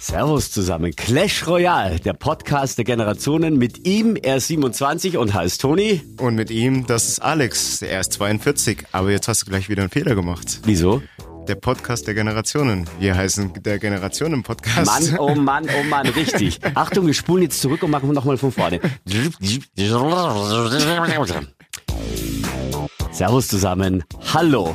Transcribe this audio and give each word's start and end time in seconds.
Servus 0.00 0.50
zusammen. 0.50 0.96
Clash 0.96 1.46
Royale, 1.46 2.00
der 2.00 2.14
Podcast 2.14 2.78
der 2.78 2.86
Generationen. 2.86 3.58
Mit 3.58 3.86
ihm, 3.86 4.16
er 4.16 4.36
ist 4.36 4.46
27 4.46 5.18
und 5.18 5.34
heißt 5.34 5.60
Toni. 5.60 6.00
Und 6.18 6.36
mit 6.36 6.50
ihm, 6.50 6.86
das 6.86 7.06
ist 7.06 7.18
Alex, 7.22 7.82
er 7.82 8.00
ist 8.00 8.14
42. 8.14 8.86
Aber 8.92 9.10
jetzt 9.10 9.28
hast 9.28 9.42
du 9.42 9.50
gleich 9.50 9.68
wieder 9.68 9.82
einen 9.82 9.90
Fehler 9.90 10.14
gemacht. 10.14 10.60
Wieso? 10.64 11.02
Der 11.48 11.54
Podcast 11.56 12.06
der 12.06 12.14
Generationen. 12.14 12.88
Wir 12.98 13.14
heißen 13.14 13.62
der 13.62 13.78
Generationen-Podcast. 13.78 14.86
Mann, 14.86 15.18
oh 15.18 15.34
Mann, 15.34 15.66
oh 15.78 15.82
Mann, 15.84 16.06
richtig. 16.06 16.60
Achtung, 16.74 17.06
wir 17.06 17.14
spulen 17.14 17.42
jetzt 17.42 17.60
zurück 17.60 17.82
und 17.82 17.90
machen 17.90 18.10
nochmal 18.10 18.38
von 18.38 18.52
vorne. 18.52 18.80
Servus 23.12 23.48
zusammen. 23.48 24.02
Hallo. 24.32 24.74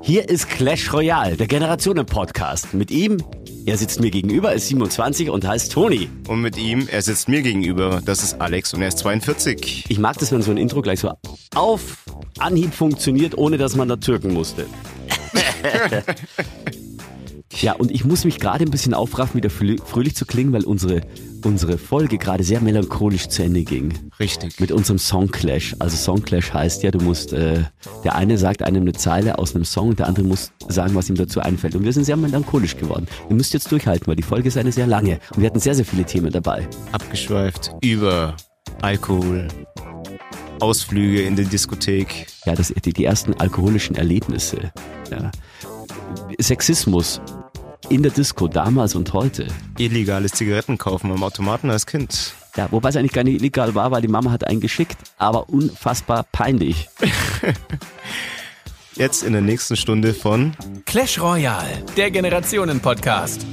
Hier 0.00 0.28
ist 0.28 0.48
Clash 0.48 0.92
Royale, 0.92 1.36
der 1.36 1.46
Generationen-Podcast. 1.46 2.74
Mit 2.74 2.90
ihm, 2.90 3.18
er 3.66 3.78
sitzt 3.78 4.00
mir 4.00 4.10
gegenüber, 4.10 4.52
ist 4.52 4.68
27 4.68 5.30
und 5.30 5.46
heißt 5.46 5.72
Toni. 5.72 6.08
Und 6.28 6.40
mit 6.42 6.58
ihm, 6.58 6.86
er 6.90 7.02
sitzt 7.02 7.28
mir 7.28 7.42
gegenüber, 7.42 8.02
das 8.04 8.22
ist 8.22 8.40
Alex 8.40 8.74
und 8.74 8.82
er 8.82 8.88
ist 8.88 8.98
42. 8.98 9.86
Ich 9.88 9.98
mag 9.98 10.18
das, 10.18 10.32
wenn 10.32 10.42
so 10.42 10.50
ein 10.50 10.58
Intro 10.58 10.82
gleich 10.82 11.00
so 11.00 11.12
auf 11.54 12.04
Anhieb 12.38 12.74
funktioniert, 12.74 13.38
ohne 13.38 13.56
dass 13.56 13.74
man 13.76 13.88
da 13.88 13.96
türken 13.96 14.32
musste. 14.32 14.66
ja, 17.60 17.72
und 17.74 17.90
ich 17.90 18.04
muss 18.04 18.24
mich 18.24 18.38
gerade 18.38 18.64
ein 18.64 18.70
bisschen 18.70 18.94
aufraffen, 18.94 19.36
wieder 19.36 19.50
fröhlich 19.50 20.16
zu 20.16 20.26
klingen, 20.26 20.52
weil 20.52 20.64
unsere, 20.64 21.02
unsere 21.44 21.78
Folge 21.78 22.18
gerade 22.18 22.42
sehr 22.42 22.60
melancholisch 22.60 23.28
zu 23.28 23.42
Ende 23.42 23.62
ging. 23.62 23.92
Richtig. 24.18 24.58
Mit 24.60 24.72
unserem 24.72 24.98
Songclash. 24.98 25.76
Also 25.78 25.96
Songclash 25.96 26.52
heißt 26.52 26.82
ja, 26.82 26.90
du 26.90 26.98
musst, 26.98 27.32
äh, 27.32 27.62
der 28.02 28.16
eine 28.16 28.38
sagt 28.38 28.62
einem 28.62 28.82
eine 28.82 28.92
Zeile 28.92 29.38
aus 29.38 29.54
einem 29.54 29.64
Song 29.64 29.90
und 29.90 29.98
der 29.98 30.08
andere 30.08 30.26
muss 30.26 30.52
sagen, 30.68 30.94
was 30.94 31.08
ihm 31.08 31.16
dazu 31.16 31.40
einfällt. 31.40 31.76
Und 31.76 31.84
wir 31.84 31.92
sind 31.92 32.04
sehr 32.04 32.16
melancholisch 32.16 32.76
geworden. 32.76 33.06
Ihr 33.28 33.36
müsst 33.36 33.52
jetzt 33.54 33.70
durchhalten, 33.70 34.06
weil 34.06 34.16
die 34.16 34.22
Folge 34.22 34.48
ist 34.48 34.56
eine 34.56 34.72
sehr 34.72 34.86
lange 34.86 35.20
und 35.34 35.40
wir 35.42 35.46
hatten 35.46 35.60
sehr, 35.60 35.74
sehr 35.74 35.84
viele 35.84 36.04
Themen 36.04 36.32
dabei. 36.32 36.68
Abgeschweift 36.92 37.72
über 37.82 38.36
Alkohol, 38.82 39.48
Ausflüge 40.60 41.22
in 41.22 41.36
die 41.36 41.44
Diskothek. 41.44 42.26
Ja, 42.46 42.54
das, 42.54 42.72
die, 42.84 42.92
die 42.92 43.04
ersten 43.04 43.34
alkoholischen 43.34 43.96
Erlebnisse. 43.96 44.72
Ja. 45.10 45.30
Sexismus 46.40 47.20
in 47.90 48.02
der 48.02 48.12
Disco 48.12 48.48
damals 48.48 48.94
und 48.94 49.12
heute. 49.12 49.46
Illegales 49.78 50.32
Zigaretten 50.32 50.78
kaufen 50.78 51.10
am 51.10 51.22
Automaten 51.22 51.70
als 51.70 51.86
Kind. 51.86 52.34
Ja, 52.56 52.68
wobei 52.70 52.88
es 52.90 52.96
eigentlich 52.96 53.12
gar 53.12 53.24
nicht 53.24 53.40
illegal 53.40 53.74
war, 53.74 53.90
weil 53.90 54.02
die 54.02 54.08
Mama 54.08 54.30
hat 54.30 54.46
einen 54.46 54.60
geschickt, 54.60 54.98
aber 55.18 55.48
unfassbar 55.48 56.24
peinlich. 56.30 56.88
Jetzt 58.96 59.24
in 59.24 59.32
der 59.32 59.42
nächsten 59.42 59.76
Stunde 59.76 60.14
von 60.14 60.52
Clash 60.86 61.20
Royale, 61.20 61.82
der 61.96 62.10
Generationen-Podcast. 62.10 63.44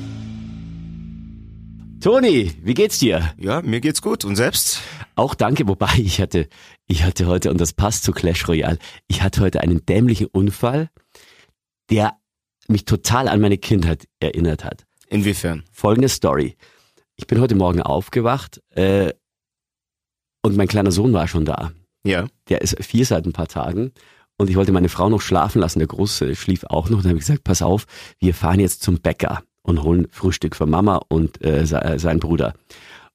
Toni, 2.00 2.54
wie 2.64 2.74
geht's 2.74 3.00
dir? 3.00 3.34
Ja, 3.38 3.62
mir 3.62 3.82
geht's 3.82 4.02
gut. 4.02 4.24
Und 4.24 4.36
selbst? 4.36 4.82
Auch 5.16 5.36
danke, 5.36 5.68
wobei 5.68 5.94
ich 5.98 6.22
hatte, 6.22 6.48
ich 6.88 7.04
hatte 7.04 7.28
heute, 7.28 7.50
und 7.52 7.60
das 7.60 7.74
passt 7.74 8.04
zu 8.04 8.12
Clash 8.12 8.48
Royale, 8.48 8.78
ich 9.08 9.22
hatte 9.22 9.42
heute 9.42 9.62
einen 9.62 9.86
dämlichen 9.86 10.28
Unfall, 10.28 10.90
der 11.90 12.21
mich 12.72 12.86
total 12.86 13.28
an 13.28 13.42
meine 13.42 13.58
Kindheit 13.58 14.08
erinnert 14.20 14.64
hat. 14.64 14.86
Inwiefern? 15.08 15.64
Folgende 15.72 16.10
Story. 16.10 16.56
Ich 17.16 17.28
bin 17.28 17.40
heute 17.40 17.56
Morgen 17.56 17.82
aufgewacht 17.82 18.62
äh, 18.76 19.14
und 20.42 20.58
mein 20.58 20.68
kleiner 20.68 20.92
Sohn 20.92 21.14
war 21.14 21.28
schon 21.28 21.46
da. 21.46 21.72
Ja. 22.04 22.28
Der 22.50 22.62
ist 22.62 22.84
vier 22.84 23.06
seit 23.06 23.26
ein 23.26 23.34
paar 23.34 23.48
Tagen 23.48 23.92
und 24.38 24.50
ich 24.50 24.56
wollte 24.56 24.72
meine 24.72 24.90
Frau 24.90 25.10
noch 25.10 25.22
schlafen 25.22 25.60
lassen. 25.60 25.80
Der 25.80 25.88
Große 25.88 26.36
schlief 26.36 26.64
auch 26.64 26.90
noch. 26.90 26.98
Und 26.98 27.06
dann 27.06 27.12
habe 27.12 27.20
ich 27.20 27.28
gesagt, 27.28 27.44
pass 27.44 27.62
auf, 27.62 27.86
wir 28.20 28.34
fahren 28.34 28.60
jetzt 28.60 28.82
zum 28.82 29.00
Bäcker 29.00 29.44
und 29.62 29.84
holen 29.84 30.08
Frühstück 30.10 30.56
für 30.56 30.66
Mama 30.66 31.02
und 31.10 31.44
äh, 31.44 31.66
sein 31.66 32.20
Bruder. 32.20 32.56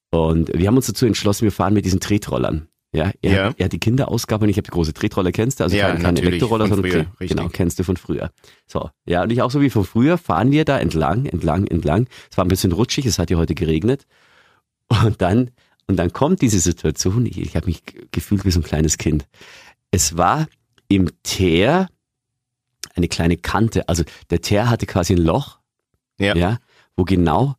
Und 0.09 0.53
wir 0.53 0.67
haben 0.67 0.77
uns 0.77 0.87
dazu 0.87 1.05
entschlossen, 1.05 1.43
wir 1.43 1.51
fahren 1.51 1.73
mit 1.73 1.83
diesen 1.83 1.99
Tretrollern. 1.99 2.69
Ja, 2.93 3.11
er, 3.21 3.31
ja. 3.31 3.53
er 3.57 3.65
hat 3.65 3.73
die 3.73 3.79
Kinderausgabe 3.79 4.45
und 4.45 4.49
ich 4.49 4.57
habe 4.57 4.65
die 4.65 4.71
große 4.71 4.93
Tretroller, 4.93 5.31
kennst 5.31 5.59
du? 5.59 5.65
Also 5.65 5.75
ja, 5.75 5.91
keine, 5.91 6.03
keine 6.03 6.21
Elektroroller, 6.21 6.67
sondern 6.67 6.89
früher, 6.89 7.05
genau, 7.19 7.49
kennst 7.49 7.79
du 7.79 7.83
von 7.83 7.97
früher. 7.97 8.31
So, 8.65 8.89
ja, 9.05 9.23
und 9.23 9.31
ich 9.31 9.41
auch 9.41 9.51
so 9.51 9.61
wie 9.61 9.69
von 9.69 9.83
früher 9.83 10.17
fahren 10.17 10.51
wir 10.51 10.63
da 10.63 10.79
entlang, 10.79 11.25
entlang, 11.25 11.67
entlang. 11.67 12.07
Es 12.31 12.37
war 12.37 12.45
ein 12.45 12.47
bisschen 12.47 12.71
rutschig, 12.71 13.05
es 13.05 13.19
hat 13.19 13.29
ja 13.29 13.37
heute 13.37 13.55
geregnet. 13.55 14.07
Und 14.87 15.21
dann, 15.21 15.51
und 15.87 15.97
dann 15.97 16.13
kommt 16.13 16.41
diese 16.41 16.59
Situation, 16.59 17.25
ich, 17.25 17.37
ich 17.37 17.55
habe 17.57 17.65
mich 17.65 17.83
gefühlt 18.11 18.45
wie 18.45 18.51
so 18.51 18.61
ein 18.61 18.63
kleines 18.63 18.97
Kind. 18.97 19.27
Es 19.91 20.15
war 20.15 20.47
im 20.87 21.09
Teer 21.23 21.89
eine 22.95 23.09
kleine 23.09 23.37
Kante, 23.37 23.87
also 23.89 24.03
der 24.29 24.41
Teer 24.41 24.69
hatte 24.69 24.85
quasi 24.85 25.13
ein 25.13 25.21
Loch, 25.21 25.59
ja, 26.19 26.35
ja 26.35 26.57
wo 26.95 27.03
genau 27.03 27.55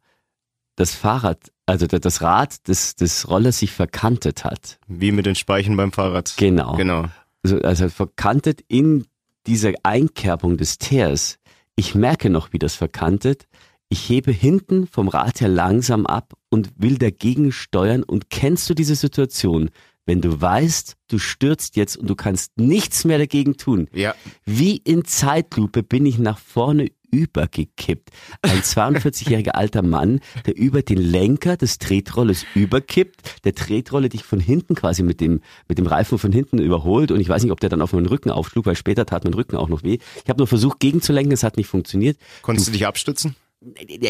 das 0.74 0.94
Fahrrad 0.94 1.38
also 1.68 1.86
das 1.86 2.22
Rad 2.22 2.66
des, 2.66 2.96
des 2.96 3.28
Rollers 3.28 3.58
sich 3.58 3.72
verkantet 3.72 4.44
hat. 4.44 4.78
Wie 4.86 5.12
mit 5.12 5.26
den 5.26 5.34
Speichen 5.34 5.76
beim 5.76 5.92
Fahrrad. 5.92 6.34
Genau. 6.38 6.76
Genau. 6.76 7.04
Also, 7.42 7.60
also 7.60 7.88
verkantet 7.90 8.62
in 8.68 9.04
dieser 9.46 9.72
Einkerbung 9.82 10.56
des 10.56 10.78
Teers. 10.78 11.38
Ich 11.76 11.94
merke 11.94 12.30
noch, 12.30 12.52
wie 12.52 12.58
das 12.58 12.74
verkantet. 12.74 13.46
Ich 13.90 14.08
hebe 14.08 14.32
hinten 14.32 14.86
vom 14.86 15.08
Rad 15.08 15.40
her 15.40 15.48
langsam 15.48 16.06
ab 16.06 16.34
und 16.48 16.70
will 16.76 16.98
dagegen 16.98 17.52
steuern. 17.52 18.02
Und 18.02 18.30
kennst 18.30 18.68
du 18.68 18.74
diese 18.74 18.94
Situation, 18.94 19.70
wenn 20.06 20.22
du 20.22 20.40
weißt, 20.40 20.96
du 21.08 21.18
stürzt 21.18 21.76
jetzt 21.76 21.98
und 21.98 22.08
du 22.08 22.14
kannst 22.14 22.58
nichts 22.58 23.04
mehr 23.04 23.18
dagegen 23.18 23.58
tun? 23.58 23.88
Ja. 23.92 24.14
Wie 24.46 24.78
in 24.78 25.04
Zeitlupe 25.04 25.82
bin 25.82 26.06
ich 26.06 26.18
nach 26.18 26.38
vorne 26.38 26.88
übergekippt. 27.10 28.10
Ein 28.42 28.60
42-jähriger 28.60 29.50
alter 29.50 29.82
Mann, 29.82 30.20
der 30.46 30.56
über 30.56 30.82
den 30.82 30.98
Lenker 30.98 31.56
des 31.56 31.78
Tretrollers 31.78 32.44
überkippt, 32.54 33.44
der 33.44 33.54
Tretrolle 33.54 34.08
dich 34.08 34.24
von 34.24 34.40
hinten 34.40 34.74
quasi 34.74 35.02
mit 35.02 35.20
dem, 35.20 35.40
mit 35.68 35.78
dem 35.78 35.86
Reifen 35.86 36.18
von 36.18 36.32
hinten 36.32 36.58
überholt 36.58 37.10
und 37.10 37.20
ich 37.20 37.28
weiß 37.28 37.42
nicht, 37.42 37.52
ob 37.52 37.60
der 37.60 37.70
dann 37.70 37.82
auf 37.82 37.92
meinen 37.92 38.06
Rücken 38.06 38.30
aufschlug, 38.30 38.66
weil 38.66 38.76
später 38.76 39.06
tat 39.06 39.24
mein 39.24 39.34
Rücken 39.34 39.56
auch 39.56 39.68
noch 39.68 39.82
weh. 39.82 39.98
Ich 40.22 40.28
habe 40.28 40.38
nur 40.38 40.46
versucht 40.46 40.80
gegenzulenken, 40.80 41.32
es 41.32 41.42
hat 41.42 41.56
nicht 41.56 41.68
funktioniert. 41.68 42.18
Konntest 42.42 42.68
du, 42.68 42.72
du 42.72 42.78
dich 42.78 42.86
abstützen? 42.86 43.36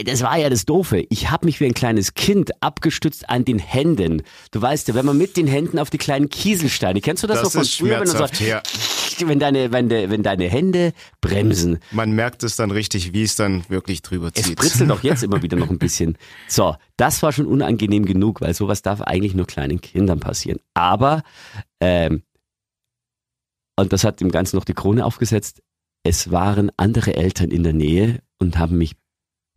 das 0.04 0.22
war 0.22 0.36
ja 0.36 0.50
das 0.50 0.66
Doofe. 0.66 1.06
Ich 1.08 1.30
habe 1.30 1.46
mich 1.46 1.60
wie 1.60 1.64
ein 1.64 1.74
kleines 1.74 2.14
Kind 2.14 2.62
abgestützt 2.62 3.30
an 3.30 3.44
den 3.44 3.58
Händen. 3.58 4.22
Du 4.50 4.60
weißt 4.60 4.88
ja, 4.88 4.94
wenn 4.94 5.06
man 5.06 5.16
mit 5.16 5.36
den 5.36 5.46
Händen 5.46 5.78
auf 5.78 5.88
die 5.90 5.98
kleinen 5.98 6.28
Kieselsteine, 6.28 7.00
kennst 7.00 7.22
du 7.22 7.26
das, 7.26 7.40
das 7.40 7.54
noch 7.54 7.62
von 7.62 7.64
früher, 7.64 8.00
wenn, 8.00 8.06
so, 8.06 8.18
ja. 8.44 8.62
Wenn, 9.26 9.40
deine, 9.40 9.72
wenn, 9.72 9.88
de, 9.88 10.10
wenn 10.10 10.22
deine 10.22 10.48
Hände 10.48 10.92
bremsen. 11.20 11.78
Man 11.90 12.12
merkt 12.12 12.44
es 12.44 12.56
dann 12.56 12.70
richtig, 12.70 13.12
wie 13.12 13.24
es 13.24 13.34
dann 13.34 13.68
wirklich 13.68 14.02
drüber 14.02 14.32
zieht. 14.32 14.46
Es 14.46 14.54
britzelt 14.54 14.90
auch 14.90 15.02
jetzt 15.02 15.22
immer 15.24 15.42
wieder 15.42 15.56
noch 15.56 15.70
ein 15.70 15.78
bisschen. 15.78 16.16
So, 16.46 16.76
das 16.96 17.22
war 17.22 17.32
schon 17.32 17.46
unangenehm 17.46 18.04
genug, 18.04 18.40
weil 18.40 18.54
sowas 18.54 18.82
darf 18.82 19.00
eigentlich 19.00 19.34
nur 19.34 19.46
kleinen 19.46 19.80
Kindern 19.80 20.20
passieren. 20.20 20.60
Aber, 20.74 21.22
ähm, 21.80 22.22
und 23.76 23.92
das 23.92 24.04
hat 24.04 24.20
dem 24.20 24.30
Ganzen 24.30 24.56
noch 24.56 24.64
die 24.64 24.74
Krone 24.74 25.04
aufgesetzt, 25.04 25.62
es 26.04 26.30
waren 26.30 26.70
andere 26.76 27.14
Eltern 27.14 27.50
in 27.50 27.64
der 27.64 27.72
Nähe 27.72 28.20
und 28.38 28.58
haben 28.58 28.78
mich 28.78 28.94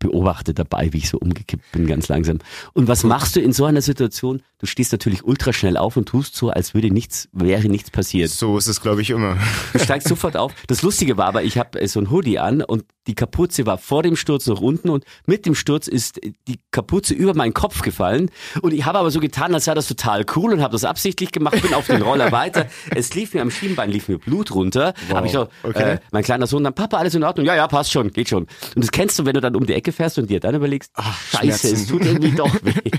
beobachte 0.02 0.52
dabei, 0.52 0.92
wie 0.92 0.98
ich 0.98 1.08
so 1.08 1.18
umgekippt 1.18 1.72
bin, 1.72 1.86
ganz 1.86 2.08
langsam. 2.08 2.38
Und 2.72 2.88
was 2.88 3.04
machst 3.04 3.36
du 3.36 3.40
in 3.40 3.52
so 3.52 3.64
einer 3.64 3.82
Situation? 3.82 4.42
Du 4.58 4.66
stehst 4.66 4.92
natürlich 4.92 5.24
ultra 5.24 5.52
schnell 5.52 5.76
auf 5.76 5.96
und 5.96 6.06
tust 6.06 6.36
so, 6.36 6.50
als 6.50 6.74
würde 6.74 6.90
nichts, 6.90 7.28
wäre 7.32 7.68
nichts 7.68 7.90
passiert. 7.90 8.30
So 8.30 8.58
ist 8.58 8.66
es, 8.66 8.80
glaube 8.80 9.02
ich, 9.02 9.10
immer. 9.10 9.36
Du 9.72 9.78
steigst 9.78 10.08
sofort 10.08 10.36
auf. 10.36 10.52
Das 10.66 10.82
Lustige 10.82 11.16
war 11.16 11.26
aber, 11.26 11.42
ich 11.42 11.58
habe 11.58 11.80
äh, 11.80 11.88
so 11.88 12.00
ein 12.00 12.10
Hoodie 12.10 12.38
an 12.38 12.62
und 12.62 12.84
die 13.06 13.14
Kapuze 13.14 13.66
war 13.66 13.78
vor 13.78 14.02
dem 14.02 14.16
Sturz 14.16 14.46
noch 14.46 14.60
unten 14.60 14.88
und 14.88 15.04
mit 15.26 15.46
dem 15.46 15.54
Sturz 15.54 15.88
ist 15.88 16.20
die 16.48 16.60
Kapuze 16.70 17.14
über 17.14 17.34
meinen 17.34 17.52
Kopf 17.52 17.82
gefallen. 17.82 18.30
Und 18.60 18.72
ich 18.72 18.84
habe 18.84 18.98
aber 18.98 19.10
so 19.10 19.20
getan, 19.20 19.54
als 19.54 19.64
sei 19.64 19.74
das 19.74 19.88
total 19.88 20.24
cool 20.36 20.52
und 20.52 20.62
habe 20.62 20.72
das 20.72 20.84
absichtlich 20.84 21.32
gemacht, 21.32 21.60
bin 21.60 21.74
auf 21.74 21.86
den 21.86 22.02
Roller 22.02 22.30
weiter. 22.32 22.66
Es 22.94 23.14
lief 23.14 23.34
mir 23.34 23.42
am 23.42 23.50
Schienbein, 23.50 23.90
lief 23.90 24.08
mir 24.08 24.18
Blut 24.18 24.54
runter. 24.54 24.94
Wow. 25.08 25.16
Habe 25.16 25.26
ich 25.26 25.32
so, 25.32 25.48
okay. 25.62 25.94
äh, 25.94 25.98
mein 26.12 26.22
kleiner 26.22 26.46
Sohn 26.46 26.62
dann, 26.62 26.74
Papa, 26.74 26.98
alles 26.98 27.14
in 27.14 27.24
Ordnung? 27.24 27.46
Ja, 27.46 27.56
ja, 27.56 27.66
passt 27.66 27.90
schon, 27.92 28.12
geht 28.12 28.28
schon. 28.28 28.44
Und 28.74 28.84
das 28.84 28.92
kennst 28.92 29.18
du, 29.18 29.24
wenn 29.24 29.34
du 29.34 29.40
dann 29.40 29.56
um 29.56 29.66
die 29.66 29.74
Ecke 29.74 29.92
fährst 29.92 30.18
und 30.18 30.30
dir 30.30 30.40
dann 30.40 30.54
überlegst, 30.54 30.92
Ach, 30.94 31.20
scheiße, 31.20 31.58
Schmerzen. 31.58 31.74
es 31.74 31.86
tut 31.86 32.04
irgendwie 32.04 32.32
doch 32.32 32.54
weh. 32.62 32.90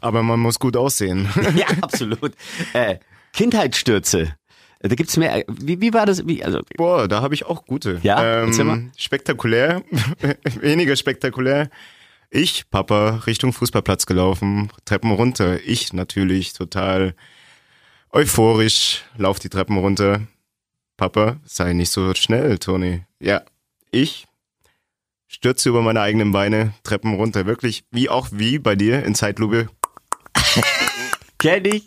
Aber 0.00 0.22
man 0.22 0.40
muss 0.40 0.58
gut 0.58 0.76
aussehen. 0.76 1.28
ja, 1.56 1.66
absolut. 1.80 2.32
Äh, 2.72 2.98
Kindheitsstürze. 3.32 4.34
Da 4.82 4.94
gibt's 4.94 5.16
mehr. 5.18 5.44
Wie, 5.46 5.80
wie 5.80 5.92
war 5.92 6.06
das? 6.06 6.26
Wie, 6.26 6.42
also, 6.42 6.62
Boah, 6.76 7.06
da 7.06 7.20
habe 7.20 7.34
ich 7.34 7.44
auch 7.44 7.66
gute. 7.66 8.00
Ja, 8.02 8.44
ähm, 8.44 8.92
spektakulär, 8.96 9.82
weniger 10.60 10.96
spektakulär. 10.96 11.68
Ich, 12.30 12.70
Papa, 12.70 13.22
Richtung 13.26 13.52
Fußballplatz 13.52 14.06
gelaufen, 14.06 14.70
Treppen 14.86 15.10
runter. 15.10 15.58
Ich 15.66 15.92
natürlich 15.92 16.54
total 16.54 17.14
euphorisch, 18.10 19.04
lauf 19.16 19.38
die 19.38 19.50
Treppen 19.50 19.76
runter. 19.76 20.22
Papa, 20.96 21.38
sei 21.44 21.72
nicht 21.74 21.90
so 21.90 22.14
schnell, 22.14 22.58
Toni. 22.58 23.02
Ja, 23.18 23.42
ich 23.90 24.26
stürze 25.28 25.68
über 25.68 25.82
meine 25.82 26.00
eigenen 26.00 26.32
Beine, 26.32 26.72
Treppen 26.84 27.14
runter. 27.14 27.44
Wirklich, 27.46 27.84
wie 27.90 28.08
auch 28.08 28.28
wie 28.32 28.58
bei 28.58 28.76
dir 28.76 29.04
in 29.04 29.14
Zeitlupe. 29.14 29.68
Kenn 31.38 31.64
ich. 31.66 31.84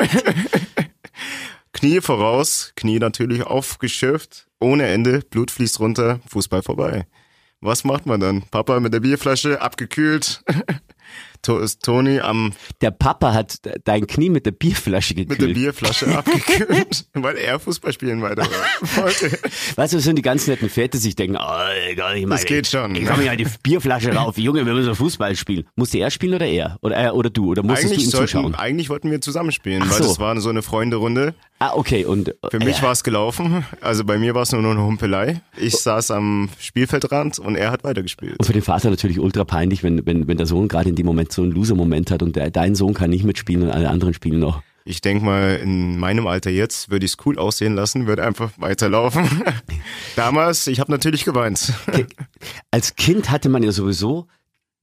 Knie 1.83 2.00
voraus, 2.00 2.71
Knie 2.77 2.97
natürlich 2.97 3.44
aufgeschürft, 3.44 4.47
ohne 4.62 4.88
Ende, 4.88 5.19
Blut 5.30 5.51
fließt 5.51 5.81
runter, 5.81 6.21
Fußball 6.30 6.63
vorbei. 6.63 7.07
Was 7.59 7.83
macht 7.83 8.06
man 8.06 8.21
dann? 8.21 8.44
Papa 8.51 8.80
mit 8.80 8.94
der 8.94 9.01
Bierflasche, 9.01 9.62
abgekühlt. 9.62 10.41
Toni 11.44 12.21
am 12.21 12.53
Der 12.80 12.91
Papa 12.91 13.33
hat 13.33 13.57
dein 13.83 14.07
Knie 14.07 14.30
mit 14.30 14.45
der 14.45 14.51
Bierflasche 14.51 15.13
gekühlt. 15.13 15.41
mit 15.41 15.50
der 15.50 15.53
Bierflasche 15.53 16.18
abgekühlt, 16.18 17.06
weil 17.13 17.35
er 17.35 17.59
Fußball 17.59 17.91
spielen 17.91 18.21
weiter 18.21 18.44
wollte. 18.95 19.38
Weißt 19.75 19.91
du, 19.91 19.97
das 19.97 20.06
sind 20.06 20.15
die 20.15 20.21
ganz 20.21 20.47
netten 20.47 20.69
Väter, 20.69 20.97
die 20.97 21.00
sich 21.00 21.15
denken, 21.18 21.38
oh, 21.38 21.89
egal, 21.89 22.15
ich 22.15 22.25
meine, 22.25 22.39
Das 22.39 22.45
geht 22.45 22.68
schon. 22.68 22.95
Ich 22.95 23.06
komme 23.06 23.25
ja 23.25 23.36
die 23.36 23.45
Bierflasche 23.62 24.13
rauf. 24.15 24.38
Junge, 24.38 24.65
wir 24.65 24.74
müssen 24.74 24.95
Fußball 24.95 25.36
spielen. 25.36 25.68
Musste 25.75 25.97
er 26.00 26.12
spielen 26.12 26.36
oder 26.36 26.45
er? 26.47 26.77
Oder, 26.81 26.95
er, 26.95 27.15
oder 27.15 27.29
du? 27.29 27.47
Oder 27.50 27.62
musstest 27.62 27.89
du 27.89 27.94
Eigentlich, 27.95 28.06
ihm 28.06 28.12
sollten, 28.12 28.27
zuschauen? 28.27 28.56
eigentlich 28.56 28.89
wollten 28.89 29.12
wir 29.12 29.19
zusammenspielen, 29.19 29.83
Ach 29.86 29.91
weil 29.91 29.97
so. 30.01 30.07
das 30.07 30.19
war 30.19 30.39
so 30.39 30.50
eine 30.50 30.62
Freunde-Runde. 30.62 31.36
Ah, 31.63 31.75
okay. 31.75 32.04
Und 32.04 32.36
Für 32.50 32.60
mich 32.60 32.81
war 32.83 32.92
es 32.92 33.06
gelaufen. 33.06 33.65
Also 33.80 34.04
bei 34.04 34.18
mir 34.18 34.36
war 34.36 34.42
es 34.42 34.51
nur 34.51 34.62
noch 34.62 34.71
eine 34.71 34.83
Humpelei. 34.83 35.39
Oh. 35.39 35.62
Ich 35.62 35.77
saß 35.77 36.12
am 36.12 36.50
Spielfeldrand 36.60 37.39
und 37.39 37.56
er 37.56 37.71
hat 37.71 37.86
weitergespielt. 37.86 38.36
Und 38.38 38.45
für 38.45 38.51
den 38.51 38.62
Vater 38.62 38.89
natürlich 38.89 39.18
ultra 39.18 39.45
peinlich, 39.45 39.81
wenn, 39.81 40.06
wenn, 40.06 40.27
wenn 40.27 40.36
der 40.36 40.45
Sohn 40.45 40.68
gerade 40.68 40.89
in 40.89 40.98
dem 40.98 41.06
Moment 41.06 41.31
so 41.31 41.42
einen 41.42 41.54
Loser-Moment 41.54 42.12
hat 42.12 42.21
und 42.21 42.36
der, 42.36 42.51
dein 42.51 42.75
Sohn 42.75 42.94
kann 42.94 43.12
nicht 43.12 43.24
mitspielen 43.24 43.63
und 43.63 43.71
alle 43.71 43.89
anderen 43.89 44.13
spielen 44.13 44.39
noch. 44.39 44.62
Ich 44.83 45.00
denk 45.00 45.24
mal, 45.24 45.56
in 45.63 45.98
meinem 45.98 46.27
Alter 46.27 46.50
jetzt 46.50 46.92
würde 46.92 47.06
ich 47.06 47.13
es 47.13 47.25
cool 47.25 47.39
aussehen 47.39 47.75
lassen, 47.75 48.07
würde 48.07 48.25
einfach 48.25 48.51
weiterlaufen. 48.57 49.25
Damals, 50.18 50.68
ich 50.68 50.81
habe 50.81 50.92
natürlich 50.92 51.24
geweint. 51.24 51.71
Als 52.71 52.98
Kind 52.98 53.30
hatte 53.30 53.48
man 53.48 53.63
ja 53.63 53.71
sowieso, 53.71 54.27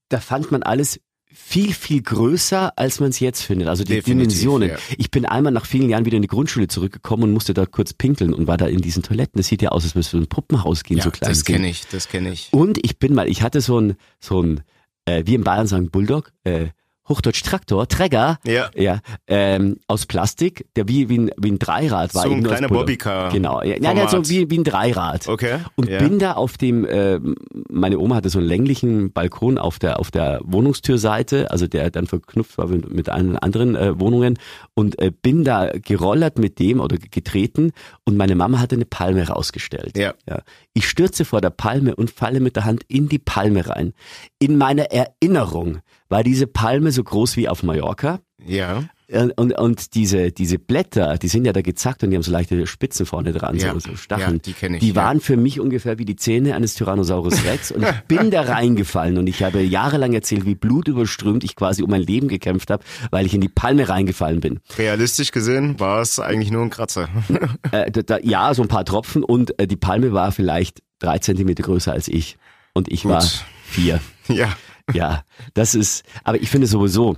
da 0.09 0.19
fand 0.19 0.51
man 0.51 0.63
alles 0.63 0.99
viel, 1.33 1.73
viel 1.73 2.03
größer, 2.03 2.77
als 2.77 3.01
man 3.01 3.11
es 3.11 3.21
jetzt 3.21 3.43
findet. 3.43 3.69
Also 3.69 3.85
die 3.85 3.95
Definitiv, 3.95 4.41
Dimensionen. 4.41 4.69
ja. 4.71 4.77
Ich 4.99 5.11
bin 5.11 5.25
einmal 5.25 5.53
nach 5.53 5.67
vielen 5.67 5.89
Jahren 5.89 6.05
wieder 6.05 6.17
in 6.17 6.23
die 6.23 6.29
Grundschule 6.29 6.69
zurückgekommen 6.69 7.25
und 7.25 7.33
musste 7.33 7.55
da 7.55 7.67
kurz 7.67 7.93
pinkeln 7.93 8.35
und 8.35 8.47
war 8.47 8.57
da 8.57 8.67
in 8.67 8.81
diesen 8.81 9.03
Toiletten. 9.03 9.39
Das 9.39 9.49
sieht 9.49 9.63
ja 9.63 9.71
aus, 9.71 9.85
als 9.95 10.13
in 10.13 10.23
ein 10.23 10.27
Puppenhaus 10.29 10.83
gehen, 10.83 11.01
so 11.01 11.11
klein. 11.11 11.31
das 11.31 11.45
kenne 11.45 11.69
ich, 11.69 11.87
das 11.89 12.09
kenne 12.09 12.33
ich. 12.33 12.49
Und 12.53 12.85
ich 12.85 12.99
bin 12.99 13.15
mal, 13.15 13.29
ich 13.29 13.43
hatte 13.43 13.61
so 13.61 13.81
ein, 13.81 13.95
so 14.19 14.43
ein, 14.43 14.63
äh, 15.05 15.23
wie 15.27 15.35
in 15.35 15.45
Bayern 15.45 15.67
sagen, 15.67 15.91
Bulldog, 15.91 16.33
äh, 16.45 16.69
Hochdeutsch 17.11 17.43
Traktor, 17.43 17.89
Träger, 17.89 18.39
Ja. 18.47 18.71
ja 18.75 19.01
ähm, 19.27 19.77
aus 19.87 20.07
Plastik, 20.07 20.67
der 20.77 20.89
wie, 20.89 21.09
wie, 21.09 21.19
ein, 21.19 21.31
wie 21.37 21.51
ein 21.51 21.59
Dreirad 21.59 22.15
war. 22.15 22.23
So 22.23 22.31
ein 22.31 22.43
kleiner. 22.43 22.69
Bobbycar 22.69 23.31
Genau, 23.31 23.63
ja, 23.63 23.77
ja, 23.79 23.93
ja, 23.93 24.09
so 24.09 24.29
wie, 24.29 24.49
wie 24.49 24.59
ein 24.59 24.65
Dreirad. 24.65 25.29
Okay. 25.29 25.59
Und 25.77 25.89
ja. 25.89 25.99
bin 25.99 26.19
da 26.19 26.33
auf 26.33 26.57
dem, 26.57 26.85
äh, 26.85 27.21
meine 27.69 27.99
Oma 27.99 28.15
hatte 28.17 28.31
so 28.31 28.39
einen 28.39 28.49
länglichen 28.49 29.13
Balkon 29.13 29.59
auf 29.59 29.79
der 29.79 29.99
auf 29.99 30.11
der 30.11 30.41
Wohnungstürseite, 30.45 31.51
also 31.51 31.67
der 31.67 31.91
dann 31.91 32.07
verknüpft 32.07 32.57
war 32.57 32.69
mit, 32.69 32.91
mit 32.93 33.09
allen 33.09 33.37
anderen 33.37 33.75
äh, 33.75 33.99
Wohnungen 33.99 34.39
und 34.75 34.99
äh, 35.01 35.11
bin 35.11 35.45
da 35.45 35.71
gerollert 35.73 36.39
mit 36.39 36.59
dem 36.59 36.81
oder 36.81 36.97
getreten 36.97 37.73
und 38.05 38.17
meine 38.17 38.37
Mama 38.37 38.61
hatte 38.61 38.77
eine 38.77 38.87
Palme 38.87 39.27
rausgestellt. 39.27 39.99
Ja. 39.99 40.15
Ja. 40.29 40.43
Ich 40.73 40.89
stürze 40.89 41.25
vor 41.25 41.41
der 41.41 41.51
Palme 41.51 41.97
und 41.97 42.11
falle 42.11 42.41
mit 42.41 42.57
der 42.57 42.65
Hand 42.65 42.85
in 42.87 43.09
die 43.09 43.19
Palme 43.19 43.67
rein. 43.67 43.93
In 44.39 44.57
meiner 44.57 44.93
Erinnerung 44.93 45.81
war 46.09 46.23
diese 46.23 46.47
Palme 46.47 46.93
so 46.93 47.03
groß 47.03 47.37
wie 47.37 47.49
auf 47.49 47.63
Mallorca. 47.63 48.21
Ja. 48.47 48.85
Und, 49.13 49.59
und 49.59 49.95
diese, 49.97 50.31
diese 50.31 50.61
Blätter, 50.61 51.19
die 51.19 51.27
sind 51.27 51.45
ja 51.45 51.53
da 51.53 51.63
gezackt 51.63 52.05
und 52.05 52.11
die 52.11 52.17
haben 52.17 52.23
so 52.23 52.31
leichte 52.31 52.65
Spitzen 52.69 53.07
vorne 53.07 53.33
dran, 53.33 53.57
Ja, 53.57 53.73
so, 53.73 53.81
so 53.81 53.97
Stacheln. 53.97 54.35
ja, 54.35 54.39
die 54.39 54.53
kenn 54.53 54.75
ich, 54.75 54.81
Die 54.81 54.91
ja. 54.91 54.95
waren 54.95 55.21
für 55.21 55.37
mich 55.37 55.59
ungefähr 55.59 55.99
wie 55.99 56.05
die 56.05 56.15
Zähne 56.15 56.55
eines 56.55 56.75
Tyrannosaurus 56.75 57.45
Rex 57.45 57.73
und 57.73 57.83
ich 57.83 58.01
bin 58.07 58.31
da 58.31 58.43
reingefallen 58.43 59.19
und 59.19 59.27
ich 59.27 59.43
habe 59.43 59.63
jahrelang 59.63 60.13
erzählt, 60.13 60.47
wie 60.47 60.55
blutüberströmt 60.55 61.43
ich 61.43 61.57
quasi 61.57 61.83
um 61.83 61.91
mein 61.91 62.03
Leben 62.03 62.29
gekämpft 62.29 62.71
habe, 62.71 62.85
weil 63.11 63.27
ich 63.27 63.35
in 63.35 63.41
die 63.41 63.49
Palme 63.49 63.89
reingefallen 63.89 64.39
bin. 64.41 64.61
Realistisch 64.79 65.33
gesehen 65.33 65.81
war 65.81 66.01
es 66.03 66.21
eigentlich 66.21 66.53
nur 66.53 66.63
ein 66.63 66.71
Kratzer. 66.71 67.09
Äh, 67.73 67.91
da, 67.91 68.03
da, 68.03 68.19
ja, 68.23 68.55
so 68.55 68.63
ein 68.63 68.69
paar 68.69 68.85
Tropfen 68.85 69.23
und 69.25 69.59
äh, 69.59 69.67
die 69.67 69.77
Palme 69.77 70.13
war 70.13 70.31
vielleicht 70.33 70.83
drei 71.01 71.19
Zentimeter 71.19 71.63
größer 71.65 71.93
als 71.93 72.07
ich 72.09 72.37
und 72.75 72.91
ich 72.91 73.03
Gut. 73.03 73.13
war 73.13 73.25
vier. 73.65 74.01
ja. 74.29 74.49
Ja, 74.93 75.23
das 75.55 75.75
ist, 75.75 76.05
aber 76.25 76.41
ich 76.41 76.49
finde 76.51 76.67
sowieso, 76.67 77.17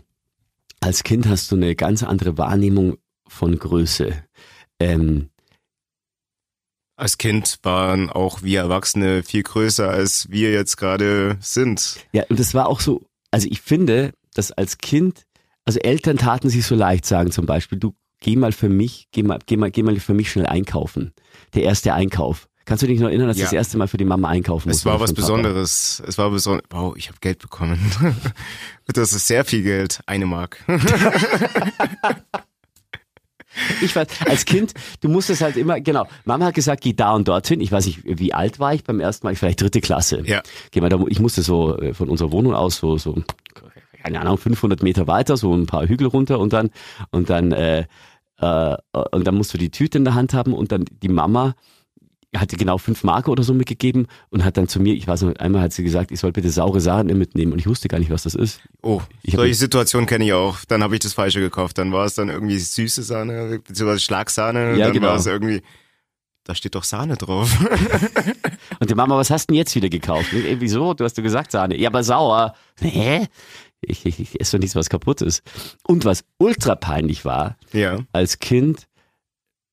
als 0.82 1.05
Kind 1.05 1.26
hast 1.26 1.50
du 1.50 1.56
eine 1.56 1.75
ganz 1.76 2.02
andere 2.02 2.37
Wahrnehmung 2.38 2.99
von 3.29 3.58
Größe. 3.58 4.25
Ähm, 4.81 5.31
Als 6.96 7.19
Kind 7.19 7.58
waren 7.62 8.11
auch 8.11 8.43
wir 8.43 8.61
Erwachsene 8.61 9.23
viel 9.23 9.43
größer, 9.43 9.88
als 9.88 10.29
wir 10.31 10.52
jetzt 10.52 10.76
gerade 10.76 11.38
sind. 11.40 11.96
ja, 12.12 12.25
und 12.29 12.38
das 12.38 12.52
war 12.55 12.69
auch 12.69 12.81
so, 12.81 13.02
also 13.31 13.49
ich 13.50 13.61
finde, 13.61 14.12
dass 14.34 14.50
als 14.52 14.79
Kind, 14.79 15.23
also 15.64 15.79
Eltern 15.79 16.19
taten 16.19 16.50
sich 16.50 16.67
so 16.67 16.75
leicht 16.75 17.06
sagen 17.06 17.31
zum 17.31 17.46
Beispiel, 17.46 17.78
du 17.78 17.94
geh 18.20 18.37
mal 18.37 18.52
für 18.52 18.69
mich, 18.69 19.06
geh 19.12 19.23
mal, 19.23 19.38
geh 19.46 19.56
mal, 19.56 19.70
geh 19.70 19.82
mal 19.82 19.99
für 20.00 20.14
mich 20.14 20.31
schnell 20.31 20.46
einkaufen. 20.46 21.12
Der 21.55 21.62
erste 21.62 21.94
Einkauf. 21.94 22.49
Kannst 22.64 22.82
du 22.82 22.87
dich 22.87 23.00
noch 23.00 23.09
erinnern, 23.09 23.29
dass 23.29 23.37
du 23.37 23.41
Ja. 23.43 23.47
das 23.47 23.53
erste 23.53 23.76
Mal 23.79 23.88
für 23.88 23.97
die 23.97 24.05
Mama 24.05 24.29
einkaufen 24.29 24.70
Es 24.70 24.76
musst? 24.76 24.87
war 24.87 25.00
was? 25.00 25.12
Besonderes. 25.12 26.03
Es 26.06 26.17
war 26.19 26.31
besonders. 26.31 26.64
Wow, 26.70 26.94
ich 26.97 27.09
habe 27.09 27.19
Geld 27.20 27.38
bekommen. 27.41 27.79
Das 28.94 29.12
ist 29.12 29.26
sehr 29.29 29.44
viel 29.44 29.62
Geld. 29.62 30.00
Eine 30.06 30.26
Mark. 30.26 30.59
Ich 33.82 33.94
weiß, 33.94 34.06
als 34.26 34.47
Kind, 34.47 34.73
du 35.03 35.11
musstest 35.11 35.43
halt 35.43 35.59
immer, 35.59 35.79
genau, 35.81 36.06
Mama 36.25 36.47
hat 36.47 36.55
gesagt, 36.55 36.81
geh 36.82 36.94
da 36.94 37.12
und 37.14 37.29
dorthin. 37.29 37.61
Ich 37.61 37.70
weiß 37.70 37.85
nicht, 37.85 38.00
wie 38.05 38.32
alt 38.32 38.59
war 38.59 38.73
ich 38.73 38.82
beim 38.82 38.99
ersten 38.99 39.26
Mal? 39.26 39.35
Vielleicht 39.35 39.61
dritte 39.61 39.82
Klasse. 39.82 40.23
Ja. 40.25 40.43
Geh 40.70 40.81
mal 40.81 40.88
da, 40.88 40.99
ich 41.09 41.20
musste 41.20 41.43
so 41.43 41.76
äh, 41.79 41.93
von 41.93 42.09
unserer 42.09 42.32
Wohnung 42.32 42.55
aus 42.55 42.79
so, 42.79 42.97
so, 42.97 43.23
keine 44.03 44.20
Ahnung, 44.23 44.38
500 44.38 44.82
Meter 44.82 45.06
weiter, 45.06 45.37
so 45.37 45.55
ein 45.55 45.67
paar 45.67 45.87
Hügel 45.87 46.06
runter 46.06 46.38
und 46.38 46.55
dann, 46.55 46.70
und 47.11 47.29
dann, 47.29 47.53
äh, 47.53 47.85
äh, 48.38 48.76
und 49.12 49.26
dann 49.26 49.35
musst 49.35 49.53
du 49.53 49.59
die 49.59 49.70
Tüte 49.70 49.99
in 49.99 50.05
der 50.05 50.14
Hand 50.14 50.32
haben 50.32 50.55
und 50.55 50.73
dann 50.73 50.87
die 51.03 51.09
Mama 51.11 51.55
hatte 52.40 52.56
genau 52.56 52.79
fünf 52.79 53.05
Marke 53.05 53.31
oder 53.31 53.43
so 53.43 53.52
mitgegeben 53.52 54.06
und 54.31 54.44
hat 54.44 54.56
dann 54.56 54.67
zu 54.67 54.81
mir, 54.81 54.94
ich 54.94 55.06
weiß 55.06 55.23
noch, 55.23 55.37
einmal 55.37 55.61
hat 55.62 55.73
sie 55.73 55.84
gesagt, 55.84 56.11
ich 56.11 56.20
soll 56.20 56.32
bitte 56.32 56.50
saure 56.50 56.81
Sahne 56.81 57.14
mitnehmen 57.14 57.52
und 57.52 57.58
ich 57.58 57.67
wusste 57.67 57.88
gar 57.88 57.99
nicht, 57.99 58.11
was 58.11 58.23
das 58.23 58.34
ist. 58.34 58.61
Oh, 58.82 59.02
Ich 59.23 59.34
solche 59.34 59.55
Situationen 59.55 60.06
kenne 60.06 60.25
ich 60.25 60.32
auch. 60.32 60.58
Dann 60.67 60.82
habe 60.82 60.94
ich 60.94 61.00
das 61.00 61.12
Falsche 61.12 61.40
gekauft. 61.40 61.76
Dann 61.76 61.93
war 61.93 62.06
es 62.06 62.14
dann 62.14 62.31
irgendwie 62.31 62.58
süße 62.58 63.02
Sahne, 63.02 63.61
beziehungsweise 63.67 64.00
Schlagsahne. 64.00 64.76
Ja, 64.76 64.87
dann 64.87 64.94
genau. 64.94 65.08
war 65.08 65.17
es 65.17 65.26
irgendwie, 65.26 65.62
da 66.44 66.55
steht 66.55 66.75
doch 66.75 66.84
Sahne 66.84 67.17
drauf. 67.17 67.55
Und 68.81 68.90
die 68.90 68.94
Mama, 68.94 69.17
was 69.17 69.31
hast 69.31 69.49
du 69.49 69.52
denn 69.52 69.58
jetzt 69.58 69.75
wieder 69.75 69.90
gekauft? 69.90 70.32
Äh, 70.32 70.56
Wieso? 70.58 70.94
Du 70.94 71.05
hast 71.05 71.19
du 71.19 71.23
gesagt 71.23 71.52
Sahne. 71.52 71.76
Ja, 71.76 71.90
aber 71.90 72.02
sauer. 72.02 72.55
Hä? 72.81 73.26
Ich, 73.82 74.06
ich, 74.06 74.20
ich 74.20 74.40
esse 74.40 74.56
doch 74.56 74.61
nichts, 74.61 74.75
was 74.76 74.88
kaputt 74.88 75.20
ist. 75.20 75.43
Und 75.87 76.05
was 76.05 76.25
ultra 76.38 76.76
peinlich 76.76 77.25
war, 77.25 77.56
ja. 77.73 77.99
als 78.12 78.38
Kind, 78.38 78.87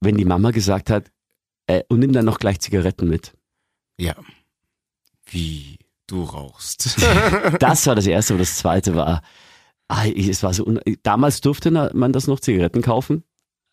wenn 0.01 0.17
die 0.17 0.25
Mama 0.25 0.51
gesagt 0.51 0.89
hat, 0.89 1.11
äh, 1.69 1.83
und 1.87 1.99
nimm 1.99 2.11
dann 2.13 2.25
noch 2.25 2.39
gleich 2.39 2.59
Zigaretten 2.59 3.07
mit. 3.07 3.33
Ja. 3.99 4.15
Wie 5.29 5.77
du 6.07 6.23
rauchst. 6.23 6.97
Das 7.59 7.85
war 7.87 7.95
das 7.95 8.07
Erste 8.07 8.33
und 8.33 8.39
das 8.39 8.55
Zweite 8.57 8.95
war, 8.95 9.21
ah, 9.87 10.05
es 10.07 10.43
war 10.43 10.53
so, 10.53 10.65
damals 11.03 11.41
durfte 11.41 11.71
man 11.71 12.11
das 12.13 12.27
noch 12.27 12.39
Zigaretten 12.39 12.81
kaufen. 12.81 13.23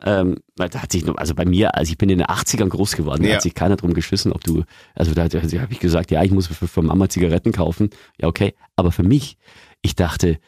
Ähm, 0.02 0.36
da 0.56 0.68
hat 0.82 0.92
sich, 0.92 1.08
also 1.18 1.34
bei 1.34 1.46
mir, 1.46 1.74
also 1.74 1.90
ich 1.90 1.96
bin 1.96 2.10
in 2.10 2.18
den 2.18 2.26
80ern 2.26 2.68
groß 2.68 2.96
geworden, 2.96 3.22
da 3.22 3.28
Ja. 3.30 3.34
hat 3.36 3.42
sich 3.42 3.54
keiner 3.54 3.76
drum 3.76 3.94
geschissen, 3.94 4.30
ob 4.32 4.44
du, 4.44 4.64
also 4.94 5.14
da, 5.14 5.26
da 5.28 5.40
habe 5.40 5.72
ich 5.72 5.80
gesagt, 5.80 6.10
ja, 6.10 6.22
ich 6.22 6.30
muss 6.32 6.48
für, 6.48 6.68
für 6.68 6.82
Mama 6.82 7.08
Zigaretten 7.08 7.52
kaufen. 7.52 7.88
Ja, 8.20 8.28
okay. 8.28 8.54
Aber 8.76 8.92
für 8.92 9.02
mich, 9.04 9.38
ich 9.80 9.94
dachte, 9.94 10.38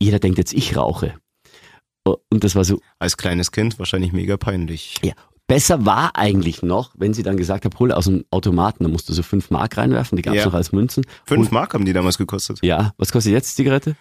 jeder 0.00 0.18
denkt 0.18 0.38
jetzt, 0.38 0.52
ich 0.52 0.76
rauche. 0.76 1.14
Und 2.04 2.42
das 2.44 2.54
war 2.56 2.64
so, 2.64 2.80
Als 2.98 3.16
kleines 3.16 3.52
Kind 3.52 3.78
wahrscheinlich 3.78 4.12
mega 4.12 4.36
peinlich. 4.36 4.96
ja. 5.04 5.12
Besser 5.48 5.86
war 5.86 6.16
eigentlich 6.16 6.62
noch, 6.62 6.90
wenn 6.96 7.14
sie 7.14 7.22
dann 7.22 7.36
gesagt 7.36 7.64
hat, 7.64 7.78
hol 7.78 7.92
aus 7.92 8.06
dem 8.06 8.24
Automaten, 8.30 8.82
da 8.82 8.90
musst 8.90 9.08
du 9.08 9.12
so 9.12 9.22
fünf 9.22 9.50
Mark 9.50 9.76
reinwerfen, 9.76 10.16
die 10.16 10.22
gab's 10.22 10.38
Ja. 10.38 10.46
noch 10.46 10.54
als 10.54 10.72
Münzen. 10.72 11.04
Fünf 11.24 11.52
Mark 11.52 11.72
haben 11.74 11.84
die 11.84 11.92
damals 11.92 12.18
gekostet. 12.18 12.58
Ja, 12.62 12.92
was 12.98 13.12
kostet 13.12 13.32
jetzt 13.32 13.50
die 13.52 13.62
Zigarette? 13.62 13.94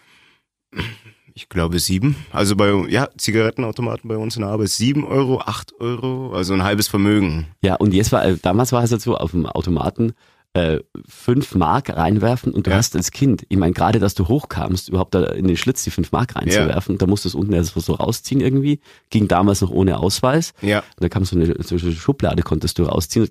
Ich 1.36 1.50
glaube 1.50 1.80
sieben. 1.80 2.16
Also 2.32 2.56
bei, 2.56 2.72
ja, 2.90 3.10
Zigarettenautomaten 3.18 4.08
bei 4.08 4.18
uns 4.18 4.38
in 4.38 4.42
der 4.42 4.50
Arbeit. 4.52 4.70
Sieben 4.70 5.06
Euro, 5.06 5.40
acht 5.42 5.74
Euro, 5.80 6.34
also 6.34 6.54
ein 6.54 6.64
halbes 6.64 6.88
Vermögen. 6.88 7.48
Ja, 7.62 7.75
und 7.75 7.94
jetzt 7.94 8.12
war, 8.12 8.25
damals 8.42 8.72
war 8.72 8.84
es 8.84 8.92
halt 8.92 9.02
so, 9.02 9.16
auf 9.18 9.32
dem 9.32 9.46
Automaten 9.46 10.14
äh, 10.55 10.79
fünf 11.07 11.53
Mark 11.53 11.89
reinwerfen 11.89 12.53
und 12.53 12.65
du 12.65 12.71
Ja. 12.71 12.77
hast 12.77 12.95
als 12.95 13.12
Kind, 13.12 13.45
ich 13.50 13.57
meine, 13.57 13.74
gerade, 13.74 14.00
dass 14.00 14.15
du 14.15 14.29
hochkamst, 14.29 14.88
überhaupt 14.88 15.13
da 15.13 15.25
in 15.25 15.47
den 15.47 15.57
Schlitz 15.57 15.83
die 15.83 15.91
fünf 15.91 16.13
Mark 16.13 16.35
reinzuwerfen, 16.38 16.97
da 16.97 17.07
musstest 17.07 17.35
du 17.35 17.39
unten 17.39 17.51
erst 17.51 17.74
so 17.77 17.93
rausziehen 17.93 18.39
irgendwie, 18.39 18.79
ging 19.09 19.27
damals 19.27 19.59
noch 19.59 19.69
ohne 19.71 19.97
Ausweis. 20.00 20.53
Ja. 20.62 20.79
Und 20.79 21.01
da 21.03 21.09
kam 21.09 21.25
so 21.25 21.35
eine, 21.35 21.55
so 21.62 21.75
eine 21.75 21.91
Schublade, 21.91 22.41
konntest 22.41 22.79
du 22.79 22.83
rausziehen. 22.83 23.27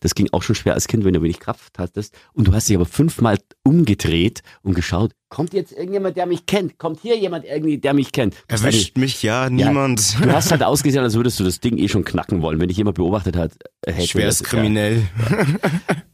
Das 0.00 0.14
ging 0.16 0.28
auch 0.32 0.42
schon 0.42 0.56
schwer 0.56 0.74
als 0.74 0.88
Kind, 0.88 1.04
wenn 1.04 1.14
du 1.14 1.22
wenig 1.22 1.38
Kraft 1.38 1.78
hattest. 1.78 2.14
Und 2.32 2.48
du 2.48 2.52
hast 2.52 2.68
dich 2.68 2.74
aber 2.76 2.86
fünfmal 2.86 3.38
umgedreht 3.62 4.42
und 4.62 4.74
geschaut, 4.74 5.12
kommt 5.28 5.52
jetzt 5.52 5.72
irgendjemand, 5.72 6.16
der 6.16 6.26
mich 6.26 6.46
kennt? 6.46 6.78
Kommt 6.78 7.00
hier 7.00 7.16
jemand 7.18 7.44
irgendwie, 7.44 7.78
der 7.78 7.94
mich 7.94 8.12
kennt? 8.12 8.36
Erwischt 8.48 8.96
mich 8.96 9.22
ja 9.22 9.50
niemand. 9.50 10.16
Du 10.22 10.32
hast 10.32 10.50
halt 10.50 10.62
ausgesehen, 10.62 11.02
als 11.02 11.14
würdest 11.14 11.38
du 11.40 11.44
das 11.44 11.60
Ding 11.60 11.78
eh 11.78 11.88
schon 11.88 12.04
knacken 12.04 12.42
wollen. 12.42 12.60
Wenn 12.60 12.68
dich 12.68 12.76
jemand 12.76 12.96
beobachtet 12.96 13.36
hat, 13.36 13.52
äh, 13.82 13.92
hätte 13.92 14.08
Schweres 14.08 14.38
das- 14.38 14.48
kriminell. 14.48 15.02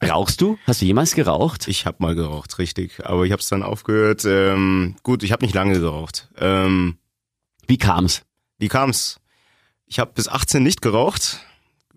Ja. 0.03 0.09
Rauchst 0.15 0.41
du? 0.41 0.59
Hast 0.67 0.81
du 0.83 0.87
jemals 0.87 1.15
geraucht? 1.15 1.69
Ich 1.69 1.87
habe 1.87 1.99
mal 2.01 2.15
geraucht, 2.15 2.59
richtig. 2.59 3.05
Aber 3.05 3.25
ich 3.25 3.33
habe 3.33 3.41
es 3.41 3.49
dann 3.49 3.63
aufgehört. 3.63 4.25
Ähm, 4.25 4.97
gut, 5.03 5.23
ich 5.23 5.31
habe 5.33 5.45
nicht 5.45 5.55
lange 5.55 5.79
geraucht. 5.79 6.29
Ähm, 6.39 6.97
Wie 7.67 7.79
kam's? 7.79 8.23
wie 8.59 8.69
kam's? 8.69 9.19
Ich 9.87 9.99
habe 9.99 10.13
bis 10.15 10.29
18 10.29 10.63
nicht 10.63 10.81
geraucht. 10.83 11.41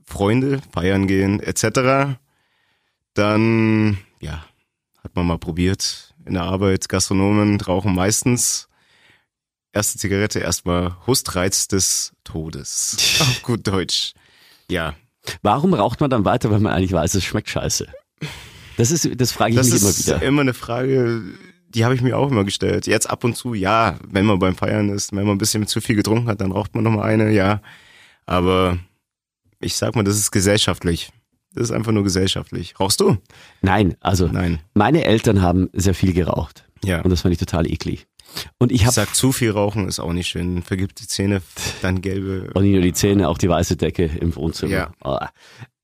Freunde, 0.03 0.62
feiern 0.74 1.07
gehen, 1.07 1.39
etc. 1.39 2.17
Dann, 3.13 3.98
ja, 4.19 4.43
hat 5.03 5.15
man 5.15 5.25
mal 5.27 5.38
probiert. 5.38 6.13
In 6.25 6.34
der 6.34 6.44
Arbeit, 6.44 6.89
Gastronomen 6.89 7.60
rauchen 7.62 7.94
meistens. 7.94 8.67
erste 9.74 10.00
Zigarette 10.00 10.39
erstmal 10.39 10.96
Hustreiz 11.05 11.67
des 11.67 12.13
Todes. 12.24 12.98
Auf 13.20 13.41
gut 13.44 13.67
Deutsch. 13.67 14.13
Ja. 14.70 14.96
Warum 15.41 15.74
raucht 15.74 16.01
man 16.01 16.10
dann 16.10 16.25
weiter, 16.25 16.50
wenn 16.51 16.62
man 16.62 16.74
eigentlich 16.74 16.94
weiß, 16.94 17.13
es 17.15 17.24
schmeckt 17.24 17.50
scheiße? 17.50 17.88
Das 18.77 18.91
ist, 18.91 19.10
das 19.20 19.32
frage 19.32 19.51
ich 19.51 19.58
Das 19.58 19.70
mich 19.70 19.82
immer 19.82 19.89
ist 19.89 20.05
wieder. 20.08 20.22
immer 20.22 20.41
eine 20.41 20.53
Frage, 20.53 21.22
die 21.70 21.84
habe 21.86 21.96
ich 21.96 22.01
mir 22.01 22.17
auch 22.17 22.29
immer 22.29 22.44
gestellt. 22.44 22.88
Jetzt 22.88 23.10
ab 23.10 23.24
und 23.24 23.36
zu, 23.36 23.53
ja, 23.53 23.98
wenn 24.08 24.25
man 24.25 24.39
beim 24.39 24.55
Feiern 24.55 24.89
ist, 24.89 25.12
wenn 25.12 25.25
man 25.25 25.36
ein 25.36 25.39
bisschen 25.39 25.65
zu 25.67 25.82
viel 25.82 25.96
getrunken 25.96 26.27
hat, 26.27 26.41
dann 26.41 26.51
raucht 26.51 26.74
man 26.75 26.84
noch 26.84 26.91
mal 26.91 27.03
eine, 27.03 27.32
ja. 27.32 27.62
Aber 28.25 28.77
ich 29.60 29.75
sag 29.75 29.96
mal, 29.96 30.03
das 30.03 30.17
ist 30.17 30.32
gesellschaftlich. 30.32 31.12
Das 31.55 31.63
ist 31.63 31.71
einfach 31.71 31.91
nur 31.91 32.03
gesellschaftlich. 32.03 32.79
Rauchst 32.79 33.00
du? 33.00 33.17
Nein, 33.62 33.95
also 34.01 34.27
Nein. 34.27 34.59
meine 34.74 35.05
Eltern 35.05 35.41
haben 35.41 35.69
sehr 35.74 35.95
viel 35.95 36.13
geraucht. 36.13 36.65
Ja. 36.83 37.01
Und 37.01 37.09
das 37.09 37.21
fand 37.21 37.31
ich 37.33 37.39
total 37.39 37.65
eklig. 37.69 38.07
Und 38.57 38.71
ich 38.71 38.81
Ich 38.81 38.85
habe 38.85 38.93
sag, 38.93 39.15
zu 39.15 39.31
viel 39.31 39.51
rauchen 39.51 39.88
ist 39.88 40.00
auch 40.00 40.12
nicht 40.13 40.27
schön. 40.27 40.62
Vergibt 40.62 41.00
die 41.00 41.07
Zähne, 41.07 41.41
dann 41.81 42.01
gelbe. 42.01 42.51
Und 42.53 42.63
nicht 42.63 42.74
nur 42.74 42.81
die 42.81 42.93
Zähne, 42.93 43.29
auch 43.29 43.38
die 43.38 43.50
weiße 43.50 43.77
Decke 43.77 44.05
im 44.05 44.35
Wohnzimmer. 44.35 44.71
Ja. 44.71 44.91
Oh. 45.03 45.17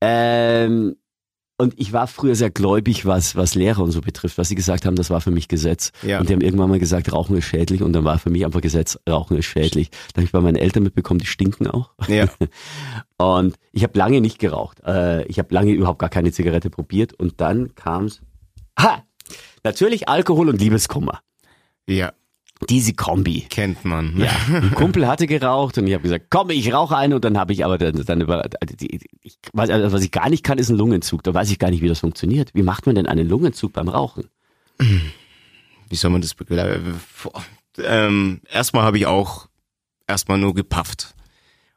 Ähm, 0.00 0.96
und 1.58 1.74
ich 1.78 1.92
war 1.92 2.06
früher 2.06 2.34
sehr 2.34 2.50
gläubig, 2.50 3.06
was, 3.06 3.36
was 3.36 3.54
Lehrer 3.54 3.82
und 3.82 3.92
so 3.92 4.00
betrifft. 4.00 4.38
Was 4.38 4.48
sie 4.48 4.54
gesagt 4.54 4.84
haben, 4.84 4.96
das 4.96 5.10
war 5.10 5.20
für 5.20 5.30
mich 5.30 5.48
Gesetz. 5.48 5.92
Ja. 6.02 6.18
Und 6.18 6.28
die 6.28 6.32
haben 6.32 6.40
irgendwann 6.40 6.70
mal 6.70 6.78
gesagt, 6.78 7.12
Rauchen 7.12 7.36
ist 7.36 7.44
schädlich. 7.44 7.82
Und 7.82 7.92
dann 7.92 8.04
war 8.04 8.18
für 8.18 8.30
mich 8.30 8.44
einfach 8.44 8.60
Gesetz, 8.60 8.98
Rauchen 9.08 9.36
ist 9.36 9.46
schädlich. 9.46 9.90
Da 9.90 10.16
habe 10.16 10.24
ich 10.24 10.32
bei 10.32 10.40
meinen 10.40 10.56
Eltern 10.56 10.82
mitbekommen, 10.82 11.20
die 11.20 11.26
stinken 11.26 11.68
auch. 11.68 11.90
Ja. 12.08 12.26
Und 13.18 13.56
ich 13.70 13.84
habe 13.84 13.96
lange 13.96 14.20
nicht 14.20 14.38
geraucht. 14.38 14.80
Äh, 14.84 15.24
ich 15.26 15.38
habe 15.38 15.54
lange 15.54 15.72
überhaupt 15.72 16.00
gar 16.00 16.10
keine 16.10 16.32
Zigarette 16.32 16.70
probiert. 16.70 17.12
Und 17.12 17.40
dann 17.40 17.74
kam's. 17.74 18.22
Ha! 18.78 19.04
Natürlich 19.62 20.08
Alkohol 20.08 20.48
und 20.48 20.60
Liebeskummer. 20.60 21.20
Ja. 21.86 22.12
Diese 22.68 22.94
Kombi. 22.94 23.46
Kennt 23.48 23.84
man. 23.84 24.18
Ja, 24.18 24.30
ein 24.48 24.74
Kumpel 24.74 25.06
hatte 25.06 25.26
geraucht 25.26 25.78
und 25.78 25.86
ich 25.86 25.94
habe 25.94 26.02
gesagt, 26.02 26.26
komm, 26.30 26.50
ich 26.50 26.72
rauche 26.72 26.96
eine 26.96 27.16
und 27.16 27.24
dann 27.24 27.38
habe 27.38 27.52
ich 27.52 27.64
aber 27.64 27.78
dann, 27.78 28.04
dann 28.04 28.20
über, 28.20 28.48
die, 28.80 29.00
ich 29.22 29.38
weiß, 29.52 29.70
also 29.70 29.92
was 29.92 30.02
ich 30.02 30.10
gar 30.10 30.28
nicht 30.28 30.44
kann, 30.44 30.58
ist 30.58 30.68
ein 30.68 30.76
Lungenzug. 30.76 31.22
Da 31.22 31.34
weiß 31.34 31.50
ich 31.50 31.58
gar 31.58 31.70
nicht, 31.70 31.82
wie 31.82 31.88
das 31.88 32.00
funktioniert. 32.00 32.50
Wie 32.54 32.62
macht 32.62 32.86
man 32.86 32.94
denn 32.94 33.06
einen 33.06 33.28
Lungenzug 33.28 33.72
beim 33.72 33.88
Rauchen? 33.88 34.28
Wie 35.88 35.96
soll 35.96 36.10
man 36.10 36.22
das 36.22 36.34
begleiten? 36.34 37.00
Ähm, 37.78 38.40
erstmal 38.50 38.84
habe 38.84 38.98
ich 38.98 39.06
auch 39.06 39.48
erstmal 40.06 40.38
nur 40.38 40.54
gepafft. 40.54 41.14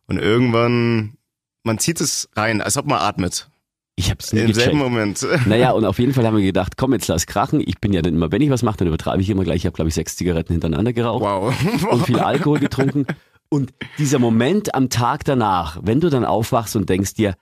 Und 0.08 0.18
irgendwann, 0.18 1.18
man 1.64 1.80
zieht 1.80 2.00
es 2.02 2.30
rein, 2.36 2.62
als 2.62 2.78
ob 2.78 2.86
man 2.86 3.00
atmet. 3.00 3.50
Ich 3.98 4.10
habe 4.10 4.20
es 4.22 4.34
nie 4.34 4.42
Im 4.42 4.48
gecheckt. 4.48 4.66
selben 4.66 4.80
Moment. 4.80 5.26
Naja, 5.46 5.72
und 5.72 5.86
auf 5.86 6.00
jeden 6.00 6.14
Fall 6.14 6.26
haben 6.26 6.36
wir 6.36 6.44
gedacht, 6.44 6.76
komm, 6.78 6.94
jetzt 6.94 7.08
lass 7.08 7.28
krachen. 7.28 7.62
Ich 7.66 7.80
bin 7.80 7.94
ja 7.94 8.02
dann 8.02 8.14
immer, 8.16 8.32
wenn 8.32 8.42
ich 8.42 8.50
was 8.50 8.62
mache, 8.64 8.78
dann 8.78 8.88
übertreibe 8.90 9.22
ich 9.22 9.30
immer 9.30 9.44
gleich. 9.44 9.58
Ich 9.58 9.66
habe, 9.66 9.76
glaube 9.76 9.88
ich, 9.90 9.96
sechs 9.96 10.16
Zigaretten 10.18 10.54
hintereinander 10.54 10.92
geraucht 10.94 11.24
Wow. 11.24 11.54
und 11.92 12.06
viel 12.06 12.20
Alkohol 12.20 12.60
getrunken. 12.60 13.06
Und 13.48 13.74
dieser 13.98 14.20
Moment 14.20 14.76
am 14.76 14.90
Tag 14.90 15.24
danach, 15.24 15.80
wenn 15.82 16.02
du 16.02 16.10
dann 16.10 16.26
aufwachst 16.26 16.76
und 16.76 16.90
denkst 16.90 17.14
dir, 17.14 17.36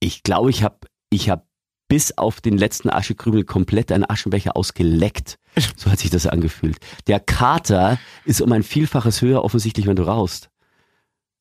ich 0.00 0.22
glaube, 0.22 0.48
ich 0.50 0.62
habe 0.62 0.76
ich 1.10 1.28
hab 1.28 1.46
bis 1.88 2.16
auf 2.16 2.40
den 2.40 2.56
letzten 2.56 2.88
Aschekrümel 2.88 3.44
komplett 3.44 3.92
einen 3.92 4.08
Aschenbecher 4.08 4.56
ausgeleckt. 4.56 5.38
So 5.76 5.90
hat 5.90 5.98
sich 5.98 6.10
das 6.10 6.26
angefühlt. 6.26 6.78
Der 7.06 7.20
Kater 7.20 7.98
ist 8.24 8.40
um 8.40 8.50
ein 8.52 8.62
Vielfaches 8.62 9.20
höher 9.20 9.44
offensichtlich, 9.44 9.86
wenn 9.86 9.96
du 9.96 10.04
rauchst. 10.04 10.48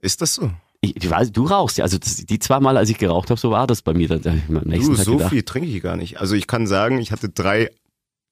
Ist 0.01 0.21
das 0.21 0.35
so? 0.35 0.51
Ich, 0.83 0.97
ich 0.97 1.09
weiß, 1.09 1.31
du 1.31 1.45
rauchst 1.45 1.77
ja. 1.77 1.85
Also 1.85 1.97
das, 1.97 2.17
die 2.17 2.39
zwei 2.39 2.59
Mal, 2.59 2.75
als 2.75 2.89
ich 2.89 2.97
geraucht 2.97 3.29
habe, 3.29 3.39
so 3.39 3.51
war 3.51 3.67
das 3.67 3.81
bei 3.81 3.93
mir. 3.93 4.09
Dann 4.09 4.43
mir 4.49 4.61
am 4.61 4.67
nächsten 4.67 4.91
Du, 4.91 4.97
Tag 4.97 5.05
so 5.05 5.11
gedacht, 5.13 5.29
viel 5.29 5.43
trinke 5.43 5.69
ich 5.69 5.81
gar 5.81 5.95
nicht. 5.95 6.19
Also 6.19 6.35
ich 6.35 6.45
kann 6.45 6.67
sagen, 6.67 6.97
ich 6.99 7.13
hatte 7.13 7.29
drei 7.29 7.71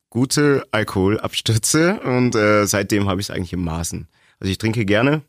gute 0.10 0.66
Alkoholabstürze 0.72 2.02
und 2.02 2.36
äh, 2.36 2.66
seitdem 2.68 3.08
habe 3.08 3.22
ich 3.22 3.30
es 3.30 3.32
eigentlich 3.36 3.54
im 3.54 3.64
Maßen. 3.64 4.08
Also 4.42 4.52
ich 4.52 4.58
trinke 4.58 4.84
gerne 4.84 5.22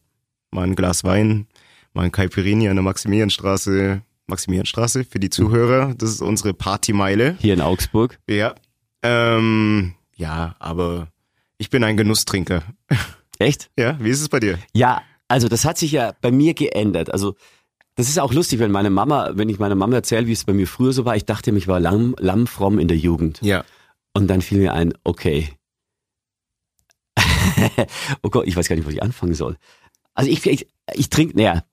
mal 0.51 0.65
ein 0.65 0.75
Glas 0.75 1.05
Wein, 1.05 1.47
mal 1.95 2.03
ein 2.03 2.13
Caipirinha 2.13 2.71
an 2.71 2.77
der 2.77 2.83
Maximilianstraße. 2.83 4.03
Maximilianstraße 4.27 5.05
für 5.05 5.19
die 5.21 5.31
Zuhörer, 5.31 5.95
das 5.97 6.11
ist 6.11 6.23
unsere 6.23 6.55
Partymeile. 6.55 7.37
hier 7.41 7.55
in 7.55 7.61
Augsburg. 7.61 8.19
Ja. 8.29 8.55
Ähm, 9.03 9.95
ja, 10.17 10.55
aber 10.59 11.09
ich 11.59 11.71
bin 11.71 11.85
ein 11.85 11.97
Genusstrinker. 11.97 12.63
Echt? 13.39 13.71
Ja, 13.79 13.97
wie 14.01 14.11
ist 14.11 14.21
es 14.21 14.29
bei 14.29 14.41
dir? 14.41 14.59
Ja, 14.73 15.03
also 15.33 15.49
das 15.49 15.65
hat 15.65 15.79
sich 15.79 15.93
ja 15.93 16.13
bei 16.21 16.31
mir 16.31 16.53
geändert. 16.53 17.11
Also 17.11 17.37
das 17.95 18.11
ist 18.11 18.19
auch 18.19 18.35
lustig, 18.35 18.59
wenn 18.59 18.71
meine 18.71 18.91
Mama, 18.91 19.31
wenn 19.33 19.49
ich 19.49 19.59
meiner 19.59 19.75
Mama 19.75 19.97
erzähle, 19.97 20.27
wie 20.27 20.33
es 20.33 20.45
bei 20.45 20.53
mir 20.53 20.67
früher 20.67 20.93
so 20.93 21.07
war, 21.07 21.17
ich 21.17 21.25
dachte, 21.25 21.51
ich 21.53 21.69
war 21.69 21.81
lamm, 21.81 22.15
lammfromm 22.19 22.79
in 22.79 22.87
der 22.87 22.99
Jugend. 22.99 23.41
Ja. 23.41 23.65
Und 24.13 24.29
dann 24.29 24.43
fiel 24.43 24.59
mir 24.59 24.75
ein, 24.75 24.93
okay. 25.05 25.49
oh 28.23 28.29
Gott, 28.29 28.47
ich 28.47 28.55
weiß 28.57 28.69
gar 28.69 28.77
nicht, 28.77 28.85
wo 28.85 28.91
ich 28.91 29.03
anfangen 29.03 29.33
soll. 29.33 29.57
Also 30.13 30.31
ich, 30.31 30.45
ich, 30.45 30.69
ich 30.93 31.09
trinke, 31.09 31.35
naja. 31.35 31.65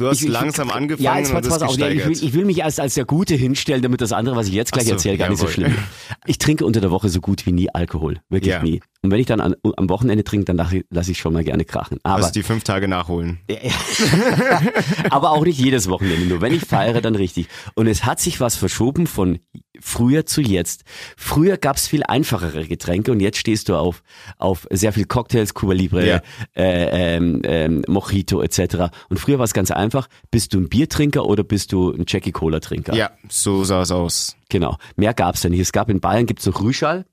Du 0.00 0.08
hast 0.08 0.22
ich, 0.22 0.28
ich, 0.28 0.32
langsam 0.32 0.70
angefangen 0.70 1.04
ja, 1.04 1.18
jetzt 1.18 1.30
und 1.30 1.44
das 1.44 1.60
auf, 1.60 1.76
ja, 1.76 1.88
ich, 1.88 1.98
will, 1.98 2.08
gesteigert. 2.08 2.22
ich 2.22 2.32
will 2.32 2.46
mich 2.46 2.64
als, 2.64 2.78
als 2.78 2.94
der 2.94 3.04
Gute 3.04 3.34
hinstellen, 3.34 3.82
damit 3.82 4.00
das 4.00 4.12
andere, 4.12 4.34
was 4.34 4.46
ich 4.48 4.54
jetzt 4.54 4.72
gleich 4.72 4.86
so, 4.86 4.92
erzähle, 4.92 5.18
gar 5.18 5.28
nicht 5.28 5.36
so 5.36 5.44
jawohl. 5.44 5.52
schlimm 5.52 5.72
ist. 5.72 6.16
Ich 6.24 6.38
trinke 6.38 6.64
unter 6.64 6.80
der 6.80 6.90
Woche 6.90 7.10
so 7.10 7.20
gut 7.20 7.44
wie 7.44 7.52
nie 7.52 7.68
Alkohol. 7.68 8.18
Wirklich 8.30 8.52
Ja. 8.54 8.62
nie. 8.62 8.80
Und 9.02 9.10
wenn 9.10 9.20
ich 9.20 9.26
dann 9.26 9.40
an, 9.40 9.56
am 9.76 9.88
Wochenende 9.90 10.24
trinke, 10.24 10.46
dann 10.46 10.56
lasse 10.56 10.78
ich, 10.78 10.84
lasse 10.90 11.10
ich 11.10 11.18
schon 11.18 11.34
mal 11.34 11.44
gerne 11.44 11.66
krachen. 11.66 11.98
Aber 12.02 12.16
also 12.16 12.32
die 12.32 12.42
fünf 12.42 12.64
Tage 12.64 12.88
nachholen. 12.88 13.40
aber 15.10 15.32
auch 15.32 15.44
nicht 15.44 15.58
jedes 15.58 15.88
Wochenende, 15.88 16.26
nur 16.26 16.40
wenn 16.40 16.54
ich 16.54 16.62
feiere, 16.62 17.00
dann 17.00 17.14
richtig. 17.14 17.48
Und 17.74 17.86
es 17.86 18.04
hat 18.04 18.20
sich 18.20 18.40
was 18.40 18.56
verschoben 18.56 19.06
von 19.06 19.38
früher 19.80 20.26
zu 20.26 20.40
jetzt. 20.42 20.84
Früher 21.16 21.56
gab's 21.56 21.88
viel 21.88 22.02
einfachere 22.02 22.66
Getränke 22.66 23.10
und 23.12 23.20
jetzt 23.20 23.38
stehst 23.38 23.68
du 23.68 23.76
auf, 23.76 24.02
auf 24.36 24.66
sehr 24.70 24.92
viel 24.92 25.06
Cocktails, 25.06 25.54
Cuba 25.54 25.72
Libre, 25.72 26.06
Ja. 26.06 26.22
äh, 26.54 27.16
ähm, 27.16 27.40
ähm, 27.44 27.82
Mojito 27.88 28.42
etc. 28.42 28.90
Und 29.08 29.18
früher 29.18 29.38
war 29.38 29.44
es 29.44 29.54
ganz 29.54 29.70
einfach, 29.70 29.89
bist 30.30 30.54
du 30.54 30.58
ein 30.60 30.68
Biertrinker 30.68 31.24
oder 31.26 31.42
bist 31.44 31.72
du 31.72 31.92
ein 31.92 32.04
Jackie 32.06 32.32
Cola 32.32 32.60
Trinker? 32.60 32.94
Ja, 32.94 33.10
so 33.28 33.64
sah 33.64 33.82
es 33.82 33.90
aus. 33.90 34.36
Genau. 34.48 34.76
Mehr 34.96 35.14
gab's 35.14 35.42
da 35.42 35.48
nicht. 35.48 35.60
Es 35.60 35.72
gab 35.72 35.88
in 35.90 36.00
Bayern 36.00 36.26
gibt's 36.26 36.46
noch 36.46 36.60
Rüschal. 36.62 37.04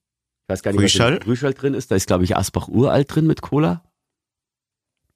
Ich 0.48 0.54
weiß 0.54 0.64
gar 0.64 0.72
nicht, 0.72 0.82
Rüschal? 0.82 1.20
was 1.20 1.28
Rüschal 1.28 1.54
drin 1.54 1.74
ist. 1.74 1.92
Da 1.92 1.96
ist, 1.96 2.08
glaube 2.08 2.24
ich, 2.24 2.36
Asbach 2.38 2.68
Uralt 2.68 3.14
drin 3.14 3.28
mit 3.28 3.42
Cola. 3.42 3.84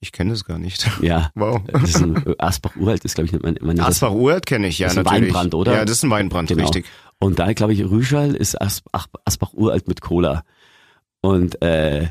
Ich 0.04 0.12
kenne 0.12 0.32
das 0.32 0.44
gar 0.46 0.58
nicht. 0.58 0.90
Ja. 1.02 1.30
Wow. 1.36 1.62
Das 1.72 1.84
ist 1.84 2.02
ein, 2.02 2.16
äh, 2.26 2.36
Asbach 2.40 2.76
Uralt 2.76 3.06
ist, 3.06 3.16
glaube 3.16 3.28
ich, 3.28 3.40
man, 3.42 3.58
man 3.62 3.80
Asbach 3.80 4.12
Uralt 4.12 4.46
kenne 4.46 4.68
ich, 4.68 4.80
ja, 4.80 4.88
Das 4.88 4.94
ist 4.94 4.98
ein 4.98 5.04
natürlich. 5.06 5.24
Weinbrand, 5.34 5.54
oder? 5.54 5.74
Ja, 5.74 5.86
das 5.86 5.98
ist 5.98 6.04
ein 6.04 6.10
Weinbrand, 6.10 6.50
Genau. 6.50 6.64
richtig. 6.64 6.86
Und 7.20 7.38
da, 7.38 7.54
glaube 7.54 7.74
ich, 7.74 7.84
Rüschal 7.84 8.36
ist 8.36 8.60
As 8.60 8.82
Ach- 8.92 9.08
Asbach 9.26 9.54
uralt 9.54 9.88
mit 9.88 10.02
Cola. 10.02 10.44
Und 11.22 11.62
äh, 11.62 12.08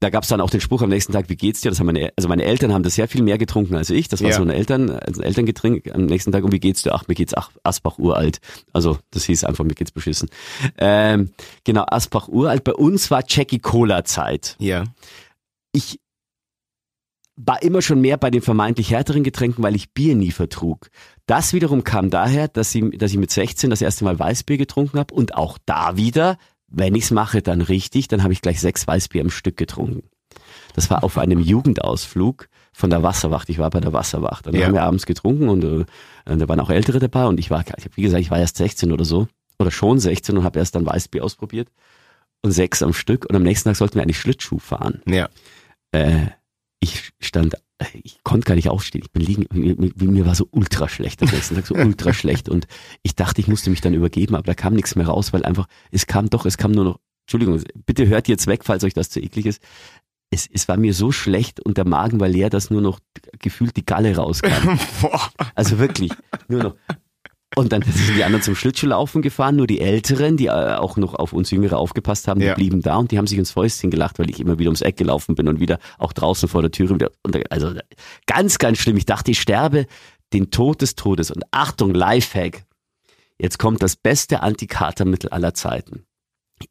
da 0.00 0.10
gab's 0.10 0.28
dann 0.28 0.40
auch 0.42 0.50
den 0.50 0.60
Spruch 0.60 0.82
am 0.82 0.90
nächsten 0.90 1.12
Tag, 1.12 1.28
wie 1.30 1.36
geht's 1.36 1.62
dir? 1.62 1.70
Das 1.70 1.78
haben 1.80 1.86
meine, 1.86 2.12
also 2.16 2.28
meine 2.28 2.44
Eltern 2.44 2.72
haben 2.74 2.82
das 2.82 2.96
sehr 2.96 3.08
viel 3.08 3.22
mehr 3.22 3.38
getrunken 3.38 3.76
als 3.76 3.88
ich. 3.88 4.08
Das 4.08 4.22
war 4.22 4.28
Ja. 4.30 4.36
so 4.36 4.42
ein 4.42 4.50
Eltern, 4.50 4.90
also 4.90 5.22
ein 5.22 5.24
Elterngetränk 5.26 5.90
am 5.94 6.04
nächsten 6.06 6.32
Tag. 6.32 6.44
Und 6.44 6.52
wie 6.52 6.60
geht's 6.60 6.82
dir? 6.82 6.94
Ach, 6.94 7.08
mir 7.08 7.14
geht's 7.14 7.32
ach, 7.34 7.50
Asbach 7.62 7.98
uralt. 7.98 8.40
Also 8.74 8.98
das 9.10 9.24
hieß 9.24 9.44
einfach, 9.44 9.64
mir 9.64 9.74
geht's 9.74 9.92
beschissen. 9.92 10.28
Ähm, 10.76 11.30
genau, 11.64 11.84
Asbach 11.88 12.28
uralt. 12.28 12.62
Bei 12.64 12.74
uns 12.74 13.10
war 13.10 13.24
Jackie 13.26 13.58
Cola 13.58 14.04
Zeit. 14.04 14.56
Ja. 14.58 14.84
Ich 15.72 15.98
war 17.38 17.62
immer 17.62 17.82
schon 17.82 18.00
mehr 18.00 18.16
bei 18.16 18.30
den 18.30 18.40
vermeintlich 18.40 18.90
härteren 18.90 19.22
Getränken, 19.22 19.62
weil 19.62 19.76
ich 19.76 19.92
Bier 19.92 20.14
nie 20.14 20.30
vertrug. 20.30 20.88
Das 21.26 21.52
wiederum 21.52 21.84
kam 21.84 22.08
daher, 22.10 22.48
dass 22.48 22.74
ich, 22.74 22.84
dass 22.98 23.10
ich 23.12 23.18
mit 23.18 23.30
16 23.30 23.68
das 23.70 23.82
erste 23.82 24.04
Mal 24.04 24.18
Weißbier 24.18 24.56
getrunken 24.56 24.98
habe 24.98 25.14
und 25.14 25.34
auch 25.34 25.58
da 25.66 25.96
wieder, 25.96 26.38
wenn 26.68 26.94
ich's 26.94 27.10
mache, 27.10 27.42
dann 27.42 27.60
richtig, 27.60 28.08
dann 28.08 28.22
habe 28.22 28.32
ich 28.32 28.42
gleich 28.42 28.60
sechs 28.60 28.86
Weißbier 28.86 29.22
am 29.22 29.30
Stück 29.30 29.56
getrunken. 29.56 30.08
Das 30.74 30.90
war 30.90 31.04
auf 31.04 31.16
einem 31.18 31.38
Jugendausflug 31.40 32.48
von 32.72 32.90
der 32.90 33.02
Wasserwacht. 33.02 33.48
Ich 33.48 33.58
war 33.58 33.70
bei 33.70 33.80
der 33.80 33.92
Wasserwacht. 33.92 34.46
Und 34.46 34.52
dann 34.54 34.60
Ja. 34.60 34.66
haben 34.66 34.74
wir 34.74 34.82
abends 34.82 35.06
getrunken 35.06 35.48
und 35.48 35.64
äh, 35.64 35.84
da 36.36 36.48
waren 36.48 36.60
auch 36.60 36.70
Ältere 36.70 36.98
dabei 36.98 37.24
und 37.26 37.38
ich 37.40 37.50
war, 37.50 37.64
ich 37.76 37.84
hab, 37.84 37.96
wie 37.96 38.02
gesagt, 38.02 38.20
ich 38.20 38.30
war 38.30 38.38
erst 38.38 38.56
16 38.56 38.92
oder 38.92 39.04
so 39.04 39.28
oder 39.58 39.70
schon 39.70 39.98
16 39.98 40.36
und 40.36 40.44
habe 40.44 40.58
erst 40.58 40.74
dann 40.74 40.84
Weißbier 40.84 41.24
ausprobiert 41.24 41.68
und 42.42 42.50
sechs 42.52 42.82
am 42.82 42.92
Stück 42.92 43.24
und 43.26 43.34
am 43.36 43.42
nächsten 43.42 43.68
Tag 43.70 43.76
sollten 43.76 43.94
wir 43.94 44.02
eigentlich 44.02 44.18
Schlittschuh 44.20 44.58
fahren 44.58 45.00
Ja. 45.06 45.28
äh, 45.92 46.26
ich 46.80 47.10
stand, 47.20 47.54
ich 48.02 48.18
konnte 48.24 48.46
gar 48.46 48.54
nicht 48.54 48.68
aufstehen. 48.68 49.02
Ich 49.04 49.10
bin 49.12 49.22
liegen, 49.22 49.46
mir, 49.52 49.76
mir- 49.76 50.26
war 50.26 50.34
so 50.34 50.48
ultra 50.50 50.88
schlecht 50.88 51.22
am 51.22 51.28
nächsten 51.28 51.54
Tag, 51.56 51.66
so 51.66 51.74
ultra 51.74 52.12
schlecht. 52.14 52.48
Und 52.48 52.66
ich 53.02 53.14
dachte, 53.14 53.40
ich 53.40 53.48
musste 53.48 53.70
mich 53.70 53.80
dann 53.80 53.94
übergeben, 53.94 54.34
aber 54.34 54.44
da 54.44 54.54
kam 54.54 54.74
nichts 54.74 54.96
mehr 54.96 55.06
raus, 55.06 55.32
weil 55.32 55.44
einfach, 55.44 55.66
es 55.90 56.06
kam 56.06 56.30
doch, 56.30 56.46
es 56.46 56.56
kam 56.56 56.72
nur 56.72 56.84
noch, 56.84 57.00
Entschuldigung, 57.26 57.60
bitte 57.84 58.06
hört 58.06 58.28
jetzt 58.28 58.46
weg, 58.46 58.64
falls 58.64 58.84
euch 58.84 58.94
das 58.94 59.10
zu 59.10 59.20
eklig 59.20 59.46
ist. 59.46 59.60
Es, 60.30 60.48
es 60.52 60.66
war 60.68 60.76
mir 60.76 60.92
so 60.94 61.12
schlecht 61.12 61.60
und 61.60 61.76
der 61.76 61.86
Magen 61.86 62.18
war 62.18 62.28
leer, 62.28 62.50
dass 62.50 62.70
nur 62.70 62.80
noch 62.82 62.98
gefühlt 63.38 63.76
die 63.76 63.86
Galle 63.86 64.16
rauskam. 64.16 64.78
Also 65.54 65.78
wirklich, 65.78 66.12
nur 66.48 66.62
noch. 66.62 66.74
Und 67.58 67.72
dann 67.72 67.80
sind 67.82 68.16
die 68.18 68.22
anderen 68.22 68.42
zum 68.42 68.54
Schlittschuhlaufen 68.54 69.22
gefahren, 69.22 69.56
nur 69.56 69.66
die 69.66 69.80
Älteren, 69.80 70.36
die 70.36 70.46
äh, 70.46 70.74
auch 70.74 70.98
noch 70.98 71.14
auf 71.14 71.32
uns 71.32 71.50
Jüngere 71.50 71.78
aufgepasst 71.78 72.28
haben, 72.28 72.38
die 72.40 72.46
Ja. 72.46 72.54
blieben 72.54 72.82
da 72.82 72.96
und 72.98 73.10
die 73.12 73.16
haben 73.18 73.26
sich 73.26 73.38
ins 73.38 73.50
Fäustchen 73.50 73.90
gelacht, 73.90 74.18
weil 74.18 74.28
ich 74.28 74.40
immer 74.40 74.58
wieder 74.58 74.68
ums 74.68 74.82
Eck 74.82 74.98
gelaufen 74.98 75.34
bin 75.34 75.48
und 75.48 75.58
wieder 75.58 75.78
auch 75.98 76.12
draußen 76.12 76.50
vor 76.50 76.60
der 76.60 76.70
Türe 76.70 76.94
wieder. 76.94 77.10
Also 77.48 77.72
ganz, 78.26 78.58
ganz 78.58 78.76
schlimm. 78.78 78.98
Ich 78.98 79.06
dachte, 79.06 79.30
ich 79.30 79.40
sterbe 79.40 79.86
den 80.34 80.50
Tod 80.50 80.82
des 80.82 80.96
Todes. 80.96 81.30
Und 81.30 81.44
Achtung, 81.50 81.94
Lifehack. 81.94 82.64
Jetzt 83.38 83.58
kommt 83.58 83.82
das 83.82 83.96
beste 83.96 84.42
Antikatermittel 84.42 85.30
aller 85.30 85.54
Zeiten. 85.54 86.04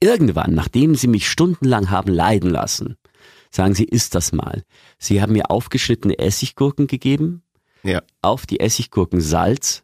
Irgendwann, 0.02 0.54
nachdem 0.54 0.94
sie 0.96 1.08
mich 1.08 1.28
stundenlang 1.30 1.90
haben 1.90 2.12
leiden 2.12 2.50
lassen, 2.52 2.98
sagen 3.50 3.74
Sie, 3.76 3.86
isst 3.86 4.14
das 4.16 4.34
mal. 4.34 4.64
Sie 5.00 5.22
haben 5.22 5.34
mir 5.34 5.50
aufgeschnittene 5.52 6.18
Essiggurken 6.20 6.88
gegeben, 6.88 7.44
Ja. 7.84 8.02
auf 8.22 8.46
die 8.46 8.60
Essiggurken 8.60 9.22
Salz, 9.22 9.84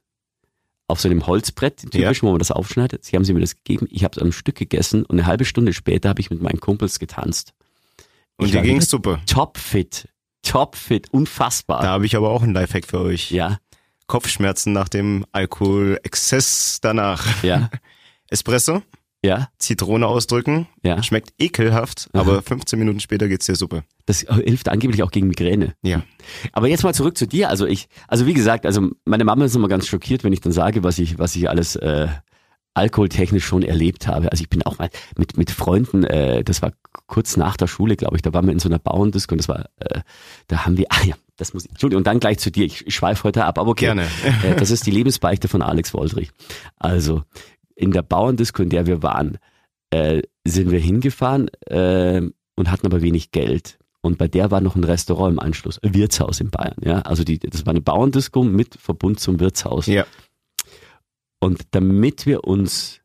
auf 0.92 1.02
so 1.02 1.10
einem 1.10 1.26
Holzbrett, 1.28 1.90
typisch, 1.92 2.22
wo 2.24 2.30
man 2.30 2.40
das 2.40 2.52
aufschneidet. 2.52 3.04
Sie 3.06 3.16
haben 3.16 3.24
sie 3.24 3.34
mir 3.34 3.40
das 3.40 3.56
gegeben, 3.56 3.88
ich 3.90 4.04
habe 4.04 4.16
es 4.16 4.22
am 4.22 4.32
Stück 4.32 4.56
gegessen 4.56 5.04
und 5.06 5.18
eine 5.20 5.26
halbe 5.26 5.46
Stunde 5.46 5.74
später 5.74 6.10
habe 6.10 6.22
ich 6.22 6.30
mit 6.30 6.42
meinen 6.42 6.60
Kumpels 6.60 7.00
getanzt. 7.00 7.54
Und 8.38 8.46
Ich 8.48 8.52
dir 8.52 8.62
ging's 8.62 8.90
super. 8.90 9.22
Topfit, 9.26 10.08
topfit, 10.44 11.12
unfassbar. 11.12 11.82
Da 11.82 11.90
habe 11.90 12.06
ich 12.06 12.16
aber 12.16 12.30
auch 12.30 12.44
einen 12.44 12.54
Lifehack 12.54 12.86
für 12.88 13.00
euch. 13.02 13.32
Ja, 13.32 13.60
Kopfschmerzen 14.08 14.74
nach 14.74 14.90
dem 14.90 15.26
Alkoholexzess 15.32 16.80
danach. 16.82 17.44
ja, 17.44 17.70
Espresso, 18.30 18.82
ja, 19.24 19.50
Zitrone 19.60 20.08
ausdrücken, 20.08 20.68
ja. 20.84 21.02
schmeckt 21.04 21.34
ekelhaft, 21.38 22.10
Aha. 22.14 22.22
aber 22.22 22.42
15 22.42 22.80
Minuten 22.80 23.00
später 23.00 23.28
geht's 23.28 23.46
dir 23.46 23.56
super. 23.56 23.84
Das 24.06 24.22
hilft 24.22 24.68
angeblich 24.70 25.04
auch 25.04 25.12
gegen 25.12 25.28
Migräne. 25.28 25.76
Ja. 25.84 26.02
Aber 26.54 26.68
jetzt 26.68 26.84
mal 26.84 26.94
zurück 26.94 27.18
zu 27.18 27.28
dir. 27.28 27.50
Also 27.50 27.68
ich, 27.68 27.88
also 28.08 28.26
wie 28.26 28.34
gesagt, 28.34 28.66
also 28.66 28.90
meine 29.06 29.24
Mama 29.24 29.46
ist 29.46 29.56
immer 29.56 29.68
ganz 29.68 29.88
schockiert, 29.88 30.24
wenn 30.24 30.34
ich 30.34 30.42
dann 30.42 30.52
sage, 30.52 30.84
was 30.84 30.98
ich, 30.98 31.20
was 31.20 31.36
ich 31.36 31.50
alles 31.50 31.76
äh, 31.76 32.08
alkoholtechnisch 32.74 33.46
schon 33.46 33.64
erlebt 33.64 34.08
habe. 34.08 34.32
Also 34.32 34.42
ich 34.42 34.50
bin 34.50 34.64
auch 34.64 34.80
mal 34.80 34.90
mit 35.18 35.38
mit 35.38 35.52
Freunden, 35.52 36.04
äh, 36.04 36.44
das 36.44 36.62
war 36.62 36.72
kurz 37.06 37.38
nach 37.38 37.58
der 37.58 37.68
Schule, 37.68 37.98
glaube 37.98 38.16
ich, 38.16 38.22
da 38.22 38.34
waren 38.34 38.46
wir 38.46 38.54
in 38.54 38.60
so 38.60 38.70
einer 38.70 38.80
Bauerndisco 38.80 39.34
und 39.34 39.40
das 39.40 39.50
war, 39.50 39.70
äh, 39.78 40.02
da 40.48 40.66
haben 40.66 40.78
wir, 40.78 40.86
ah 40.90 41.04
ja, 41.06 41.16
das 41.38 41.54
muss 41.54 41.66
ich, 41.66 41.72
Entschuldigung, 41.72 42.00
und 42.00 42.08
dann 42.08 42.20
gleich 42.20 42.40
zu 42.40 42.52
dir. 42.52 42.66
Ich, 42.66 42.88
ich 42.88 42.96
schweife 42.96 43.24
heute 43.26 43.46
ab, 43.46 43.60
aber 43.60 43.70
okay. 43.70 43.86
Gerne. 43.86 44.08
Äh, 44.44 44.56
das 44.56 44.72
ist 44.72 44.86
die 44.86 44.92
Lebensbeichte 44.92 45.48
von 45.48 45.62
Alex 45.62 45.94
Woldrich. 45.94 46.32
Also 46.80 47.24
in 47.82 47.92
der 47.92 48.04
Bauerndisco, 48.04 48.62
in 48.62 48.70
der 48.70 48.86
wir 48.86 49.02
waren, 49.02 49.38
äh, 49.90 50.22
sind 50.46 50.72
wir 50.72 50.80
hingefahren 50.80 51.50
äh, 51.66 52.22
und 52.56 52.72
hatten 52.72 52.86
aber 52.86 53.02
wenig 53.02 53.32
Geld. 53.32 53.80
Und 54.02 54.18
bei 54.18 54.28
der 54.28 54.50
war 54.52 54.62
noch 54.62 54.76
ein 54.76 54.84
Restaurant 54.84 55.34
im 55.34 55.40
Anschluss, 55.40 55.80
ein 55.80 55.94
Wirtshaus 55.94 56.40
in 56.40 56.50
Bayern. 56.50 56.78
Ja, 56.82 57.00
also 57.00 57.24
die, 57.24 57.40
das 57.40 57.66
war 57.66 57.72
eine 57.72 57.82
Bauerndisco 57.82 58.44
mit 58.44 58.76
Verbund 58.76 59.20
zum 59.20 59.40
Wirtshaus. 59.40 59.86
Ja. 59.88 60.06
Und 61.40 61.62
damit 61.72 62.26
wir 62.26 62.44
uns 62.44 63.00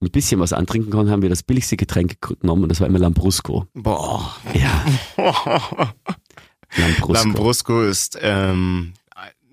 ein 0.00 0.10
bisschen 0.10 0.40
was 0.40 0.52
antrinken 0.52 0.90
konnten, 0.90 1.10
haben 1.10 1.22
wir 1.22 1.28
das 1.28 1.42
billigste 1.42 1.76
Getränk 1.76 2.20
genommen 2.20 2.64
und 2.64 2.68
das 2.68 2.80
war 2.80 2.86
immer 2.86 3.00
Lambrusco. 3.00 3.66
Boah. 3.74 4.36
Ja, 4.54 4.84
Lambrusco. 6.76 7.12
Lambrusco 7.12 7.82
ist, 7.82 8.18
ähm, 8.20 8.94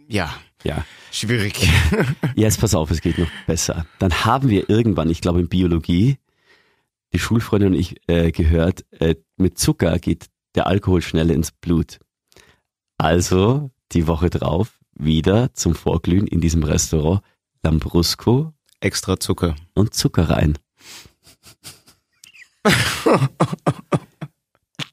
ja, 0.08 0.34
ja. 0.66 0.86
schwierig. 1.12 1.70
Jetzt 2.36 2.60
pass 2.60 2.76
auf, 2.76 2.92
es 2.92 3.02
geht 3.02 3.18
noch 3.18 3.30
besser. 3.48 3.86
Dann 4.00 4.26
haben 4.26 4.50
wir 4.50 4.70
irgendwann, 4.70 5.10
ich 5.10 5.22
glaube 5.22 5.40
in 5.40 5.48
Biologie, 5.48 6.18
die 7.14 7.20
Schulfreundin 7.20 7.74
und 7.74 7.80
ich 7.80 7.96
äh, 8.08 8.32
gehört, 8.32 8.86
äh, 9.00 9.16
mit 9.38 9.58
Zucker 9.58 10.00
geht 10.00 10.26
der 10.56 10.68
Alkohol 10.68 11.02
schneller 11.02 11.34
ins 11.34 11.52
Blut. 11.52 12.00
Also 12.98 13.72
die 13.92 14.08
Woche 14.08 14.30
drauf 14.30 14.80
wieder 14.94 15.54
zum 15.54 15.76
Vorglühen 15.76 16.28
in 16.28 16.42
diesem 16.42 16.64
Restaurant 16.64 17.22
Lambrusco 17.64 18.54
Extra 18.80 19.20
Zucker. 19.20 19.56
und 19.74 19.94
Zucker 19.94 20.30
rein. 20.30 20.58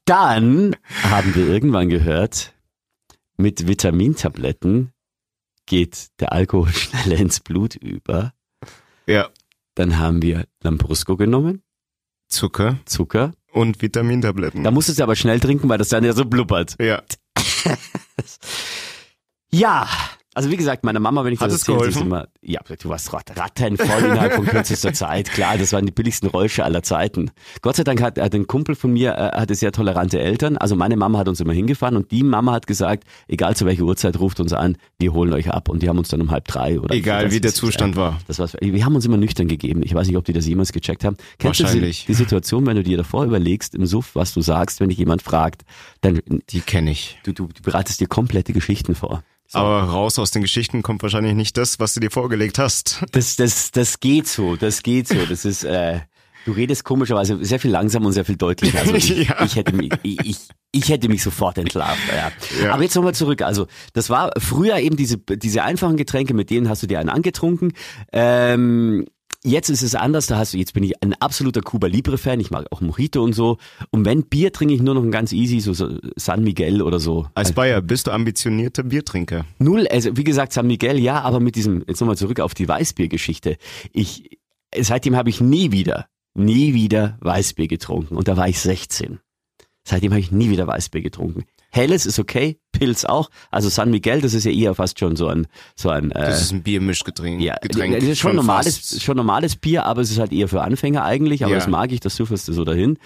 Dann 0.05 0.77
haben 1.03 1.35
wir 1.35 1.49
irgendwann 1.49 1.89
gehört, 1.89 2.53
mit 3.37 3.67
Vitamintabletten 3.69 4.93
geht 5.67 6.09
der 6.21 6.33
Alkohol 6.33 6.69
schneller 6.73 7.17
ins 7.19 7.41
Blut 7.41 7.75
über. 7.77 8.33
Ja. 9.07 9.29
Dann 9.75 9.99
haben 9.99 10.21
wir 10.23 10.47
Lambrusco 10.63 11.17
genommen, 11.17 11.63
Zucker 12.29 12.79
Zucker. 12.85 13.33
und 13.53 13.81
Vitamintabletten. 13.81 14.65
Da 14.65 14.71
musstest 14.71 14.99
du 14.99 15.03
aber 15.03 15.17
schnell 15.17 15.41
trinken, 15.41 15.69
weil 15.69 15.79
das 15.79 15.89
dann 15.89 16.05
ja 16.05 16.13
so 16.13 16.25
blubbert. 16.25 16.77
ja. 16.81 17.03
Ja, 19.55 19.87
also 20.35 20.51
wie 20.51 20.57
gesagt, 20.57 20.85
meine 20.85 21.01
Mama, 21.01 21.25
wenn 21.25 21.33
ich 21.33 21.41
Hat 21.41 21.51
das 21.51 21.67
erzähle, 21.69 21.89
ist 21.89 22.01
immer, 22.01 22.29
ja, 22.41 22.61
du 22.81 22.89
warst 22.89 23.13
rat- 23.13 23.39
rattenvoll 23.39 24.03
innerhalb 24.05 24.35
von 24.35 24.47
kürzester 24.47 24.93
Zeit. 24.93 25.31
Klar, 25.31 25.59
das 25.59 25.73
waren 25.73 25.85
die 25.87 25.93
billigsten 25.93 26.29
Räusche 26.29 26.65
aller 26.65 26.83
Zeiten. 26.83 27.31
Gott 27.61 27.77
sei 27.77 27.85
Dank 27.85 28.01
hat, 28.03 28.19
hat 28.19 28.35
ein 28.35 28.47
Kumpel 28.47 28.75
von 28.75 28.93
mir, 28.93 29.13
äh, 29.13 29.39
hatte 29.41 29.55
sehr 29.55 29.73
tolerante 29.73 30.19
Eltern. 30.19 30.57
Also 30.57 30.77
meine 30.77 30.97
Mama 30.97 31.19
hat 31.19 31.29
uns 31.29 31.41
immer 31.41 31.53
hingefahren 31.53 31.97
und 31.97 32.11
die 32.11 32.23
Mama 32.23 32.53
hat 32.53 32.67
gesagt, 32.67 33.05
egal 33.29 33.57
zu 33.57 33.67
welcher 33.67 33.83
Uhrzeit, 33.83 34.19
ruft 34.19 34.41
uns 34.41 34.53
an, 34.53 34.77
wir 34.99 35.13
holen 35.13 35.33
euch 35.33 35.51
ab. 35.51 35.69
Und 35.69 35.83
die 35.83 35.89
haben 35.89 35.99
uns 35.99 36.09
dann 36.09 36.21
um 36.21 36.31
halb 36.31 36.47
drei 36.49 36.81
oder 36.81 36.95
Egal 36.95 37.31
wie 37.31 37.41
der 37.41 37.53
Zustand 37.55 37.97
war. 37.97 38.19
Das 38.27 38.39
war's. 38.39 38.57
Wir 38.61 38.85
haben 38.85 38.95
uns 38.95 39.05
immer 39.05 39.17
nüchtern 39.17 39.49
gegeben. 39.49 39.83
Ich 39.85 39.95
weiß 39.95 40.07
nicht, 40.07 40.17
ob 40.17 40.25
die 40.25 40.33
das 40.33 40.47
jemals 40.47 40.73
gecheckt 40.73 41.05
haben. 41.05 41.17
Kennst 41.39 41.61
du 41.61 41.65
Wahrscheinlich. 41.65 42.01
die, 42.03 42.07
die 42.09 42.15
Situation, 42.15 42.67
wenn 42.67 42.77
du 42.77 42.83
dir 42.83 42.97
davor 42.97 43.25
überlegst, 43.25 43.75
im 43.75 43.87
Suff, 43.87 44.15
was 44.15 44.33
du 44.33 44.41
sagst, 44.41 44.81
wenn 44.81 44.89
dich 44.89 44.99
jemand 44.99 45.23
fragt, 45.23 45.63
dann 46.01 46.21
Die 46.51 46.61
kenne 46.61 46.91
ich. 46.91 47.19
du, 47.25 47.33
du, 47.33 47.47
du 47.49 47.63
bereitest 47.63 48.01
dir 48.01 48.07
komplette 48.07 48.53
Geschichten 48.53 48.95
vor. 48.95 49.23
So. 49.53 49.59
Aber 49.59 49.83
raus 49.83 50.19
aus 50.19 50.31
den 50.31 50.41
Geschichten 50.41 50.83
kommt 50.83 51.03
wahrscheinlich 51.03 51.35
nicht 51.35 51.59
das, 51.59 51.79
was 51.79 51.93
du 51.93 52.01
dir 52.01 52.11
vorgelegt 52.11 52.59
hast. 52.59 53.05
Das, 53.13 53.37
das, 53.37 53.71
das 53.71 54.01
geht 54.01 54.27
so, 54.27 54.57
das 54.57 54.83
geht 54.83 55.09
so. 55.09 55.27
Das 55.27 55.45
ist, 55.45 55.65
äh, 55.65 56.01
du 56.47 56.53
redest 56.53 56.85
komischerweise 56.85 57.45
sehr 57.45 57.61
viel 57.61 57.71
langsamer 57.71 58.07
und 58.07 58.13
sehr 58.13 58.25
viel 58.25 58.37
deutlicher. 58.37 58.81
Also 58.81 58.95
ich, 58.95 59.09
Ja. 59.29 59.45
ich 59.45 59.57
hätte 59.57 59.75
mich, 59.75 59.93
ich, 60.03 60.39
ich, 60.73 60.89
hätte 60.89 61.09
mich 61.11 61.23
sofort 61.23 61.59
entlarvt. 61.59 62.01
Ja. 62.09 62.33
Ja. 62.65 62.73
Aber 62.73 62.83
jetzt 62.83 62.95
nochmal 62.97 63.15
zurück. 63.15 63.43
Also 63.43 63.67
das 63.93 64.09
war 64.09 64.31
früher 64.39 64.79
eben 64.79 64.97
diese, 64.97 65.19
diese 65.19 65.63
einfachen 65.63 65.99
Getränke, 65.99 66.33
mit 66.33 66.49
denen 66.49 66.71
hast 66.71 66.83
du 66.83 66.87
dir 66.87 66.99
einen 66.99 67.11
angetrunken. 67.11 67.75
Ähm, 68.13 69.07
Jetzt 69.45 69.71
ist 69.71 69.83
es 69.83 69.97
anders, 69.97 70.29
da 70.29 70.39
hast 70.39 70.55
du, 70.55 70.59
jetzt 70.59 70.73
bin 70.73 70.85
ich 70.85 71.03
ein 71.03 71.15
absoluter 71.15 71.63
Cuba 71.63 71.89
Libre 71.89 72.17
Fan, 72.17 72.39
ich 72.39 72.53
mag 72.53 72.67
auch 72.71 72.81
Mojito 72.81 73.25
und 73.25 73.33
so. 73.33 73.59
Und 73.91 74.05
wenn 74.05 74.23
Bier 74.23 74.53
trinke 74.53 74.73
ich 74.73 74.81
nur 74.81 74.95
noch 74.95 75.03
ein 75.03 75.11
ganz 75.11 75.33
easy, 75.33 75.59
so, 75.59 75.73
so 75.73 75.99
San 76.15 76.45
Miguel 76.45 76.81
oder 76.81 77.01
so. 77.01 77.27
Als 77.35 77.53
Bayer 77.53 77.83
bist 77.83 78.07
du 78.07 78.13
ambitionierter 78.13 78.85
Biertrinker. 78.85 79.45
Null, 79.59 79.89
also 79.89 80.17
wie 80.17 80.23
gesagt, 80.23 80.53
San 80.53 80.69
Miguel, 80.69 81.01
ja, 81.01 81.21
aber 81.23 81.41
mit 81.41 81.57
diesem, 81.57 81.83
jetzt 81.89 82.01
nochmal 82.01 82.17
zurück 82.17 82.39
auf 82.39 82.55
die 82.55 82.69
Weißbiergeschichte. 82.69 83.57
Ich, 83.93 84.39
seitdem 84.79 85.17
habe 85.17 85.29
ich 85.29 85.41
nie 85.41 85.73
wieder, 85.73 86.07
nie 86.35 86.73
wieder 86.73 87.19
Weißbier 87.21 87.67
getrunken. 87.67 88.17
Und 88.17 88.29
da 88.29 88.37
war 88.37 88.49
ich 88.49 88.61
16. 88.61 89.19
Seitdem 89.83 90.13
habe 90.13 90.21
ich 90.21 90.31
nie 90.31 90.51
wieder 90.51 90.69
Weißbier 90.69 91.03
getrunken. 91.03 91.47
Helles 91.75 92.05
ist 92.05 92.19
okay, 92.19 92.59
Pilz 92.71 93.07
auch. 93.07 93.31
Also 93.51 93.71
San 93.71 93.91
Miguel, 93.91 94.21
das 94.21 94.35
ist 94.35 94.45
ja 94.45 94.53
eher 94.53 94.75
fast 94.75 94.99
schon 94.99 95.17
so 95.17 95.27
ein, 95.29 95.47
so 95.75 95.89
ein, 95.89 96.11
äh, 96.11 96.21
Das 96.27 96.43
ist 96.43 96.53
ein 96.53 96.63
Biermischgetränk. 96.63 97.41
ja, 97.41 97.57
Getränk. 97.63 97.95
das 97.95 98.05
ist 98.05 98.19
schon 98.19 98.37
normales, 98.37 98.77
fast. 98.79 99.03
schon 99.03 99.17
normales 99.17 99.57
Bier, 99.57 99.87
aber 99.87 100.03
es 100.03 100.11
ist 100.11 100.19
halt 100.19 100.33
eher 100.33 100.49
für 100.49 100.61
Anfänger 100.63 101.03
eigentlich, 101.03 101.45
aber 101.45 101.53
Ja. 101.55 101.59
das 101.59 101.69
mag 101.69 101.91
ich, 101.91 102.01
das 102.01 102.15
suffest 102.15 102.47
du 102.49 102.53
so 102.53 102.65
dahin. 102.65 102.99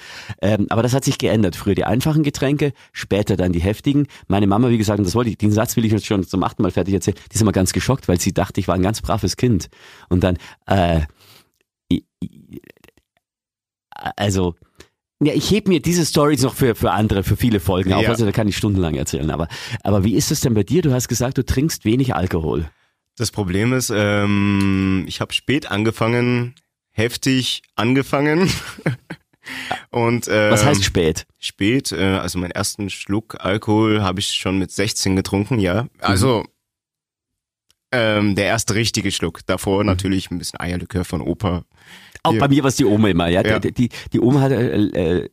Ähm, 0.42 0.66
aber 0.70 0.82
das 0.82 0.94
hat 0.94 1.04
sich 1.04 1.16
geändert. 1.18 1.54
Früher 1.54 1.76
die 1.76 1.84
einfachen 1.84 2.24
Getränke, 2.24 2.72
später 2.92 3.36
dann 3.36 3.52
die 3.52 3.60
heftigen. 3.60 4.08
Meine 4.26 4.48
Mama, 4.48 4.68
wie 4.70 4.78
gesagt, 4.78 4.98
und 4.98 5.04
das 5.06 5.14
wollte 5.14 5.30
ich, 5.30 5.38
den 5.38 5.52
Satz 5.52 5.76
will 5.76 5.84
ich 5.84 5.92
jetzt 5.92 6.06
schon 6.06 6.26
zum 6.26 6.42
achten 6.42 6.62
Mal 6.62 6.72
fertig 6.72 6.92
erzählen, 6.94 7.16
die 7.30 7.34
ist 7.36 7.40
immer 7.42 7.52
ganz 7.52 7.72
geschockt, 7.72 8.08
weil 8.08 8.18
sie 8.20 8.34
dachte, 8.34 8.58
ich 8.60 8.66
war 8.66 8.74
ein 8.74 8.82
ganz 8.82 9.00
braves 9.00 9.36
Kind. 9.36 9.68
Und 10.08 10.24
dann, 10.24 10.38
äh, 10.66 11.02
also, 14.16 14.54
ja, 15.22 15.32
ich 15.32 15.50
heb 15.50 15.68
mir 15.68 15.80
diese 15.80 16.04
Stories 16.04 16.42
noch 16.42 16.54
für, 16.54 16.74
für 16.74 16.90
andere, 16.92 17.24
für 17.24 17.36
viele 17.36 17.60
Folgen 17.60 17.92
auf, 17.92 18.02
Ja. 18.02 18.10
also 18.10 18.24
da 18.24 18.32
kann 18.32 18.48
ich 18.48 18.56
stundenlang 18.56 18.94
erzählen. 18.94 19.30
Aber, 19.30 19.48
aber 19.82 20.04
wie 20.04 20.14
ist 20.14 20.30
es 20.30 20.40
denn 20.40 20.54
bei 20.54 20.62
dir? 20.62 20.82
Du 20.82 20.92
hast 20.92 21.08
gesagt, 21.08 21.38
du 21.38 21.44
trinkst 21.44 21.84
wenig 21.84 22.14
Alkohol. 22.14 22.68
Das 23.16 23.30
Problem 23.30 23.72
ist, 23.72 23.90
ähm, 23.94 25.04
ich 25.08 25.20
habe 25.22 25.32
spät 25.32 25.70
angefangen, 25.70 26.54
heftig 26.90 27.62
angefangen. 27.74 28.50
Und 29.90 30.26
ähm, 30.28 30.50
Was 30.50 30.64
heißt 30.64 30.84
spät? 30.84 31.26
spät? 31.38 31.92
Äh, 31.92 32.02
also 32.16 32.38
meinen 32.38 32.50
ersten 32.50 32.90
Schluck 32.90 33.36
Alkohol 33.40 34.02
habe 34.02 34.20
ich 34.20 34.34
schon 34.34 34.58
mit 34.58 34.70
16 34.70 35.16
getrunken, 35.16 35.60
ja. 35.60 35.86
Also 36.00 36.44
ähm, 37.92 38.34
der 38.34 38.46
erste 38.46 38.74
richtige 38.74 39.12
Schluck. 39.12 39.40
Davor 39.46 39.84
natürlich 39.84 40.30
ein 40.30 40.38
bisschen 40.38 40.60
Eierlikör 40.60 41.04
von 41.04 41.20
Opa. 41.20 41.64
Auch 42.26 42.32
Ja. 42.34 42.40
bei 42.40 42.48
mir 42.48 42.62
war 42.62 42.68
es 42.68 42.76
die 42.76 42.84
Oma 42.84 43.08
immer, 43.08 43.28
ja. 43.28 43.44
Ja. 43.44 43.58
Die, 43.58 43.72
die, 43.72 43.88
die 44.12 44.20
Oma 44.20 44.40
hat, 44.40 44.52
äh, 44.52 44.76
äh, 45.22 45.28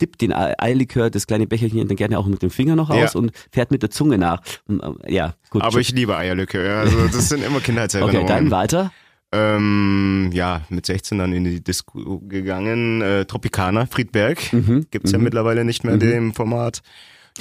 dippt 0.00 0.20
den 0.20 0.32
Ei- 0.32 0.54
Eierlikör, 0.58 1.08
das 1.10 1.26
kleine 1.26 1.46
Becherchen, 1.46 1.86
dann 1.88 1.96
gerne 1.96 2.18
auch 2.18 2.26
mit 2.26 2.42
dem 2.42 2.50
Finger 2.50 2.76
noch 2.76 2.90
Ja. 2.94 3.04
aus 3.04 3.14
und 3.14 3.32
fährt 3.50 3.70
mit 3.70 3.82
der 3.82 3.90
Zunge 3.90 4.18
nach. 4.18 4.42
Und, 4.68 4.80
äh, 4.82 5.12
Ja, 5.14 5.34
gut. 5.50 5.62
Aber 5.62 5.78
ich 5.80 5.92
liebe 5.92 6.16
Eierlikör. 6.16 6.64
ja. 6.64 6.80
Also 6.80 7.06
das 7.06 7.28
sind 7.28 7.42
immer 7.44 7.56
okay, 7.56 7.66
Kindheitserinnerungen. 7.66 8.26
dann 8.26 8.50
weiter. 8.50 8.92
Ähm, 9.32 10.30
ja, 10.32 10.62
mit 10.68 10.86
16 10.86 11.18
dann 11.18 11.32
in 11.32 11.44
die 11.44 11.62
Disco 11.62 12.20
gegangen. 12.20 13.02
Äh, 13.02 13.24
Tropicana, 13.24 13.86
Friedberg. 13.86 14.52
Mhm. 14.52 14.86
Gibt's 14.90 15.12
ja 15.12 15.18
mittlerweile 15.18 15.64
nicht 15.64 15.82
mehr 15.84 15.94
in 15.94 16.00
dem 16.00 16.34
Format. 16.34 16.80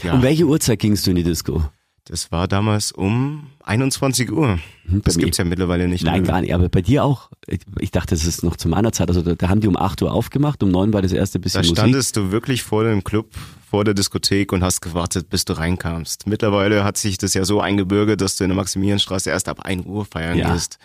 Ja, 0.04 0.14
Um 0.14 0.24
welche 0.24 0.46
Uhrzeit 0.46 0.80
gingst 0.80 1.06
du 1.06 1.12
in 1.12 1.16
die 1.18 1.24
Disco? 1.24 1.64
Das 2.06 2.32
war 2.32 2.48
damals 2.48 2.92
um 2.92 3.48
21 3.64 4.32
Uhr. 4.32 4.54
Hm, 4.54 4.60
bei 4.86 5.00
Das 5.06 5.16
mir- 5.18 5.24
gibt's 5.24 5.38
ja 5.40 5.44
mittlerweile 5.44 5.88
nicht 5.88 6.04
Nein, 6.04 6.22
mehr. 6.22 6.32
gar 6.32 6.42
nicht. 6.42 6.54
Aber 6.54 6.70
bei 6.70 6.82
dir 6.82 7.04
auch. 7.04 7.30
Ich, 7.80 7.92
dachte, 7.92 8.14
das 8.16 8.26
ist 8.26 8.44
noch 8.44 8.56
zu 8.58 8.68
meiner 8.70 8.92
Zeit. 8.92 9.10
Also 9.10 9.22
da, 9.24 9.34
da 9.36 9.50
haben 9.50 9.60
die 9.62 9.68
um 9.68 9.76
8 9.76 10.02
Uhr 10.04 10.12
aufgemacht, 10.12 10.62
um 10.62 10.70
9 10.70 10.94
war 10.94 11.02
das 11.02 11.12
erste 11.12 11.40
bisschen 11.40 11.62
Da 11.64 11.68
Musik. 11.68 11.78
standest 11.78 12.16
du 12.18 12.32
wirklich 12.32 12.62
vor 12.64 12.84
dem 12.84 13.04
Club, 13.04 13.32
vor 13.70 13.84
der 13.84 13.94
Diskothek 13.96 14.52
und 14.54 14.64
hast 14.64 14.82
gewartet, 14.82 15.30
bis 15.30 15.46
du 15.46 15.54
reinkamst. 15.54 16.28
Mittlerweile 16.28 16.84
hat 16.84 16.98
sich 16.98 17.18
das 17.18 17.34
ja 17.34 17.44
so 17.44 17.60
eingebürgert, 17.60 18.22
dass 18.22 18.36
du 18.36 18.44
in 18.44 18.50
der 18.52 18.56
Maximilianstraße 18.58 19.30
erst 19.32 19.50
ab 19.50 19.62
1 19.62 19.86
Uhr 19.86 20.06
feiern 20.06 20.38
Ja. 20.38 20.54
gehst. 20.54 20.78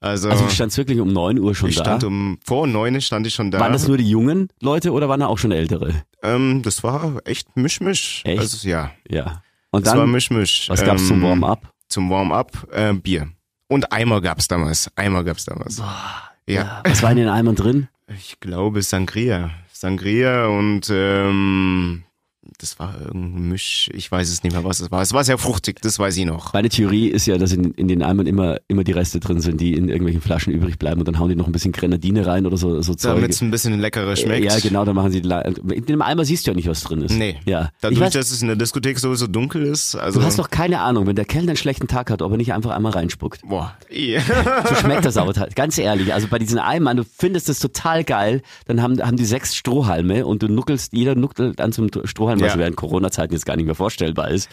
Also, 0.00 0.28
Also 0.30 0.44
du 0.44 0.50
standst 0.50 0.76
wirklich 0.76 1.00
um 1.00 1.12
9 1.12 1.38
Uhr 1.40 1.54
schon 1.56 1.70
ich 1.70 1.76
da. 1.76 1.82
stand 1.82 2.04
um 2.04 2.38
vor 2.44 2.66
neun 2.68 3.00
stand 3.00 3.26
ich 3.26 3.34
schon 3.34 3.50
da. 3.50 3.58
waren 3.58 3.72
das 3.72 3.88
nur 3.88 3.96
die 3.96 4.08
jungen 4.08 4.48
Leute 4.60 4.92
oder 4.92 5.08
waren 5.08 5.18
da 5.18 5.26
auch 5.26 5.38
schon 5.38 5.50
ältere? 5.50 5.92
ähm, 6.22 6.62
das 6.62 6.84
war 6.84 7.20
echt 7.24 7.56
Mischmisch. 7.56 8.20
Echt? 8.24 8.38
Also 8.38 8.68
ja, 8.68 8.92
Ja. 9.08 9.42
Und 9.70 9.86
das 9.86 9.94
war 9.94 10.00
dann, 10.02 10.10
Mischmisch. 10.12 10.68
was 10.68 10.84
gab's 10.84 11.06
zum 11.06 11.18
Ähm, 11.18 11.28
Warm-up? 11.28 11.72
Zum 11.88 12.10
Warm-up 12.10 12.68
äh, 12.72 12.92
Bier. 12.94 13.28
Und 13.68 13.92
Eimer 13.92 14.20
gab's 14.20 14.48
damals. 14.48 14.90
Eimer 14.96 15.24
gab's 15.24 15.44
damals. 15.44 15.82
Ja. 16.46 16.82
Was 16.86 17.02
war 17.02 17.10
in 17.10 17.18
den 17.18 17.28
Eimern 17.28 17.54
drin? 17.54 17.88
Ich 18.06 18.40
glaube 18.40 18.80
Sangria. 18.82 19.50
Sangria 19.70 20.46
und 20.46 20.88
ähm, 20.90 22.04
das 22.58 22.80
war 22.80 23.00
irgendein 23.00 23.48
Misch, 23.48 23.88
ich 23.94 24.10
weiß 24.10 24.28
es 24.28 24.42
nicht 24.42 24.52
mehr, 24.52 24.64
was 24.64 24.80
es 24.80 24.90
war. 24.90 25.00
Es 25.00 25.12
war 25.12 25.22
sehr 25.22 25.38
fruchtig, 25.38 25.80
das 25.80 26.00
weiß 26.00 26.16
ich 26.16 26.26
noch. 26.26 26.52
Meine 26.52 26.68
Theorie 26.68 27.06
ist 27.06 27.26
ja, 27.26 27.38
dass 27.38 27.52
in, 27.52 27.72
in 27.74 27.86
den 27.86 28.02
Eimern 28.02 28.26
immer, 28.26 28.56
immer 28.66 28.82
die 28.82 28.90
Reste 28.90 29.20
drin 29.20 29.40
sind, 29.40 29.60
die 29.60 29.74
in 29.74 29.88
irgendwelchen 29.88 30.20
Flaschen 30.20 30.52
übrig 30.52 30.76
bleiben 30.76 31.00
und 31.00 31.06
dann 31.06 31.20
hauen 31.20 31.28
die 31.28 31.36
noch 31.36 31.46
ein 31.46 31.52
bisschen 31.52 31.70
Grenadine 31.70 32.26
rein 32.26 32.46
oder 32.46 32.56
so, 32.56 32.82
so 32.82 32.94
Zeug. 32.96 33.14
Damit 33.14 33.30
es 33.30 33.40
ein 33.40 33.52
bisschen 33.52 33.78
leckerer 33.78 34.16
schmeckt. 34.16 34.44
Ja, 34.44 34.58
genau, 34.58 34.84
dann 34.84 34.96
machen 34.96 35.12
sie 35.12 35.18
in 35.20 35.86
dem 35.86 36.02
Eimer 36.02 36.24
siehst 36.24 36.46
du 36.46 36.50
ja 36.50 36.56
nicht, 36.56 36.66
was 36.66 36.82
drin 36.82 37.02
ist. 37.02 37.14
Nee. 37.14 37.36
Ja. 37.44 37.66
Ich 37.66 37.80
Dadurch, 37.80 38.00
weiß, 38.00 38.12
dass 38.14 38.32
es 38.32 38.42
in 38.42 38.48
der 38.48 38.56
Diskothek 38.56 38.98
sowieso 38.98 39.28
dunkel 39.28 39.62
ist. 39.62 39.94
Also, 39.94 40.18
du 40.18 40.26
hast 40.26 40.40
doch 40.40 40.50
keine 40.50 40.80
Ahnung, 40.80 41.06
wenn 41.06 41.14
der 41.14 41.26
Kellner 41.26 41.50
einen 41.50 41.56
schlechten 41.56 41.86
Tag 41.86 42.10
hat, 42.10 42.22
ob 42.22 42.32
er 42.32 42.38
nicht 42.38 42.52
einfach 42.52 42.70
einmal 42.70 42.90
reinspuckt. 42.90 43.42
Boah. 43.48 43.76
Ja. 43.88 44.20
So 44.68 44.74
schmeckt 44.80 45.04
das 45.04 45.16
aber 45.16 45.32
halt, 45.34 45.54
ganz 45.54 45.78
ehrlich. 45.78 46.12
Also 46.12 46.26
bei 46.26 46.40
diesen 46.40 46.58
Eimern, 46.58 46.96
du 46.96 47.04
findest 47.04 47.48
das 47.48 47.60
total 47.60 48.02
geil, 48.02 48.42
dann 48.66 48.82
haben, 48.82 49.00
haben 49.00 49.16
die 49.16 49.24
sechs 49.24 49.54
Strohhalme 49.54 50.26
und 50.26 50.42
du 50.42 50.48
nuckelst, 50.48 50.92
jeder 50.92 51.14
nuckelt 51.14 51.60
an 51.60 51.72
zum 51.72 51.88
Strohhalm, 52.04 52.40
was 52.48 52.54
Ja. 52.54 52.60
während 52.60 52.76
Corona-Zeiten 52.76 53.32
jetzt 53.32 53.46
gar 53.46 53.56
nicht 53.56 53.66
mehr 53.66 53.74
vorstellbar 53.74 54.30
ist. 54.30 54.48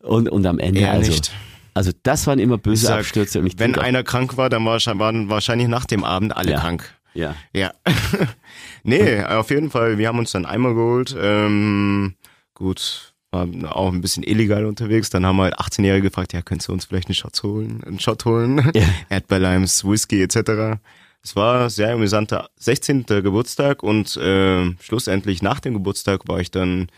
Und, 0.00 0.28
und 0.28 0.46
am 0.46 0.58
Ende, 0.58 0.80
Eher 0.80 0.92
also, 0.92 1.10
nicht. 1.12 1.32
also 1.74 1.90
das 2.02 2.26
waren 2.26 2.38
immer 2.38 2.58
böse 2.58 2.86
sag, 2.86 3.00
Abstürze. 3.00 3.40
Und 3.40 3.46
ich 3.46 3.58
wenn 3.58 3.74
einer 3.78 4.02
krank 4.02 4.36
war, 4.36 4.48
dann 4.48 4.64
war, 4.64 4.78
waren 4.98 5.28
wahrscheinlich 5.28 5.68
nach 5.68 5.84
dem 5.84 6.04
Abend 6.04 6.36
alle 6.36 6.52
Ja. 6.52 6.60
krank. 6.60 6.94
ja. 7.14 7.34
Ja. 7.52 7.72
nee, 8.82 9.22
auf 9.22 9.50
jeden 9.50 9.70
Fall, 9.70 9.98
wir 9.98 10.08
haben 10.08 10.18
uns 10.18 10.32
dann 10.32 10.46
Eimer 10.46 10.74
geholt. 10.74 11.14
Ähm, 11.18 12.14
gut, 12.54 13.12
war 13.30 13.46
auch 13.74 13.92
ein 13.92 14.00
bisschen 14.00 14.22
illegal 14.22 14.66
unterwegs. 14.66 15.10
Dann 15.10 15.24
haben 15.26 15.36
wir 15.36 15.44
halt 15.44 15.58
18-Jährige 15.58 16.08
gefragt, 16.08 16.32
ja, 16.32 16.42
könntest 16.42 16.68
du 16.68 16.72
uns 16.72 16.84
vielleicht 16.86 17.08
einen 17.08 17.14
Shot 17.14 17.42
holen? 17.42 17.82
Einen 17.84 17.98
Shot 18.00 18.24
holen? 18.24 18.70
Ja. 18.74 18.84
Erdbeerlimes, 19.08 19.84
Whisky 19.84 20.22
etc. 20.22 20.78
Es 21.24 21.36
war 21.36 21.64
ein 21.64 21.70
sehr 21.70 21.92
amüsanter 21.94 22.48
16. 22.56 23.04
Geburtstag 23.06 23.82
und 23.82 24.16
äh, 24.16 24.72
schlussendlich 24.80 25.40
nach 25.42 25.60
dem 25.60 25.74
Geburtstag 25.74 26.26
war 26.26 26.40
ich 26.40 26.50
dann 26.50 26.88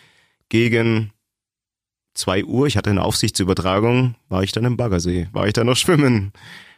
gegen 0.49 1.13
2 2.15 2.45
Uhr, 2.45 2.67
ich 2.67 2.77
hatte 2.77 2.91
eine 2.91 3.03
Aufsichtsübertragung, 3.03 4.15
war 4.29 4.43
ich 4.43 4.53
dann 4.53 4.65
im 4.65 4.77
Baggersee, 4.77 5.29
war 5.33 5.47
ich 5.47 5.53
dann 5.53 5.67
noch 5.67 5.77
schwimmen. 5.77 6.33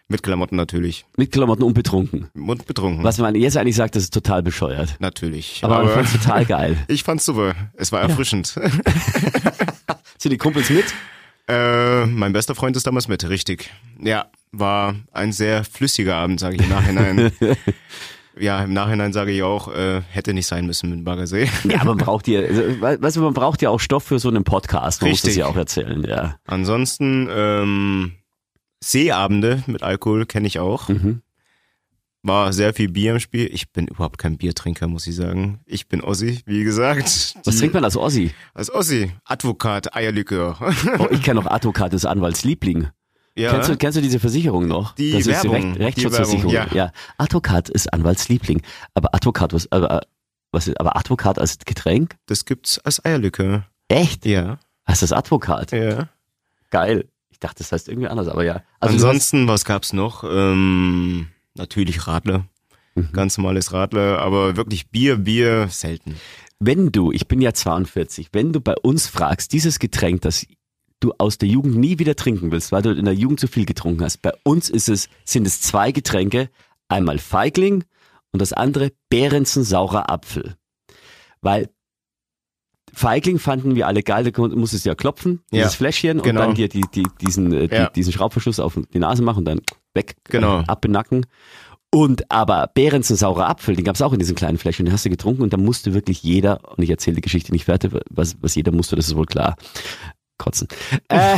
Mit 0.08 0.22
Klamotten 0.22 0.54
natürlich. 0.54 1.04
Mit 1.16 1.32
Klamotten 1.32 1.64
und 1.64 1.74
betrunken. 1.74 2.28
Und 2.34 2.66
betrunken. 2.66 3.02
Was 3.02 3.18
man 3.18 3.34
jetzt 3.34 3.56
eigentlich 3.56 3.74
sagt, 3.74 3.96
das 3.96 4.04
ist 4.04 4.14
total 4.14 4.40
bescheuert. 4.40 4.94
Natürlich. 5.00 5.58
Aber, 5.64 5.82
man 5.82 5.92
fand's 5.92 6.12
total 6.12 6.44
geil. 6.46 6.76
ich 6.86 7.02
fand's 7.02 7.24
super. 7.24 7.56
Es 7.74 7.90
war 7.90 8.02
erfrischend. 8.02 8.46
Sind 10.18 10.30
die 10.30 10.38
Kumpels 10.38 10.70
mit? 10.70 10.84
äh, 11.48 12.06
mein 12.06 12.32
bester 12.32 12.54
Freund 12.54 12.76
ist 12.76 12.86
damals 12.86 13.08
mit, 13.08 13.28
richtig. 13.28 13.70
Ja, 14.00 14.26
war 14.52 14.94
ein 15.12 15.32
sehr 15.32 15.64
flüssiger 15.64 16.16
Abend, 16.16 16.38
sage 16.38 16.54
ich 16.56 16.62
im 16.62 16.68
Nachhinein. 16.68 17.32
ja, 18.38 18.62
im 18.64 18.72
Nachhinein 18.72 19.12
sage 19.12 19.32
ich 19.32 19.42
auch, 19.42 19.68
äh, 19.74 20.02
hätte 20.10 20.34
nicht 20.34 20.46
sein 20.46 20.66
müssen 20.66 20.90
mit 20.90 20.98
dem 21.00 21.04
Baggersee. 21.04 21.48
Ja, 21.64 21.84
man 21.84 21.96
braucht 21.96 22.28
ja, 22.28 22.40
also, 22.40 22.62
we- 22.62 22.98
weißt 23.00 23.16
du, 23.16 23.20
man 23.22 23.34
braucht 23.34 23.62
ja 23.62 23.70
auch 23.70 23.80
Stoff 23.80 24.04
für 24.04 24.18
so 24.18 24.28
einen 24.28 24.44
Podcast. 24.44 25.02
Man 25.02 25.10
muss 25.10 25.20
das 25.22 25.28
Richtig. 25.28 25.40
ja 25.40 25.46
auch 25.46 25.56
erzählen, 25.56 26.02
ja. 26.04 26.36
Ansonsten 26.46 27.28
ähm, 27.30 28.12
Seeabende 28.82 29.62
mit 29.66 29.82
Alkohol 29.82 30.26
kenne 30.26 30.46
ich 30.46 30.58
auch. 30.58 30.88
Mhm. 30.88 31.22
War 32.22 32.52
sehr 32.52 32.74
viel 32.74 32.88
Bier 32.90 33.12
im 33.12 33.20
Spiel. 33.20 33.48
Ich 33.52 33.70
bin 33.72 33.86
überhaupt 33.86 34.18
kein 34.18 34.36
Biertrinker, 34.36 34.88
muss 34.88 35.06
ich 35.06 35.14
sagen. 35.14 35.60
Ich 35.64 35.86
bin 35.86 36.00
Ossi, 36.02 36.40
wie 36.44 36.64
gesagt. 36.64 37.36
Was 37.44 37.56
trinkt 37.58 37.74
man 37.74 37.84
als 37.84 37.96
Ossi? 37.96 38.32
Als 38.52 38.72
Ossi. 38.72 39.12
Advokat, 39.24 39.94
Eierlikör. 39.94 40.56
Oh, 40.98 41.06
ich 41.12 41.22
kenne 41.22 41.40
noch 41.40 41.46
Advokat 41.50 41.92
des 41.92 42.04
Anwaltsliebling. 42.04 42.88
Ja. 43.36 43.52
Kennst, 43.52 43.68
du, 43.68 43.76
kennst 43.76 43.98
du 43.98 44.02
diese 44.02 44.18
Versicherung 44.18 44.66
noch? 44.66 44.94
Die 44.94 45.12
das 45.12 45.20
ist 45.20 45.26
Werbung, 45.28 45.52
Recht, 45.52 45.78
die 45.78 45.82
Rechtsschutzversicherung. 45.82 46.52
Werbung, 46.52 46.76
ja. 46.76 46.92
Advokat 47.18 47.68
ist 47.68 47.92
Anwaltsliebling. 47.92 48.62
Aber 48.94 49.14
Advokat, 49.14 49.52
was, 49.52 49.70
aber, 49.70 50.02
was 50.52 50.68
ist, 50.68 50.80
aber 50.80 50.96
Advokat 50.96 51.38
als 51.38 51.58
Getränk? 51.58 52.16
Das 52.26 52.44
gibt's 52.44 52.78
als 52.78 53.04
Eierlikör. 53.04 53.66
Echt? 53.88 54.24
Ja. 54.26 54.58
Heißt 54.88 55.02
das 55.02 55.12
Advokat? 55.12 55.72
Ja. 55.72 56.08
Geil. 56.70 57.06
Ich 57.30 57.40
dachte, 57.40 57.58
das 57.58 57.72
heißt 57.72 57.88
irgendwie 57.88 58.08
anders, 58.08 58.28
aber 58.28 58.44
ja. 58.44 58.62
Also 58.80 58.94
Ansonsten, 58.94 59.46
was 59.48 59.66
gab's 59.66 59.92
noch? 59.92 60.24
Ähm, 60.24 61.26
natürlich 61.54 62.06
Radler. 62.06 62.46
Mhm. 62.94 63.10
Ganz 63.12 63.36
normales 63.36 63.72
Radler, 63.72 64.20
aber 64.20 64.56
wirklich 64.56 64.88
Bier, 64.88 65.16
Bier 65.16 65.68
selten. 65.68 66.16
wenn 66.58 66.90
du, 66.90 67.12
ich 67.12 67.28
bin 67.28 67.42
ja 67.42 67.52
42, 67.52 68.28
wenn 68.32 68.54
du 68.54 68.60
bei 68.60 68.74
uns 68.80 69.06
fragst, 69.06 69.52
dieses 69.52 69.78
Getränk, 69.78 70.22
das 70.22 70.46
du 71.00 71.12
aus 71.18 71.38
der 71.38 71.48
Jugend 71.48 71.76
nie 71.76 71.98
wieder 71.98 72.16
trinken 72.16 72.50
willst, 72.52 72.72
weil 72.72 72.82
du 72.82 72.90
in 72.90 73.04
der 73.04 73.14
Jugend 73.14 73.40
zu 73.40 73.48
viel 73.48 73.66
getrunken 73.66 74.02
hast, 74.04 74.22
bei 74.22 74.32
uns 74.44 74.70
ist 74.70 74.88
es, 74.88 75.08
sind 75.24 75.46
es 75.46 75.60
zwei 75.60 75.92
Getränke, 75.92 76.48
einmal 76.88 77.18
Feigling 77.18 77.84
und 78.32 78.40
das 78.40 78.52
andere 78.52 78.92
Behrensen 79.10 79.62
saurer 79.64 80.10
Apfel. 80.10 80.56
Weil 81.42 81.68
Feigling 82.92 83.38
fanden 83.38 83.74
wir 83.74 83.86
alle 83.86 84.02
geil, 84.02 84.30
da 84.30 84.48
musstest 84.48 84.84
du 84.86 84.88
ja 84.90 84.94
klopfen, 84.94 85.40
Ja, 85.50 85.58
dieses 85.64 85.74
Fläschchen 85.74 86.22
genau. 86.22 86.40
und 86.42 86.46
dann 86.46 86.54
dir 86.54 86.68
die, 86.68 86.84
die, 86.94 87.04
diesen, 87.20 87.52
äh, 87.52 87.68
Ja. 87.70 87.86
die, 87.86 87.92
diesen 87.94 88.12
Schraubverschluss 88.12 88.58
auf 88.60 88.78
die 88.92 88.98
Nase 88.98 89.22
machen 89.22 89.38
und 89.40 89.44
dann 89.44 89.60
weg, 89.92 90.16
Genau. 90.24 90.60
äh, 90.60 90.64
ab 90.66 90.84
in 90.84 90.90
den 90.90 90.94
Nacken. 90.94 91.26
Und 91.92 92.30
aber 92.30 92.70
Behrensen 92.74 93.16
saurer 93.16 93.48
Apfel, 93.48 93.76
den 93.76 93.84
gab's 93.84 94.02
auch 94.02 94.12
in 94.12 94.18
diesen 94.18 94.34
kleinen 94.34 94.58
Fläschchen, 94.58 94.86
den 94.86 94.92
hast 94.92 95.04
du 95.04 95.10
getrunken 95.10 95.42
und 95.42 95.52
da 95.52 95.56
musste 95.56 95.94
wirklich 95.94 96.22
jeder, 96.22 96.60
und 96.76 96.82
ich 96.82 96.90
erzähle 96.90 97.16
die 97.16 97.20
Geschichte 97.22 97.52
nicht 97.52 97.64
fertig, 97.64 97.92
was, 98.10 98.36
was 98.40 98.54
jeder 98.54 98.72
musste, 98.72 98.96
das 98.96 99.08
ist 99.08 99.16
wohl 99.16 99.26
klar. 99.26 99.56
Kotzen. 100.38 100.68
äh, 101.08 101.36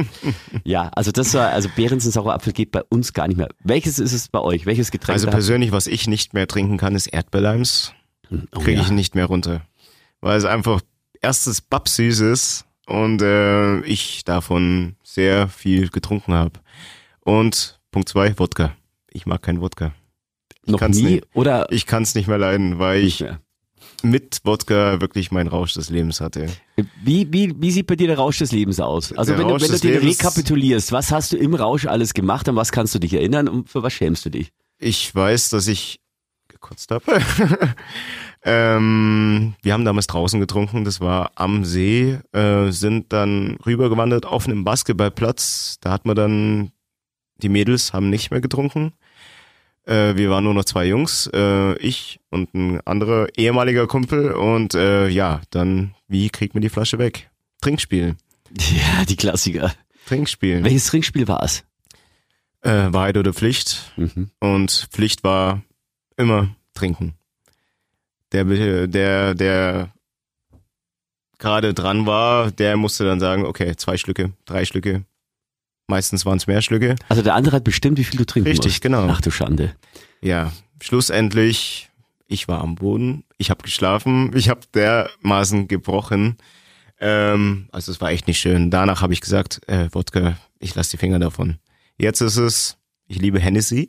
ja, 0.64 0.88
also 0.94 1.10
das 1.10 1.34
war, 1.34 1.48
also 1.50 1.68
Behrensen 1.74 2.12
saurer 2.12 2.34
Apfel 2.34 2.52
geht 2.52 2.70
bei 2.70 2.82
uns 2.84 3.12
gar 3.12 3.28
nicht 3.28 3.36
mehr. 3.36 3.48
Welches 3.62 3.98
ist 3.98 4.12
es 4.12 4.28
bei 4.28 4.40
euch? 4.40 4.66
Welches 4.66 4.90
Getränk? 4.90 5.14
Also 5.14 5.28
persönlich, 5.28 5.72
was 5.72 5.86
ich 5.86 6.06
nicht 6.06 6.34
mehr 6.34 6.46
trinken 6.46 6.76
kann, 6.76 6.94
ist 6.94 7.08
Erdbeerleims. 7.08 7.92
oh, 8.30 8.60
Kriege 8.60 8.78
ja. 8.78 8.82
ich 8.82 8.90
nicht 8.90 9.14
mehr 9.14 9.26
runter. 9.26 9.62
Weil 10.20 10.38
es 10.38 10.44
einfach 10.44 10.80
erstes 11.20 11.60
babsüß 11.60 12.20
ist 12.20 12.64
und 12.86 13.22
äh, 13.22 13.80
ich 13.80 14.24
davon 14.24 14.96
sehr 15.02 15.48
viel 15.48 15.88
getrunken 15.88 16.34
habe. 16.34 16.60
Und 17.20 17.80
Punkt 17.90 18.08
zwei, 18.08 18.38
Wodka. 18.38 18.76
Ich 19.10 19.26
mag 19.26 19.42
keinen 19.42 19.60
Wodka. 19.60 19.92
Noch 20.66 20.78
kann's 20.78 20.98
nie 20.98 21.04
nicht. 21.04 21.26
oder 21.34 21.66
Ich 21.70 21.86
kann 21.86 22.02
es 22.02 22.14
nicht 22.14 22.28
mehr 22.28 22.38
leiden, 22.38 22.78
weil 22.78 23.02
nicht 23.02 23.20
ich 23.20 23.20
mehr? 23.20 23.40
Mit 24.02 24.40
Wodka 24.44 25.00
wirklich 25.00 25.30
meinen 25.30 25.48
Rausch 25.48 25.74
des 25.74 25.90
Lebens 25.90 26.20
hatte. 26.20 26.46
Wie, 27.02 27.26
wie, 27.32 27.54
wie 27.60 27.70
sieht 27.70 27.86
bei 27.86 27.96
dir 27.96 28.06
der 28.06 28.18
Rausch 28.18 28.38
des 28.38 28.52
Lebens 28.52 28.78
aus? 28.80 29.12
Also 29.12 29.32
Der 29.32 29.40
wenn 29.40 29.48
du, 29.48 29.60
wenn 29.60 29.70
du 29.72 29.78
den 29.78 29.92
Lebens- 30.00 30.18
rekapitulierst, 30.20 30.92
was 30.92 31.10
hast 31.10 31.32
du 31.32 31.36
im 31.36 31.54
Rausch 31.54 31.86
alles 31.86 32.14
gemacht, 32.14 32.48
an 32.48 32.56
was 32.56 32.70
kannst 32.72 32.94
du 32.94 32.98
dich 32.98 33.14
erinnern 33.14 33.48
und 33.48 33.68
für 33.68 33.82
was 33.82 33.92
schämst 33.92 34.24
du 34.24 34.30
dich? 34.30 34.52
Ich 34.78 35.12
weiß, 35.14 35.50
dass 35.50 35.66
ich 35.66 36.00
gekotzt 36.48 36.90
habe. 36.90 37.04
ähm, 38.44 39.54
wir 39.62 39.72
haben 39.72 39.84
damals 39.84 40.06
draußen 40.06 40.40
getrunken, 40.40 40.84
das 40.84 41.00
war 41.00 41.32
am 41.34 41.64
See, 41.64 42.18
äh, 42.32 42.70
sind 42.70 43.12
dann 43.12 43.56
rübergewandert 43.66 44.26
auf 44.26 44.46
einem 44.46 44.64
Basketballplatz. 44.64 45.78
Da 45.80 45.90
hat 45.90 46.06
man 46.06 46.16
dann, 46.16 46.72
die 47.42 47.48
Mädels 47.48 47.92
haben 47.92 48.10
nicht 48.10 48.30
mehr 48.30 48.40
getrunken. 48.40 48.92
Äh, 49.88 50.16
wir 50.16 50.28
waren 50.28 50.44
nur 50.44 50.52
noch 50.52 50.64
zwei 50.64 50.84
Jungs, 50.86 51.30
äh, 51.32 51.76
ich 51.78 52.20
und 52.30 52.52
ein 52.52 52.80
anderer 52.82 53.28
ehemaliger 53.36 53.86
Kumpel. 53.86 54.32
Und 54.32 54.74
äh, 54.74 55.08
ja, 55.08 55.40
dann, 55.50 55.94
wie 56.08 56.28
kriegt 56.28 56.54
man 56.54 56.60
die 56.60 56.68
Flasche 56.68 56.98
weg? 56.98 57.30
Trinkspiel. 57.62 58.16
Ja, 58.50 59.04
die 59.06 59.16
Klassiker. 59.16 59.72
Trinkspiel. 60.06 60.62
Welches 60.62 60.86
Trinkspiel 60.86 61.26
war 61.26 61.42
es? 61.42 61.64
Äh, 62.60 62.92
Wahrheit 62.92 63.16
oder 63.16 63.32
Pflicht. 63.32 63.92
Mhm. 63.96 64.30
Und 64.40 64.88
Pflicht 64.90 65.24
war 65.24 65.62
immer 66.16 66.54
trinken. 66.74 67.14
Der, 68.32 68.44
der, 68.86 69.34
der 69.34 69.92
gerade 71.38 71.72
dran 71.72 72.04
war, 72.04 72.50
der 72.50 72.76
musste 72.76 73.04
dann 73.04 73.20
sagen, 73.20 73.46
okay, 73.46 73.74
zwei 73.76 73.96
Schlücke, 73.96 74.32
drei 74.44 74.66
Schlücke. 74.66 75.04
Meistens 75.88 76.26
waren 76.26 76.36
es 76.36 76.46
mehr 76.46 76.60
Schlücke. 76.62 76.96
Also 77.08 77.22
der 77.22 77.34
andere 77.34 77.56
hat 77.56 77.64
bestimmt, 77.64 77.98
wie 77.98 78.04
viel 78.04 78.18
du 78.18 78.26
trinken 78.26 78.48
Richtig, 78.48 78.72
musst. 78.72 78.82
genau. 78.82 79.08
Ach 79.08 79.20
du 79.22 79.30
Schande. 79.30 79.74
Ja, 80.20 80.52
schlussendlich, 80.82 81.88
ich 82.26 82.46
war 82.46 82.60
am 82.60 82.74
Boden, 82.74 83.24
ich 83.38 83.48
habe 83.50 83.62
geschlafen, 83.62 84.30
ich 84.36 84.50
habe 84.50 84.60
dermaßen 84.74 85.66
gebrochen. 85.66 86.36
Ähm, 87.00 87.68
also 87.72 87.90
es 87.90 88.00
war 88.02 88.10
echt 88.10 88.26
nicht 88.26 88.38
schön. 88.38 88.70
Danach 88.70 89.00
habe 89.00 89.14
ich 89.14 89.20
gesagt, 89.22 89.60
äh, 89.66 89.88
Wodka, 89.92 90.36
ich 90.58 90.74
lasse 90.74 90.90
die 90.92 90.96
Finger 90.98 91.18
davon. 91.18 91.56
Jetzt 91.96 92.20
ist 92.20 92.36
es, 92.36 92.76
ich 93.06 93.18
liebe 93.18 93.40
Hennessy. 93.40 93.88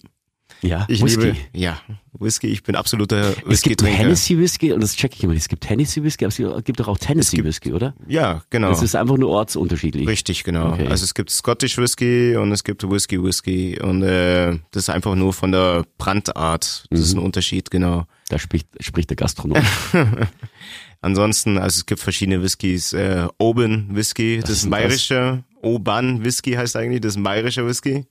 Ja, 0.62 0.86
Ich 0.90 1.02
Whisky. 1.04 1.22
liebe, 1.28 1.38
ja, 1.54 1.80
Whisky. 2.20 2.48
Ich 2.48 2.64
bin 2.64 2.76
absoluter 2.76 3.30
Es 3.30 3.36
gibt 3.36 3.48
Whisky-Trinker. 3.50 3.98
Hennessy 3.98 4.38
Whisky 4.38 4.74
und 4.74 4.82
das 4.82 4.94
check 4.96 5.14
ich 5.16 5.24
immer. 5.24 5.34
Es 5.34 5.48
gibt 5.48 5.70
Hennessy 5.70 6.04
Whisky, 6.04 6.26
aber 6.26 6.58
es 6.58 6.64
gibt 6.66 6.80
doch 6.82 6.88
auch 6.90 6.98
Tennessee 6.98 7.42
Whisky, 7.44 7.72
oder? 7.72 7.94
Ja, 8.08 8.44
genau. 8.50 8.70
Das 8.70 8.82
ist 8.84 8.94
einfach 8.96 9.16
nur 9.18 9.30
ortsunterschiedlich. 9.30 10.06
Richtig, 10.08 10.44
genau. 10.44 10.74
Okay. 10.74 10.88
Also 10.88 11.06
es 11.06 11.14
gibt 11.14 11.30
Scottish 11.30 11.78
Whisky 11.78 12.36
und 12.36 12.52
es 12.52 12.64
gibt 12.66 12.84
Whisky 12.90 13.24
Whisky 13.24 13.80
und 13.82 14.04
äh, 14.04 14.58
das 14.72 14.84
ist 14.84 14.90
einfach 14.90 15.16
nur 15.16 15.32
von 15.34 15.52
der 15.54 15.86
Brandart. 15.98 16.86
Das 16.90 17.00
Mhm. 17.00 17.06
ist 17.06 17.14
ein 17.14 17.20
Unterschied, 17.20 17.72
genau. 17.72 18.06
Da 18.28 18.38
spricht, 18.38 18.68
spricht 18.82 19.10
der 19.10 19.16
Gastronom. 19.18 19.64
Ansonsten, 21.02 21.58
also 21.58 21.78
es 21.80 21.86
gibt 21.86 22.02
verschiedene 22.02 22.44
Whiskys. 22.44 22.92
Äh, 22.94 23.28
Oban 23.38 23.96
Whisky, 23.96 24.40
das, 24.42 24.50
ist 24.50 24.56
ist 24.58 24.64
denn 24.66 24.72
das? 24.72 24.80
bayerische. 24.80 25.44
Oban 25.62 26.24
Whisky 26.24 26.52
heißt 26.54 26.76
eigentlich, 26.76 27.02
das 27.02 27.14
ist 27.14 27.18
ein 27.18 27.24
bayerischer 27.24 27.66
Whisky. 27.66 28.06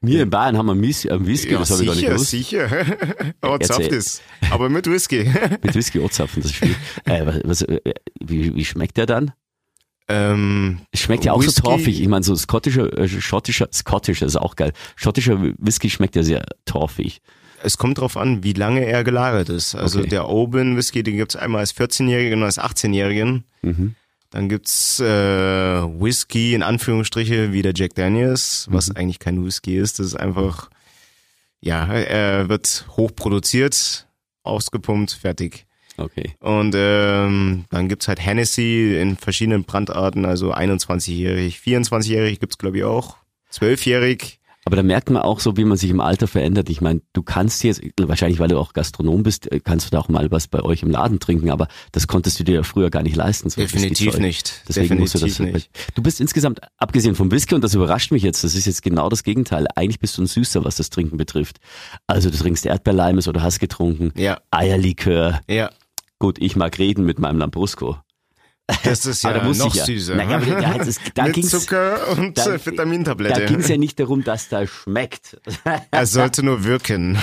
Wir 0.00 0.22
in 0.22 0.30
Bayern 0.30 0.56
haben 0.56 0.70
einen 0.70 0.80
Whisky, 0.82 1.10
einen 1.10 1.26
Whisky 1.26 1.50
das 1.54 1.70
habe 1.72 1.82
ich 1.82 1.86
gar 1.88 1.94
nicht 2.14 2.28
sicher, 2.28 2.68
gewusst. 2.68 2.90
sicher. 3.10 3.34
Ortshaft 3.42 3.80
Erzähl. 3.80 3.94
ist. 3.98 4.22
Aber 4.50 4.68
mit 4.68 4.86
Whisky. 4.88 5.24
Mit 5.62 5.74
Whisky 5.74 5.98
Ortshaften, 5.98 6.42
das 6.42 6.52
ist 6.52 6.56
schwierig. 6.58 6.76
äh, 7.04 7.26
was, 7.26 7.40
was, 7.44 7.62
äh, 7.62 7.80
wie, 8.20 8.54
wie 8.54 8.64
schmeckt 8.64 8.96
der 8.96 9.06
dann? 9.06 9.32
ähm, 10.08 10.80
Es 10.92 11.00
schmeckt 11.00 11.24
ja 11.24 11.32
auch 11.32 11.40
Whisky- 11.40 11.52
so 11.56 11.62
torfig. 11.62 12.00
Ich 12.00 12.08
meine, 12.08 12.22
so 12.22 12.34
skottischer, 12.36 12.96
äh, 12.96 13.08
schottischer, 13.08 13.68
skottischer 13.72 14.26
ist 14.26 14.36
auch 14.36 14.56
geil. 14.56 14.72
Schottischer 14.96 15.38
Whisky 15.58 15.90
schmeckt 15.90 16.16
ja 16.16 16.22
sehr 16.22 16.46
torfig. 16.64 17.20
es 17.64 17.76
kommt 17.76 17.98
drauf 17.98 18.16
an, 18.16 18.44
wie 18.44 18.52
lange 18.52 18.84
er 18.86 19.02
gelagert 19.04 19.48
ist. 19.48 19.74
Also 19.74 19.98
Okay. 20.00 20.08
der 20.10 20.28
Oban 20.28 20.76
Whisky, 20.76 21.02
den 21.02 21.16
gibt's 21.16 21.34
einmal 21.36 21.60
als 21.60 21.74
14-Jährigen 21.74 22.38
und 22.38 22.44
als 22.44 22.58
18-Jährigen. 22.60 23.44
Mhm. 23.62 23.96
Dann 24.30 24.48
gibt's 24.48 25.00
äh, 25.00 25.04
Whisky 25.06 26.54
in 26.54 26.62
Anführungsstriche 26.62 27.52
wie 27.52 27.62
der 27.62 27.72
Jack 27.74 27.94
Daniels, 27.94 28.66
was 28.70 28.94
eigentlich 28.94 29.18
kein 29.18 29.44
Whisky 29.44 29.78
ist. 29.78 29.98
Das 29.98 30.06
ist 30.06 30.16
einfach, 30.16 30.68
ja, 31.60 31.86
er 31.86 32.48
wird 32.48 32.86
hochproduziert, 32.96 34.06
ausgepumpt, 34.42 35.12
fertig. 35.12 35.66
Okay. 35.96 36.34
Und 36.40 36.74
ähm, 36.76 37.64
dann 37.70 37.88
gibt's 37.88 38.06
halt 38.06 38.24
Hennessy 38.24 38.96
in 39.00 39.16
verschiedenen 39.16 39.64
Brandarten, 39.64 40.24
also 40.24 40.54
21-jährig, 40.54 41.58
24-jährig 41.58 42.38
gibt's 42.38 42.58
glaube 42.58 42.78
ich 42.78 42.84
auch, 42.84 43.16
12-jährig. 43.52 44.37
Aber 44.68 44.76
da 44.76 44.82
merkt 44.82 45.08
man 45.08 45.22
auch 45.22 45.40
so, 45.40 45.56
wie 45.56 45.64
man 45.64 45.78
sich 45.78 45.88
im 45.88 45.98
Alter 46.00 46.26
verändert. 46.26 46.68
Ich 46.68 46.82
meine, 46.82 47.00
du 47.14 47.22
kannst 47.22 47.64
jetzt, 47.64 47.80
wahrscheinlich 47.98 48.38
weil 48.38 48.48
du 48.48 48.58
auch 48.58 48.74
Gastronom 48.74 49.22
bist, 49.22 49.50
äh, 49.50 49.60
kannst 49.60 49.86
du 49.86 49.90
da 49.92 49.98
auch 49.98 50.10
mal 50.10 50.30
was 50.30 50.46
bei 50.46 50.60
euch 50.60 50.82
im 50.82 50.90
Laden 50.90 51.20
trinken, 51.20 51.48
aber 51.48 51.68
das 51.92 52.06
konntest 52.06 52.38
du 52.38 52.44
dir 52.44 52.56
ja 52.56 52.62
früher 52.64 52.90
gar 52.90 53.02
nicht 53.02 53.16
leisten. 53.16 53.48
So 53.48 53.62
Definitiv 53.62 54.18
nicht. 54.18 54.60
Deswegen 54.68 54.98
musst 54.98 55.14
du 55.14 55.20
das. 55.20 55.30
Definitiv 55.30 55.54
nicht. 55.54 55.70
Du 55.94 56.02
bist 56.02 56.20
insgesamt, 56.20 56.60
abgesehen 56.76 57.14
vom 57.14 57.30
Whisky, 57.30 57.54
und 57.54 57.64
das 57.64 57.72
überrascht 57.72 58.12
mich 58.12 58.22
jetzt, 58.22 58.44
das 58.44 58.54
ist 58.54 58.66
jetzt 58.66 58.82
genau 58.82 59.08
das 59.08 59.22
Gegenteil. 59.22 59.66
Eigentlich 59.74 60.00
bist 60.00 60.18
du 60.18 60.22
ein 60.22 60.26
Süßer, 60.26 60.66
was 60.66 60.76
das 60.76 60.90
Trinken 60.90 61.16
betrifft. 61.16 61.60
Also 62.06 62.28
du 62.28 62.36
trinkst 62.36 62.66
Erdbeerleimes 62.66 63.26
oder 63.26 63.40
hast 63.42 63.60
getrunken, 63.60 64.12
Ja, 64.18 64.38
Eierlikör. 64.50 65.40
ja. 65.48 65.70
Gut, 66.18 66.38
ich 66.40 66.56
mag 66.56 66.78
reden 66.78 67.06
mit 67.06 67.18
meinem 67.20 67.38
Lambrusco. 67.38 67.96
Das 68.84 69.06
ist 69.06 69.22
ja 69.24 69.42
noch 69.42 69.66
ich 69.68 69.74
ja. 69.74 69.84
süßer. 69.84 70.14
Naja, 70.14 70.36
aber 70.36 70.46
da- 70.46 70.78
das- 70.78 70.98
da 71.14 71.24
Mit 71.24 71.48
Zucker 71.48 72.08
und 72.16 72.36
da- 72.38 72.64
Vitamintablette. 72.64 73.40
Da 73.40 73.46
ging 73.46 73.60
es 73.60 73.68
ja 73.68 73.76
nicht 73.76 73.98
darum, 73.98 74.22
dass 74.24 74.48
da 74.48 74.66
schmeckt. 74.66 75.40
er 75.90 76.06
sollte 76.06 76.42
nur 76.42 76.64
wirken. 76.64 77.18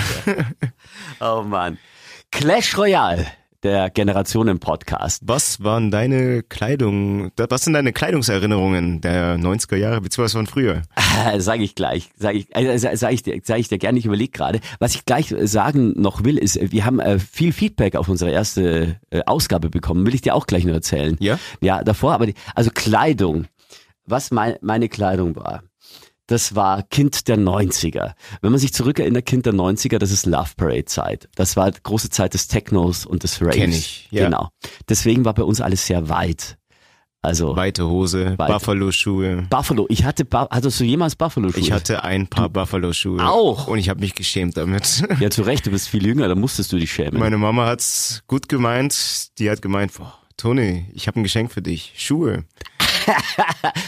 oh 1.20 1.42
Mann. 1.42 1.78
Clash 2.32 2.76
Royale, 2.76 3.26
der 3.66 3.90
Generationen-Podcast. 3.90 5.22
Was 5.24 5.60
waren 5.64 5.90
deine 5.90 6.44
Kleidung, 6.44 7.32
was 7.36 7.64
sind 7.64 7.72
deine 7.72 7.92
Kleidungserinnerungen 7.92 9.00
der 9.00 9.38
90er 9.38 9.74
Jahre, 9.74 10.00
beziehungsweise 10.00 10.38
von 10.38 10.46
früher? 10.46 10.82
Sage 11.38 11.64
ich 11.64 11.74
gleich, 11.74 12.10
sage 12.16 12.38
ich, 12.38 12.54
äh, 12.54 12.78
sag 12.78 13.12
ich 13.12 13.24
dir, 13.24 13.40
sag 13.42 13.58
ich 13.58 13.66
dir 13.66 13.78
gerne. 13.78 13.98
Ich 13.98 14.06
überlege 14.06 14.30
gerade. 14.30 14.60
Was 14.78 14.94
ich 14.94 15.04
gleich 15.04 15.34
sagen 15.42 16.00
noch 16.00 16.22
will, 16.22 16.38
ist, 16.38 16.60
wir 16.70 16.84
haben 16.84 17.00
äh, 17.00 17.18
viel 17.18 17.52
Feedback 17.52 17.96
auf 17.96 18.08
unsere 18.08 18.30
erste 18.30 19.00
äh, 19.10 19.22
Ausgabe 19.26 19.68
bekommen. 19.68 20.06
Will 20.06 20.14
ich 20.14 20.20
dir 20.20 20.36
auch 20.36 20.46
gleich 20.46 20.64
nur 20.64 20.74
erzählen. 20.74 21.16
Ja? 21.18 21.36
Ja, 21.60 21.82
davor, 21.82 22.14
aber 22.14 22.26
die, 22.26 22.34
also 22.54 22.70
Kleidung. 22.72 23.46
Was 24.04 24.30
mein, 24.30 24.54
meine 24.60 24.88
Kleidung 24.88 25.34
war. 25.34 25.64
Das 26.26 26.54
war 26.56 26.82
Kind 26.82 27.28
der 27.28 27.38
90er. 27.38 28.14
Wenn 28.40 28.50
man 28.50 28.58
sich 28.58 28.72
zurückerinnert, 28.72 29.26
Kind 29.26 29.46
der 29.46 29.54
90er, 29.54 29.98
das 29.98 30.10
ist 30.10 30.26
Love 30.26 30.50
Parade 30.56 30.84
Zeit. 30.86 31.28
Das 31.36 31.56
war 31.56 31.70
die 31.70 31.78
große 31.82 32.10
Zeit 32.10 32.34
des 32.34 32.48
Technos 32.48 33.06
und 33.06 33.22
des 33.22 33.40
Raves. 33.40 33.54
Kenn 33.54 33.70
ich, 33.72 34.08
ja. 34.10 34.24
Genau. 34.24 34.48
Deswegen 34.88 35.24
war 35.24 35.34
bei 35.34 35.44
uns 35.44 35.60
alles 35.60 35.86
sehr 35.86 36.08
weit. 36.08 36.58
Also 37.22 37.56
Weite 37.56 37.88
Hose. 37.88 38.36
Buffalo-Schuhe. 38.36 39.46
Buffalo. 39.50 39.86
Ich 39.88 40.04
hatte, 40.04 40.24
Bu 40.24 40.46
hattest 40.48 40.78
du 40.78 40.84
jemals 40.84 41.16
Buffalo 41.16 41.50
Schuhe? 41.50 41.60
Ich 41.60 41.72
hatte 41.72 42.04
ein 42.04 42.28
paar 42.28 42.48
Buffalo-Schuhe. 42.48 43.26
Auch? 43.26 43.66
Und 43.66 43.78
ich 43.78 43.88
habe 43.88 44.00
mich 44.00 44.14
geschämt 44.14 44.56
damit. 44.56 45.02
Ja, 45.20 45.30
zu 45.30 45.42
Recht, 45.42 45.66
du 45.66 45.70
bist 45.70 45.88
viel 45.88 46.06
jünger, 46.06 46.28
da 46.28 46.34
musstest 46.34 46.72
du 46.72 46.76
dich 46.76 46.92
schämen. 46.92 47.18
Meine 47.18 47.38
Mama 47.38 47.66
hat's 47.66 48.22
gut 48.26 48.48
gemeint. 48.48 49.38
Die 49.38 49.50
hat 49.50 49.62
gemeint, 49.62 49.94
boah, 49.94 50.14
Toni, 50.36 50.86
ich 50.92 51.08
habe 51.08 51.18
ein 51.18 51.22
Geschenk 51.22 51.50
für 51.50 51.62
dich. 51.62 51.94
Schuhe. 51.96 52.44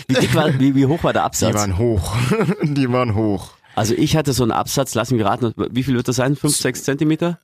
Wie, 0.08 0.14
dick 0.14 0.34
war, 0.34 0.58
wie, 0.58 0.74
wie 0.74 0.86
hoch 0.86 1.02
war 1.04 1.12
der 1.12 1.22
Die 1.22 1.26
Absatz? 1.26 1.54
waren 1.54 1.78
hoch. 1.78 2.16
Die 2.62 2.90
waren 2.90 3.14
hoch. 3.14 3.50
also 3.74 3.94
ich 3.94 4.16
hatte 4.16 4.32
so 4.32 4.42
einen 4.42 4.52
Absatz, 4.52 4.94
lass 4.94 5.10
mich 5.10 5.24
raten, 5.24 5.52
wie 5.70 5.82
viel 5.82 5.94
wird 5.94 6.08
das 6.08 6.16
sein? 6.16 6.36
Fünf, 6.36 6.56
sechs 6.56 6.84
Zentimeter? 6.84 7.38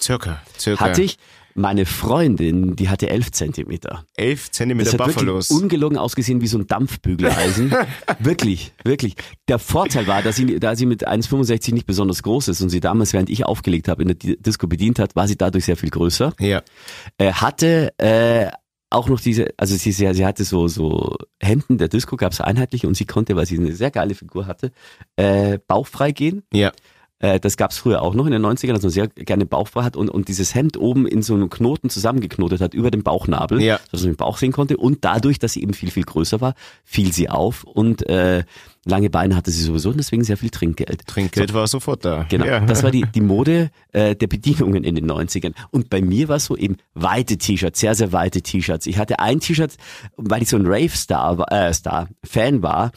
Circa, 0.00 0.40
circa. 0.58 0.84
Hatte 0.84 1.02
ich. 1.02 1.18
Meine 1.54 1.84
Freundin, 1.84 2.76
die 2.76 2.88
hatte 2.88 3.10
elf 3.10 3.30
Zentimeter. 3.30 4.06
elf 4.16 4.48
Das 4.48 4.52
Zentimeter 4.56 4.92
hat 4.92 4.96
Buffalos. 5.04 5.50
wirklich 5.50 5.62
ungelogen 5.62 5.98
ausgesehen 5.98 6.40
wie 6.40 6.46
so 6.46 6.56
ein 6.56 6.66
Dampfbügeleisen. 6.66 7.74
wirklich, 8.20 8.72
wirklich. 8.84 9.16
Der 9.48 9.58
Vorteil 9.58 10.06
war, 10.06 10.22
dass 10.22 10.36
sie, 10.36 10.58
da 10.58 10.74
sie 10.76 10.86
mit 10.86 11.06
1,65 11.06 11.74
nicht 11.74 11.84
besonders 11.86 12.22
groß 12.22 12.48
ist 12.48 12.62
und 12.62 12.70
sie 12.70 12.80
damals, 12.80 13.12
während 13.12 13.28
ich 13.28 13.44
aufgelegt 13.44 13.88
habe, 13.88 14.00
in 14.00 14.08
der 14.08 14.14
Di- 14.14 14.38
Disco 14.40 14.66
bedient 14.66 14.98
hat, 14.98 15.14
war 15.14 15.28
sie 15.28 15.36
dadurch 15.36 15.66
sehr 15.66 15.76
viel 15.76 15.90
größer. 15.90 16.32
ja, 16.40 16.62
äh, 17.18 17.32
hatte 17.34 17.92
äh, 17.98 18.50
auch 18.92 19.08
noch 19.08 19.20
diese, 19.20 19.48
also 19.56 19.74
sie, 19.76 19.92
sie, 19.92 20.12
sie 20.14 20.26
hatte 20.26 20.44
so, 20.44 20.68
so 20.68 21.16
Hemden 21.40 21.78
der 21.78 21.88
Disco, 21.88 22.16
gab 22.16 22.32
es 22.32 22.40
einheitliche 22.40 22.86
und 22.88 22.94
sie 22.96 23.06
konnte, 23.06 23.36
weil 23.36 23.46
sie 23.46 23.58
eine 23.58 23.72
sehr 23.72 23.90
geile 23.90 24.14
Figur 24.14 24.46
hatte, 24.46 24.72
äh, 25.16 25.58
bauchfrei 25.66 26.12
gehen. 26.12 26.42
ja. 26.52 26.72
Äh, 27.18 27.38
das 27.38 27.56
gab 27.56 27.70
es 27.70 27.78
früher 27.78 28.02
auch 28.02 28.14
noch 28.14 28.26
in 28.26 28.32
den 28.32 28.44
90ern, 28.44 28.72
dass 28.72 28.82
man 28.82 28.90
sehr 28.90 29.06
gerne 29.06 29.46
bauchfrei 29.46 29.84
hat 29.84 29.96
und, 29.96 30.08
und 30.10 30.26
dieses 30.26 30.56
Hemd 30.56 30.76
oben 30.76 31.06
in 31.06 31.22
so 31.22 31.34
einem 31.34 31.50
Knoten 31.50 31.88
zusammengeknotet 31.88 32.60
hat 32.60 32.74
über 32.74 32.90
den 32.90 33.04
Bauchnabel, 33.04 33.62
Ja. 33.62 33.78
dass 33.92 34.00
man 34.00 34.10
den 34.14 34.16
Bauch 34.16 34.38
sehen 34.38 34.50
konnte. 34.50 34.76
Und 34.76 35.04
dadurch, 35.04 35.38
dass 35.38 35.52
sie 35.52 35.62
eben 35.62 35.72
viel, 35.72 35.92
viel 35.92 36.02
größer 36.02 36.40
war, 36.40 36.54
fiel 36.84 37.12
sie 37.12 37.30
auf 37.30 37.62
und 37.62 38.08
äh, 38.08 38.42
lange 38.84 39.10
Beine 39.10 39.36
hatte 39.36 39.50
sie 39.50 39.62
sowieso 39.62 39.90
und 39.90 39.96
deswegen 39.98 40.24
sehr 40.24 40.36
viel 40.36 40.50
Trinkgeld. 40.50 41.06
Trinkgeld 41.06 41.54
war 41.54 41.66
sofort 41.68 42.04
da. 42.04 42.26
Genau, 42.28 42.44
Ja. 42.46 42.60
das 42.60 42.82
war 42.82 42.90
die, 42.90 43.04
die 43.14 43.20
Mode 43.20 43.70
äh, 43.92 44.16
der 44.16 44.26
Bedienungen 44.26 44.82
in 44.84 44.94
den 44.94 45.10
90ern. 45.10 45.54
Und 45.70 45.88
bei 45.90 46.00
mir 46.02 46.28
war 46.28 46.36
es 46.36 46.46
so 46.46 46.56
eben 46.56 46.76
weite 46.94 47.36
T-Shirts, 47.38 47.78
sehr, 47.80 47.94
sehr 47.94 48.12
weite 48.12 48.42
T-Shirts. 48.42 48.86
Ich 48.86 48.98
hatte 48.98 49.18
ein 49.20 49.40
T-Shirt, 49.40 49.76
weil 50.16 50.42
ich 50.42 50.48
so 50.48 50.56
ein 50.56 50.66
Rave-Star 50.66 51.38
war- 51.38 51.52
äh, 51.52 51.72
Star, 51.72 52.08
Fan 52.24 52.62
war, 52.62 52.92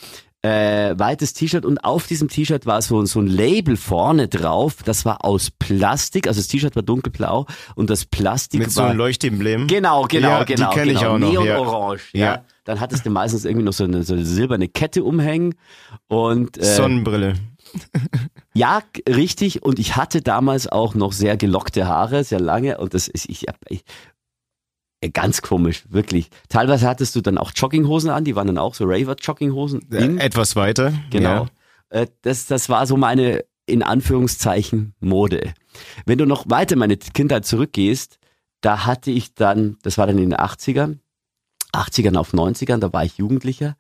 äh, 0.46 1.00
weites 1.00 1.34
T-Shirt 1.34 1.66
und 1.66 1.84
auf 1.84 2.06
diesem 2.06 2.28
T-Shirt 2.28 2.66
war 2.68 2.82
so, 2.82 3.04
so 3.06 3.20
ein 3.20 3.28
Label 3.28 3.78
vorne 3.78 4.28
drauf, 4.28 4.84
das 4.84 5.04
war 5.04 5.26
aus 5.26 5.50
Plastik, 5.50 6.28
also 6.28 6.40
das 6.40 6.48
T-Shirt 6.48 6.76
war 6.76 6.84
dunkelblau 6.84 7.48
und 7.74 7.90
das 7.90 8.06
Plastik 8.06 8.60
Mit 8.60 8.72
so 8.72 8.82
war... 8.82 8.90
einem 8.90 9.00
Leuchtemblem. 9.00 9.68
Genau, 9.68 10.04
genau, 10.04 10.30
Ja, 10.30 10.44
genau. 10.44 10.70
Die 10.70 10.76
kenne 10.76 10.92
ich 10.92 11.00
genau. 11.00 11.14
auch 11.14 11.18
noch. 11.18 11.32
Neon 11.32 11.98
ja. 12.14 12.26
Ja. 12.26 12.46
Dann 12.64 12.80
hattest 12.80 13.06
du 13.06 13.10
meistens 13.10 13.46
irgendwie 13.46 13.66
noch 13.66 13.74
so 13.74 13.84
eine, 13.84 14.04
so 14.04 14.14
eine 14.14 14.26
silberne 14.26 14.68
Kette 14.68 15.04
umhängen 15.04 15.56
und 16.08 16.58
äh, 16.58 16.64
Sonnenbrille. 16.64 17.34
ja, 18.54 18.82
richtig. 19.08 19.64
Und 19.64 19.80
ich 19.80 19.96
hatte 19.96 20.22
damals 20.22 20.68
auch 20.68 20.96
noch 20.96 21.12
sehr 21.12 21.38
gelockte 21.38 21.88
Haare, 21.88 22.24
sehr 22.24 22.40
lange. 22.40 22.78
Und 22.78 22.94
das 22.94 23.08
ist, 23.08 23.30
ich, 23.30 23.46
ich 23.70 23.84
ganz 25.14 25.42
komisch, 25.42 25.84
wirklich. 25.90 26.30
Teilweise 26.50 26.88
hattest 26.88 27.16
du 27.16 27.22
dann 27.22 27.38
auch 27.38 27.52
Jogginghosen 27.56 28.10
an, 28.10 28.24
die 28.24 28.36
waren 28.36 28.48
dann 28.48 28.58
auch 28.58 28.76
so 28.76 28.86
Raver-Jogginghosen. 28.86 29.82
in. 29.92 30.18
Äh, 30.18 30.26
Etwas 30.26 30.56
weiter. 30.56 30.94
Genau. 31.10 31.48
Ja. 31.92 32.02
Äh, 32.02 32.08
Das, 32.22 32.46
das 32.46 32.70
war 32.70 32.88
so 32.88 32.98
meine, 32.98 33.44
in 33.66 33.84
Anführungszeichen, 33.84 34.94
Mode. 35.00 35.54
Wenn 36.06 36.18
du 36.18 36.26
noch 36.26 36.50
weiter 36.50 36.74
in 36.74 36.80
meine 36.80 36.98
Kindheit 36.98 37.46
zurückgehst, 37.46 38.20
da 38.62 38.86
hatte 38.86 39.12
ich 39.12 39.36
dann, 39.36 39.78
das 39.84 39.98
war 39.98 40.08
dann 40.08 40.18
in 40.18 40.32
den 40.32 40.40
80ern, 40.40 41.00
80ern 41.74 42.16
auf 42.18 42.34
90ern, 42.34 42.80
da 42.80 42.94
war 42.94 43.04
ich 43.04 43.18
Jugendlicher 43.18 43.76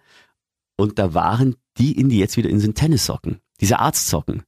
und 0.78 1.00
da 1.00 1.14
waren 1.14 1.56
die 1.78 1.98
in 1.98 2.10
die 2.10 2.20
jetzt 2.20 2.38
wieder 2.38 2.50
in 2.50 2.60
sind 2.60 2.76
Tennissocken, 2.76 3.40
diese 3.62 3.80
Arztsocken. 3.80 4.44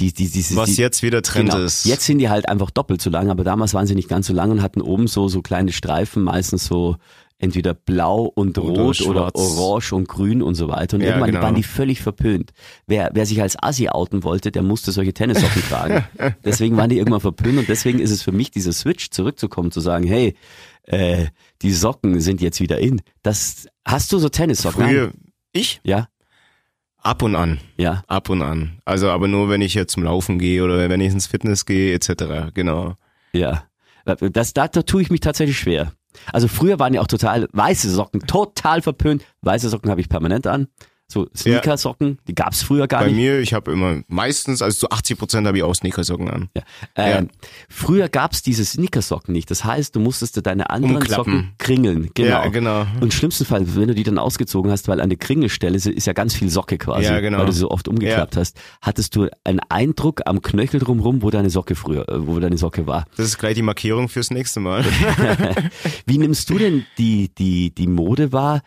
Die, 0.00 0.12
die, 0.12 0.28
Was 0.56 0.70
die, 0.70 0.80
jetzt 0.80 1.02
wieder 1.04 1.22
Trend 1.22 1.50
genau. 1.50 1.62
ist. 1.62 1.84
Jetzt 1.84 2.04
sind 2.06 2.18
die 2.18 2.28
halt 2.28 2.48
einfach 2.48 2.70
doppelt 2.70 3.00
so 3.00 3.10
lang, 3.10 3.30
aber 3.30 3.44
damals 3.44 3.74
waren 3.74 3.86
sie 3.86 3.94
nicht 3.94 4.08
ganz 4.08 4.26
so 4.26 4.32
lang 4.32 4.50
und 4.50 4.60
hatten 4.60 4.80
oben 4.80 5.06
so, 5.06 5.28
so 5.28 5.40
kleine 5.40 5.70
Streifen, 5.72 6.24
meistens 6.24 6.64
so 6.66 6.96
entweder 7.38 7.74
blau 7.74 8.22
und 8.34 8.58
Oder 8.58 8.82
rot 8.82 9.00
oder, 9.02 9.20
schwarz. 9.20 9.34
orange 9.36 9.92
und 9.92 10.08
grün 10.08 10.42
und 10.42 10.54
so 10.54 10.68
weiter. 10.68 10.96
Und 10.96 11.02
Ja, 11.02 11.08
irgendwann 11.10 11.30
genau. 11.30 11.42
waren 11.42 11.54
die 11.54 11.62
völlig 11.62 12.00
verpönt. 12.00 12.52
Wer, 12.86 13.10
wer 13.12 13.26
sich 13.26 13.40
als 13.42 13.60
Assi 13.60 13.88
outen 13.88 14.22
wollte, 14.24 14.50
der 14.50 14.62
musste 14.62 14.92
solche 14.92 15.12
Tennissocken 15.12 15.62
tragen. 15.68 16.04
Deswegen 16.44 16.76
waren 16.76 16.90
die 16.90 16.98
irgendwann 16.98 17.20
verpönt 17.20 17.58
und 17.58 17.68
deswegen 17.68 17.98
ist 17.98 18.10
es 18.10 18.22
für 18.22 18.32
mich 18.32 18.50
dieser 18.50 18.72
Switch 18.72 19.10
zurückzukommen, 19.10 19.70
zu 19.70 19.80
sagen, 19.80 20.06
hey, 20.06 20.34
äh, 20.84 21.26
die 21.62 21.72
Socken 21.72 22.20
sind 22.20 22.40
jetzt 22.40 22.60
wieder 22.60 22.78
in. 22.78 23.00
Das 23.22 23.66
hast 23.84 24.12
du 24.12 24.18
so 24.18 24.28
Tennissocken? 24.28 24.84
Früher, 24.86 25.04
an? 25.08 25.14
ich? 25.52 25.80
Ja. 25.84 26.08
Ab 27.04 27.22
und 27.22 27.36
an. 27.36 27.60
Ja. 27.76 28.02
Ab 28.08 28.30
und 28.30 28.40
an. 28.40 28.78
Also 28.86 29.10
aber 29.10 29.28
nur, 29.28 29.50
wenn 29.50 29.60
ich 29.60 29.74
jetzt 29.74 29.92
zum 29.92 30.04
Laufen 30.04 30.38
gehe 30.38 30.64
oder 30.64 30.88
wenn 30.88 31.00
ich 31.00 31.12
ins 31.12 31.26
Fitness 31.26 31.66
gehe, 31.66 31.94
etc. 31.94 32.52
Genau. 32.54 32.94
Ja. 33.32 33.64
Das, 34.04 34.54
da, 34.54 34.68
da 34.68 34.82
tue 34.82 35.02
ich 35.02 35.10
mich 35.10 35.20
tatsächlich 35.20 35.58
schwer. 35.58 35.92
Also 36.32 36.48
früher 36.48 36.78
waren 36.78 36.94
ja 36.94 37.02
auch 37.02 37.06
total 37.06 37.46
weiße 37.52 37.90
Socken, 37.90 38.20
total 38.26 38.80
verpönt. 38.80 39.24
Weiße 39.42 39.68
Socken 39.68 39.90
habe 39.90 40.00
ich 40.00 40.08
permanent 40.08 40.46
an. 40.46 40.68
So 41.06 41.28
Sneakersocken, 41.36 42.18
die 42.26 42.34
gab's 42.34 42.62
früher 42.62 42.88
gar 42.88 43.00
Bei 43.00 43.06
nicht. 43.08 43.16
mir, 43.16 43.38
ich 43.40 43.52
habe 43.52 43.70
immer, 43.70 44.02
meistens, 44.08 44.62
also 44.62 44.78
zu 44.78 44.90
80 44.90 45.18
Prozent 45.18 45.46
habe 45.46 45.58
ich 45.58 45.62
auch 45.62 45.74
Sneakersocken 45.74 46.30
an. 46.30 46.48
Ja. 46.56 46.62
Ähm, 46.96 47.28
Früher 47.68 48.08
gab's 48.08 48.42
diese 48.42 48.64
Sneakersocken 48.64 49.32
nicht. 49.34 49.50
Das 49.50 49.64
heißt, 49.64 49.94
du 49.94 50.00
musstest 50.00 50.44
deine 50.46 50.70
anderen 50.70 50.96
Umklappen. 50.96 51.32
Socken 51.34 51.52
kringeln. 51.58 52.10
Genau. 52.14 52.28
Ja, 52.30 52.48
genau. 52.48 52.80
Und 52.80 53.02
im 53.02 53.10
schlimmsten 53.10 53.44
Fall, 53.44 53.76
wenn 53.76 53.88
du 53.88 53.94
die 53.94 54.02
dann 54.02 54.18
ausgezogen 54.18 54.70
hast, 54.70 54.88
weil 54.88 55.00
an 55.00 55.10
der 55.10 55.18
Kringelstelle 55.18 55.76
ist 55.76 55.86
ist 55.86 56.06
ja 56.06 56.14
ganz 56.14 56.34
viel 56.34 56.48
Socke 56.48 56.78
quasi, 56.78 57.04
Ja, 57.04 57.20
genau. 57.20 57.38
weil 57.38 57.46
du 57.46 57.52
so 57.52 57.70
oft 57.70 57.86
umgeklappt 57.86 58.36
hast, 58.38 58.58
hattest 58.80 59.14
du 59.14 59.28
einen 59.44 59.60
Eindruck 59.68 60.22
am 60.24 60.40
Knöchel 60.40 60.80
drumherum, 60.80 61.20
wo 61.22 61.28
deine 61.30 61.50
Socke 61.50 61.74
früher, 61.74 62.08
äh, 62.08 62.26
wo 62.26 62.40
deine 62.40 62.56
Socke 62.56 62.86
war. 62.86 63.04
Das 63.18 63.26
ist 63.26 63.38
gleich 63.38 63.54
die 63.54 63.62
Markierung 63.62 64.08
fürs 64.08 64.30
nächste 64.30 64.60
Mal. 64.60 64.84
Wie 66.06 66.18
nimmst 66.18 66.48
du 66.50 66.58
denn 66.58 66.86
die, 66.98 67.32
die, 67.34 67.74
die 67.74 67.86
Mode 67.86 68.32
wahr? 68.32 68.62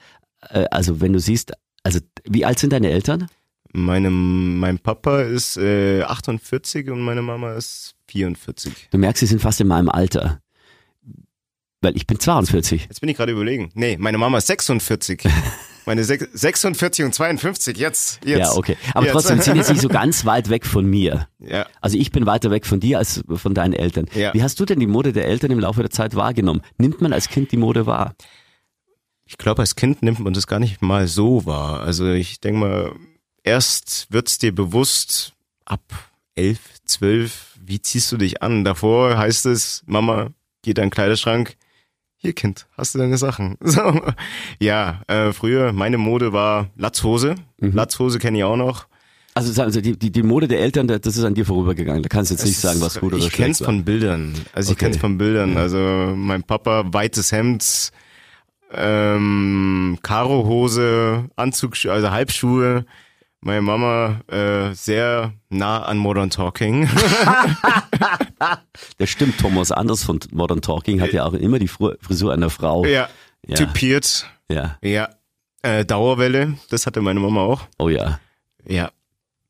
Äh, 0.49 0.65
Also 0.71 1.01
wenn 1.01 1.13
du 1.13 1.19
siehst, 1.19 1.53
also 1.87 1.99
wie 2.25 2.45
alt 2.45 2.59
sind 2.59 2.73
deine 2.73 2.89
Eltern? 2.89 3.27
Meine, 3.73 4.09
mein 4.09 4.79
Papa 4.79 5.21
ist 5.21 5.57
äh, 5.57 6.01
48 6.03 6.89
und 6.89 7.01
meine 7.01 7.21
Mama 7.21 7.53
ist 7.53 7.95
44. 8.07 8.89
Du 8.91 8.97
merkst, 8.97 9.19
sie 9.19 9.25
sind 9.25 9.41
fast 9.41 9.59
in 9.61 9.67
meinem 9.67 9.89
Alter. 9.89 10.41
Weil 11.81 11.95
ich 11.95 12.07
bin 12.07 12.19
42. 12.19 12.83
Jetzt 12.83 13.01
bin 13.01 13.09
ich 13.09 13.17
gerade 13.17 13.31
überlegen. 13.31 13.69
Nee, 13.75 13.97
meine 13.99 14.17
Mama 14.17 14.37
ist 14.39 14.47
46. 14.47 15.23
Meine 15.85 16.03
sech- 16.03 16.27
46 16.33 17.05
und 17.05 17.13
52, 17.15 17.77
jetzt. 17.77 18.19
jetzt. 18.25 18.39
Ja, 18.39 18.51
okay. 18.57 18.75
Aber 18.93 19.05
jetzt. 19.05 19.13
trotzdem 19.13 19.39
sind 19.39 19.55
jetzt 19.55 19.69
nicht 19.69 19.79
so 19.81 19.87
ganz 20.01 20.25
weit 20.25 20.49
weg 20.49 20.65
von 20.65 20.85
mir. 20.85 21.29
Ja. 21.39 21.65
Also 21.79 21.97
ich 21.97 22.11
bin 22.11 22.25
weiter 22.25 22.51
weg 22.51 22.65
von 22.65 22.81
dir 22.81 22.97
als 22.97 23.23
von 23.33 23.53
deinen 23.53 23.71
Eltern. 23.71 24.05
Ja. 24.13 24.33
Wie 24.33 24.43
hast 24.43 24.59
du 24.59 24.65
denn 24.65 24.81
die 24.81 24.85
Mode 24.85 25.13
der 25.13 25.27
Eltern 25.27 25.49
im 25.49 25.61
Laufe 25.61 25.79
der 25.79 25.89
Zeit 25.89 26.13
wahrgenommen? 26.13 26.59
Nimmt 26.77 26.99
man 26.99 27.13
als 27.13 27.29
Kind 27.29 27.53
die 27.53 27.57
Mode 27.57 27.85
wahr? 27.85 28.15
Ich 29.27 29.37
glaube, 29.37 29.61
als 29.61 29.75
Kind 29.75 30.01
nimmt 30.03 30.19
man 30.19 30.33
das 30.33 30.47
gar 30.47 30.59
nicht 30.59 30.81
mal 30.81 31.07
so 31.07 31.45
wahr. 31.45 31.81
Also 31.81 32.11
ich 32.11 32.39
denke 32.39 32.59
mal, 32.59 32.91
erst 33.43 34.07
wird's 34.09 34.37
dir 34.37 34.53
bewusst, 34.55 35.33
ab 35.65 35.81
elf, 36.35 36.59
zwölf, 36.85 37.55
wie 37.63 37.81
ziehst 37.81 38.11
du 38.11 38.17
dich 38.17 38.41
an? 38.41 38.63
Davor 38.63 39.17
heißt 39.17 39.45
es, 39.47 39.83
Mama, 39.85 40.29
geh 40.61 40.73
dein 40.73 40.89
Kleiderschrank. 40.89 41.55
Hier, 42.19 42.33
Kind, 42.33 42.67
hast 42.77 42.95
du 42.95 42.99
deine 42.99 43.17
Sachen? 43.17 43.57
So. 43.61 44.01
Ja, 44.59 45.01
äh, 45.07 45.33
früher, 45.33 45.71
meine 45.73 45.97
Mode 45.97 46.33
war 46.33 46.69
Latzhose. 46.75 47.35
Latzhose 47.59 48.17
kenne 48.19 48.39
ich 48.39 48.43
auch 48.43 48.55
noch. 48.55 48.87
Also 49.35 49.51
sagen 49.51 49.71
Sie, 49.71 49.83
die, 49.83 49.99
die, 49.99 50.11
die 50.11 50.23
Mode 50.23 50.47
der 50.47 50.59
Eltern, 50.61 50.87
das 50.87 51.05
ist 51.15 51.23
an 51.23 51.35
dir 51.35 51.45
vorübergegangen. 51.45 52.01
Da 52.01 52.09
kannst 52.09 52.31
du 52.31 52.35
jetzt 52.35 52.43
nicht 52.45 52.55
Es 52.55 52.61
sagen, 52.61 52.77
ist- 52.79 52.85
was 52.85 52.99
gut 52.99 53.13
oder 53.13 53.17
Ich 53.17 53.25
schlecht 53.25 53.35
kenn's 53.35 53.61
war. 53.61 53.65
von 53.65 53.83
Bildern. 53.85 54.33
Also 54.53 54.71
ich 54.71 54.77
Okay. 54.77 54.85
kenn's 54.85 54.97
von 54.97 55.17
Bildern. 55.19 55.57
Also 55.57 55.77
mein 56.15 56.41
Papa, 56.41 56.85
weites 56.87 57.31
Hemd, 57.31 57.91
ähm, 58.73 59.97
Karohose, 60.01 61.29
Anzug, 61.35 61.73
also 61.85 62.11
Halbschuhe. 62.11 62.85
Meine 63.39 63.61
Mama 63.61 64.21
äh, 64.27 64.73
sehr 64.73 65.33
nah 65.49 65.83
an 65.83 65.97
Modern 65.97 66.29
Talking. 66.29 66.89
Das 68.97 69.09
stimmt, 69.09 69.39
Thomas 69.39 69.71
Anders 69.71 70.03
von 70.03 70.19
Modern 70.31 70.61
Talking 70.61 71.01
hat 71.01 71.11
ja 71.11 71.25
auch 71.25 71.33
immer 71.33 71.57
die 71.59 71.67
Frisur 71.67 72.33
einer 72.33 72.49
Frau. 72.49 72.85
ja, 72.85 73.09
Ja. 73.45 73.55
typiert. 73.55 74.27
ja. 74.49 74.77
Ja, 74.81 75.09
äh, 75.63 75.85
Dauerwelle, 75.85 76.57
das 76.69 76.85
hatte 76.85 77.01
meine 77.01 77.19
Mama 77.19 77.41
auch. 77.41 77.61
Oh 77.79 77.89
ja. 77.89 78.19
Ja, 78.67 78.91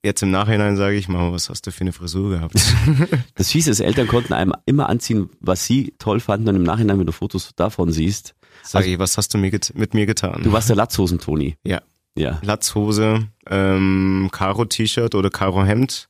jetzt 0.03 0.21
im 0.23 0.31
Nachhinein 0.31 0.77
sage 0.77 0.95
ich, 0.95 1.07
Mama, 1.07 1.31
was 1.31 1.49
hast 1.49 1.67
du 1.67 1.71
für 1.71 1.81
eine 1.81 1.93
Frisur 1.93 2.29
gehabt? 2.29 2.55
Das 3.35 3.51
Fiese 3.51 3.71
ist, 3.71 3.79
Eltern 3.79 4.07
konnten 4.07 4.33
einem 4.33 4.53
immer 4.65 4.89
anziehen, 4.89 5.29
was 5.39 5.65
sie 5.65 5.93
toll 5.99 6.19
fanden 6.19 6.49
und 6.49 6.55
im 6.55 6.63
Nachhinein, 6.63 6.99
wenn 6.99 7.05
du 7.05 7.11
Fotos 7.11 7.51
davon 7.55 7.91
siehst, 7.91 8.33
Sag 8.63 8.85
ich, 8.85 8.99
was 8.99 9.17
hast 9.17 9.33
du 9.33 9.37
mir 9.37 9.51
mit 9.75 9.93
mir 9.93 10.05
getan? 10.05 10.31
Also 10.31 10.43
du 10.43 10.51
warst 10.51 10.69
der 10.69 10.75
Latzhosen-Toni. 10.75 11.57
ja. 11.63 11.81
Ja. 12.15 12.39
Latzhose, 12.41 13.27
ähm, 13.47 14.29
Karo-T-Shirt 14.31 15.13
oder 15.13 15.29
Karo-Hemd. 15.29 16.09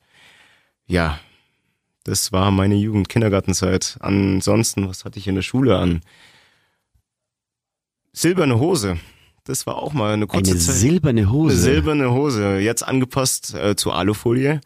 Ja, 0.86 1.20
das 2.06 2.32
war 2.32 2.50
meine 2.52 2.76
Jugend, 2.76 3.10
Kindergartenzeit. 3.10 3.98
Ansonsten, 4.00 4.88
was 4.88 5.04
hatte 5.04 5.20
ich 5.20 5.28
in 5.28 5.36
der 5.36 5.42
Schule 5.42 5.78
an? 5.78 6.00
Silberne 8.14 8.58
Hose. 8.58 8.98
Das 9.48 9.66
war 9.66 9.78
auch 9.78 9.94
mal 9.94 10.14
eine 10.14 10.28
kurze 10.28 10.52
Eine 10.52 10.60
Zeit. 10.60 10.76
silberne 10.76 11.32
Hose. 11.32 11.54
Eine 11.54 11.62
silberne 11.62 12.12
Hose, 12.12 12.58
jetzt 12.60 12.84
angepasst 12.88 13.54
äh, 13.56 13.76
zu 13.76 13.92
Alufolie. 13.92 14.60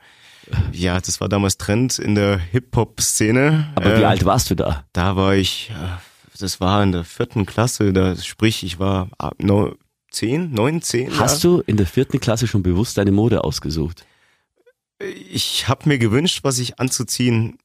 Ja, 0.71 0.99
das 0.99 1.21
war 1.21 1.29
damals 1.29 1.57
Trend 1.57 1.99
in 1.99 2.15
der 2.15 2.37
Hip-Hop-Szene. 2.37 3.71
Aber 3.75 3.97
wie 3.97 4.01
Äh, 4.01 4.05
alt 4.05 4.25
warst 4.25 4.49
du 4.49 4.55
da? 4.55 4.83
Da 4.91 5.15
war 5.15 5.35
ich, 5.35 5.69
äh, 5.71 6.39
das 6.39 6.59
war 6.59 6.81
in 6.83 6.91
der 6.91 7.03
vierten 7.03 7.45
Klasse, 7.45 7.93
da 7.93 8.15
sprich, 8.15 8.63
ich 8.63 8.79
war 8.79 9.09
ab 9.19 9.35
no, 9.37 9.75
zehn, 10.09 10.51
neun, 10.51 10.81
zehn. 10.81 11.17
Hast 11.19 11.43
du 11.43 11.61
in 11.67 11.77
der 11.77 11.85
vierten 11.85 12.19
Klasse 12.19 12.47
schon 12.47 12.63
bewusst 12.63 12.97
deine 12.97 13.11
Mode 13.11 13.43
ausgesucht? 13.43 14.05
ich 15.31 15.67
habe 15.67 15.89
mir 15.89 15.97
gewünscht, 15.97 16.39
was 16.43 16.59
ich 16.59 16.79
anzuziehen 16.79 17.57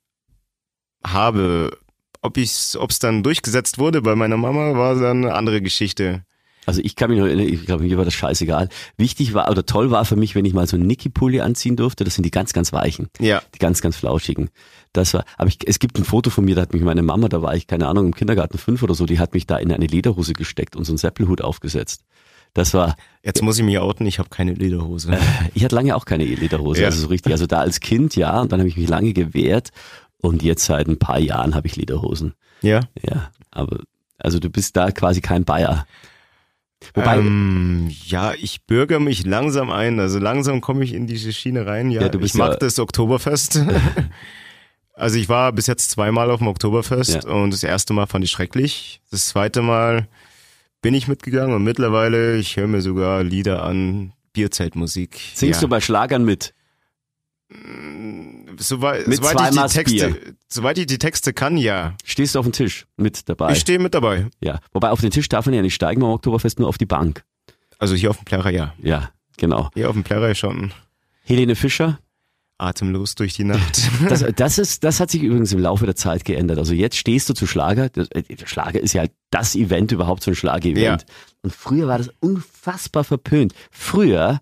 habe. 1.06 1.76
Ob 2.22 2.36
ich's, 2.38 2.76
ob's 2.76 2.98
dann 2.98 3.22
durchgesetzt 3.22 3.78
wurde 3.78 4.00
bei 4.02 4.14
meiner 4.16 4.36
Mama, 4.38 4.76
war 4.76 4.94
dann 4.94 5.24
eine 5.24 5.34
andere 5.34 5.60
Geschichte. 5.60 6.24
Also 6.66 6.80
ich 6.84 6.96
kann 6.96 7.10
mich 7.10 7.18
noch 7.18 7.26
erinnern, 7.26 7.46
ich 7.48 7.64
glaube, 7.64 7.84
mir 7.84 7.96
war 7.96 8.04
das 8.04 8.14
scheißegal. 8.14 8.68
Wichtig 8.96 9.32
war, 9.34 9.50
oder 9.50 9.64
toll 9.64 9.90
war 9.90 10.04
für 10.04 10.16
mich, 10.16 10.34
wenn 10.34 10.44
ich 10.44 10.52
mal 10.52 10.66
so 10.66 10.76
einen 10.76 10.86
Niki-Pulli 10.86 11.40
anziehen 11.40 11.76
durfte. 11.76 12.04
Das 12.04 12.14
sind 12.16 12.24
die 12.24 12.30
ganz, 12.30 12.52
ganz 12.52 12.72
weichen. 12.72 13.08
Ja, 13.20 13.40
Die 13.54 13.58
ganz, 13.58 13.80
ganz 13.80 13.96
flauschigen. 13.96 14.50
Das 14.92 15.14
war, 15.14 15.24
aber 15.38 15.48
ich, 15.48 15.58
es 15.66 15.78
gibt 15.78 15.98
ein 15.98 16.04
Foto 16.04 16.28
von 16.30 16.44
mir, 16.44 16.54
da 16.56 16.62
hat 16.62 16.72
mich 16.72 16.82
meine 16.82 17.02
Mama, 17.02 17.28
da 17.28 17.40
war 17.42 17.54
ich, 17.54 17.66
keine 17.66 17.86
Ahnung, 17.86 18.06
im 18.06 18.14
Kindergarten 18.14 18.58
fünf 18.58 18.82
oder 18.82 18.94
so, 18.94 19.06
die 19.06 19.18
hat 19.18 19.32
mich 19.34 19.46
da 19.46 19.56
in 19.58 19.70
eine 19.72 19.86
Lederhose 19.86 20.32
gesteckt 20.32 20.74
und 20.76 20.84
so 20.84 20.92
einen 20.92 20.98
Seppelhut 20.98 21.40
aufgesetzt. 21.42 22.02
Das 22.54 22.72
war, 22.72 22.96
jetzt 23.22 23.42
muss 23.42 23.58
ich 23.58 23.64
mich 23.64 23.78
outen, 23.78 24.06
ich 24.06 24.18
habe 24.18 24.30
keine 24.30 24.54
Lederhose. 24.54 25.18
ich 25.54 25.62
hatte 25.64 25.74
lange 25.74 25.94
auch 25.94 26.06
keine 26.06 26.24
Lederhose, 26.24 26.80
Ja. 26.80 26.86
also 26.86 27.02
so 27.02 27.08
richtig. 27.08 27.32
Also 27.32 27.46
da 27.46 27.58
als 27.60 27.80
Kind, 27.80 28.16
ja, 28.16 28.40
und 28.40 28.50
dann 28.52 28.60
habe 28.60 28.68
ich 28.68 28.76
mich 28.78 28.88
lange 28.88 29.12
gewehrt 29.12 29.70
und 30.18 30.42
jetzt 30.42 30.64
seit 30.64 30.88
ein 30.88 30.98
paar 30.98 31.18
Jahren 31.18 31.54
habe 31.54 31.66
ich 31.66 31.76
Lederhosen. 31.76 32.32
Ja. 32.62 32.80
Ja, 33.02 33.30
aber, 33.50 33.80
also 34.18 34.38
du 34.38 34.48
bist 34.48 34.76
da 34.76 34.90
quasi 34.90 35.20
kein 35.20 35.44
Bayer. 35.44 35.86
Wobei, 36.94 37.16
ähm, 37.18 37.90
ja, 38.06 38.32
ich 38.34 38.62
bürger 38.66 39.00
mich 39.00 39.24
langsam 39.26 39.70
ein. 39.70 39.98
Also 40.00 40.18
langsam 40.18 40.60
komme 40.60 40.84
ich 40.84 40.92
in 40.94 41.06
diese 41.06 41.32
Schiene 41.32 41.66
rein. 41.66 41.90
Ja, 41.90 42.02
Ja, 42.02 42.08
du 42.08 42.18
bist 42.18 42.34
ich 42.34 42.38
ja- 42.40 42.54
das 42.56 42.78
Oktoberfest. 42.78 43.60
also 44.94 45.18
ich 45.18 45.28
war 45.28 45.52
bis 45.52 45.66
jetzt 45.66 45.90
zweimal 45.90 46.30
auf 46.30 46.38
dem 46.38 46.48
Oktoberfest 46.48 47.24
Ja. 47.24 47.30
und 47.30 47.52
das 47.52 47.62
erste 47.62 47.92
Mal 47.92 48.06
fand 48.06 48.24
ich 48.24 48.30
schrecklich. 48.30 49.00
Das 49.10 49.28
zweite 49.28 49.62
Mal 49.62 50.08
bin 50.82 50.94
ich 50.94 51.08
mitgegangen 51.08 51.54
und 51.54 51.64
mittlerweile, 51.64 52.36
ich 52.36 52.56
höre 52.56 52.66
mir 52.66 52.80
sogar 52.82 53.22
Lieder 53.24 53.62
an, 53.64 54.12
Bierzeltmusik. 54.32 55.18
singst 55.34 55.62
du 55.62 55.68
bei 55.68 55.80
Schlagern 55.80 56.24
mit? 56.24 56.52
Soweit, 58.58 59.06
Mit 59.06 59.18
soweit, 59.18 59.54
ich 59.54 59.60
die 59.60 59.68
Texte, 59.68 60.10
Bier. 60.10 60.34
soweit 60.48 60.78
ich 60.78 60.86
die 60.86 60.98
Texte 60.98 61.32
kann, 61.32 61.56
ja. 61.56 61.94
Stehst 62.04 62.34
du 62.34 62.40
auf 62.40 62.46
dem 62.46 62.52
Tisch 62.52 62.86
mit 62.96 63.28
dabei? 63.28 63.52
Ich 63.52 63.60
stehe 63.60 63.78
mit 63.78 63.94
dabei. 63.94 64.28
ja. 64.40 64.58
Wobei 64.72 64.90
auf 64.90 65.00
den 65.00 65.10
Tisch 65.10 65.28
darf 65.28 65.46
man 65.46 65.54
ja 65.54 65.62
nicht 65.62 65.74
steigen 65.74 66.00
beim 66.00 66.10
Oktoberfest, 66.10 66.58
nur 66.58 66.68
auf 66.68 66.78
die 66.78 66.86
Bank. 66.86 67.24
Also 67.78 67.94
hier 67.94 68.10
auf 68.10 68.16
dem 68.16 68.24
Plärrer, 68.24 68.50
ja. 68.50 68.74
Ja, 68.82 69.10
genau. 69.36 69.70
Hier 69.74 69.88
auf 69.88 69.94
dem 69.94 70.02
Plärrer 70.02 70.34
schon 70.34 70.72
Helene 71.22 71.54
Fischer, 71.54 71.98
atemlos 72.58 73.14
durch 73.14 73.34
die 73.34 73.44
Nacht. 73.44 73.82
das, 74.08 74.24
das, 74.34 74.58
ist, 74.58 74.82
das 74.82 75.00
hat 75.00 75.10
sich 75.10 75.22
übrigens 75.22 75.52
im 75.52 75.60
Laufe 75.60 75.84
der 75.86 75.96
Zeit 75.96 76.24
geändert. 76.24 76.58
Also 76.58 76.72
jetzt 76.72 76.96
stehst 76.96 77.28
du 77.28 77.34
zu 77.34 77.46
Schlager. 77.46 77.90
Äh, 77.94 78.22
Schlager 78.46 78.80
ist 78.80 78.94
ja 78.94 79.04
das 79.30 79.54
Event 79.54 79.92
überhaupt, 79.92 80.22
so 80.22 80.30
ein 80.30 80.34
Schlager-Event. 80.34 81.02
Ja. 81.02 81.14
Und 81.42 81.54
früher 81.54 81.86
war 81.86 81.98
das 81.98 82.10
unfassbar 82.20 83.04
verpönt. 83.04 83.54
Früher, 83.70 84.40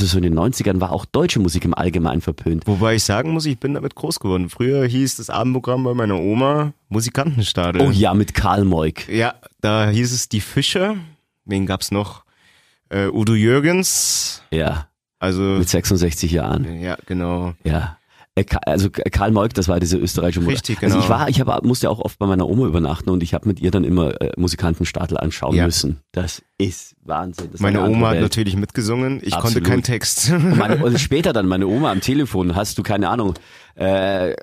also 0.00 0.06
so 0.06 0.16
in 0.18 0.24
den 0.24 0.34
90ern, 0.38 0.80
war 0.80 0.90
auch 0.90 1.04
deutsche 1.04 1.38
Musik 1.38 1.64
im 1.64 1.72
Allgemeinen 1.72 2.20
verpönt. 2.20 2.66
Wobei 2.66 2.96
ich 2.96 3.04
sagen 3.04 3.30
muss, 3.30 3.46
ich 3.46 3.58
bin 3.60 3.74
damit 3.74 3.94
groß 3.94 4.18
geworden. 4.18 4.48
Früher 4.50 4.84
hieß 4.86 5.16
das 5.18 5.30
Abendprogramm 5.30 5.84
bei 5.84 5.94
meiner 5.94 6.18
Oma 6.18 6.72
Musikantenstadel. 6.88 7.80
Oh 7.80 7.90
ja, 7.90 8.12
mit 8.12 8.34
Karl 8.34 8.64
Moik. 8.64 9.08
Ja, 9.08 9.34
da 9.60 9.88
hieß 9.88 10.12
es 10.12 10.28
die 10.28 10.40
Fischer. 10.40 10.96
Wen 11.44 11.66
gab's 11.66 11.92
noch? 11.92 12.24
Äh, 12.88 13.06
Udo 13.06 13.34
Jürgens. 13.34 14.42
Ja, 14.50 14.88
Also, 15.20 15.42
mit 15.42 15.68
66 15.68 16.32
Jahren. 16.32 16.80
ja, 16.80 16.96
genau. 17.06 17.54
Ja. 17.62 17.96
Äh, 18.36 18.44
Also 18.66 18.90
Karl 18.90 19.30
Moik, 19.30 19.54
das 19.54 19.68
war 19.68 19.78
diese 19.80 19.96
österreichische 19.96 20.40
Mutter. 20.40 20.54
Richtig, 20.54 20.82
Also 20.82 20.98
ich 20.98 21.04
genau. 21.06 21.18
war, 21.18 21.28
ich 21.28 21.40
hab, 21.40 21.64
musste 21.64 21.88
auch 21.90 22.00
oft 22.00 22.18
bei 22.18 22.26
meiner 22.26 22.48
Oma 22.48 22.66
übernachten 22.66 23.10
und 23.10 23.22
ich 23.22 23.32
habe 23.34 23.46
mit 23.48 23.60
ihr 23.60 23.70
dann 23.70 23.84
immer 23.84 24.20
äh, 24.20 24.32
Musikantenstadel 24.36 25.16
anschauen 25.18 25.54
Ja. 25.54 25.66
müssen. 25.66 26.00
Das 26.12 26.42
ist 26.58 26.96
Wahnsinn. 27.02 27.48
Das 27.52 27.60
Meine 27.60 27.82
Oma 27.84 28.08
hat 28.08 28.14
Welt. 28.14 28.22
natürlich 28.22 28.56
mitgesungen. 28.56 29.20
Ich 29.22 29.34
Absolut. 29.34 29.54
konnte 29.54 29.70
keinen 29.70 29.82
Text. 29.82 30.30
Und, 30.32 30.56
meine, 30.56 30.76
und 30.84 30.98
später 30.98 31.32
dann 31.32 31.46
meine 31.46 31.66
Oma 31.66 31.90
am 31.92 32.00
Telefon, 32.00 32.54
hast 32.56 32.76
du 32.78 32.82
keine 32.82 33.08
Ahnung, 33.08 33.34
äh, 33.76 34.34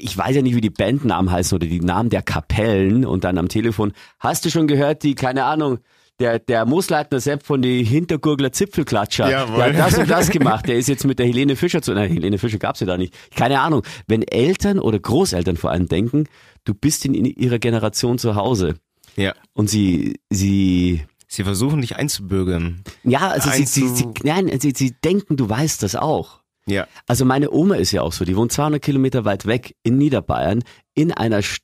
ich 0.00 0.16
weiß 0.16 0.36
ja 0.36 0.42
nicht, 0.42 0.54
wie 0.54 0.60
die 0.60 0.70
Bandnamen 0.70 1.30
heißen 1.30 1.56
oder 1.56 1.66
die 1.66 1.80
Namen 1.80 2.08
der 2.10 2.22
Kapellen 2.22 3.04
und 3.04 3.24
dann 3.24 3.36
am 3.36 3.48
Telefon, 3.48 3.92
hast 4.20 4.44
du 4.44 4.50
schon 4.50 4.68
gehört, 4.68 5.02
die, 5.02 5.16
keine 5.16 5.44
Ahnung, 5.44 5.78
der, 6.20 6.38
der 6.38 6.66
Moosleitner 6.66 7.20
Sepp 7.20 7.44
von 7.44 7.62
die 7.62 7.84
Hintergurgler 7.84 8.52
Zipfelklatscher, 8.52 9.30
Jawohl. 9.30 9.56
der 9.56 9.66
hat 9.84 9.92
das 9.92 9.98
und 9.98 10.10
das 10.10 10.30
gemacht, 10.30 10.66
der 10.68 10.76
ist 10.76 10.88
jetzt 10.88 11.04
mit 11.04 11.18
der 11.18 11.26
Helene 11.26 11.56
Fischer 11.56 11.82
zu, 11.82 11.92
nein, 11.94 12.10
Helene 12.12 12.38
Fischer 12.38 12.58
gab's 12.58 12.80
ja 12.80 12.86
da 12.86 12.96
nicht. 12.96 13.14
Keine 13.36 13.60
Ahnung. 13.60 13.82
Wenn 14.06 14.22
Eltern 14.22 14.78
oder 14.78 14.98
Großeltern 14.98 15.56
vor 15.56 15.70
allem 15.70 15.86
denken, 15.86 16.24
du 16.64 16.74
bist 16.74 17.04
in, 17.04 17.14
ihrer 17.14 17.58
Generation 17.58 18.18
zu 18.18 18.34
Hause 18.34 18.74
Ja. 19.16 19.34
und 19.52 19.70
sie, 19.70 20.18
sie, 20.30 21.02
Sie 21.30 21.44
versuchen 21.44 21.82
dich 21.82 21.96
einzubürgern. 21.96 22.82
ja, 23.04 23.28
also 23.28 23.50
sie, 23.50 23.64
sie, 23.64 23.86
sie, 23.88 24.04
Einzu- 24.06 24.14
nein, 24.24 24.60
sie, 24.60 24.72
sie 24.74 24.94
denken, 25.04 25.36
du 25.36 25.48
weißt 25.48 25.82
das 25.82 25.94
auch. 25.94 26.40
Ja. 26.66 26.86
Also 27.06 27.24
meine 27.24 27.50
Oma 27.50 27.76
ist 27.76 27.92
ja 27.92 28.02
auch 28.02 28.12
so, 28.12 28.24
die 28.24 28.34
wohnt 28.36 28.50
200 28.52 28.80
Kilometer 28.82 29.24
weit 29.24 29.46
weg 29.46 29.74
in 29.82 29.98
Niederbayern, 29.98 30.62
in 30.94 31.12
einer 31.12 31.42
Stadt, 31.42 31.62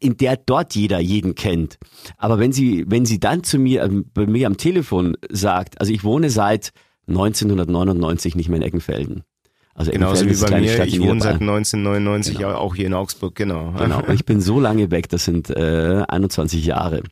in 0.00 0.16
der 0.16 0.36
dort 0.36 0.74
jeder 0.74 0.98
jeden 0.98 1.34
kennt. 1.34 1.78
Aber 2.16 2.38
wenn 2.38 2.52
sie, 2.52 2.84
wenn 2.88 3.04
sie 3.04 3.20
dann 3.20 3.44
zu 3.44 3.58
mir, 3.58 3.82
ähm, 3.84 4.06
bei 4.12 4.26
mir 4.26 4.46
am 4.46 4.56
Telefon 4.56 5.16
sagt, 5.30 5.80
also 5.80 5.92
ich 5.92 6.04
wohne 6.04 6.30
seit 6.30 6.72
1999 7.08 8.34
nicht 8.36 8.48
mehr 8.48 8.58
in 8.58 8.62
Eckenfelden. 8.62 9.22
Also 9.74 9.92
Genauso 9.92 10.26
wie 10.28 10.34
bei 10.34 10.60
mir. 10.60 10.68
Stadt 10.70 10.88
Ich 10.88 10.98
wohne 11.00 11.20
seit 11.20 11.40
Niederbayern. 11.40 11.56
1999 11.58 12.38
Genau. 12.38 12.54
auch 12.54 12.74
hier 12.74 12.86
in 12.86 12.94
Augsburg, 12.94 13.34
genau. 13.36 13.72
Genau. 13.78 14.00
Und 14.00 14.14
ich 14.14 14.24
bin 14.24 14.40
so 14.40 14.58
lange 14.58 14.90
weg, 14.90 15.08
das 15.08 15.24
sind 15.24 15.50
äh, 15.50 16.02
21 16.08 16.66
Jahre. 16.66 17.02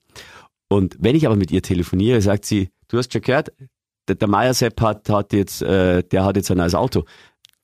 Und 0.68 0.96
wenn 0.98 1.14
ich 1.14 1.26
aber 1.26 1.36
mit 1.36 1.52
ihr 1.52 1.62
telefoniere, 1.62 2.20
sagt 2.20 2.44
sie, 2.44 2.70
du 2.88 2.98
hast 2.98 3.12
schon 3.12 3.22
gehört, 3.22 3.52
der, 4.08 4.16
der 4.16 4.28
Meier 4.28 4.52
Sepp 4.52 4.80
hat, 4.80 5.08
hat 5.08 5.32
jetzt, 5.32 5.62
äh, 5.62 6.02
der 6.02 6.24
hat 6.24 6.36
jetzt 6.36 6.50
ein 6.50 6.56
neues 6.58 6.74
Auto. 6.74 7.04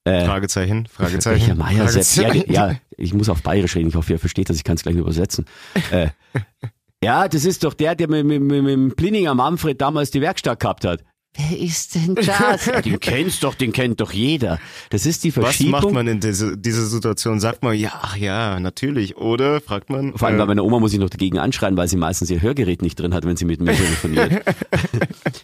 Äh, 0.05 0.25
Fragezeichen, 0.25 0.87
Fragezeichen. 0.93 1.41
welcher 1.41 1.55
Meier 1.55 1.89
Sepp? 1.89 2.03
Ja, 2.17 2.25
Fragezeichen. 2.25 2.53
ja, 2.53 2.75
ich 2.97 3.15
muss 3.15 3.29
auf 3.29 3.43
Bayerisch 3.43 3.77
reden, 3.77 3.89
ich 3.89 3.95
hoffe, 3.95 4.13
ihr 4.13 4.19
versteht 4.19 4.51
das, 4.51 4.57
ich 4.57 4.65
kann 4.65 4.77
es 4.77 4.83
gleich 4.83 4.97
übersetzen. 4.97 5.47
Äh, 5.91 6.09
ja, 7.05 7.29
das 7.29 7.45
ist 7.45 7.63
doch 7.65 7.75
der, 7.75 7.95
der 7.95 8.09
mit, 8.09 8.25
mit, 8.27 8.43
mit, 8.43 8.63
mit 8.63 8.73
dem 8.73 8.95
Plininger 8.97 9.35
Manfred 9.35 9.81
damals 9.81 10.11
die 10.11 10.21
Werkstatt 10.21 10.61
gehabt 10.61 10.85
hat. 10.85 11.05
Wer 11.35 11.59
ist 11.59 11.95
denn 11.95 12.15
das? 12.15 12.27
Ja, 12.67 12.81
den 12.83 13.01
kennst 13.01 13.43
doch, 13.43 13.55
den 13.55 13.73
kennt 13.73 14.01
doch 14.01 14.13
jeder. 14.13 14.59
Das 14.91 15.07
ist 15.07 15.25
die 15.25 15.35
Was 15.35 15.45
Verschiebung. 15.45 15.81
macht 15.81 15.93
man 15.93 16.07
in 16.07 16.21
diese, 16.21 16.59
dieser 16.59 16.85
Situation? 16.85 17.41
Sagt 17.41 17.63
man, 17.63 17.75
ja, 17.75 17.91
ach 18.03 18.17
ja, 18.17 18.61
natürlich. 18.61 19.17
Oder 19.17 19.63
fragt 19.63 19.89
man, 19.89 20.13
Vor 20.15 20.29
allem 20.29 20.37
bei 20.37 20.45
äh, 20.45 20.47
meiner 20.49 20.65
Oma 20.65 20.79
muss 20.79 20.93
ich 20.93 20.99
noch 20.99 21.09
dagegen 21.09 21.39
anschreien, 21.39 21.77
weil 21.77 21.89
sie 21.89 21.97
meistens 21.97 22.29
ihr 22.31 22.43
Hörgerät 22.43 22.83
nicht 22.83 23.01
drin 23.01 23.15
hat, 23.15 23.25
wenn 23.25 23.37
sie 23.37 23.47
mit 23.47 23.63
mir 23.63 23.73
telefoniert. 23.73 24.43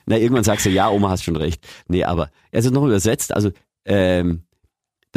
Na, 0.05 0.19
irgendwann 0.19 0.45
sagst 0.45 0.67
du, 0.67 0.71
ja, 0.71 0.91
Oma 0.91 1.09
hast 1.09 1.25
schon 1.25 1.37
recht. 1.37 1.67
Nee, 1.89 2.05
aber, 2.05 2.31
also 2.53 2.69
noch 2.69 2.85
übersetzt, 2.85 3.33
also, 3.35 3.51
ähm, 3.87 4.43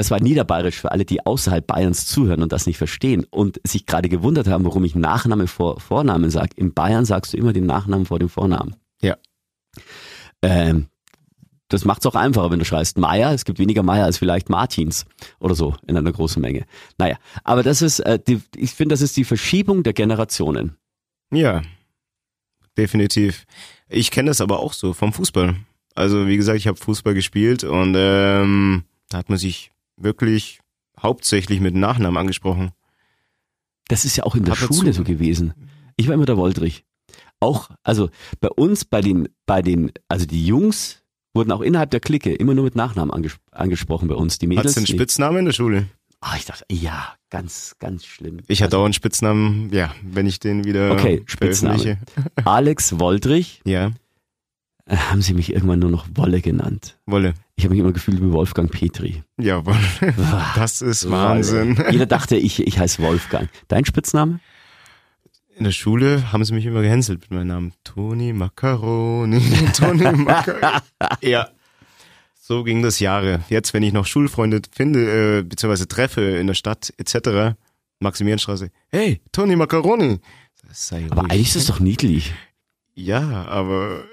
das 0.01 0.09
war 0.09 0.19
niederbayerisch 0.19 0.79
für 0.79 0.91
alle, 0.91 1.05
die 1.05 1.23
außerhalb 1.27 1.67
Bayerns 1.67 2.07
zuhören 2.07 2.41
und 2.41 2.51
das 2.51 2.65
nicht 2.65 2.79
verstehen 2.79 3.23
und 3.29 3.61
sich 3.63 3.85
gerade 3.85 4.09
gewundert 4.09 4.47
haben, 4.47 4.65
warum 4.65 4.83
ich 4.83 4.95
Nachname 4.95 5.45
vor 5.45 5.79
Vornamen 5.79 6.31
sage. 6.31 6.55
In 6.55 6.73
Bayern 6.73 7.05
sagst 7.05 7.33
du 7.33 7.37
immer 7.37 7.53
den 7.53 7.67
Nachnamen 7.67 8.07
vor 8.07 8.17
dem 8.17 8.27
Vornamen. 8.27 8.75
Ja. 8.99 9.15
Ähm, 10.41 10.87
das 11.67 11.85
macht's 11.85 12.07
auch 12.07 12.15
einfacher, 12.15 12.49
wenn 12.49 12.57
du 12.57 12.65
schreist 12.65 12.97
Meier. 12.97 13.31
Es 13.31 13.45
gibt 13.45 13.59
weniger 13.59 13.83
Meier 13.83 14.05
als 14.05 14.17
vielleicht 14.17 14.49
Martins 14.49 15.05
oder 15.39 15.53
so 15.53 15.75
in 15.85 15.95
einer 15.95 16.11
großen 16.11 16.41
Menge. 16.41 16.65
Naja, 16.97 17.17
aber 17.43 17.61
das 17.61 17.83
ist, 17.83 17.99
äh, 17.99 18.17
die, 18.17 18.41
ich 18.55 18.71
finde, 18.71 18.93
das 18.93 19.01
ist 19.01 19.15
die 19.17 19.23
Verschiebung 19.23 19.83
der 19.83 19.93
Generationen. 19.93 20.77
ja, 21.31 21.61
definitiv. 22.75 23.45
Ich 23.87 24.09
kenne 24.09 24.31
das 24.31 24.41
aber 24.41 24.61
auch 24.61 24.73
so 24.73 24.93
vom 24.93 25.13
Fußball. 25.13 25.57
Also 25.93 26.25
wie 26.25 26.37
gesagt, 26.37 26.57
ich 26.57 26.65
habe 26.65 26.79
Fußball 26.79 27.13
gespielt 27.13 27.63
und 27.63 27.93
ähm, 27.95 28.85
da 29.09 29.19
hat 29.19 29.29
man 29.29 29.37
sich 29.37 29.70
wirklich 30.03 30.59
hauptsächlich 30.99 31.59
mit 31.59 31.75
Nachnamen 31.75 32.17
angesprochen. 32.17 32.71
Das 33.87 34.05
ist 34.05 34.15
ja 34.15 34.23
auch 34.23 34.35
in 34.35 34.45
der 34.45 34.53
und 34.53 34.59
Schule 34.75 34.93
so 34.93 35.03
gewesen. 35.03 35.53
Ich 35.97 36.07
war 36.07 36.15
immer 36.15 36.25
der 36.25 36.37
Woldrich. 36.37 36.85
Auch, 37.39 37.69
also 37.83 38.09
bei 38.39 38.49
uns, 38.49 38.85
bei 38.85 39.01
den, 39.01 39.27
bei 39.45 39.61
den, 39.61 39.91
also 40.07 40.25
die 40.25 40.45
Jungs 40.45 41.03
wurden 41.33 41.51
auch 41.51 41.61
innerhalb 41.61 41.91
der 41.91 41.99
Clique 41.99 42.33
immer 42.33 42.53
nur 42.53 42.65
mit 42.65 42.75
Nachnamen 42.75 43.11
anges 43.13 43.37
angesprochen 43.51 44.07
bei 44.07 44.15
uns. 44.15 44.37
Die 44.37 44.47
Mädels. 44.47 44.61
Hattest 44.63 44.77
du 44.77 44.79
einen 44.79 44.83
nicht. 44.85 44.95
Spitznamen 44.95 45.39
in 45.39 45.45
der 45.45 45.53
Schule? 45.53 45.87
Ah, 46.21 46.35
ich 46.37 46.45
dachte, 46.45 46.63
ja, 46.71 47.15
ganz, 47.31 47.75
ganz 47.79 48.05
schlimm. 48.05 48.41
Ich 48.47 48.61
hatte 48.61 48.77
auch 48.77 48.85
einen 48.85 48.93
Spitznamen, 48.93 49.71
ja, 49.73 49.93
wenn 50.03 50.27
ich 50.27 50.39
den 50.39 50.65
wieder 50.65 50.91
Okay, 50.91 51.23
Spitzname. 51.25 51.97
Alex 52.45 52.99
Woldrich, 52.99 53.61
Ja, 53.65 53.91
äh, 54.85 54.95
haben 54.97 55.21
sie 55.23 55.33
mich 55.33 55.51
irgendwann 55.51 55.79
nur 55.79 55.89
noch 55.89 56.05
Wolle 56.13 56.41
genannt. 56.41 56.99
Wolle. 57.07 57.33
Ich 57.61 57.65
habe 57.65 57.75
mich 57.75 57.81
immer 57.81 57.91
gefühlt 57.91 58.19
wie 58.19 58.31
Wolfgang 58.31 58.71
Petri. 58.71 59.21
Ja, 59.37 59.63
Wolle. 59.67 59.77
Das 60.55 60.81
ist 60.81 61.11
Wahnsinn. 61.11 61.77
Jeder 61.91 62.07
dachte, 62.07 62.35
ich, 62.35 62.65
ich 62.65 62.79
heiße 62.79 63.03
Wolfgang. 63.03 63.49
Dein 63.67 63.85
Spitzname? 63.85 64.39
In 65.55 65.65
der 65.65 65.71
Schule 65.71 66.31
haben 66.31 66.43
sie 66.43 66.55
mich 66.55 66.65
immer 66.65 66.81
gehänselt 66.81 67.21
mit 67.21 67.29
meinem 67.29 67.47
Namen. 67.49 67.73
Toni 67.83 68.33
Macaroni, 68.33 69.39
Toni 69.77 70.11
Macaroni. 70.11 70.81
ja. 71.21 71.49
So 72.33 72.63
ging 72.63 72.81
das 72.81 72.99
Jahre. 72.99 73.41
Jetzt, 73.47 73.75
wenn 73.75 73.83
ich 73.83 73.93
noch 73.93 74.07
Schulfreunde 74.07 74.61
finde, 74.71 75.37
äh, 75.37 75.43
beziehungsweise 75.43 75.87
treffe 75.87 76.21
in 76.21 76.47
der 76.47 76.55
Stadt 76.55 76.91
etc., 76.97 77.55
Maximilianstraße, 77.99 78.71
hey, 78.89 79.21
Toni 79.31 79.55
Macaroni. 79.55 80.19
Aber 81.11 81.25
eigentlich 81.25 81.49
ist 81.49 81.57
es 81.57 81.67
doch 81.67 81.79
niedlich. 81.79 82.33
Ja, 82.95 83.45
aber 83.45 84.03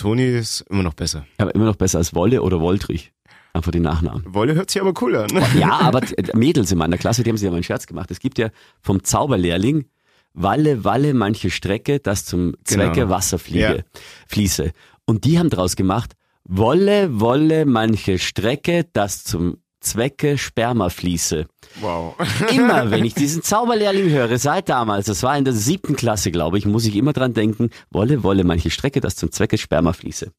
Toni 0.00 0.24
ist 0.26 0.62
immer 0.70 0.82
noch 0.82 0.94
besser. 0.94 1.26
Aber 1.38 1.54
immer 1.54 1.64
noch 1.66 1.76
besser 1.76 1.98
als 1.98 2.14
Wolle 2.14 2.42
oder 2.42 2.60
Woldrich. 2.60 3.12
Einfach 3.52 3.72
die 3.72 3.80
Nachnamen. 3.80 4.22
Wolle 4.28 4.54
hört 4.54 4.70
sich 4.70 4.80
aber 4.80 4.92
cool 5.02 5.16
an. 5.16 5.28
Ja, 5.58 5.70
aber 5.80 6.00
t- 6.02 6.14
Mädels 6.36 6.70
in 6.70 6.78
meiner 6.78 6.98
Klasse, 6.98 7.22
die 7.24 7.30
haben 7.30 7.36
sich 7.36 7.44
ja 7.44 7.50
mal 7.50 7.56
einen 7.56 7.64
Scherz 7.64 7.86
gemacht. 7.86 8.10
Es 8.10 8.20
gibt 8.20 8.38
ja 8.38 8.50
vom 8.80 9.02
Zauberlehrling 9.02 9.86
Walle, 10.34 10.84
Walle, 10.84 11.12
manche 11.14 11.50
Strecke, 11.50 11.98
das 11.98 12.24
zum 12.24 12.54
Zwecke 12.64 13.00
Genau. 13.00 13.08
Wasser 13.10 13.38
fliege, 13.40 13.76
Ja. 13.78 14.00
fließe. 14.28 14.70
Und 15.04 15.24
die 15.24 15.38
haben 15.40 15.50
draus 15.50 15.74
gemacht, 15.74 16.12
Wolle, 16.44 17.18
Wolle, 17.20 17.66
manche 17.66 18.18
Strecke, 18.20 18.86
das 18.92 19.24
zum 19.24 19.56
Zwecke 19.80 20.38
Sperma 20.38 20.88
fließe. 20.90 21.46
Wow. 21.80 22.14
Immer, 22.54 22.90
wenn 22.90 23.04
ich 23.04 23.14
diesen 23.14 23.42
Zauberlehrling 23.42 24.10
höre, 24.10 24.38
seit 24.38 24.68
damals, 24.68 25.06
das 25.06 25.22
war 25.22 25.36
in 25.36 25.44
der 25.44 25.54
siebten 25.54 25.96
Klasse, 25.96 26.30
glaube 26.30 26.58
ich, 26.58 26.66
muss 26.66 26.84
ich 26.84 26.96
immer 26.96 27.12
dran 27.12 27.34
denken, 27.34 27.70
Wolle, 27.90 28.22
Wolle, 28.22 28.44
manche 28.44 28.70
Strecke, 28.70 29.00
das 29.00 29.16
zum 29.16 29.32
Zwecke 29.32 29.58
Sperma 29.58 29.92
fließe. 29.92 30.32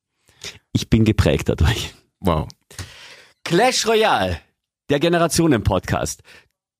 Ich 0.73 0.89
bin 0.89 1.05
geprägt 1.05 1.49
dadurch. 1.49 1.93
Wow. 2.19 2.47
Clash 3.43 3.87
Royale, 3.87 4.39
der 4.89 4.99
Generationen-Podcast. 4.99 6.21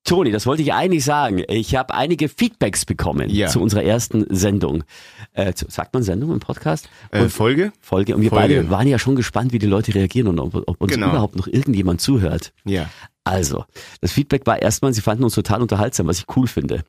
Toni, 0.03 0.31
das 0.31 0.45
wollte 0.47 0.63
ich 0.63 0.73
eigentlich 0.73 1.05
sagen. 1.05 1.43
Ich 1.47 1.75
habe 1.75 1.93
einige 1.93 2.27
Feedbacks 2.27 2.85
bekommen 2.85 3.29
Ja. 3.29 3.47
zu 3.47 3.61
unserer 3.61 3.83
ersten 3.83 4.25
Sendung. 4.35 4.83
Äh, 5.33 5.53
zu, 5.53 5.65
sagt 5.69 5.93
man 5.93 6.01
Sendung 6.03 6.31
im 6.33 6.39
Podcast? 6.39 6.89
Äh, 7.11 7.29
Folge? 7.29 7.71
Folge. 7.79 8.15
Und 8.15 8.21
wir 8.23 8.29
Folge. 8.31 8.55
beide 8.55 8.69
waren 8.71 8.87
ja 8.87 8.97
schon 8.97 9.15
gespannt, 9.15 9.53
wie 9.53 9.59
die 9.59 9.67
Leute 9.67 9.93
reagieren 9.93 10.27
und 10.27 10.39
ob, 10.39 10.55
ob 10.67 10.81
uns 10.81 10.91
Genau. 10.93 11.09
überhaupt 11.11 11.35
noch 11.35 11.47
irgendjemand 11.47 12.01
zuhört. 12.01 12.51
Ja. 12.65 12.89
Also, 13.23 13.65
das 14.01 14.11
Feedback 14.11 14.47
war 14.47 14.59
erstmal, 14.61 14.91
sie 14.93 15.01
fanden 15.01 15.23
uns 15.23 15.35
total 15.35 15.61
unterhaltsam, 15.61 16.07
was 16.07 16.17
ich 16.19 16.25
cool 16.35 16.47
finde. 16.47 16.83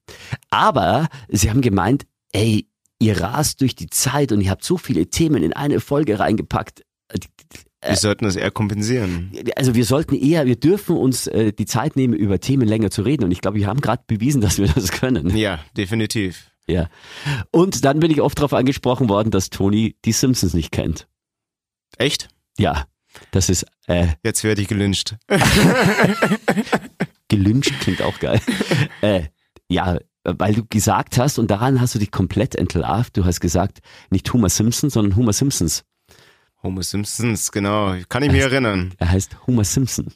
Aber 0.51 1.09
sie 1.29 1.51
haben 1.51 1.61
gemeint, 1.61 2.07
ey, 2.33 2.67
ihr 2.99 3.21
rast 3.21 3.61
durch 3.61 3.75
die 3.75 3.91
Zeit 3.91 4.33
und 4.33 4.41
ihr 4.41 4.51
habt 4.51 4.65
so 4.65 4.79
viele 4.79 5.07
Themen 5.09 5.43
in 5.43 5.53
eine 5.53 5.81
Folge 5.81 6.19
reingepackt. 6.19 6.83
Wir 7.85 7.97
sollten 7.97 8.25
das 8.25 8.37
eher 8.37 8.51
kompensieren. 8.51 9.33
Also 9.57 9.75
wir 9.75 9.85
sollten 9.85 10.15
eher, 10.15 10.47
wir 10.47 10.57
dürfen 10.57 10.97
uns 10.97 11.27
äh, 11.27 11.53
die 11.53 11.67
Zeit 11.67 11.97
nehmen, 11.97 12.15
über 12.15 12.39
Themen 12.39 12.69
länger 12.69 12.91
zu 12.91 13.03
reden. 13.03 13.25
Und 13.25 13.33
ich 13.33 13.41
glaube, 13.41 13.59
wir 13.59 13.67
haben 13.67 13.81
gerade 13.81 14.05
bewiesen, 14.07 14.41
dass 14.41 14.59
wir 14.59 14.69
das 14.69 14.93
können. 14.93 15.37
Ja, 15.37 15.59
definitiv. 15.77 16.51
Ja. 16.69 16.89
Und 17.51 17.85
dann 17.85 17.99
bin 17.99 18.11
ich 18.11 18.21
oft 18.21 18.39
darauf 18.39 18.53
angesprochen 18.53 19.09
worden, 19.09 19.31
dass 19.31 19.51
Toni 19.51 19.97
die 20.05 20.13
Simpsons 20.13 20.55
nicht 20.55 20.71
kennt. 20.71 21.09
Echt? 21.99 22.29
Ja. 22.59 22.85
Das 23.31 23.51
ist 23.51 23.67
äh, 23.89 24.07
Jetzt 24.23 24.45
werde 24.45 24.63
ich 24.63 24.69
gelünscht. 24.69 25.17
gelünscht, 27.29 27.73
klingt 27.81 28.01
auch 28.01 28.19
geil. 28.21 28.41
äh, 29.03 29.25
ja, 29.69 29.99
weil 30.25 30.55
du 30.55 30.65
gesagt 30.67 31.19
hast, 31.19 31.39
und 31.39 31.51
daran 31.51 31.81
hast 31.81 31.95
du 31.95 31.99
dich 31.99 32.11
komplett 32.11 32.55
entlarvt, 32.55 33.17
du 33.17 33.25
hast 33.25 33.41
gesagt, 33.41 33.81
nicht 34.11 34.33
Homer 34.33 34.49
Simpson, 34.49 34.89
sondern 34.89 35.17
Homer 35.17 35.33
Simpsons. 35.33 35.85
Homer 36.63 36.83
Simpsons, 36.83 37.51
genau. 37.53 37.97
Kann 38.09 38.23
ich 38.23 38.31
mich 38.33 38.41
erinnern. 38.43 38.95
Er 38.99 39.11
heißt 39.11 39.47
Homer 39.47 39.65
Simpson. 39.65 40.13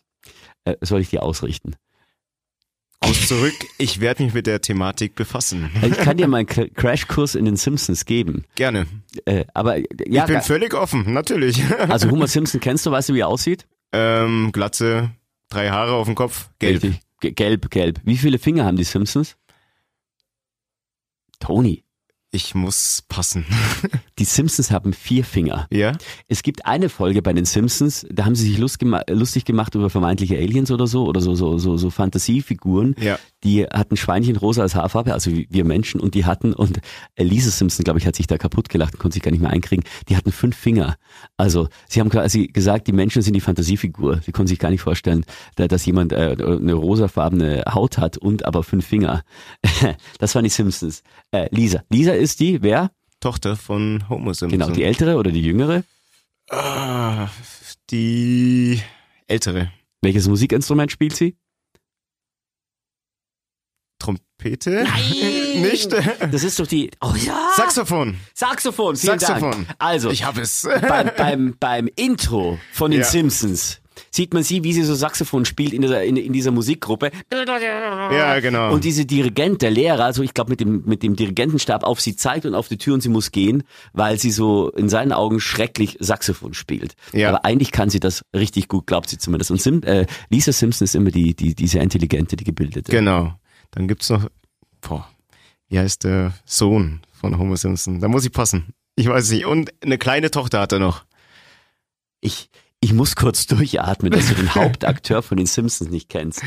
Äh, 0.65 0.77
soll 0.81 1.01
ich 1.01 1.11
dir 1.11 1.23
ausrichten? 1.23 1.75
Aus 3.01 3.29
zurück, 3.29 3.55
ich 3.79 4.01
werde 4.01 4.25
mich 4.25 4.33
mit 4.33 4.47
der 4.47 4.61
Thematik 4.61 5.15
befassen. 5.15 5.71
Äh, 5.83 5.89
Ich 5.89 5.97
kann 5.99 6.17
dir 6.17 6.29
mal 6.29 6.39
einen 6.39 6.49
Cra- 6.49 6.73
Crashkurs 6.73 7.35
in 7.35 7.45
den 7.45 7.57
Simpsons 7.57 8.05
geben. 8.07 8.45
Gerne. 8.55 8.87
Äh, 9.27 9.45
aber 9.55 9.77
äh, 9.79 9.85
ja, 10.07 10.23
ich 10.25 10.29
bin 10.33 10.41
völlig 10.41 10.73
offen, 10.75 11.13
natürlich. 11.13 11.63
also 11.91 12.11
Homer 12.11 12.27
Simpson 12.29 12.61
kennst 12.61 12.87
du, 12.87 12.91
weißt 12.91 13.11
du, 13.11 13.15
wie 13.15 13.21
er 13.21 13.29
aussieht? 13.29 13.67
ähm, 13.93 14.51
Glatze, 14.53 15.11
drei 15.51 15.71
Haare 15.71 15.93
auf 15.93 16.07
dem 16.07 16.15
Kopf, 16.15 16.51
gelb. 16.59 16.83
Richtig. 16.83 17.01
Gelb, 17.37 17.71
gelb. 17.71 18.01
Wie 18.05 18.17
viele 18.17 18.39
Finger 18.39 18.65
haben 18.65 18.77
die 18.77 18.85
Simpsons? 18.85 19.37
Toni. 21.41 21.85
Ich 22.37 22.55
muss 22.55 23.03
passen. 23.09 23.47
Die 24.19 24.25
Simpsons 24.27 24.71
haben 24.71 24.93
vier 24.93 25.25
Finger. 25.25 25.67
ja? 25.73 25.93
Es 26.29 26.43
gibt 26.43 26.67
eine 26.67 26.91
Folge 26.91 27.23
bei 27.23 27.33
den 27.33 27.47
Simpsons, 27.47 28.07
da 28.11 28.27
haben 28.27 28.35
sie 28.35 28.47
sich 28.51 28.59
lustig 28.59 29.45
gemacht 29.47 29.75
über 29.75 29.89
vermeintliche 29.89 30.37
Aliens 30.37 30.71
oder 30.71 30.87
so 30.87 31.07
oder 31.07 31.23
so 31.23 31.35
so 31.35 31.57
so, 31.57 31.79
so 31.79 31.89
Fantasiefiguren. 31.89 32.95
Ja. 33.01 33.19
Die 33.43 33.65
hatten 33.65 33.97
Schweinchen 33.97 34.37
rosa 34.37 34.61
als 34.61 34.75
Haarfarbe, 34.75 35.15
also 35.15 35.31
wie 35.31 35.47
wir 35.51 35.65
Menschen, 35.65 35.99
und 35.99 36.15
die 36.15 36.27
hatten 36.27 36.53
und 36.53 36.81
Lisa 37.19 37.51
Simpson, 37.51 37.85
glaube 37.85 38.01
ich, 38.01 38.07
hat 38.07 38.17
sich 38.17 38.27
da 38.27 38.37
kaputt 38.37 38.69
gelacht 38.69 38.93
und 38.95 38.99
konnte 39.01 39.15
sich 39.15 39.23
gar 39.23 39.31
nicht 39.31 39.41
mehr 39.41 39.51
einkriegen. 39.51 39.85
Die 40.11 40.17
hatten 40.17 40.31
fünf 40.33 40.57
Finger. 40.57 40.97
Also 41.39 41.69
sie 41.89 42.01
haben 42.01 42.11
quasi 42.11 42.49
gesagt, 42.49 42.87
die 42.87 42.93
Menschen 42.93 43.23
sind 43.23 43.33
die 43.35 43.41
Fantasiefigur. 43.41 44.21
Sie 44.27 44.33
konnten 44.33 44.49
sich 44.49 44.59
gar 44.59 44.71
nicht 44.71 44.83
vorstellen, 44.83 45.25
da- 45.55 45.69
dass 45.69 45.87
jemand 45.87 46.13
äh, 46.13 46.37
eine 46.39 46.75
rosafarbene 46.75 47.63
Haut 47.73 47.97
hat 47.97 48.19
und 48.19 48.45
aber 48.45 48.63
fünf 48.63 48.85
Finger. 48.87 49.23
das 50.19 50.35
waren 50.35 50.45
die 50.45 50.51
Simpsons. 50.51 51.03
Äh, 51.31 51.49
Lisa. 51.55 51.83
Lisa 51.91 52.13
ist 52.13 52.26
die, 52.35 52.63
wer? 52.63 52.91
Tochter 53.21 53.55
von 53.57 54.09
Homer 54.09 54.35
Simpson. 54.35 54.59
Genau, 54.59 54.71
die 54.73 54.83
ältere 54.83 55.17
oder 55.17 55.31
die 55.31 55.43
jüngere? 55.43 55.85
Ah, 56.51 57.29
die 57.91 58.81
ältere. 59.29 59.71
Welches 60.03 60.27
Musikinstrument 60.29 60.91
spielt 60.91 61.15
sie? 61.15 61.37
Trompete? 63.99 64.87
Nicht? 65.57 65.93
Das 65.93 66.45
ist 66.45 66.59
doch 66.59 66.67
die. 66.67 66.91
Oh 67.01 67.15
ja! 67.25 67.51
Saxophon. 67.57 68.17
Saxophon, 68.35 68.97
vielen 68.97 69.19
Saxophon. 69.19 69.51
Dank. 69.67 69.69
Also, 69.79 70.11
Ich 70.11 70.25
habe 70.25 70.43
es. 70.43 70.69
beim, 70.89 71.11
beim, 71.17 71.57
beim 71.59 71.89
Intro 71.97 72.59
von 72.73 72.91
den 72.91 73.01
Ja. 73.01 73.07
Simpsons 73.07 73.81
sieht 74.11 74.35
man 74.35 74.43
sie, 74.43 74.65
wie 74.65 74.73
sie 74.73 74.83
so 74.83 74.95
Saxophon 74.95 75.45
spielt 75.45 75.73
in 75.73 75.83
dieser, 75.83 76.05
in, 76.05 76.17
in 76.17 76.33
dieser 76.33 76.51
Musikgruppe. 76.51 77.11
Ja, 77.33 78.41
genau. 78.41 78.73
Und 78.73 78.85
diese 78.85 79.05
Dirigent, 79.05 79.63
der 79.63 79.71
Lehrer, 79.71 80.05
also 80.05 80.23
ich 80.23 80.35
glaube 80.35 80.51
mit 80.51 80.61
dem, 80.61 80.83
mit 80.87 81.03
dem 81.03 81.17
Dirigentenstab 81.17 81.85
auf 81.85 82.01
sie 82.01 82.17
zeigt 82.17 82.47
und 82.47 82.55
auf 82.55 82.69
die 82.69 82.79
Tür 82.79 82.95
und 82.95 83.03
sie 83.03 83.09
muss 83.09 83.33
gehen, 83.33 83.63
weil 83.93 84.19
sie 84.19 84.31
so 84.31 84.71
in 84.71 84.89
seinen 84.89 85.13
Augen 85.13 85.41
schrecklich 85.41 85.97
Saxophon 86.01 86.55
spielt. 86.55 86.95
Ja. 87.13 87.29
Aber 87.31 87.45
eigentlich 87.45 87.73
kann 87.73 87.91
sie 87.91 88.01
das 88.01 88.23
richtig 88.35 88.69
gut, 88.69 88.87
glaubt 88.87 89.09
sie 89.09 89.19
zumindest. 89.19 89.51
Und 89.51 89.61
Sim, 89.61 89.83
äh, 89.83 90.07
Lisa 90.31 90.53
Simpson 90.53 90.85
ist 90.85 90.95
immer 90.95 91.11
die, 91.11 91.35
die, 91.35 91.55
die 91.55 91.67
sehr 91.67 91.83
intelligente, 91.83 92.37
die 92.37 92.45
gebildete. 92.45 92.91
Genau. 92.91 93.35
Dann 93.71 93.89
gibt's 93.89 94.11
noch, 94.11 94.29
boah, 94.81 95.09
wie 95.69 95.79
heißt 95.79 96.05
der 96.05 96.33
Sohn 96.45 97.01
von 97.13 97.39
Homer 97.39 97.57
Simpson? 97.57 98.01
Da 98.01 98.09
muss 98.09 98.25
ich 98.25 98.33
passen. 98.33 98.75
Ich 98.95 99.09
weiß 99.09 99.31
nicht. 99.31 99.47
Und 99.47 99.73
eine 99.83 99.99
kleine 99.99 100.31
Tochter 100.31 100.61
hat 100.61 100.73
er 100.73 100.79
noch. 100.79 101.05
Ich, 102.21 102.51
ich 102.81 102.93
muss 102.93 103.17
kurz 103.17 103.47
durchatmen, 103.47 104.13
dass 104.13 104.29
du 104.29 104.35
den 104.35 104.55
Hauptakteur 104.55 105.23
von 105.23 105.37
den 105.37 105.47
Simpsons 105.47 105.91
nicht 105.91 106.09
kennst. 106.09 106.43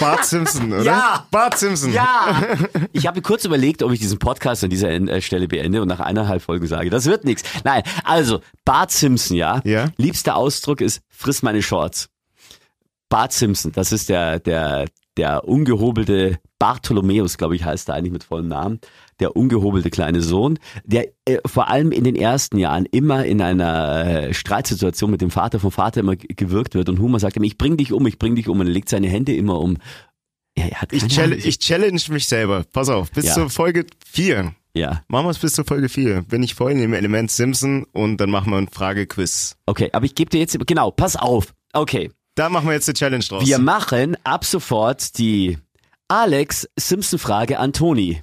Bart 0.00 0.24
Simpson, 0.24 0.72
oder? 0.72 0.82
Ja. 0.82 1.26
Bart 1.30 1.58
Simpson. 1.58 1.92
Ja! 1.92 2.42
Ich 2.92 3.06
habe 3.06 3.22
kurz 3.22 3.44
überlegt, 3.44 3.82
ob 3.82 3.92
ich 3.92 4.00
diesen 4.00 4.18
Podcast 4.18 4.64
an 4.64 4.70
dieser 4.70 4.90
äh, 4.90 5.20
Stelle 5.20 5.48
beende 5.48 5.82
und 5.82 5.88
nach 5.88 6.00
eineinhalb 6.00 6.42
Folgen 6.42 6.66
sage, 6.66 6.90
das 6.90 7.06
wird 7.06 7.24
nichts. 7.24 7.44
Nein, 7.64 7.82
also 8.04 8.40
Bart 8.64 8.90
Simpson, 8.90 9.36
ja? 9.36 9.60
Ja. 9.64 9.86
Liebster 9.96 10.36
Ausdruck 10.36 10.80
ist, 10.80 11.02
friss 11.08 11.42
meine 11.42 11.62
Shorts. 11.62 12.08
Bart 13.08 13.32
Simpson, 13.32 13.72
das 13.72 13.92
ist 13.92 14.08
der, 14.08 14.40
der, 14.40 14.86
der 15.16 15.44
ungehobelte 15.44 16.38
Bartholomäus, 16.58 17.38
glaube 17.38 17.54
ich, 17.56 17.64
heißt 17.64 17.88
er 17.88 17.96
eigentlich 17.96 18.12
mit 18.12 18.24
vollem 18.24 18.48
Namen. 18.48 18.80
Der 19.20 19.34
ungehobelte 19.34 19.88
kleine 19.90 20.20
Sohn, 20.20 20.58
der 20.84 21.08
äh, 21.24 21.38
vor 21.46 21.68
allem 21.68 21.90
in 21.90 22.04
den 22.04 22.16
ersten 22.16 22.58
Jahren 22.58 22.84
immer 22.86 23.24
in 23.24 23.40
einer 23.40 24.04
äh, 24.28 24.34
Streitsituation 24.34 25.10
mit 25.10 25.22
dem 25.22 25.30
Vater 25.30 25.58
vom 25.58 25.70
Vater 25.72 26.00
immer 26.00 26.16
gewirkt 26.16 26.74
wird 26.74 26.88
und 26.90 26.98
Homer 27.00 27.18
sagt 27.18 27.36
ihm, 27.36 27.42
ich 27.44 27.56
bring 27.56 27.76
dich 27.78 27.92
um, 27.92 28.06
ich 28.06 28.18
bring 28.18 28.34
dich 28.36 28.48
um 28.48 28.60
und 28.60 28.66
er 28.66 28.72
legt 28.72 28.88
seine 28.90 29.08
Hände 29.08 29.34
immer 29.34 29.58
um. 29.60 29.78
Ja, 30.58 30.64
Ich, 30.90 31.00
keine 31.00 31.08
chall 31.12 31.24
Ahnung. 31.32 31.38
ich 31.44 31.58
challenge 31.58 32.02
mich 32.08 32.26
selber. 32.28 32.64
Pass 32.72 32.88
auf, 32.88 33.10
bis 33.10 33.26
Ja. 33.26 33.34
zur 33.34 33.50
Folge 33.50 33.86
4. 34.06 34.54
Ja, 34.74 35.02
Machen 35.08 35.26
wir 35.26 35.30
es 35.30 35.38
bis 35.38 35.54
zur 35.54 35.64
Folge 35.64 35.88
4. 35.88 36.22
Bin 36.22 36.42
ich 36.42 36.54
voll 36.54 36.72
in 36.72 36.78
dem 36.78 36.92
Element 36.92 37.30
Simpson 37.30 37.86
und 37.92 38.18
dann 38.18 38.28
machen 38.30 38.50
wir 38.52 38.58
ein 38.58 38.68
Frage-Quiz. 38.68 39.56
okay, 39.64 39.88
aber 39.94 40.04
ich 40.04 40.14
gebe 40.14 40.28
dir 40.30 40.40
jetzt, 40.40 40.58
genau, 40.66 40.90
pass 40.90 41.16
auf. 41.16 41.54
Okay, 41.72 42.10
Da 42.34 42.50
machen 42.50 42.66
wir 42.68 42.74
jetzt 42.74 42.86
eine 42.88 42.94
Challenge 42.94 43.24
draus. 43.24 43.46
wir 43.46 43.58
machen 43.58 44.18
ab 44.24 44.44
sofort 44.44 45.16
die 45.16 45.56
Alex 46.08 46.68
Simpson-Frage 46.78 47.58
an 47.58 47.72
Toni. 47.72 48.22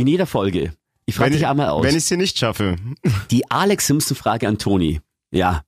In 0.00 0.06
jeder 0.06 0.24
Folge. 0.24 0.72
Ich 1.04 1.14
frage 1.14 1.32
dich 1.32 1.42
ich, 1.42 1.46
einmal 1.46 1.68
aus. 1.68 1.84
Wenn 1.84 1.90
ich 1.90 1.98
es 1.98 2.08
hier 2.08 2.16
nicht 2.16 2.38
schaffe. 2.38 2.76
Die 3.30 3.50
Alex 3.50 3.86
Simpson-Frage 3.86 4.48
an 4.48 4.56
Toni. 4.56 5.02
Ja. 5.30 5.62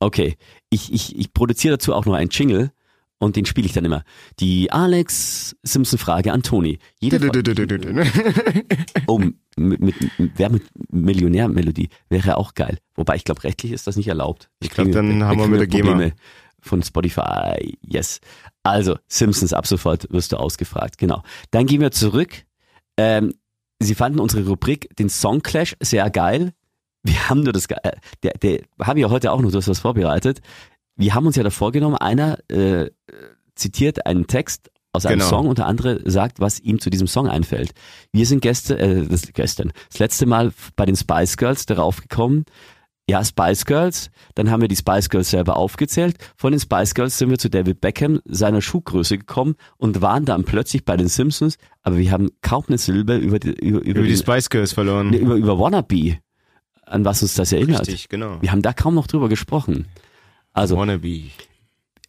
Okay. 0.00 0.36
Ich, 0.68 0.92
ich, 0.92 1.16
ich 1.16 1.32
produziere 1.32 1.76
dazu 1.76 1.94
auch 1.94 2.06
noch 2.06 2.14
einen 2.14 2.30
Jingle 2.30 2.72
und 3.18 3.36
den 3.36 3.46
spiele 3.46 3.64
ich 3.68 3.72
dann 3.72 3.84
immer. 3.84 4.02
Die 4.40 4.72
Alex 4.72 5.54
Simpson-Frage 5.62 6.32
an 6.32 6.42
Toni. 6.42 6.80
Jede. 6.98 7.20
Oh, 9.06 9.20
mit, 9.56 9.80
mit, 9.80 9.94
wer 10.18 10.50
mit 10.50 10.64
Millionär-Melodie 10.90 11.90
wäre 12.08 12.36
auch 12.38 12.54
geil. 12.54 12.78
Wobei 12.96 13.14
ich 13.14 13.22
glaube, 13.22 13.44
rechtlich 13.44 13.70
ist 13.70 13.86
das 13.86 13.94
nicht 13.94 14.08
erlaubt. 14.08 14.50
Ich 14.58 14.70
glaub, 14.70 14.90
dann 14.90 15.22
haben 15.22 15.38
wir 15.38 15.46
mit 15.46 15.60
der 15.60 15.68
GEMA. 15.68 15.90
Probleme 15.90 16.12
Von 16.58 16.82
Spotify. 16.82 17.78
Yes. 17.80 18.18
Also, 18.64 18.98
Simpsons 19.06 19.52
ab 19.52 19.68
sofort 19.68 20.10
wirst 20.10 20.32
du 20.32 20.36
ausgefragt. 20.36 20.98
Genau. 20.98 21.22
Dann 21.52 21.66
gehen 21.66 21.80
wir 21.80 21.92
zurück. 21.92 22.45
Ähm, 22.96 23.34
Sie 23.78 23.94
fanden 23.94 24.20
unsere 24.20 24.46
Rubrik, 24.46 24.94
den 24.96 25.10
Song 25.10 25.42
Clash, 25.42 25.76
sehr 25.80 26.08
geil. 26.10 26.52
Wir 27.02 27.28
haben 27.28 27.42
nur 27.42 27.52
das, 27.52 27.66
äh, 27.66 27.92
der, 28.22 28.32
der, 28.32 28.62
haben 28.80 28.98
ja 28.98 29.10
heute 29.10 29.32
auch 29.32 29.40
noch, 29.40 29.50
du 29.50 29.58
hast 29.58 29.68
was 29.68 29.80
vorbereitet. 29.80 30.40
Wir 30.96 31.14
haben 31.14 31.26
uns 31.26 31.36
ja 31.36 31.42
da 31.42 31.50
vorgenommen, 31.50 31.96
einer 31.96 32.38
äh, 32.48 32.90
zitiert 33.54 34.06
einen 34.06 34.26
Text 34.26 34.70
aus 34.92 35.04
einem 35.04 35.18
Genau. 35.18 35.28
Song 35.28 35.46
und 35.48 35.58
der 35.58 35.66
andere 35.66 36.00
sagt, 36.10 36.40
was 36.40 36.58
ihm 36.58 36.80
zu 36.80 36.88
diesem 36.88 37.06
Song 37.06 37.28
einfällt. 37.28 37.72
Wir 38.12 38.24
sind 38.24 38.40
Gäste, 38.40 38.78
äh, 38.78 39.06
das, 39.06 39.30
gestern, 39.34 39.72
das 39.90 39.98
letzte 39.98 40.26
Mal 40.26 40.52
bei 40.74 40.86
den 40.86 40.96
Spice 40.96 41.36
Girls 41.36 41.66
darauf 41.66 42.00
gekommen. 42.00 42.46
Ja, 43.08 43.24
Spice 43.24 43.64
Girls. 43.66 44.10
Dann 44.34 44.50
haben 44.50 44.60
wir 44.60 44.68
die 44.68 44.74
Spice 44.76 45.08
Girls 45.08 45.30
selber 45.30 45.56
aufgezählt. 45.56 46.16
Von 46.36 46.50
den 46.52 46.60
Spice 46.60 46.92
Girls 46.94 47.16
sind 47.18 47.30
wir 47.30 47.38
zu 47.38 47.48
David 47.48 47.80
Beckham, 47.80 48.20
seiner 48.24 48.60
Schuhgröße 48.60 49.18
gekommen 49.18 49.54
und 49.76 50.00
waren 50.02 50.24
dann 50.24 50.42
plötzlich 50.44 50.84
bei 50.84 50.96
den 50.96 51.06
Simpsons. 51.08 51.56
Aber 51.82 51.98
wir 51.98 52.10
haben 52.10 52.30
kaum 52.42 52.64
eine 52.66 52.78
Silbe 52.78 53.16
über 53.16 53.38
die, 53.38 53.50
über, 53.50 53.78
über, 53.80 53.84
Über 54.00 54.02
die 54.02 54.08
den, 54.08 54.16
Spice 54.16 54.50
Girls 54.50 54.72
verloren. 54.72 55.12
über, 55.12 55.36
über 55.36 55.56
Wannabe, 55.58 56.18
an 56.84 57.04
was 57.04 57.22
uns 57.22 57.34
das 57.34 57.52
erinnert. 57.52 57.82
Richtig, 57.82 58.08
genau. 58.08 58.42
Wir 58.42 58.50
haben 58.50 58.62
da 58.62 58.72
kaum 58.72 58.96
noch 58.96 59.06
drüber 59.06 59.28
gesprochen. 59.28 59.86
Also, 60.52 60.76
Wannabe. 60.76 61.30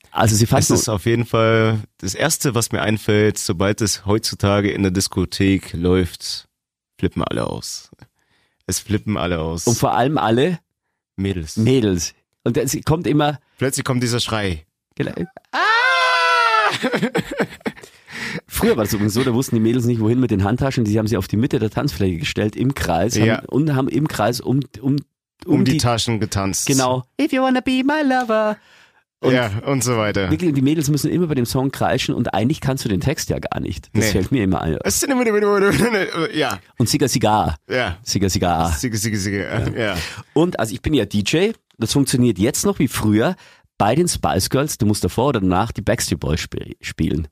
also 0.09 0.35
sie 0.35 0.45
Es 0.45 0.49
fanden, 0.49 0.73
ist 0.73 0.89
auf 0.89 1.05
jeden 1.05 1.25
Fall 1.25 1.79
das 1.99 2.15
Erste, 2.15 2.55
was 2.55 2.71
mir 2.71 2.81
einfällt, 2.81 3.37
sobald 3.37 3.81
es 3.81 4.07
heutzutage 4.07 4.71
in 4.71 4.81
der 4.81 4.91
Diskothek 4.91 5.73
läuft, 5.73 6.47
flippen 6.97 7.23
alle 7.23 7.45
aus. 7.45 7.91
Es 8.65 8.79
flippen 8.79 9.15
alle 9.15 9.39
aus. 9.41 9.67
und 9.67 9.77
vor 9.77 9.93
allem 9.95 10.17
alle 10.17 10.57
Mädels. 11.17 11.57
Mädels. 11.57 12.13
Und 12.43 12.57
es 12.57 12.77
kommt 12.85 13.07
immer, 13.07 13.39
Plötzlich 13.57 13.83
kommt 13.83 14.01
dieser 14.03 14.19
Schrei. 14.19 14.65
Früher 18.47 18.77
war 18.77 18.83
das 18.83 18.93
übrigens 18.93 19.13
so, 19.13 19.23
da 19.23 19.33
wussten 19.33 19.55
die 19.55 19.61
Mädels 19.61 19.85
nicht, 19.85 19.99
wohin 19.99 20.19
mit 20.19 20.31
den 20.31 20.43
Handtaschen. 20.43 20.85
Die 20.85 20.97
haben 20.97 21.07
sie 21.07 21.17
auf 21.17 21.27
die 21.27 21.37
Mitte 21.37 21.59
der 21.59 21.69
Tanzfläche 21.69 22.17
gestellt, 22.17 22.55
im 22.55 22.73
Kreis, 22.73 23.15
Ja. 23.15 23.37
haben, 23.37 23.45
und 23.47 23.75
haben 23.75 23.87
im 23.89 24.07
Kreis 24.07 24.39
um, 24.41 24.61
um, 24.81 24.97
Um, 25.45 25.63
die, 25.65 25.77
Taschen 25.77 26.19
getanzt. 26.19 26.65
Genau. 26.65 27.03
If 27.21 27.31
you 27.31 27.41
wanna 27.41 27.61
be 27.61 27.83
my 27.85 28.01
lover. 28.03 28.57
Und 29.19 29.33
ja, 29.33 29.49
und 29.65 29.83
so 29.83 29.97
weiter. 29.97 30.29
wirklich, 30.29 30.53
die 30.53 30.61
Mädels 30.61 30.89
müssen 30.89 31.09
immer 31.09 31.25
bei 31.25 31.33
dem 31.33 31.47
Song 31.47 31.71
kreischen 31.71 32.13
und 32.13 32.33
eigentlich 32.35 32.61
kannst 32.61 32.85
du 32.85 32.89
den 32.89 32.99
Text 33.01 33.29
ja 33.31 33.39
gar 33.39 33.59
nicht. 33.59 33.87
Das 33.93 34.05
Nee. 34.05 34.11
fällt 34.11 34.31
mir 34.31 34.43
immer 34.43 34.61
ein. 34.61 34.77
Ja, 36.33 36.59
Und 36.77 36.87
Siga 36.89 37.07
Siga. 37.07 37.55
ja. 37.67 37.97
Siga 38.03 38.29
Siga. 38.29 38.69
Siege, 38.69 38.95
siege, 38.97 39.17
siege. 39.17 39.73
Ja. 39.75 39.97
Und 40.33 40.59
also 40.59 40.71
ich 40.73 40.81
bin 40.83 40.93
ja 40.93 41.05
DJ, 41.05 41.51
das 41.79 41.93
funktioniert 41.93 42.37
jetzt 42.37 42.63
noch 42.65 42.77
wie 42.77 42.87
früher 42.87 43.35
bei 43.79 43.95
den 43.95 44.07
Spice 44.07 44.49
Girls. 44.51 44.77
Du 44.77 44.85
musst 44.85 45.03
davor 45.03 45.29
oder 45.29 45.39
danach 45.39 45.71
die 45.71 45.81
Backstreet 45.81 46.19
Boys 46.19 46.41
sp 46.45 46.77
spielen. 46.81 47.27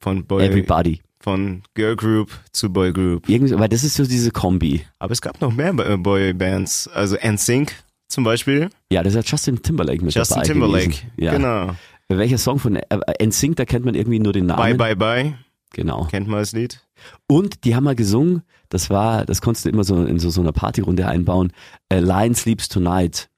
Von 0.00 0.26
Boy, 0.26 0.46
Everybody. 0.46 1.00
von 1.20 1.62
Girl 1.74 1.94
Group 1.94 2.30
zu 2.50 2.72
Boy 2.72 2.92
Group. 2.92 3.28
Irgendwie, 3.28 3.56
weil 3.56 3.68
das 3.68 3.84
ist 3.84 3.94
so 3.94 4.04
diese 4.04 4.32
Kombi. 4.32 4.84
Aber 4.98 5.12
es 5.12 5.20
gab 5.20 5.40
noch 5.40 5.52
mehr 5.52 5.72
Boy 5.72 6.32
Bands. 6.32 6.88
Also 6.88 7.16
NSYNC 7.16 7.72
zum 8.12 8.24
Beispiel. 8.24 8.68
Ja, 8.90 9.02
das 9.02 9.14
ist 9.14 9.24
ja 9.24 9.30
Justin 9.30 9.62
Timberlake 9.62 10.04
mit 10.04 10.14
Justin 10.14 10.36
dabei 10.36 10.46
Timberlake. 10.46 10.86
gewesen. 10.88 11.10
Ja. 11.16 11.32
Genau. 11.32 11.76
Welcher 12.08 12.38
Song 12.38 12.58
von 12.58 12.76
äh, 12.76 13.26
NSYNC, 13.26 13.56
da 13.56 13.64
kennt 13.64 13.84
man 13.84 13.94
irgendwie 13.94 14.18
nur 14.18 14.32
den 14.32 14.46
Namen. 14.46 14.76
Bye, 14.76 14.94
bye, 14.94 14.96
bye. 14.96 15.34
Genau. 15.72 16.04
Kennt 16.10 16.28
man 16.28 16.40
das 16.40 16.52
Lied? 16.52 16.80
Und 17.26 17.64
die 17.64 17.74
haben 17.74 17.84
mal 17.84 17.94
gesungen, 17.94 18.42
das 18.68 18.90
war, 18.90 19.24
das 19.24 19.40
konntest 19.40 19.64
du 19.64 19.70
immer 19.70 19.84
so 19.84 20.04
in 20.04 20.18
so, 20.18 20.30
so 20.30 20.42
einer 20.42 20.52
Partyrunde 20.52 21.06
einbauen, 21.06 21.52
äh, 21.88 22.00
Lion 22.00 22.34
Sleeps 22.34 22.68
Tonight. 22.68 23.30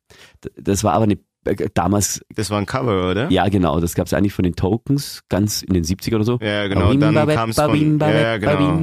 Das 0.56 0.82
war 0.82 0.94
aber 0.94 1.04
eine, 1.04 1.18
äh, 1.44 1.68
damals, 1.72 2.24
Das 2.34 2.50
war 2.50 2.58
ein 2.58 2.66
Cover, 2.66 3.10
oder? 3.10 3.30
ja 3.30 3.48
genau, 3.48 3.78
das 3.78 3.94
gab 3.94 4.06
es 4.08 4.12
eigentlich 4.12 4.32
von 4.32 4.42
den 4.42 4.56
Tokens, 4.56 5.22
ganz 5.28 5.62
in 5.62 5.74
den 5.74 5.84
70er 5.84 6.16
oder 6.16 6.24
so. 6.24 6.38
Ja, 6.42 6.66
genau. 6.66 6.92
Dann 6.92 7.14
kam 7.28 7.50
es 7.50 7.56
von... 7.56 8.00
Ja, 8.00 8.36
genau. 8.38 8.80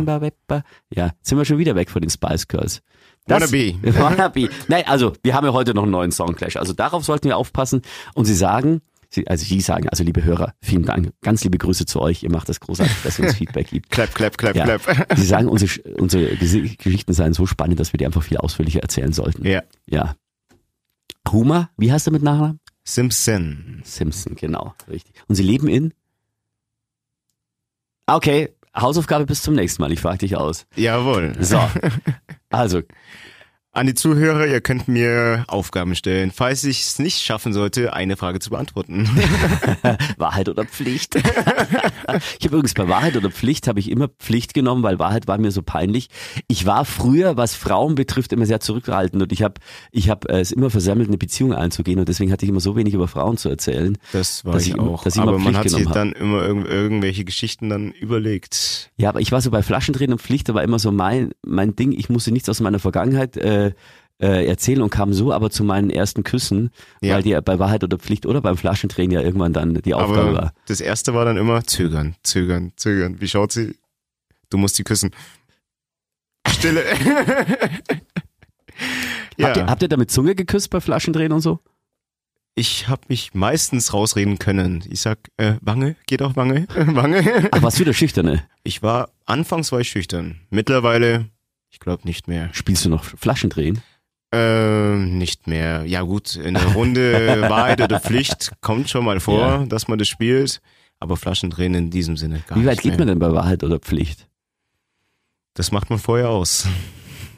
Ja, 0.93 1.05
jetzt 1.07 1.27
sind 1.27 1.37
wir 1.37 1.45
schon 1.45 1.57
wieder 1.57 1.75
weg 1.75 1.89
von 1.89 2.01
den 2.01 2.09
Spice 2.09 2.47
Girls. 2.47 2.81
Das- 3.28 3.51
Wannabe. 3.51 3.76
Wannabe. 3.99 4.49
Nein, 4.67 4.84
also 4.88 5.13
wir 5.24 5.34
haben 5.34 5.45
ja 5.45 5.53
heute 5.53 5.74
noch 5.74 5.84
einen 5.84 5.91
neuen 5.91 6.11
Songclash. 6.11 6.57
Also 6.57 6.74
darauf 6.74 7.03
sollten 7.05 7.28
wir 7.30 7.38
aufpassen. 7.38 7.82
Und 8.13 8.26
sie 8.26 8.36
sagen, 8.36 8.82
Sie, 9.13 9.28
also 9.28 9.43
Sie 9.45 9.59
sagen, 9.59 9.89
also 9.89 10.05
liebe 10.05 10.24
Hörer, 10.24 10.53
vielen 10.61 10.84
Dank. 10.86 11.11
Ganz 11.22 11.43
liebe 11.43 11.57
Grüße 11.57 11.86
zu 11.86 11.99
euch. 12.01 12.24
Ihr 12.24 12.32
macht 12.32 12.47
das 12.47 12.61
großartig, 12.61 12.95
dass 13.03 13.19
ihr 13.19 13.26
uns 13.26 13.36
Feedback 13.38 13.67
gibt. 13.69 13.89
Clap, 13.89 14.15
clap, 14.15 14.38
clap, 14.38 14.55
Ja. 14.55 14.63
clap. 14.78 15.07
Sie 15.17 15.26
sagen, 15.26 15.49
unsere, 15.49 15.82
unsere 15.99 16.36
Geschichten 16.38 17.11
seien 17.13 17.34
so 17.34 17.45
spannend, 17.45 17.80
dass 17.82 17.91
wir 17.91 17.97
die 17.97 18.05
einfach 18.05 18.24
viel 18.24 18.38
ausführlicher 18.38 18.80
erzählen 18.80 19.11
sollten. 19.11 19.45
Ja. 19.45 19.63
Ja. 19.86 20.15
Huma, 21.30 21.69
wie 21.78 21.91
heißt 21.91 22.07
er 22.07 22.13
mit 22.13 22.24
Nachnamen? 22.24 22.59
Simpson. 22.86 23.82
Simpson, 23.84 24.36
genau, 24.36 24.74
richtig. 24.89 25.13
Und 25.28 25.36
Sie 25.36 25.43
leben 25.43 25.67
in? 25.67 25.93
Okay, 28.07 28.49
Hausaufgabe 28.76 29.26
bis 29.26 29.41
zum 29.41 29.53
nächsten 29.55 29.82
Mal. 29.82 29.91
Ich 29.91 29.99
frage 29.99 30.19
dich 30.19 30.36
aus. 30.38 30.65
Jawohl. 30.76 31.34
So, 31.39 31.59
also 32.49 32.82
An 33.74 33.88
die 33.88 33.93
Zuhörer, 33.93 34.47
ihr 34.47 34.59
könnt 34.59 34.89
mir 34.89 35.45
Aufgaben 35.47 35.95
stellen, 35.95 36.32
falls 36.36 36.65
ich 36.65 36.82
es 36.82 36.99
nicht 36.99 37.22
schaffen 37.22 37.53
sollte, 37.53 37.93
eine 37.93 38.17
Frage 38.17 38.41
zu 38.41 38.49
beantworten. 38.49 39.09
Wahrheit 40.17 40.49
oder 40.49 40.65
Pflicht. 40.65 41.15
ich 41.15 41.24
habe 41.24 42.47
übrigens 42.47 42.74
bei 42.74 42.89
Wahrheit 42.89 43.15
oder 43.15 43.32
Pflicht 43.32 43.69
habe 43.69 43.80
ich 43.80 43.89
immer 43.89 44.09
Pflicht 44.09 44.53
genommen, 44.53 44.84
weil 44.84 44.99
Wahrheit 44.99 45.30
war 45.30 45.38
mir 45.38 45.51
so 45.51 45.61
peinlich. 45.61 46.09
Ich 46.49 46.65
war 46.65 46.84
früher, 46.84 47.38
was 47.38 47.55
Frauen 47.55 47.95
betrifft, 47.95 48.34
immer 48.34 48.45
sehr 48.45 48.59
zurückhaltend 48.59 49.24
und 49.24 49.32
ich 49.32 49.41
habe 49.41 49.53
ich 49.93 50.09
hab, 50.09 50.30
äh, 50.30 50.41
es 50.41 50.51
immer 50.51 50.69
versammelt, 50.69 51.07
eine 51.07 51.17
Beziehung 51.17 51.53
einzugehen 51.53 51.97
und 51.97 52.09
deswegen 52.09 52.34
hatte 52.34 52.43
ich 52.43 52.49
immer 52.49 52.59
so 52.59 52.76
wenig 52.76 52.93
über 52.93 53.07
Frauen 53.07 53.38
zu 53.38 53.47
erzählen. 53.47 53.97
Das 54.11 54.43
war 54.43 54.51
Dass 54.51 54.63
ich 54.63 54.74
ich 54.74 54.80
auch. 54.80 55.05
dass 55.05 55.15
ich 55.15 55.22
Aber 55.22 55.39
man 55.39 55.55
hat 55.55 55.69
sich 55.69 55.88
dann 55.88 56.11
immer 56.11 56.43
irg 56.45 56.67
irgendwelche 56.67 57.24
Geschichten 57.24 57.69
dann 57.69 57.93
überlegt. 57.93 58.91
Ja, 58.97 59.07
aber 59.07 59.22
ich 59.22 59.32
war 59.32 59.39
so 59.39 59.49
bei 59.49 59.63
Flaschendrehen 59.63 60.11
und 60.11 60.22
Pflicht, 60.22 60.49
da 60.49 60.55
war 60.55 60.63
immer 60.63 60.78
so 60.78 60.91
mein, 60.91 61.32
mein 61.41 61.74
Ding, 61.74 61.93
ich 61.93 62.09
musste 62.09 62.34
nichts 62.34 62.49
aus 62.49 62.59
meiner 62.59 62.80
Vergangenheit 62.80 63.38
äh, 63.38 63.61
äh, 64.22 64.45
erzählen 64.47 64.82
und 64.82 64.89
kam 64.91 65.14
so 65.14 65.32
aber 65.34 65.49
zu 65.49 65.64
meinen 65.64 65.89
ersten 65.89 66.24
Küssen, 66.24 66.70
Ja. 67.01 67.16
weil 67.16 67.24
die 67.24 67.38
bei 67.43 67.57
Wahrheit 67.59 67.84
oder 67.84 67.97
Pflicht 67.97 68.26
oder 68.26 68.41
beim 68.41 68.57
Flaschendrehen 68.57 69.09
ja 69.12 69.22
irgendwann 69.22 69.53
dann 69.53 69.74
die 69.76 69.93
Aufgabe 69.93 70.22
Aber 70.22 70.34
war. 70.34 70.53
das 70.68 70.80
erste 70.82 71.14
war 71.14 71.26
dann 71.26 71.38
immer 71.38 71.64
zögern, 71.64 72.16
zögern, 72.24 72.72
zögern. 72.76 73.20
Wie 73.22 73.28
schaut 73.28 73.51
sie? 73.51 73.76
Du 74.49 74.57
musst 74.57 74.76
sie 74.76 74.84
küssen. 74.84 75.12
Stille. 76.47 76.84
ja, 79.38 79.47
Habt, 79.47 79.57
ihr, 79.57 79.66
habt 79.68 79.82
ihr 79.82 79.88
da 79.89 79.97
mit 79.97 80.12
Zunge 80.12 80.36
geküsst 80.36 80.70
bei 80.70 80.80
Flaschendrehen 80.82 81.32
und 81.32 81.41
so? 81.41 81.59
ich 82.53 82.89
habe 82.89 83.01
mich 83.07 83.34
meistens 83.34 83.93
rausreden 83.93 84.38
können. 84.38 84.84
Ich 84.89 84.99
sag, 84.99 85.20
äh, 85.38 85.53
Wange, 85.62 85.95
geht 86.05 86.22
auch 86.22 86.36
Wange, 86.36 86.68
Wange. 86.76 87.47
Ach, 87.51 87.62
warst 87.62 87.80
du 87.80 87.86
der 87.86 87.93
Schüchterne? 87.93 88.43
Ich 88.64 88.84
war, 88.84 89.09
anfangs 89.26 89.72
war 89.72 89.80
ich 89.80 89.88
schüchtern. 89.89 90.41
Mittlerweile, 90.49 91.30
ich 91.72 91.80
glaube 91.80 92.03
nicht 92.05 92.28
mehr. 92.28 92.49
Spielst 92.53 92.86
du 92.86 92.89
noch 92.89 93.03
Flaschendrehen? 93.03 93.82
Ähm, 94.34 95.17
nicht 95.17 95.47
mehr. 95.47 95.84
Ja 95.86 96.01
gut, 96.03 96.36
in 96.36 96.53
der 96.53 96.74
Runde 96.74 97.41
Wahrheit 97.49 97.82
oder 97.82 97.99
Pflicht 97.99 98.51
kommt 98.61 98.89
schon 98.89 99.03
mal 99.05 99.19
vor, 99.19 99.39
Ja. 99.39 99.65
dass 99.65 99.88
man 99.88 99.97
das 99.99 100.07
spielt. 100.07 100.61
Aber 100.99 101.17
Flaschendrehen 101.17 101.74
in 101.74 101.89
diesem 101.89 102.15
Sinne 102.15 102.43
gar 102.47 102.57
Wie 102.59 102.65
weit 102.65 102.74
nicht 102.78 102.84
geht 102.84 102.91
mehr. 102.91 102.99
man 102.99 103.07
denn 103.07 103.19
bei 103.19 103.32
Wahrheit 103.34 103.63
oder 103.63 103.80
Pflicht? 103.80 104.28
Das 105.55 105.72
macht 105.72 105.89
man 105.89 105.99
vorher 105.99 106.30
aus. 106.30 106.67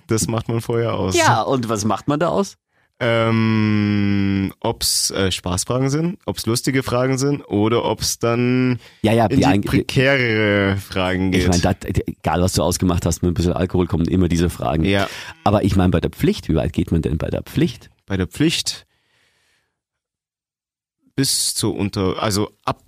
Das 0.07 0.27
macht 0.27 0.49
man 0.49 0.61
vorher 0.61 0.93
aus. 0.95 1.15
und 1.47 1.69
was 1.69 1.85
macht 1.85 2.07
man 2.07 2.19
da 2.19 2.27
aus? 2.27 2.57
Ähm, 2.99 4.53
ob's 4.61 5.11
äh, 5.11 5.31
Spaßfragen 5.31 5.89
sind, 5.89 6.19
ob's 6.25 6.45
lustige 6.45 6.83
Fragen 6.83 7.17
sind 7.17 7.41
oder 7.41 7.83
ob's 7.85 8.19
dann 8.19 8.79
Ja, 9.01 9.11
ja, 9.13 9.25
in 9.25 9.39
die, 9.39 9.61
die 9.61 9.67
prekärere 9.67 10.77
Fragen 10.77 11.31
geht. 11.31 11.41
ich 11.43 11.47
meine, 11.63 11.75
egal 12.07 12.41
was 12.41 12.53
du 12.53 12.61
ausgemacht 12.63 13.05
hast, 13.05 13.21
mit 13.21 13.31
ein 13.31 13.33
bisschen 13.33 13.53
Alkohol 13.53 13.87
kommen 13.87 14.05
immer 14.07 14.29
diese 14.29 14.49
Fragen. 14.49 14.85
ja, 14.85 15.07
Aber 15.43 15.63
ich 15.63 15.75
meine, 15.75 15.89
bei 15.89 15.99
der 15.99 16.11
Pflicht, 16.11 16.47
wie 16.49 16.55
weit 16.55 16.71
geht 16.71 16.91
man 16.91 17.01
denn 17.01 17.17
bei 17.17 17.29
der 17.29 17.43
Pflicht? 17.43 17.89
bei 18.05 18.17
der 18.17 18.27
Pflicht 18.27 18.85
bis 21.15 21.53
zur 21.55 21.75
Unter, 21.75 22.21
also 22.21 22.51
ab 22.65 22.83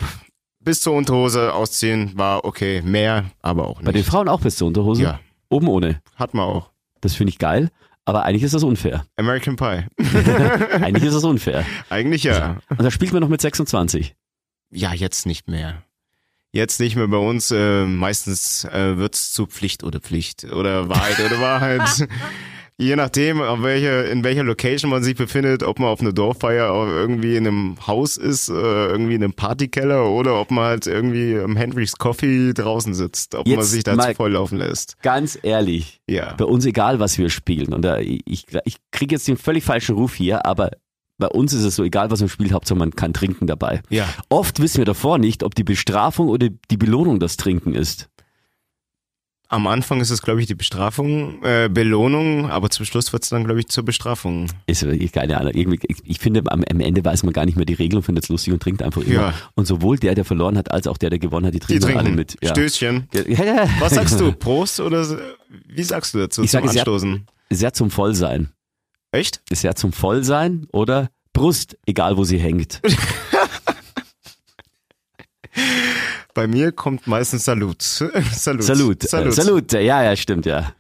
bis 0.60 0.82
zur 0.82 0.94
Unterhose 0.94 1.54
ausziehen 1.54 2.12
war 2.16 2.44
okay, 2.44 2.82
mehr, 2.82 3.26
aber 3.42 3.68
auch 3.68 3.78
nicht. 3.80 3.86
Bei 3.86 3.92
den 3.92 4.04
Frauen 4.04 4.28
auch 4.28 4.42
bis 4.42 4.56
zur 4.58 4.68
Unterhose? 4.68 5.04
Ja, 5.04 5.20
Oben 5.50 5.68
ohne. 5.68 6.02
hat 6.16 6.34
man 6.34 6.46
auch. 6.46 6.72
Das 7.02 7.14
finde 7.16 7.30
ich 7.32 7.38
geil, 7.40 7.70
aber 8.06 8.24
eigentlich 8.24 8.44
ist 8.44 8.54
das 8.54 8.64
unfair. 8.64 9.06
American 9.16 9.56
Pie. 9.56 9.86
Eigentlich 10.00 11.04
ist 11.04 11.16
das 11.16 11.24
unfair. 11.24 11.66
Eigentlich 11.90 12.24
ja. 12.24 12.60
Und 12.70 12.84
da 12.84 12.92
spielt 12.92 13.12
man 13.12 13.22
noch 13.22 13.30
mit 13.30 13.42
26. 13.42 14.16
Ja, 14.72 14.94
jetzt 14.94 15.26
nicht 15.26 15.48
mehr. 15.48 15.84
Jetzt 16.52 16.80
nicht 16.80 16.96
mehr 16.96 17.08
bei 17.08 17.18
uns. 17.18 17.52
Äh, 17.52 17.86
meistens 17.86 18.64
äh, 18.66 18.98
wird's 18.98 19.34
zu 19.34 19.48
Pflicht 19.48 19.84
oder 19.84 20.00
Pflicht 20.00 20.46
oder 20.46 20.88
Wahrheit 20.88 21.20
oder 21.20 21.42
Wahrheit. 21.42 22.08
Je 22.78 22.98
nachdem, 22.98 23.42
auf 23.42 23.62
welcher, 23.64 24.10
in 24.12 24.26
welcher 24.26 24.44
Location 24.44 24.92
man 24.92 25.02
sich 25.02 25.16
befindet, 25.16 25.64
ob 25.64 25.80
man 25.80 25.88
auf 25.88 26.02
einer 26.02 26.12
Dorffeier 26.12 26.68
irgendwie 26.88 27.38
in 27.38 27.48
einem 27.48 27.88
Haus 27.88 28.18
ist, 28.18 28.50
äh, 28.50 28.54
irgendwie 28.54 29.16
in 29.16 29.24
einem 29.24 29.32
Partykeller 29.34 30.10
oder 30.10 30.42
ob 30.42 30.52
man 30.52 30.66
halt 30.66 30.86
irgendwie 30.86 31.40
am 31.40 31.56
Henry's 31.56 31.94
Coffee 31.94 32.54
draußen 32.54 32.94
sitzt, 32.94 33.34
ob 33.36 33.48
man 33.48 33.60
Jetzt 33.60 33.72
sich 33.72 33.86
da 33.86 33.96
mal- 33.96 34.10
zu 34.10 34.16
volllaufen 34.16 34.58
lässt. 34.58 35.02
Ganz 35.02 35.40
ehrlich, 35.42 36.02
Ja. 36.10 36.34
bei 36.34 36.44
uns 36.44 36.66
egal, 36.66 37.00
was 37.00 37.18
wir 37.18 37.30
spielen. 37.30 37.74
Und 37.74 37.84
da, 37.84 38.00
ich, 38.00 38.46
ich 38.66 38.76
kriege 38.92 39.16
jetzt 39.16 39.28
den 39.30 39.38
völlig 39.38 39.64
falschen 39.64 39.96
Ruf 39.96 40.14
hier, 40.16 40.46
aber 40.46 40.72
bei 41.18 41.28
uns 41.28 41.54
ist 41.54 41.64
es 41.64 41.78
so, 41.78 41.84
egal 41.86 42.12
was 42.12 42.20
man 42.20 42.28
spielt, 42.28 42.52
Hauptsache 42.52 42.78
man 42.78 42.92
kann 42.92 43.14
trinken 43.14 43.48
dabei. 43.48 43.82
Ja. 43.90 44.06
Oft 44.28 44.60
wissen 44.62 44.80
wir 44.80 44.86
davor 44.86 45.18
nicht, 45.18 45.44
ob 45.44 45.56
die 45.56 45.64
Bestrafung 45.64 46.28
oder 46.28 46.50
die 46.70 46.78
Belohnung 46.78 47.22
das 47.22 47.38
Trinken 47.38 47.74
ist. 47.74 48.10
Am 49.48 49.68
Anfang 49.68 50.02
ist 50.02 50.10
es, 50.10 50.24
glaube 50.24 50.42
ich, 50.42 50.48
die 50.48 50.56
Bestrafung, 50.56 51.44
äh, 51.44 51.70
Belohnung, 51.72 52.50
aber 52.50 52.72
zum 52.72 52.84
Schluss 52.86 53.14
wird's 53.14 53.30
dann, 53.30 53.44
glaube 53.44 53.60
ich, 53.60 53.68
zur 53.68 53.86
Bestrafung. 53.86 54.48
Ist 54.66 54.82
wirklich 54.84 55.12
keine 55.12 55.38
Ahnung. 55.40 55.54
Irgendwie, 55.54 55.80
ich, 56.04 56.20
finde, 56.20 56.42
am, 56.48 56.64
am 56.68 56.80
Ende 56.80 57.06
weiß 57.06 57.22
man 57.24 57.32
gar 57.32 57.46
nicht 57.46 57.56
mehr 57.56 57.66
die 57.66 57.76
Regeln 57.76 57.98
und 57.98 58.04
findet 58.04 58.24
es 58.24 58.30
lustig 58.30 58.54
und 58.54 58.62
trinkt 58.64 58.82
einfach 58.82 59.04
immer. 59.04 59.14
Ja. 59.14 59.34
Und 59.54 59.68
sowohl 59.68 59.98
der, 59.98 60.16
der 60.16 60.26
verloren 60.26 60.58
hat, 60.58 60.72
als 60.72 60.88
auch 60.88 60.98
der, 60.98 61.12
der 61.12 61.20
gewonnen 61.20 61.46
hat, 61.46 61.54
die 61.54 61.60
Die 61.60 61.66
trinken, 61.80 61.86
alle 61.86 61.96
trinken. 62.00 62.16
mit. 62.16 62.38
Ja. 62.42 62.50
Stößchen. 62.50 63.08
Ja. 63.28 63.70
Was 63.80 63.94
sagst 63.94 64.20
du? 64.20 64.32
Prost 64.40 64.80
oder 64.80 65.06
wie 65.68 65.84
sagst 65.84 66.16
du 66.16 66.18
dazu 66.20 66.42
Ich 66.44 66.50
zum 66.50 66.62
sage 66.62 66.70
sehr- 66.72 66.82
Anstoßen? 66.82 67.28
Sehr 67.52 67.74
zum 67.74 67.92
Vollsein. 67.92 68.50
Echt? 69.12 69.42
Ist 69.52 69.64
ja 69.64 69.76
zum 69.76 69.94
Vollsein 69.94 70.66
oder 70.74 71.10
Brust, 71.34 71.78
egal 71.86 72.18
wo 72.18 72.24
sie 72.24 72.40
hängt. 72.40 72.82
Bei 76.36 76.46
mir 76.46 76.72
kommt 76.72 77.08
meistens 77.08 77.46
Salut. 77.46 77.82
Salut. 77.82 78.64
Salut. 78.64 79.04
Äh, 79.04 79.08
Salut. 79.08 79.34
Salut. 79.34 79.72
Ja, 79.74 80.04
ja, 80.04 80.16
stimmt, 80.16 80.46
ja. 80.46 80.72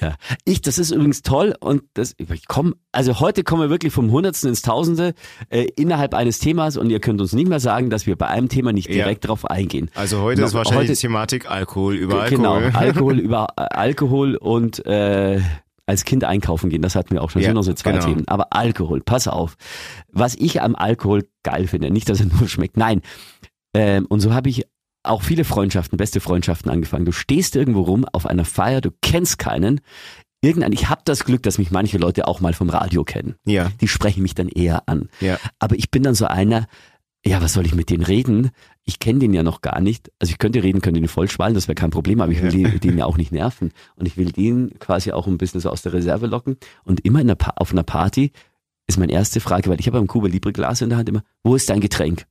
Ja. 0.00 0.14
Ich, 0.46 0.62
das 0.62 0.78
ist 0.78 0.90
übrigens 0.90 1.20
toll 1.20 1.54
und 1.60 1.82
das, 1.94 2.14
ich 2.16 2.46
komm, 2.48 2.74
also 2.92 3.20
heute 3.20 3.44
kommen 3.44 3.60
wir 3.62 3.68
wirklich 3.70 3.92
vom 3.92 4.10
Hundertsten 4.10 4.48
ins 4.48 4.62
Tausende 4.62 5.12
äh, 5.50 5.66
innerhalb 5.76 6.14
eines 6.14 6.38
Themas 6.38 6.78
und 6.78 6.88
ihr 6.88 6.98
könnt 6.98 7.20
uns 7.20 7.34
nicht 7.34 7.46
mehr 7.48 7.60
sagen, 7.60 7.90
dass 7.90 8.06
wir 8.06 8.16
bei 8.16 8.26
einem 8.28 8.48
Thema 8.48 8.72
nicht 8.72 8.88
Ja. 8.88 8.94
direkt 8.94 9.26
drauf 9.28 9.44
eingehen. 9.44 9.90
Also 9.94 10.22
heute 10.22 10.40
No, 10.40 10.46
ist 10.46 10.54
wahrscheinlich 10.54 10.88
heute- 10.88 10.94
die 10.94 11.00
Thematik 11.00 11.50
Alkohol 11.50 11.96
über 11.96 12.24
Genau, 12.30 12.54
Alkohol. 12.54 12.72
Alkohol 12.82 13.18
über 13.18 13.46
äh, 13.58 13.60
Alkohol 13.70 14.36
und 14.36 14.86
äh, 14.86 15.40
als 15.84 16.04
Kind 16.04 16.24
einkaufen 16.24 16.70
gehen, 16.70 16.80
das 16.80 16.94
hatten 16.94 17.10
wir 17.10 17.22
auch 17.22 17.28
schon. 17.30 17.42
Ja, 17.42 17.48
sind 17.48 17.58
unsere 17.58 17.74
zwei 17.76 17.92
genau. 17.92 18.04
Themen. 18.06 18.28
Aber 18.28 18.46
Alkohol, 18.50 19.02
pass 19.02 19.28
auf. 19.28 19.56
Was 20.10 20.34
ich 20.36 20.62
am 20.62 20.74
Alkohol 20.74 21.28
geil 21.42 21.66
finde, 21.66 21.90
nicht, 21.90 22.08
dass 22.08 22.20
er 22.20 22.26
nur 22.26 22.48
schmeckt, 22.48 22.76
nein. 22.78 23.02
Ähm, 23.74 24.06
und 24.06 24.20
so 24.20 24.32
habe 24.32 24.48
ich 24.48 24.66
auch 25.02 25.22
viele 25.22 25.44
Freundschaften, 25.44 25.96
beste 25.96 26.20
Freundschaften 26.20 26.70
angefangen. 26.70 27.04
Du 27.04 27.12
stehst 27.12 27.56
irgendwo 27.56 27.82
rum 27.82 28.04
auf 28.12 28.26
einer 28.26 28.44
Feier, 28.44 28.80
du 28.80 28.90
kennst 29.02 29.38
keinen. 29.38 29.80
Irgendein, 30.40 30.72
ich 30.72 30.88
habe 30.88 31.02
das 31.04 31.24
Glück, 31.24 31.42
dass 31.44 31.58
mich 31.58 31.70
manche 31.70 31.98
Leute 31.98 32.26
auch 32.26 32.40
mal 32.40 32.52
vom 32.52 32.68
Radio 32.68 33.04
kennen. 33.04 33.36
Ja, 33.44 33.70
Die 33.80 33.86
sprechen 33.88 34.22
mich 34.22 34.34
dann 34.34 34.48
eher 34.48 34.88
an. 34.88 35.08
ja. 35.20 35.38
Aber 35.60 35.76
ich 35.76 35.90
bin 35.90 36.02
dann 36.02 36.14
so 36.16 36.26
einer, 36.26 36.66
ja, 37.24 37.40
was 37.40 37.52
soll 37.52 37.64
ich 37.64 37.74
mit 37.76 37.90
denen 37.90 38.02
reden? 38.02 38.50
Ich 38.84 38.98
kenne 38.98 39.20
den 39.20 39.32
ja 39.32 39.44
noch 39.44 39.60
gar 39.60 39.80
nicht. 39.80 40.10
Also 40.18 40.32
ich 40.32 40.38
könnte 40.38 40.60
reden, 40.64 40.80
könnte 40.80 40.98
ihn 40.98 41.06
voll 41.06 41.28
schwallen, 41.30 41.54
das 41.54 41.68
wäre 41.68 41.76
kein 41.76 41.90
Problem, 41.90 42.20
aber 42.20 42.32
ich 42.32 42.42
will 42.42 42.50
den, 42.50 42.80
den 42.80 42.98
ja 42.98 43.04
auch 43.06 43.16
nicht 43.16 43.30
nerven. 43.30 43.70
Und 43.94 44.06
ich 44.06 44.16
will 44.16 44.32
den 44.32 44.76
quasi 44.80 45.12
auch 45.12 45.28
ein 45.28 45.38
bisschen 45.38 45.60
so 45.60 45.70
aus 45.70 45.82
der 45.82 45.92
Reserve 45.92 46.26
locken. 46.26 46.56
Und 46.82 47.04
immer 47.04 47.20
in 47.20 47.30
einer 47.30 47.38
auf 47.60 47.70
einer 47.70 47.84
Party 47.84 48.32
ist 48.88 48.98
meine 48.98 49.12
erste 49.12 49.38
Frage, 49.38 49.70
weil 49.70 49.78
ich 49.78 49.86
habe 49.86 49.98
beim 49.98 50.08
Cuba 50.08 50.26
Libre 50.26 50.52
Glas 50.52 50.80
in 50.80 50.88
der 50.88 50.98
Hand 50.98 51.08
immer, 51.08 51.22
wo 51.44 51.54
ist 51.54 51.70
dein 51.70 51.80
Getränk? 51.80 52.26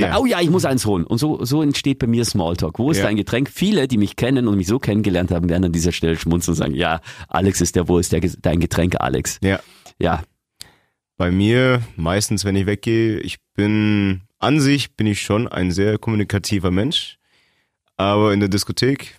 Ja. 0.00 0.18
oh 0.18 0.26
ja, 0.26 0.40
ich 0.40 0.50
muss 0.50 0.64
eins 0.64 0.84
holen. 0.86 1.04
Und 1.04 1.18
so, 1.18 1.44
so 1.44 1.62
entsteht 1.62 1.98
bei 1.98 2.06
mir 2.06 2.24
Smalltalk. 2.24 2.78
Wo 2.78 2.90
ist 2.90 2.98
Ja. 2.98 3.04
dein 3.04 3.16
Getränk? 3.16 3.50
Viele, 3.50 3.86
die 3.88 3.98
mich 3.98 4.16
kennen 4.16 4.48
und 4.48 4.56
mich 4.56 4.66
so 4.66 4.78
kennengelernt 4.78 5.30
haben, 5.30 5.48
werden 5.48 5.64
an 5.64 5.72
dieser 5.72 5.92
Stelle 5.92 6.16
schmunzeln 6.16 6.52
und 6.54 6.58
sagen, 6.58 6.74
ja, 6.74 7.00
Alex 7.28 7.60
ist 7.60 7.76
der, 7.76 7.88
wo 7.88 7.98
ist 7.98 8.12
der, 8.12 8.20
dein 8.40 8.60
Getränk, 8.60 8.96
Alex? 9.00 9.38
Ja. 9.42 9.60
Ja, 9.98 10.22
Bei 11.16 11.30
mir, 11.30 11.82
meistens, 11.96 12.44
wenn 12.44 12.56
ich 12.56 12.66
weggehe, 12.66 13.20
ich 13.20 13.36
bin, 13.54 14.22
an 14.40 14.58
sich 14.60 14.96
bin 14.96 15.06
ich 15.06 15.20
schon 15.22 15.46
ein 15.46 15.70
sehr 15.70 15.98
kommunikativer 15.98 16.70
Mensch. 16.72 17.18
Aber 17.96 18.32
in 18.34 18.40
der 18.40 18.48
Diskothek 18.48 19.14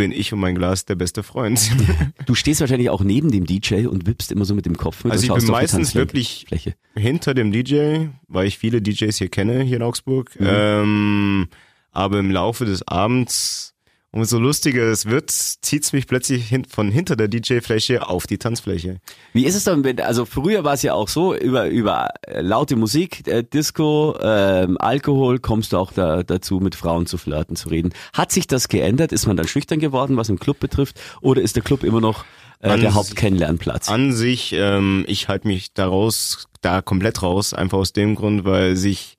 bin 0.00 0.12
ich 0.12 0.32
und 0.32 0.40
mein 0.40 0.54
Glas 0.54 0.86
der 0.86 0.94
beste 0.94 1.22
Freund. 1.22 1.60
Du 2.26 2.34
stehst 2.34 2.60
wahrscheinlich 2.60 2.88
auch 2.88 3.02
neben 3.02 3.30
dem 3.30 3.44
DJ 3.44 3.86
und 3.86 4.06
wippst 4.06 4.32
immer 4.32 4.46
so 4.46 4.54
mit 4.54 4.64
dem 4.64 4.76
Kopf 4.76 5.04
mit 5.04 5.12
Also 5.12 5.26
ich 5.26 5.32
bin 5.34 5.50
meistens 5.50 5.94
wirklich 5.94 6.46
Fläche. 6.48 6.74
hinter 6.94 7.34
dem 7.34 7.52
DJ, 7.52 8.06
weil 8.28 8.46
ich 8.46 8.56
viele 8.56 8.80
DJs 8.80 9.16
hier 9.18 9.28
kenne, 9.28 9.62
hier 9.62 9.76
in 9.76 9.82
Augsburg. 9.82 10.38
Mhm. 10.40 10.46
Ähm, 10.48 11.48
aber 11.92 12.18
im 12.18 12.30
Laufe 12.30 12.64
des 12.64 12.86
Abends 12.88 13.69
umso 14.12 14.38
lustiger 14.38 14.84
es 14.84 15.06
wird, 15.06 15.30
zieht's 15.30 15.92
mich 15.92 16.06
plötzlich 16.06 16.48
hin, 16.48 16.64
von 16.64 16.90
hinter 16.90 17.16
der 17.16 17.28
DJ-Fläche 17.28 18.08
auf 18.08 18.26
die 18.26 18.38
Tanzfläche. 18.38 19.00
Wie 19.32 19.44
ist 19.46 19.54
es 19.54 19.64
dann, 19.64 19.84
wenn, 19.84 20.00
also 20.00 20.24
früher 20.24 20.64
war 20.64 20.74
es 20.74 20.82
ja 20.82 20.94
auch 20.94 21.08
so, 21.08 21.34
über, 21.34 21.68
über 21.68 22.08
äh, 22.22 22.40
laute 22.40 22.76
Musik, 22.76 23.26
äh, 23.28 23.44
Disco, 23.44 24.16
ähm, 24.20 24.76
Alkohol, 24.80 25.38
kommst 25.38 25.72
du 25.72 25.78
auch 25.78 25.92
da, 25.92 26.22
dazu, 26.22 26.58
mit 26.58 26.74
Frauen 26.74 27.06
zu 27.06 27.18
flirten, 27.18 27.54
zu 27.54 27.68
reden. 27.68 27.92
Hat 28.12 28.32
sich 28.32 28.46
das 28.46 28.68
geändert? 28.68 29.12
Ist 29.12 29.26
man 29.26 29.36
dann 29.36 29.46
schüchtern 29.46 29.78
geworden, 29.78 30.16
was 30.16 30.28
im 30.28 30.38
Club 30.38 30.58
betrifft? 30.58 31.00
Oder 31.20 31.42
ist 31.42 31.54
der 31.54 31.62
Club 31.62 31.84
immer 31.84 32.00
noch 32.00 32.24
äh, 32.60 32.70
An 32.70 32.80
der 32.80 32.94
Hauptkennenlernplatz? 32.94 33.88
An 33.88 34.12
sich, 34.12 34.52
ähm, 34.54 35.04
ich 35.06 35.28
halte 35.28 35.46
mich 35.46 35.72
daraus, 35.72 36.48
da 36.62 36.82
komplett 36.82 37.22
raus, 37.22 37.54
einfach 37.54 37.78
aus 37.78 37.92
dem 37.92 38.16
Grund, 38.16 38.44
weil 38.44 38.74
sich 38.76 39.18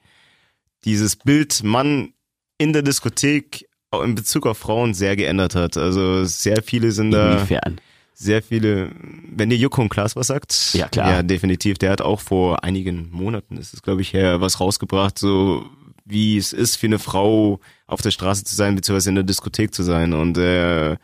dieses 0.84 1.16
Bild 1.16 1.64
Mann 1.64 2.14
in 2.58 2.74
der 2.74 2.82
Diskothek 2.82 3.68
in 4.00 4.16
Bezug 4.16 4.48
auf 4.48 4.58
Frauen 4.58 4.94
sehr 4.94 5.16
geändert 5.16 5.56
hat. 5.56 5.78
Also 5.78 6.24
sehr 6.24 6.64
viele 6.64 6.92
sind 6.92 7.12
da, 7.12 7.34
Inwiefern? 7.34 7.82
sehr 8.14 8.42
viele, 8.42 8.92
wenn 9.30 9.50
dir 9.50 9.58
Joko 9.58 9.82
und 9.82 9.89
Klaas 9.89 10.16
was 10.16 10.28
sagt. 10.28 10.74
Ja, 10.74 10.88
klar. 10.88 11.12
Ja, 11.12 11.24
definitiv. 11.24 11.78
Der 11.78 11.92
hat 11.92 12.02
auch 12.02 12.22
vor 12.22 12.64
einigen 12.64 13.10
Monaten, 13.12 13.58
ist 13.58 13.74
es 13.74 13.82
glaube 13.82 14.02
ich 14.02 14.14
her, 14.14 14.39
was 14.39 14.60
rausgebracht, 14.60 15.20
so 15.20 15.66
wie 16.06 16.38
es 16.38 16.54
ist 16.54 16.78
für 16.78 16.88
eine 16.88 17.00
Frau 17.00 17.60
auf 17.88 18.02
der 18.02 18.12
Straße 18.12 18.44
zu 18.44 18.56
sein, 18.56 18.76
beziehungsweise 18.76 19.10
in 19.10 19.16
der 19.16 19.24
Diskothek 19.24 19.74
zu 19.74 19.84
sein. 19.84 20.14
Und 20.14 20.38
äh, 20.38 20.96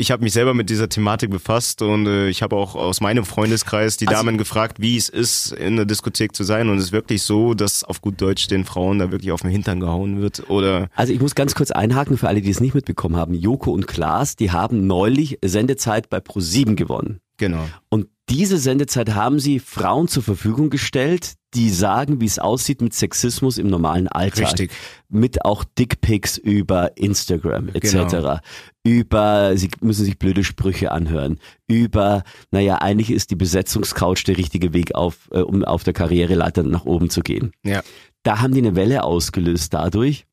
ich 0.00 0.10
habe 0.10 0.22
mich 0.24 0.32
selber 0.32 0.54
mit 0.54 0.70
dieser 0.70 0.88
Thematik 0.88 1.30
befasst 1.30 1.82
und 1.82 2.06
äh, 2.06 2.28
ich 2.28 2.42
habe 2.42 2.56
auch 2.56 2.74
aus 2.74 3.00
meinem 3.00 3.24
Freundeskreis 3.24 3.96
die 3.96 4.08
Also- 4.08 4.18
Damen 4.24 4.38
gefragt, 4.38 4.78
wie 4.80 4.96
es 4.96 5.08
ist, 5.08 5.52
in 5.52 5.76
der 5.76 5.84
Diskothek 5.84 6.34
zu 6.34 6.42
sein. 6.42 6.68
Und 6.68 6.78
es 6.78 6.84
ist 6.86 6.92
wirklich 6.92 7.22
so, 7.22 7.54
dass 7.54 7.84
auf 7.84 8.00
gut 8.00 8.20
Deutsch 8.20 8.48
den 8.48 8.64
Frauen 8.64 8.98
da 8.98 9.10
wirklich 9.12 9.30
auf 9.32 9.42
den 9.42 9.50
Hintern 9.50 9.78
gehauen 9.80 10.20
wird. 10.20 10.50
Oder 10.50 10.88
Also 10.96 11.12
ich 11.12 11.20
muss 11.20 11.34
ganz 11.34 11.54
kurz 11.54 11.70
einhaken 11.70 12.16
für 12.18 12.26
alle, 12.28 12.40
die 12.40 12.50
es 12.50 12.60
nicht 12.60 12.74
mitbekommen 12.74 13.16
haben. 13.16 13.34
Joko 13.34 13.70
und 13.70 13.86
Klaas, 13.86 14.34
die 14.36 14.50
haben 14.50 14.86
neulich 14.86 15.38
Sendezeit 15.44 16.08
bei 16.10 16.18
Pro7 16.18 16.74
gewonnen. 16.74 17.20
genau. 17.36 17.64
Und 17.88 18.06
diese 18.30 18.58
Sendezeit 18.58 19.14
haben 19.14 19.40
sie 19.40 19.58
Frauen 19.58 20.08
zur 20.08 20.22
Verfügung 20.22 20.70
gestellt, 20.70 21.34
die 21.54 21.68
sagen, 21.68 22.20
wie 22.20 22.26
es 22.26 22.38
aussieht 22.38 22.80
mit 22.80 22.94
Sexismus 22.94 23.58
im 23.58 23.66
normalen 23.66 24.06
Alltag. 24.06 24.46
Richtig. 24.46 24.70
Mit 25.08 25.44
auch 25.44 25.64
Dickpics 25.64 26.38
über 26.38 26.96
Instagram 26.96 27.68
etc. 27.70 27.90
Genau. 27.90 28.38
Über, 28.84 29.56
sie 29.56 29.68
müssen 29.80 30.04
sich 30.04 30.18
blöde 30.18 30.44
Sprüche 30.44 30.92
anhören. 30.92 31.38
Über, 31.66 32.22
naja, 32.52 32.76
eigentlich 32.76 33.10
ist 33.10 33.30
die 33.30 33.36
Besetzungscouch 33.36 34.22
der 34.24 34.38
richtige 34.38 34.72
Weg, 34.72 34.94
auf, 34.94 35.28
äh, 35.32 35.40
um 35.40 35.64
auf 35.64 35.82
der 35.82 35.92
Karriereleiter 35.92 36.62
nach 36.62 36.84
oben 36.84 37.10
zu 37.10 37.22
gehen. 37.22 37.52
Ja. 37.64 37.82
Da 38.22 38.40
haben 38.40 38.54
die 38.54 38.60
eine 38.60 38.76
Welle 38.76 39.02
ausgelöst 39.02 39.74
dadurch 39.74 40.26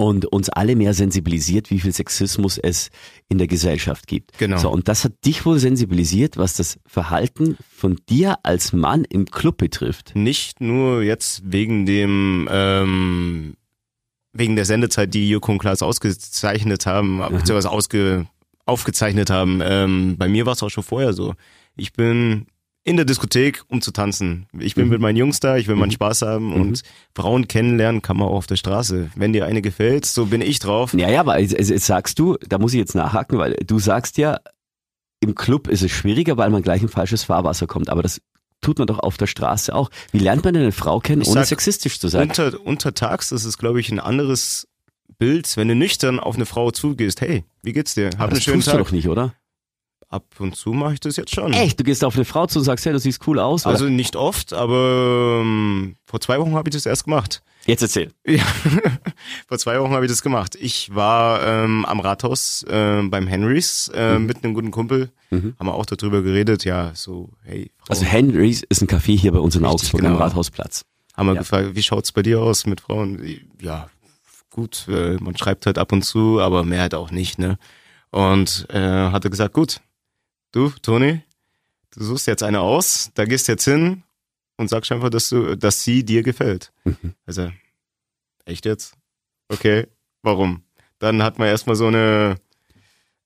und 0.00 0.24
uns 0.24 0.48
alle 0.48 0.76
mehr 0.76 0.94
sensibilisiert, 0.94 1.70
wie 1.70 1.78
viel 1.78 1.92
Sexismus 1.92 2.56
es 2.56 2.88
in 3.28 3.36
der 3.36 3.48
Gesellschaft 3.48 4.06
gibt. 4.06 4.38
Genau. 4.38 4.56
So, 4.56 4.70
und 4.70 4.88
das 4.88 5.04
hat 5.04 5.12
dich 5.26 5.44
wohl 5.44 5.58
sensibilisiert, 5.58 6.38
was 6.38 6.54
das 6.54 6.78
Verhalten 6.86 7.58
von 7.70 7.98
dir 8.08 8.38
als 8.42 8.72
Mann 8.72 9.04
im 9.04 9.26
Club 9.26 9.58
betrifft. 9.58 10.12
Nicht 10.14 10.62
nur 10.62 11.02
jetzt 11.02 11.42
wegen 11.44 11.84
dem 11.84 12.48
ähm, 12.50 13.56
wegen 14.32 14.56
der 14.56 14.64
Sendezeit, 14.64 15.12
die 15.12 15.28
Joko 15.28 15.52
und 15.52 15.58
Klaas 15.58 15.82
ausgezeichnet 15.82 16.86
haben, 16.86 17.18
beziehungsweise 17.18 17.70
ausge, 17.70 18.26
aufgezeichnet 18.64 19.28
haben. 19.28 19.60
Ähm, 19.62 20.16
bei 20.16 20.28
mir 20.28 20.46
war 20.46 20.54
es 20.54 20.62
auch 20.62 20.70
schon 20.70 20.84
vorher 20.84 21.12
so. 21.12 21.34
Ich 21.76 21.92
bin 21.92 22.46
in 22.90 22.96
der 22.96 23.04
Diskothek, 23.06 23.62
um 23.68 23.80
zu 23.80 23.92
tanzen. 23.92 24.46
Ich 24.58 24.74
bin 24.74 24.88
mit 24.88 25.00
meinen 25.00 25.16
Jungs 25.16 25.38
da, 25.38 25.56
ich 25.56 25.68
will 25.68 25.76
meinen 25.76 25.92
Spaß 25.92 26.22
haben 26.22 26.52
und 26.52 26.82
Frauen 27.14 27.46
kennenlernen 27.46 28.02
kann 28.02 28.16
man 28.16 28.26
auch 28.28 28.34
auf 28.34 28.46
der 28.48 28.56
Straße. 28.56 29.10
Wenn 29.14 29.32
dir 29.32 29.46
eine 29.46 29.62
gefällt, 29.62 30.04
so 30.06 30.26
bin 30.26 30.40
ich 30.40 30.58
drauf. 30.58 30.92
Ja, 30.94 31.08
ja, 31.08 31.20
aber 31.20 31.38
jetzt, 31.38 31.52
jetzt 31.52 31.86
sagst 31.86 32.18
du, 32.18 32.36
da 32.48 32.58
muss 32.58 32.74
ich 32.74 32.78
jetzt 32.80 32.96
nachhaken, 32.96 33.38
weil 33.38 33.54
du 33.64 33.78
sagst 33.78 34.18
ja, 34.18 34.40
im 35.20 35.34
Club 35.36 35.68
ist 35.68 35.82
es 35.82 35.90
schwieriger, 35.92 36.36
weil 36.36 36.50
man 36.50 36.62
gleich 36.62 36.82
in 36.82 36.88
falsches 36.88 37.22
Fahrwasser 37.22 37.66
kommt. 37.66 37.90
Aber 37.90 38.02
das 38.02 38.20
tut 38.60 38.78
man 38.78 38.86
doch 38.88 38.98
auf 38.98 39.16
der 39.16 39.26
Straße 39.28 39.74
auch. 39.74 39.90
Wie 40.10 40.18
lernt 40.18 40.44
man 40.44 40.54
denn 40.54 40.64
eine 40.64 40.72
Frau 40.72 40.98
kennen, 40.98 41.22
Ich 41.22 41.28
ohne 41.28 41.40
sag, 41.40 41.46
sexistisch 41.48 42.00
zu 42.00 42.08
sein? 42.08 42.28
Unter, 42.28 42.60
untertags 42.64 43.30
ist 43.30 43.44
es, 43.44 43.56
glaube 43.56 43.80
ich, 43.80 43.90
ein 43.90 44.00
anderes 44.00 44.66
Bild, 45.18 45.56
wenn 45.56 45.68
du 45.68 45.74
nüchtern 45.76 46.18
auf 46.18 46.34
eine 46.34 46.46
Frau 46.46 46.70
zugehst. 46.70 47.20
Hey, 47.20 47.44
wie 47.62 47.72
geht's 47.72 47.94
dir? 47.94 48.06
Hab 48.06 48.14
aber 48.14 48.22
einen 48.24 48.34
das 48.34 48.42
schönen 48.42 48.56
tust 48.56 48.68
Tag. 48.68 48.78
du 48.78 48.84
doch 48.84 48.92
nicht, 48.92 49.08
oder? 49.08 49.34
Ab 50.10 50.24
und 50.40 50.56
zu 50.56 50.72
mache 50.72 50.94
ich 50.94 51.00
das 51.00 51.16
jetzt 51.16 51.32
schon. 51.32 51.52
Echt? 51.52 51.78
Du 51.78 51.84
gehst 51.84 52.04
auf 52.04 52.16
eine 52.16 52.24
Frau 52.24 52.44
zu 52.46 52.58
und 52.58 52.64
sagst, 52.64 52.84
hey, 52.84 52.92
du 52.92 52.98
siehst 52.98 53.24
cool 53.28 53.38
aus. 53.38 53.64
Oder? 53.64 53.74
Also 53.74 53.84
nicht 53.88 54.16
oft, 54.16 54.52
aber 54.52 55.38
ähm, 55.40 55.94
vor 56.04 56.20
zwei 56.20 56.38
Wochen 56.40 56.54
habe 56.56 56.68
ich 56.68 56.74
das 56.74 56.84
erst 56.84 57.04
gemacht. 57.04 57.42
jetzt 57.66 57.82
erzähl. 57.82 58.10
Ja, 58.26 58.42
vor 59.46 59.58
zwei 59.58 59.78
Wochen 59.80 59.92
habe 59.92 60.04
ich 60.04 60.10
das 60.10 60.22
gemacht. 60.22 60.56
Ich 60.60 60.92
war 60.94 61.40
ähm, 61.46 61.84
am 61.84 62.00
Rathaus 62.00 62.64
äh, 62.64 63.02
beim 63.04 63.28
Henrys 63.28 63.88
äh, 63.94 64.18
Mhm. 64.18 64.26
mit 64.26 64.42
einem 64.42 64.54
guten 64.54 64.70
Kumpel. 64.72 65.10
Haben 65.30 65.54
wir 65.60 65.74
auch 65.74 65.86
darüber 65.86 66.22
geredet. 66.22 66.64
Ja, 66.64 66.90
so, 66.94 67.30
hey, 67.44 67.70
Frau, 67.78 67.90
Also 67.90 68.04
Henrys 68.04 68.64
ist 68.68 68.82
ein 68.82 68.88
Café 68.88 69.16
hier 69.16 69.30
bei 69.30 69.38
uns 69.38 69.54
in 69.54 69.64
Richtig, 69.64 69.82
Augsburg 69.84 70.02
am 70.02 70.12
genau. 70.14 70.18
Rathausplatz. 70.24 70.84
haben 71.16 71.26
wir 71.28 71.34
ja. 71.34 71.40
gefragt, 71.42 71.76
wie 71.76 71.82
schaut's 71.84 72.10
bei 72.10 72.22
dir 72.22 72.40
aus 72.42 72.66
mit 72.66 72.80
Frauen? 72.80 73.22
Ja, 73.62 73.88
gut, 74.50 74.86
äh, 74.88 75.18
man 75.20 75.36
schreibt 75.36 75.66
halt 75.66 75.78
ab 75.78 75.92
und 75.92 76.02
zu, 76.02 76.40
aber 76.40 76.64
mehr 76.64 76.80
halt 76.80 76.96
auch 76.96 77.12
nicht, 77.12 77.38
ne? 77.38 77.58
Und 78.10 78.66
äh, 78.70 78.80
hat 78.80 79.22
er 79.24 79.30
gesagt, 79.30 79.54
gut, 79.54 79.80
du, 80.52 80.70
Toni, 80.70 81.22
du 81.90 82.04
suchst 82.04 82.26
jetzt 82.26 82.42
eine 82.42 82.60
aus, 82.60 83.10
da 83.14 83.24
gehst 83.24 83.48
jetzt 83.48 83.64
hin 83.64 84.02
und 84.56 84.68
sagst 84.68 84.92
einfach, 84.92 85.10
dass 85.10 85.28
du, 85.28 85.56
dass 85.56 85.82
sie 85.82 86.04
dir 86.04 86.22
gefällt. 86.22 86.72
Mhm. 86.84 87.14
Also, 87.26 87.50
echt 88.44 88.66
jetzt? 88.66 88.94
Okay, 89.48 89.86
warum? 90.22 90.62
Dann 90.98 91.22
hat 91.22 91.38
man 91.38 91.48
erstmal 91.48 91.76
so 91.76 91.86
eine 91.86 92.36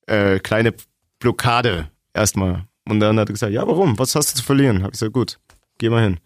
äh, 0.07 0.39
kleine 0.39 0.75
Blockade 1.19 1.91
erstmal. 2.13 2.67
Und 2.87 3.01
dann 3.01 3.19
hat 3.19 3.29
er 3.29 3.33
gesagt, 3.33 3.53
ja, 3.53 3.67
warum? 3.67 3.99
Was 3.99 4.15
hast 4.15 4.33
du 4.33 4.37
zu 4.39 4.45
verlieren? 4.45 4.83
Hab 4.83 4.89
ich 4.89 5.01
gesagt, 5.01 5.13
gut, 5.13 5.41
geh 5.79 5.89
mal 5.89 6.03
hin. 6.03 6.21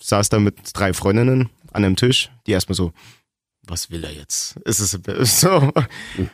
Saß 0.00 0.28
da 0.28 0.38
mit 0.38 0.56
drei 0.74 0.92
Freundinnen 0.92 1.48
an 1.72 1.84
einem 1.84 1.96
Tisch, 1.96 2.30
die 2.46 2.52
erstmal 2.52 2.74
so, 2.74 2.92
was 3.62 3.90
will 3.90 4.04
er 4.04 4.12
jetzt? 4.12 4.56
Ist 4.58 4.80
es 4.80 5.40
so? 5.40 5.72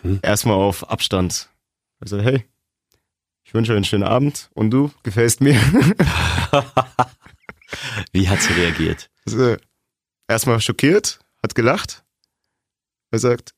Mhm. 0.02 0.20
Erstmal 0.22 0.56
auf 0.56 0.88
Abstand. 0.90 1.48
Also, 2.00 2.20
hey, 2.20 2.44
ich 3.52 3.54
wünsche 3.54 3.72
euch 3.72 3.76
einen 3.76 3.84
schönen 3.84 4.04
Abend 4.04 4.48
und 4.54 4.70
du 4.70 4.90
gefällst 5.02 5.42
mir. 5.42 5.52
Wie 8.12 8.26
hat 8.26 8.40
sie 8.40 8.54
reagiert? 8.54 9.10
Also, 9.26 9.56
erstmal 10.26 10.58
schockiert, 10.58 11.18
hat 11.42 11.54
gelacht. 11.54 12.02
Er 13.10 13.18
sagt, 13.18 13.52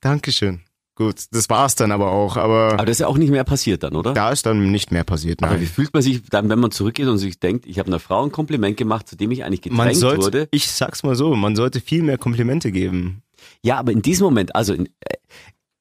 Dankeschön. 0.00 0.62
Gut, 0.96 1.26
das 1.30 1.48
war's 1.48 1.76
dann 1.76 1.92
aber 1.92 2.10
auch, 2.10 2.36
aber, 2.36 2.72
Aber 2.72 2.86
das 2.86 2.96
ist 2.96 2.98
ja 3.02 3.06
auch 3.06 3.16
nicht 3.16 3.30
mehr 3.30 3.44
passiert 3.44 3.84
dann, 3.84 3.94
oder? 3.94 4.14
da 4.14 4.32
ist 4.32 4.46
dann 4.46 4.72
nicht 4.72 4.90
mehr 4.90 5.04
passiert. 5.04 5.40
Aber 5.44 5.60
wie 5.60 5.64
Nein. 5.64 5.66
fühlt 5.72 5.94
man 5.94 6.02
sich 6.02 6.24
dann, 6.28 6.48
wenn 6.48 6.58
man 6.58 6.72
zurückgeht 6.72 7.06
und 7.06 7.18
sich 7.18 7.38
denkt, 7.38 7.66
ich 7.66 7.78
habe 7.78 7.86
einer 7.86 8.00
Frau 8.00 8.24
ein 8.24 8.32
Kompliment 8.32 8.76
gemacht, 8.76 9.06
zu 9.06 9.14
dem 9.14 9.30
ich 9.30 9.44
eigentlich 9.44 9.62
gedrängt 9.62 9.94
sollte, 9.94 10.22
wurde? 10.24 10.48
ich 10.50 10.72
sag's 10.72 11.04
mal 11.04 11.14
so, 11.14 11.36
man 11.36 11.54
sollte 11.54 11.80
viel 11.80 12.02
mehr 12.02 12.18
Komplimente 12.18 12.72
geben. 12.72 13.22
Ja, 13.62 13.78
aber 13.78 13.92
in 13.92 14.02
diesem 14.02 14.24
Moment, 14.24 14.56
also 14.56 14.74
in, 14.74 14.86
äh, 14.86 15.14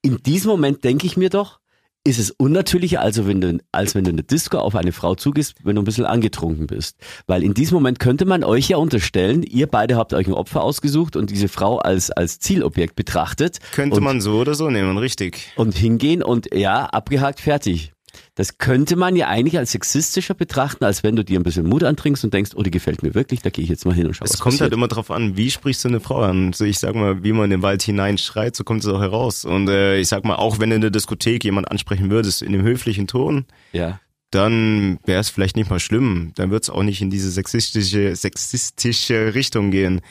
in 0.03 0.21
diesem 0.21 0.51
Moment 0.51 0.83
denke 0.83 1.07
ich 1.07 1.17
mir 1.17 1.31
doch, 1.31 1.62
ist 2.05 2.19
es 2.19 2.31
unnatürlicher, 2.31 2.99
also 2.99 3.27
wenn 3.27 3.39
du, 3.39 3.59
als 3.71 3.95
wenn 3.95 4.03
du 4.03 4.09
in 4.09 4.17
der 4.17 4.25
Disco 4.25 4.57
auf 4.57 4.75
eine 4.75 4.91
Frau 4.91 5.15
zugehst, 5.15 5.55
wenn 5.63 5.75
du 5.75 5.81
ein 5.81 5.85
bisschen 5.85 6.05
angetrunken 6.05 6.67
bist. 6.67 6.97
Weil 7.27 7.43
in 7.43 7.53
diesem 7.53 7.75
Moment 7.75 7.99
könnte 7.99 8.25
man 8.25 8.43
euch 8.43 8.67
ja 8.69 8.77
unterstellen, 8.77 9.43
ihr 9.43 9.67
beide 9.67 9.95
habt 9.95 10.13
euch 10.13 10.27
ein 10.27 10.33
Opfer 10.33 10.63
ausgesucht 10.63 11.15
und 11.15 11.29
diese 11.29 11.47
Frau 11.47 11.77
als, 11.77 12.11
als 12.11 12.39
Zielobjekt 12.39 12.95
betrachtet. 12.95 13.59
Könnte 13.71 13.97
und, 13.97 14.03
man 14.03 14.19
so 14.19 14.39
oder 14.39 14.53
so 14.53 14.69
nehmen, 14.69 14.97
richtig. 14.97 15.53
Und 15.55 15.75
hingehen 15.75 16.23
und 16.23 16.53
ja, 16.53 16.85
abgehakt, 16.85 17.39
fertig. 17.39 17.93
Das 18.35 18.57
könnte 18.57 18.95
man 18.95 19.15
ja 19.15 19.27
eigentlich 19.27 19.59
als 19.59 19.73
sexistischer 19.73 20.33
betrachten, 20.33 20.83
als 20.85 21.03
wenn 21.03 21.15
du 21.15 21.23
dir 21.23 21.39
ein 21.39 21.43
bisschen 21.43 21.67
Mut 21.67 21.83
antrinkst 21.83 22.23
und 22.23 22.33
denkst, 22.33 22.51
oh, 22.55 22.63
die 22.63 22.71
gefällt 22.71 23.03
mir 23.03 23.13
wirklich, 23.13 23.43
da 23.43 23.51
gehe 23.51 23.63
ich 23.63 23.69
jetzt 23.69 23.85
mal 23.85 23.93
hin 23.93 24.07
und 24.07 24.15
schaue, 24.15 24.25
Es 24.25 24.39
kommt 24.39 24.53
passiert. 24.53 24.61
halt 24.61 24.73
immer 24.73 24.87
drauf 24.87 25.11
an, 25.11 25.37
wie 25.37 25.51
sprichst 25.51 25.83
du 25.83 25.89
eine 25.89 25.99
Frau 25.99 26.21
an. 26.21 26.51
So, 26.51 26.65
ich 26.65 26.79
sag 26.79 26.95
mal, 26.95 27.23
wie 27.23 27.31
man 27.31 27.45
in 27.45 27.49
den 27.51 27.61
Wald 27.61 27.83
hinein 27.83 28.17
schreit, 28.17 28.55
so 28.55 28.63
kommt 28.63 28.81
es 28.81 28.87
auch 28.89 28.99
heraus. 29.01 29.45
Und 29.45 29.69
äh, 29.69 29.99
ich 29.99 30.07
sag 30.07 30.25
mal, 30.25 30.35
auch 30.35 30.57
wenn 30.57 30.71
du 30.71 30.75
in 30.75 30.81
der 30.81 30.89
Diskothek 30.89 31.43
jemand 31.43 31.69
ansprechen 31.69 32.09
würdest, 32.09 32.41
in 32.41 32.53
dem 32.53 32.63
höflichen 32.63 33.05
Ton, 33.05 33.45
ja. 33.71 33.99
dann 34.31 34.97
wäre 35.05 35.19
es 35.21 35.29
vielleicht 35.29 35.55
nicht 35.55 35.69
mal 35.69 35.79
schlimm. 35.79 36.31
Dann 36.33 36.49
wird 36.49 36.63
es 36.63 36.71
auch 36.71 36.81
nicht 36.81 37.03
in 37.03 37.11
diese 37.11 37.29
sexistische, 37.29 38.15
sexistische 38.15 39.35
Richtung 39.35 39.69
gehen. 39.69 40.01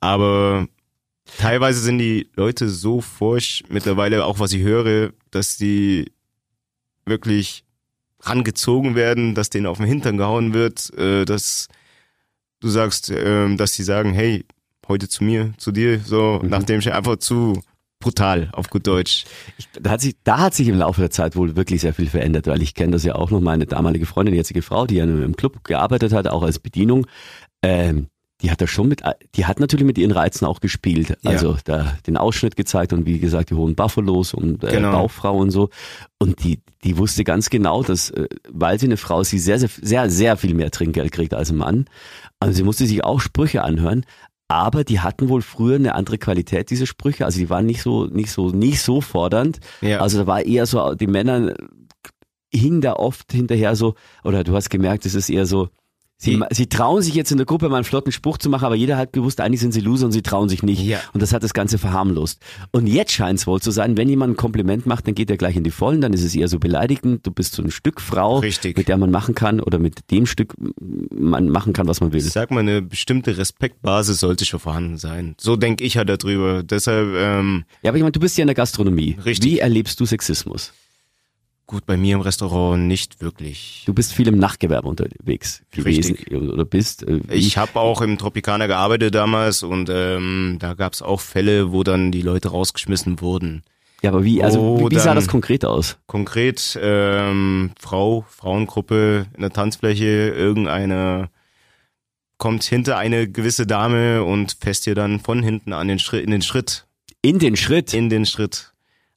Aber 0.00 0.66
teilweise 1.38 1.78
sind 1.78 1.98
die 1.98 2.28
Leute 2.34 2.68
so 2.68 3.00
forsch, 3.00 3.62
mittlerweile 3.68 4.24
auch 4.24 4.40
was 4.40 4.52
ich 4.52 4.62
höre, 4.62 5.12
dass 5.30 5.56
die 5.56 6.10
wirklich 7.10 7.64
rangezogen 8.20 8.94
werden, 8.94 9.34
dass 9.34 9.50
denen 9.50 9.66
auf 9.66 9.76
den 9.76 9.86
Hintern 9.86 10.16
gehauen 10.16 10.54
wird, 10.54 10.96
äh, 10.98 11.26
dass 11.26 11.68
du 12.60 12.68
sagst, 12.68 13.12
ähm, 13.14 13.58
dass 13.58 13.72
die 13.72 13.82
sagen, 13.82 14.14
hey, 14.14 14.46
heute 14.88 15.08
zu 15.08 15.24
mir, 15.24 15.52
zu 15.58 15.72
dir, 15.72 16.00
so, 16.00 16.40
nachdem 16.42 16.80
ich 16.80 16.92
einfach 16.92 17.16
zu 17.16 17.62
brutal, 18.00 18.48
auf 18.52 18.70
gut 18.70 18.86
Deutsch. 18.86 19.24
Ich, 19.58 19.68
da, 19.78 19.90
hat 19.90 20.00
sich, 20.00 20.16
da 20.24 20.38
hat 20.38 20.54
sich 20.54 20.68
im 20.68 20.78
Laufe 20.78 21.00
der 21.02 21.10
Zeit 21.10 21.36
wohl 21.36 21.54
wirklich 21.54 21.82
sehr 21.82 21.94
viel 21.94 22.08
verändert, 22.08 22.46
weil 22.46 22.62
ich 22.62 22.74
kenne 22.74 22.92
das 22.92 23.04
ja 23.04 23.14
auch 23.14 23.30
noch, 23.30 23.40
meine 23.40 23.66
damalige 23.66 24.06
Freundin, 24.06 24.32
die 24.32 24.38
jetzige 24.38 24.62
Frau, 24.62 24.86
die 24.86 24.96
ja 24.96 25.04
im 25.04 25.36
Club 25.36 25.62
gearbeitet 25.64 26.12
hat, 26.12 26.26
auch 26.26 26.42
als 26.42 26.58
Bedienung, 26.58 27.06
ähm, 27.62 28.08
die 28.42 28.50
hat 28.50 28.60
da 28.60 28.66
schon 28.66 28.88
mit, 28.88 29.02
die 29.34 29.46
hat 29.46 29.60
natürlich 29.60 29.86
mit 29.86 29.98
ihren 29.98 30.12
Reizen 30.12 30.46
auch 30.46 30.60
gespielt. 30.60 31.10
Ja. 31.22 31.30
Also 31.30 31.56
da 31.64 31.96
den 32.06 32.16
Ausschnitt 32.16 32.56
gezeigt 32.56 32.92
und 32.92 33.06
wie 33.06 33.18
gesagt 33.18 33.50
die 33.50 33.54
hohen 33.54 33.74
Buffalos 33.74 34.34
und 34.34 34.64
äh, 34.64 34.70
Genau. 34.70 34.92
Bauchfrau 34.92 35.36
und 35.36 35.50
so. 35.50 35.68
Und 36.18 36.42
die, 36.44 36.60
die 36.84 36.96
wusste 36.96 37.24
ganz 37.24 37.50
genau, 37.50 37.82
dass, 37.82 38.10
äh, 38.10 38.28
weil 38.48 38.78
sie 38.78 38.86
eine 38.86 38.96
Frau 38.96 39.20
ist, 39.20 39.30
sie 39.30 39.38
sehr, 39.38 39.58
sehr, 39.58 39.68
sehr, 39.68 40.10
sehr 40.10 40.36
viel 40.36 40.54
mehr 40.54 40.70
Trinkgeld 40.70 41.12
kriegt 41.12 41.34
als 41.34 41.50
ein 41.50 41.56
Mann. 41.56 41.84
Also 42.38 42.54
sie 42.54 42.62
musste 42.62 42.86
sich 42.86 43.04
auch 43.04 43.20
Sprüche 43.20 43.62
anhören. 43.62 44.04
Aber 44.48 44.82
die 44.82 44.98
hatten 44.98 45.28
wohl 45.28 45.42
früher 45.42 45.76
eine 45.76 45.94
andere 45.94 46.18
Qualität, 46.18 46.70
diese 46.70 46.86
Sprüche. 46.86 47.24
Also 47.24 47.38
die 47.38 47.50
waren 47.50 47.66
nicht 47.66 47.82
so, 47.82 48.06
nicht 48.06 48.32
so, 48.32 48.50
nicht 48.50 48.80
so 48.80 49.00
fordernd. 49.00 49.60
Ja. 49.80 50.00
Also 50.00 50.18
da 50.18 50.26
war 50.26 50.42
eher 50.44 50.66
so, 50.66 50.94
die 50.94 51.06
Männer 51.06 51.54
hingen 52.52 52.80
da 52.80 52.94
oft 52.94 53.30
hinterher 53.32 53.76
so, 53.76 53.94
oder 54.24 54.42
du 54.42 54.54
hast 54.54 54.68
gemerkt, 54.70 55.06
es 55.06 55.14
ist 55.14 55.30
eher 55.30 55.46
so, 55.46 55.68
sie, 56.20 56.40
sie 56.50 56.66
trauen 56.66 57.02
sich 57.02 57.14
jetzt 57.14 57.32
in 57.32 57.38
der 57.38 57.46
Gruppe 57.46 57.68
mal 57.68 57.76
einen 57.76 57.84
flotten 57.84 58.12
Spruch 58.12 58.38
zu 58.38 58.48
machen, 58.48 58.64
aber 58.64 58.74
jeder 58.74 58.96
hat 58.96 59.12
gewusst, 59.12 59.40
eigentlich 59.40 59.60
sind 59.60 59.72
sie 59.72 59.80
Loser 59.80 60.06
und 60.06 60.12
sie 60.12 60.22
trauen 60.22 60.48
sich 60.48 60.62
nicht. 60.62 60.82
Ja. 60.82 61.00
Und 61.12 61.22
das 61.22 61.32
hat 61.32 61.42
das 61.42 61.54
Ganze 61.54 61.78
verharmlost. 61.78 62.40
Und 62.70 62.86
jetzt 62.86 63.12
scheint 63.12 63.38
es 63.38 63.46
wohl 63.46 63.60
zu 63.60 63.70
sein, 63.70 63.96
wenn 63.96 64.08
jemand 64.08 64.34
ein 64.34 64.36
Kompliment 64.36 64.86
macht, 64.86 65.06
dann 65.06 65.14
geht 65.14 65.30
er 65.30 65.36
gleich 65.36 65.56
in 65.56 65.64
die 65.64 65.70
Vollen, 65.70 66.00
dann 66.00 66.12
ist 66.12 66.22
es 66.22 66.34
eher 66.34 66.48
so 66.48 66.58
beleidigend, 66.58 67.26
du 67.26 67.30
bist 67.30 67.54
so 67.54 67.62
ein 67.62 67.70
Stück 67.70 68.00
Frau, 68.00 68.38
Richtig. 68.38 68.76
mit 68.76 68.88
der 68.88 68.98
man 68.98 69.10
machen 69.10 69.34
kann 69.34 69.60
oder 69.60 69.78
mit 69.78 70.10
dem 70.10 70.26
Stück 70.26 70.54
man 71.10 71.48
machen 71.48 71.72
kann, 71.72 71.88
was 71.88 72.00
man 72.00 72.12
will. 72.12 72.20
Ich 72.20 72.30
sag 72.32 72.50
mal, 72.50 72.60
eine 72.60 72.82
bestimmte 72.82 73.38
Respektbasis 73.38 74.20
sollte 74.20 74.44
schon 74.44 74.60
vorhanden 74.60 74.98
sein. 74.98 75.34
So 75.40 75.56
denke 75.56 75.84
ich 75.84 75.94
ja 75.94 76.04
darüber. 76.04 76.62
Deshalb, 76.62 77.14
ähm, 77.16 77.64
Ja, 77.82 77.90
aber 77.90 77.96
ich 77.96 78.02
meine, 78.02 78.12
du 78.12 78.20
bist 78.20 78.36
ja 78.36 78.42
in 78.42 78.48
der 78.48 78.54
Gastronomie. 78.54 79.16
Richtig. 79.24 79.50
Wie 79.50 79.58
erlebst 79.58 79.98
du 80.00 80.04
Sexismus? 80.04 80.72
Gut, 81.70 81.86
bei 81.86 81.96
mir 81.96 82.16
im 82.16 82.20
Restaurant 82.20 82.82
nicht 82.88 83.20
wirklich. 83.20 83.84
Du 83.86 83.94
bist 83.94 84.12
viel 84.12 84.26
im 84.26 84.38
Nachtgewerbe 84.38 84.88
unterwegs 84.88 85.62
gewesen 85.70 86.16
Richtig. 86.16 86.32
oder 86.36 86.64
bist. 86.64 87.04
äh, 87.06 87.20
Ich 87.30 87.56
habe 87.56 87.78
auch 87.78 88.00
im 88.00 88.18
Tropikaner 88.18 88.66
gearbeitet 88.66 89.14
damals 89.14 89.62
und 89.62 89.88
ähm, 89.88 90.56
da 90.58 90.74
gab's 90.74 91.00
auch 91.00 91.20
Fälle, 91.20 91.70
wo 91.70 91.84
dann 91.84 92.10
die 92.10 92.22
Leute 92.22 92.48
rausgeschmissen 92.48 93.20
wurden. 93.20 93.62
Ja, 94.02 94.10
aber 94.10 94.24
wie, 94.24 94.42
also 94.42 94.58
Oh, 94.60 94.80
wie, 94.90 94.96
wie 94.96 94.98
sah 94.98 95.14
das 95.14 95.28
konkret 95.28 95.64
aus? 95.64 95.96
Konkret 96.08 96.76
ähm, 96.82 97.70
Frau, 97.78 98.24
Frauengruppe 98.28 99.26
in 99.36 99.42
der 99.42 99.50
Tanzfläche, 99.52 100.04
irgendeine 100.30 101.28
kommt 102.38 102.64
hinter 102.64 102.96
eine 102.98 103.28
gewisse 103.30 103.66
Dame 103.66 104.24
und 104.24 104.56
fässt 104.60 104.86
ihr 104.88 104.94
dann 104.96 105.20
von 105.20 105.42
hinten 105.42 105.72
an 105.72 105.86
den 105.86 105.98
Schritt, 106.00 106.24
in 106.24 106.30
den 106.32 106.42
Schritt, 106.42 106.86
In 107.22 107.38
den 107.38 107.54
Schritt. 107.56 107.94
in 107.94 108.08
den 108.08 108.26
Schritt. 108.26 108.69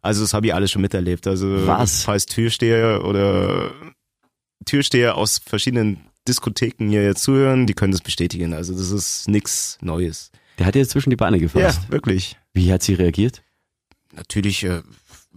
Also 0.03 0.21
das 0.21 0.33
habe 0.33 0.45
ich 0.45 0.53
alles 0.53 0.69
schon 0.69 0.81
miterlebt. 0.81 1.25
Also 1.25 1.65
Was? 1.65 2.03
falls 2.03 2.25
Türsteher 2.27 3.03
oder 3.05 3.71
Türsteher 4.65 5.15
aus 5.17 5.39
verschiedenen 5.43 5.97
Diskotheken 6.27 6.89
hier 6.89 7.03
jetzt 7.03 7.23
zuhören, 7.23 7.65
die 7.65 7.73
können 7.73 7.91
das 7.91 8.01
bestätigen. 8.01 8.53
Also 8.53 8.73
das 8.73 8.91
ist 8.91 9.27
nix 9.27 9.77
Neues. 9.81 10.31
Der 10.59 10.65
hat 10.67 10.75
dir 10.75 10.87
zwischen 10.87 11.09
die 11.09 11.15
Beine 11.15 11.39
gefasst. 11.39 11.89
wirklich. 11.89 12.37
Wie 12.53 12.71
hat 12.71 12.83
sie 12.83 12.93
reagiert? 12.93 13.41
Natürlich 14.15 14.63
äh, 14.63 14.81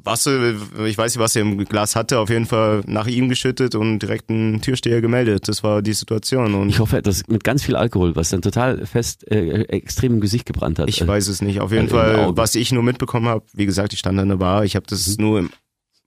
Wasser, 0.07 0.54
ich 0.86 0.96
weiß 0.96 1.14
nicht, 1.14 1.22
was 1.22 1.36
er 1.36 1.42
im 1.42 1.64
Glas 1.64 1.96
hatte, 1.96 2.18
auf 2.20 2.30
jeden 2.30 2.46
Fall 2.46 2.82
nach 2.86 3.07
ihm 3.07 3.28
geschüttet 3.28 3.74
und 3.74 3.98
direkt 3.98 4.30
einen 4.30 4.61
Türsteher 4.61 5.00
gemeldet. 5.00 5.48
Das 5.48 5.62
war 5.62 5.82
die 5.82 5.92
Situation 5.92 6.54
und 6.54 6.68
Ich 6.70 6.78
hoffe, 6.78 7.02
das 7.02 7.26
mit 7.28 7.44
ganz 7.44 7.62
viel 7.64 7.76
Alkohol, 7.76 8.14
was 8.16 8.30
dann 8.30 8.42
total 8.42 8.86
fest 8.86 9.30
äh, 9.30 9.62
extrem 9.64 10.14
im 10.14 10.20
Gesicht 10.20 10.46
gebrannt 10.46 10.78
hat. 10.78 10.88
ich 10.88 11.00
Äh, 11.02 11.07
weiß 11.09 11.28
es 11.28 11.42
nicht. 11.42 11.61
Auf 11.61 11.72
jeden 11.72 11.84
im 11.84 11.90
Fall, 11.90 12.36
was 12.36 12.54
ich 12.54 12.72
nur 12.72 12.82
mitbekommen 12.82 13.26
habe, 13.28 13.44
wie 13.52 13.66
gesagt, 13.66 13.92
ich 13.92 13.98
stand 13.98 14.18
an 14.18 14.28
der 14.28 14.36
Bar, 14.36 14.64
ich 14.64 14.76
habe 14.76 14.86
das 14.88 15.07
Mhm. 15.18 15.24
nur 15.24 15.38
im, 15.40 15.50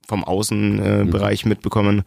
vom 0.08 0.24
Außenbereich 0.24 1.06
äh, 1.06 1.10
Bereich 1.10 1.44
mitbekommen. 1.44 2.02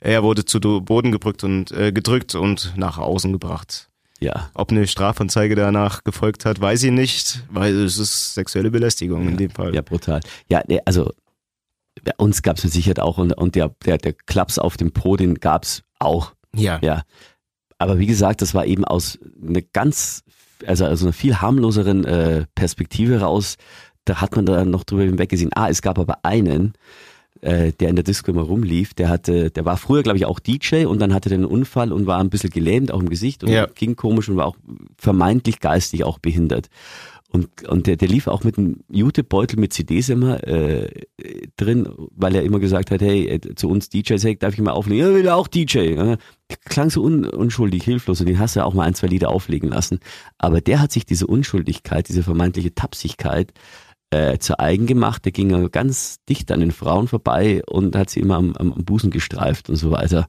Er 0.00 0.22
wurde 0.22 0.44
zu 0.44 0.60
Boden 0.60 1.10
gedrückt 1.10 1.42
und 1.42 1.72
äh, 1.72 1.90
gedrückt 1.92 2.34
und 2.36 2.74
nach 2.76 2.98
außen 2.98 3.32
gebracht. 3.32 3.88
Ja. 4.20 4.50
Ob 4.54 4.70
eine 4.70 4.86
Strafanzeige 4.86 5.54
danach 5.54 6.02
gefolgt 6.04 6.44
hat, 6.44 6.60
weiß 6.60 6.82
ich 6.84 6.90
nicht, 6.90 7.44
weil 7.50 7.74
es 7.84 7.98
ist 7.98 8.34
sexuelle 8.34 8.70
Belästigung 8.70 9.28
in 9.28 9.36
dem 9.36 9.50
Fall. 9.50 9.74
Ja, 9.74 9.80
brutal. 9.82 10.20
Ja, 10.48 10.62
also 10.84 11.12
uns 12.18 12.42
gab 12.42 12.56
es 12.58 12.64
mit 12.64 12.72
Sicherheit 12.72 13.00
auch 13.00 13.18
und, 13.18 13.32
und 13.32 13.54
der, 13.54 13.74
der, 13.84 13.98
der 13.98 14.12
Klaps 14.12 14.58
auf 14.58 14.76
dem 14.76 14.92
Po, 14.92 15.16
den 15.16 15.34
gab's 15.36 15.82
auch. 15.98 16.32
ja. 16.54 16.78
Ja. 16.82 17.02
Aber 17.80 17.98
wie 18.00 18.06
gesagt, 18.06 18.42
das 18.42 18.54
war 18.54 18.66
eben 18.66 18.84
aus 18.84 19.20
einer 19.40 19.62
ganz, 19.62 20.24
also 20.66 20.84
aus 20.86 21.02
einer 21.02 21.12
viel 21.12 21.36
harmloseren 21.40 22.04
äh, 22.04 22.44
Perspektive 22.56 23.20
raus. 23.20 23.56
Da 24.04 24.20
hat 24.20 24.34
man 24.34 24.46
da 24.46 24.64
noch 24.64 24.82
drüber 24.82 25.04
hinweggesehen. 25.04 25.50
Ah, 25.54 25.68
es 25.68 25.80
gab 25.80 25.96
aber 25.96 26.24
einen, 26.24 26.72
äh, 27.40 27.70
der 27.72 27.90
in 27.90 27.94
der 27.94 28.02
Disco 28.02 28.32
immer 28.32 28.42
rumlief, 28.42 28.94
der 28.94 29.08
hatte, 29.08 29.52
der 29.52 29.64
war 29.64 29.76
früher, 29.76 30.02
glaube 30.02 30.18
ich, 30.18 30.26
auch 30.26 30.40
DJ 30.40 30.86
und 30.86 30.98
dann 30.98 31.14
hatte 31.14 31.28
der 31.28 31.38
einen 31.38 31.44
Unfall 31.44 31.92
und 31.92 32.06
war 32.06 32.18
ein 32.18 32.30
bisschen 32.30 32.50
gelähmt, 32.50 32.90
auch 32.90 32.98
im 32.98 33.08
Gesicht 33.10 33.44
und 33.44 33.50
Ja. 33.50 33.66
ging 33.66 33.94
komisch 33.94 34.28
und 34.28 34.36
war 34.36 34.46
auch 34.46 34.56
vermeintlich 34.96 35.60
geistig 35.60 36.02
auch 36.02 36.18
behindert. 36.18 36.66
Und, 37.30 37.68
und 37.68 37.86
der, 37.86 37.96
der 37.96 38.08
lief 38.08 38.26
auch 38.26 38.42
mit 38.42 38.56
einem 38.56 38.80
Jutebeutel 38.88 39.60
mit 39.60 39.74
CDs 39.74 40.08
immer 40.08 40.46
äh, 40.46 40.88
drin, 41.58 41.86
weil 42.16 42.34
er 42.34 42.42
immer 42.42 42.58
gesagt 42.58 42.90
hat, 42.90 43.02
hey, 43.02 43.26
äh, 43.28 43.54
zu 43.54 43.68
uns 43.68 43.90
DJs, 43.90 44.24
hey, 44.24 44.38
darf 44.38 44.54
ich 44.54 44.60
mal 44.60 44.72
auflegen? 44.72 45.06
Ja, 45.06 45.14
will 45.14 45.26
er 45.26 45.36
auch 45.36 45.46
DJ. 45.46 45.94
Ja. 45.94 46.16
Klang 46.64 46.88
so 46.88 47.02
un, 47.02 47.26
unschuldig, 47.26 47.84
hilflos 47.84 48.20
und 48.20 48.28
den 48.28 48.38
hast 48.38 48.56
du 48.56 48.64
auch 48.64 48.72
mal 48.72 48.84
ein, 48.84 48.94
zwei 48.94 49.08
Lieder 49.08 49.28
auflegen 49.28 49.68
lassen. 49.68 50.00
Aber 50.38 50.62
der 50.62 50.80
hat 50.80 50.90
sich 50.90 51.04
diese 51.04 51.26
Unschuldigkeit, 51.26 52.08
diese 52.08 52.22
vermeintliche 52.22 52.74
Tapsigkeit 52.74 53.52
äh, 54.10 54.38
zu 54.38 54.58
eigen 54.58 54.86
gemacht. 54.86 55.26
Der 55.26 55.32
ging 55.32 55.70
ganz 55.70 56.24
dicht 56.28 56.50
an 56.50 56.60
den 56.60 56.72
Frauen 56.72 57.08
vorbei 57.08 57.62
und 57.66 57.94
hat 57.94 58.08
sie 58.08 58.20
immer 58.20 58.36
am, 58.36 58.54
am, 58.56 58.72
Busen 58.84 59.10
gestreift 59.10 59.68
und 59.68 59.76
so 59.76 59.90
weiter. 59.90 60.28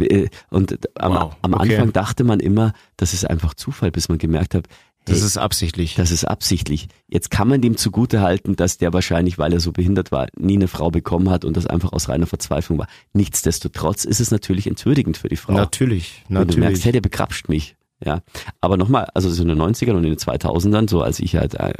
Äh, 0.00 0.28
Und 0.50 0.78
am, 0.96 1.14
Wow, 1.14 1.36
am 1.42 1.54
okay. 1.54 1.74
Anfang 1.74 1.92
dachte 1.92 2.22
man 2.22 2.38
immer, 2.38 2.72
das 2.96 3.14
ist 3.14 3.28
einfach 3.28 3.54
Zufall, 3.54 3.90
bis 3.90 4.08
man 4.08 4.18
gemerkt 4.18 4.54
hat, 4.54 4.68
Das 5.08 5.18
hey, 5.18 5.26
ist 5.26 5.36
absichtlich. 5.38 5.94
das 5.94 6.10
ist 6.10 6.24
absichtlich. 6.24 6.88
Jetzt 7.08 7.30
kann 7.30 7.48
man 7.48 7.60
dem 7.60 7.76
zugute 7.76 8.20
halten, 8.20 8.56
dass 8.56 8.78
der 8.78 8.92
wahrscheinlich, 8.92 9.38
weil 9.38 9.52
er 9.52 9.60
so 9.60 9.72
behindert 9.72 10.12
war, 10.12 10.28
nie 10.36 10.56
eine 10.56 10.68
Frau 10.68 10.90
bekommen 10.90 11.30
hat 11.30 11.44
und 11.44 11.56
das 11.56 11.66
einfach 11.66 11.92
aus 11.92 12.08
reiner 12.08 12.26
Verzweiflung 12.26 12.78
war. 12.78 12.88
Nichtsdestotrotz 13.12 14.04
ist 14.04 14.20
es 14.20 14.30
natürlich 14.30 14.66
entwürdigend 14.66 15.16
für 15.16 15.28
die 15.28 15.36
Frau. 15.36 15.54
Natürlich, 15.54 16.24
Wenn 16.28 16.34
du 16.34 16.40
merkst, 16.40 16.58
natürlich. 16.58 16.84
hey, 16.84 16.92
der 16.92 17.00
begrapscht 17.00 17.48
mich. 17.48 17.76
Ja. 18.04 18.22
Aber 18.60 18.76
nochmal, 18.76 19.08
also 19.14 19.30
so 19.30 19.42
in 19.42 19.48
den 19.48 19.60
90ern 19.60 19.92
und 19.92 20.04
in 20.04 20.10
den 20.10 20.18
2000ern, 20.18 20.88
so 20.88 21.02
als 21.02 21.20
ich 21.20 21.36
halt 21.36 21.54
äh, 21.54 21.72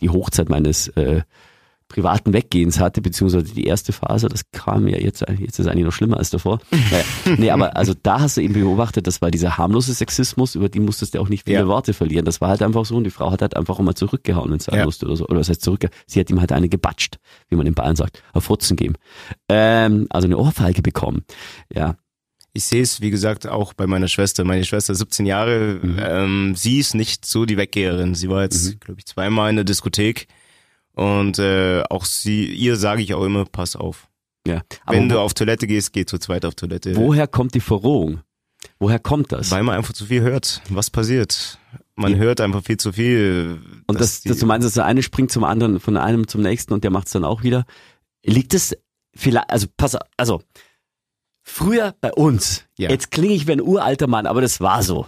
die 0.00 0.10
Hochzeit 0.10 0.48
meines 0.48 0.88
äh, 0.88 1.22
privaten 1.88 2.32
Weggehens 2.32 2.80
hatte, 2.80 3.00
beziehungsweise 3.00 3.54
die 3.54 3.64
erste 3.64 3.92
Phase, 3.92 4.28
das 4.28 4.42
kam 4.50 4.88
ja 4.88 4.98
jetzt, 4.98 5.24
jetzt 5.38 5.58
ist 5.60 5.66
eigentlich 5.68 5.84
noch 5.84 5.92
schlimmer 5.92 6.16
als 6.16 6.30
davor. 6.30 6.58
Naja, 6.70 7.04
nee, 7.38 7.50
aber 7.50 7.76
also 7.76 7.94
da 8.02 8.20
hast 8.20 8.36
du 8.36 8.40
eben 8.40 8.54
beobachtet, 8.54 9.06
das 9.06 9.22
war 9.22 9.30
dieser 9.30 9.56
harmlose 9.56 9.94
Sexismus, 9.94 10.54
über 10.56 10.68
die 10.68 10.80
musstest 10.80 11.14
du 11.14 11.20
auch 11.20 11.28
nicht 11.28 11.44
viele 11.44 11.60
Ja. 11.60 11.66
Worte 11.68 11.94
verlieren. 11.94 12.24
Das 12.24 12.40
war 12.40 12.48
halt 12.48 12.62
einfach 12.62 12.84
so 12.84 12.96
und 12.96 13.04
die 13.04 13.10
Frau 13.10 13.30
hat 13.30 13.40
halt 13.40 13.56
einfach 13.56 13.78
auch 13.78 13.82
mal 13.82 13.94
zurückgehauen, 13.94 14.50
wenn 14.50 14.58
es 14.58 14.64
sein 14.64 14.78
Ja. 14.80 14.84
musste 14.84 15.06
oder 15.06 15.16
so. 15.16 15.26
Oder 15.28 15.38
was 15.40 15.48
heißt 15.48 15.62
zurück? 15.62 15.86
Sie 16.06 16.18
hat 16.18 16.28
ihm 16.30 16.40
halt 16.40 16.50
eine 16.52 16.68
gebatscht, 16.68 17.18
wie 17.48 17.56
man 17.56 17.66
in 17.66 17.74
Bayern 17.74 17.94
sagt, 17.96 18.22
auf 18.32 18.44
Futzen 18.44 18.76
geben. 18.76 18.94
Ähm, 19.48 20.06
also 20.10 20.26
eine 20.26 20.38
Ohrfeige 20.38 20.82
bekommen. 20.82 21.24
Ja, 21.72 21.96
Ich 22.52 22.64
sehe 22.64 22.80
es, 22.80 23.02
wie 23.02 23.10
gesagt, 23.10 23.46
auch 23.46 23.74
bei 23.74 23.86
meiner 23.86 24.08
Schwester. 24.08 24.42
Meine 24.44 24.64
Schwester, 24.64 24.94
17 24.94 25.26
Jahre, 25.26 25.78
Mhm. 25.82 25.96
ähm, 26.00 26.54
sie 26.56 26.78
ist 26.78 26.94
nicht 26.94 27.26
so 27.26 27.44
die 27.44 27.58
Weggeherin. 27.58 28.14
Sie 28.14 28.30
war 28.30 28.42
jetzt, 28.44 28.64
Mhm. 28.74 28.80
glaube 28.80 28.98
ich, 29.00 29.04
zweimal 29.04 29.50
in 29.50 29.56
der 29.56 29.64
Diskothek. 29.66 30.26
Und 30.96 31.38
äh, 31.38 31.82
auch 31.90 32.04
sie, 32.04 32.46
ihr 32.46 32.76
sage 32.76 33.02
ich 33.02 33.14
auch 33.14 33.22
immer, 33.24 33.44
pass 33.44 33.76
auf. 33.76 34.08
ja. 34.46 34.62
Aber 34.84 34.96
Wenn 34.96 35.08
du 35.08 35.20
auf 35.20 35.34
Toilette 35.34 35.66
gehst, 35.66 35.92
geh 35.92 36.04
zu 36.06 36.18
zweit 36.18 36.44
auf 36.44 36.54
Toilette. 36.56 36.96
Woher 36.96 37.26
kommt 37.28 37.54
die 37.54 37.60
Verrohung? 37.60 38.22
Woher 38.80 38.98
kommt 38.98 39.30
das? 39.30 39.50
Weil 39.50 39.62
man 39.62 39.76
einfach 39.76 39.92
zu 39.92 40.06
viel 40.06 40.22
hört. 40.22 40.62
Was 40.70 40.90
passiert? 40.90 41.58
Man 41.94 42.16
hört 42.16 42.40
einfach 42.40 42.62
viel 42.64 42.76
zu 42.78 42.92
viel. 42.92 43.60
und 43.86 44.00
das, 44.00 44.22
das, 44.22 44.38
du 44.38 44.46
meinst, 44.46 44.66
dass 44.66 44.74
der 44.74 44.84
eine 44.86 45.02
springt 45.02 45.30
zum 45.30 45.44
anderen, 45.44 45.80
von 45.80 45.96
einem 45.96 46.26
zum 46.28 46.42
nächsten 46.42 46.72
und 46.74 46.82
der 46.82 46.90
macht 46.90 47.06
es 47.06 47.12
dann 47.12 47.24
auch 47.24 47.42
wieder. 47.42 47.64
Liegt 48.24 48.54
es 48.54 48.76
vielleicht, 49.14 49.48
also 49.50 49.66
pass 49.76 49.94
auf, 49.94 50.02
also 50.16 50.42
früher 51.42 51.94
bei 52.00 52.12
uns, 52.12 52.64
Ja. 52.78 52.90
jetzt 52.90 53.10
klinge 53.10 53.34
ich 53.34 53.46
wie 53.46 53.52
ein 53.52 53.60
uralter 53.62 54.06
Mann, 54.08 54.26
aber 54.26 54.40
das 54.40 54.60
war 54.60 54.82
so. 54.82 55.06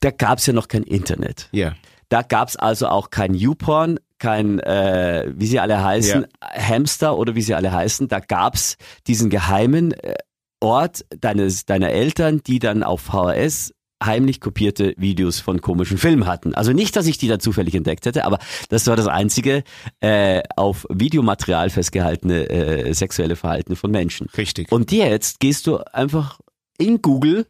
Da 0.00 0.10
gab 0.10 0.38
es 0.38 0.46
ja 0.46 0.52
noch 0.52 0.68
kein 0.68 0.82
Internet. 0.82 1.48
ja, 1.52 1.74
Da 2.08 2.22
gab 2.22 2.48
es 2.48 2.56
also 2.56 2.88
auch 2.88 3.10
kein 3.10 3.34
YouPorn, 3.34 3.98
kein, 4.22 4.60
äh, 4.60 5.32
wie 5.34 5.46
sie 5.46 5.58
alle 5.58 5.82
heißen, 5.82 6.26
Hamster 6.40 7.18
oder 7.18 7.34
wie 7.34 7.42
sie 7.42 7.54
alle 7.54 7.72
heißen. 7.72 8.06
Da 8.06 8.20
gab 8.20 8.54
es 8.54 8.76
diesen 9.08 9.30
geheimen 9.30 9.92
äh, 9.92 10.14
Ort 10.60 11.04
deines, 11.10 11.66
deiner 11.66 11.90
Eltern, 11.90 12.40
die 12.46 12.60
dann 12.60 12.84
auf 12.84 13.00
VHS 13.00 13.74
heimlich 14.00 14.40
kopierte 14.40 14.94
Videos 14.96 15.40
von 15.40 15.60
komischen 15.60 15.98
Filmen 15.98 16.26
hatten. 16.26 16.54
Also 16.54 16.72
nicht, 16.72 16.94
dass 16.94 17.06
ich 17.06 17.18
die 17.18 17.26
da 17.26 17.40
zufällig 17.40 17.74
entdeckt 17.74 18.06
hätte, 18.06 18.24
aber 18.24 18.38
das 18.68 18.86
war 18.86 18.94
das 18.94 19.08
einzige 19.08 19.64
äh, 20.00 20.42
auf 20.56 20.86
Videomaterial 20.88 21.68
festgehaltene 21.70 22.48
äh, 22.48 22.92
sexuelle 22.94 23.34
Verhalten 23.34 23.74
von 23.74 23.90
Menschen. 23.90 24.28
richtig. 24.36 24.70
Und 24.70 24.92
jetzt 24.92 25.40
gehst 25.40 25.66
du 25.66 25.78
einfach 25.92 26.38
in 26.78 27.02
Google 27.02 27.46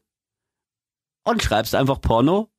und 1.24 1.42
schreibst 1.42 1.74
einfach 1.74 2.00
Porno 2.00 2.51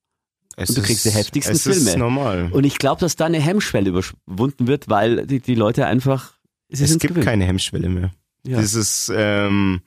es 0.56 0.70
und 0.70 0.78
du 0.78 0.82
kriegst 0.82 1.06
die 1.06 1.12
heftigsten 1.12 1.56
es 1.56 1.64
Filme. 1.64 1.78
ist 1.90 1.98
normal. 1.98 2.50
und 2.52 2.64
ich 2.64 2.78
glaube, 2.78 3.00
dass 3.02 3.16
da 3.16 3.26
eine 3.26 3.40
Hemmschwelle 3.40 3.90
überwunden 3.90 4.68
wird, 4.68 4.90
weil 4.90 5.26
die, 5.28 5.40
die 5.40 5.56
Leute 5.56 5.86
einfach. 5.86 6.34
Sie 6.70 6.84
es 6.84 6.92
gibt 6.94 7.10
gewöhnt. 7.14 7.26
keine 7.26 7.46
Hemmschwelle 7.46 7.90
mehr. 7.90 8.12
Ja. 8.46 8.60
Das 8.60 8.74
ist, 8.74 9.12
ähm, 9.16 9.82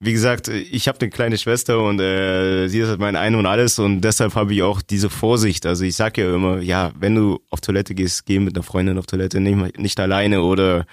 wie 0.00 0.12
gesagt, 0.12 0.48
ich 0.48 0.88
habe 0.88 0.98
eine 1.00 1.10
kleine 1.10 1.38
Schwester 1.38 1.82
und 1.82 2.00
äh, 2.00 2.68
sie 2.68 2.80
ist 2.80 2.88
halt 2.88 3.00
mein 3.00 3.16
Ein 3.16 3.34
und 3.34 3.46
Alles 3.46 3.78
und 3.78 4.00
deshalb 4.00 4.34
habe 4.34 4.52
ich 4.54 4.62
auch 4.62 4.82
diese 4.82 5.08
Vorsicht. 5.08 5.66
Also 5.66 5.84
ich 5.84 5.96
sag 5.96 6.18
ja 6.18 6.34
immer, 6.34 6.60
ja, 6.60 6.92
wenn 6.98 7.14
du 7.14 7.40
auf 7.50 7.60
Toilette 7.60 7.94
gehst, 7.94 8.26
geh 8.26 8.38
mit 8.38 8.54
einer 8.56 8.62
Freundin 8.62 8.98
auf 8.98 9.06
Toilette, 9.06 9.40
nicht, 9.40 9.78
nicht 9.78 10.00
alleine 10.00 10.42
oder 10.42 10.84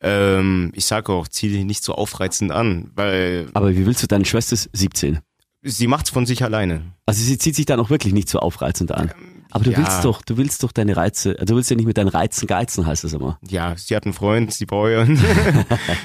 ähm, 0.00 0.70
ich 0.74 0.84
sage 0.86 1.12
auch, 1.12 1.28
zieh 1.28 1.50
dich 1.50 1.64
nicht 1.64 1.82
so 1.84 1.94
aufreizend 1.94 2.52
an, 2.52 2.90
weil 2.94 3.48
Aber 3.54 3.74
wie 3.76 3.84
willst 3.86 4.02
du 4.02 4.06
deine 4.06 4.24
Schwester 4.24 4.54
ist 4.54 4.70
17? 4.72 5.18
Sie 5.70 5.86
macht's 5.86 6.10
von 6.10 6.26
sich 6.26 6.42
alleine. 6.44 6.82
Also 7.06 7.22
sie 7.22 7.38
zieht 7.38 7.54
sich 7.56 7.66
dann 7.66 7.80
auch 7.80 7.90
wirklich 7.90 8.12
nicht 8.12 8.28
so 8.28 8.38
aufreizend 8.40 8.92
an. 8.92 9.12
Aber 9.50 9.64
du 9.64 9.70
Ähm, 9.70 9.76
ja. 9.80 9.86
willst 9.86 10.04
doch, 10.04 10.20
du 10.22 10.36
willst 10.36 10.62
doch 10.62 10.72
deine 10.72 10.96
Reize, 10.96 11.34
du 11.34 11.56
willst 11.56 11.70
ja 11.70 11.76
nicht 11.76 11.86
mit 11.86 11.96
deinen 11.96 12.08
Reizen 12.08 12.46
geizen, 12.46 12.84
heißt 12.86 13.04
das 13.04 13.14
immer. 13.14 13.38
Ja, 13.48 13.74
sie 13.76 13.96
hat 13.96 14.04
einen 14.04 14.12
Freund, 14.12 14.52
sie 14.52 14.66
braucht 14.66 14.90
ja. 14.90 15.06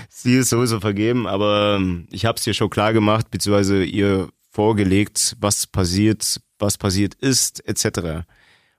sie 0.09 0.35
ist 0.37 0.49
sowieso 0.49 0.79
vergeben, 0.79 1.27
aber 1.27 1.75
ähm, 1.77 2.07
ich 2.11 2.25
habe 2.25 2.37
es 2.39 2.47
ihr 2.47 2.53
schon 2.53 2.69
klar 2.69 2.93
gemacht, 2.93 3.31
beziehungsweise 3.31 3.83
ihr 3.83 4.29
vorgelegt, 4.49 5.35
was 5.39 5.67
passiert, 5.67 6.39
was 6.59 6.77
passiert 6.77 7.15
ist, 7.15 7.67
etc. 7.67 8.25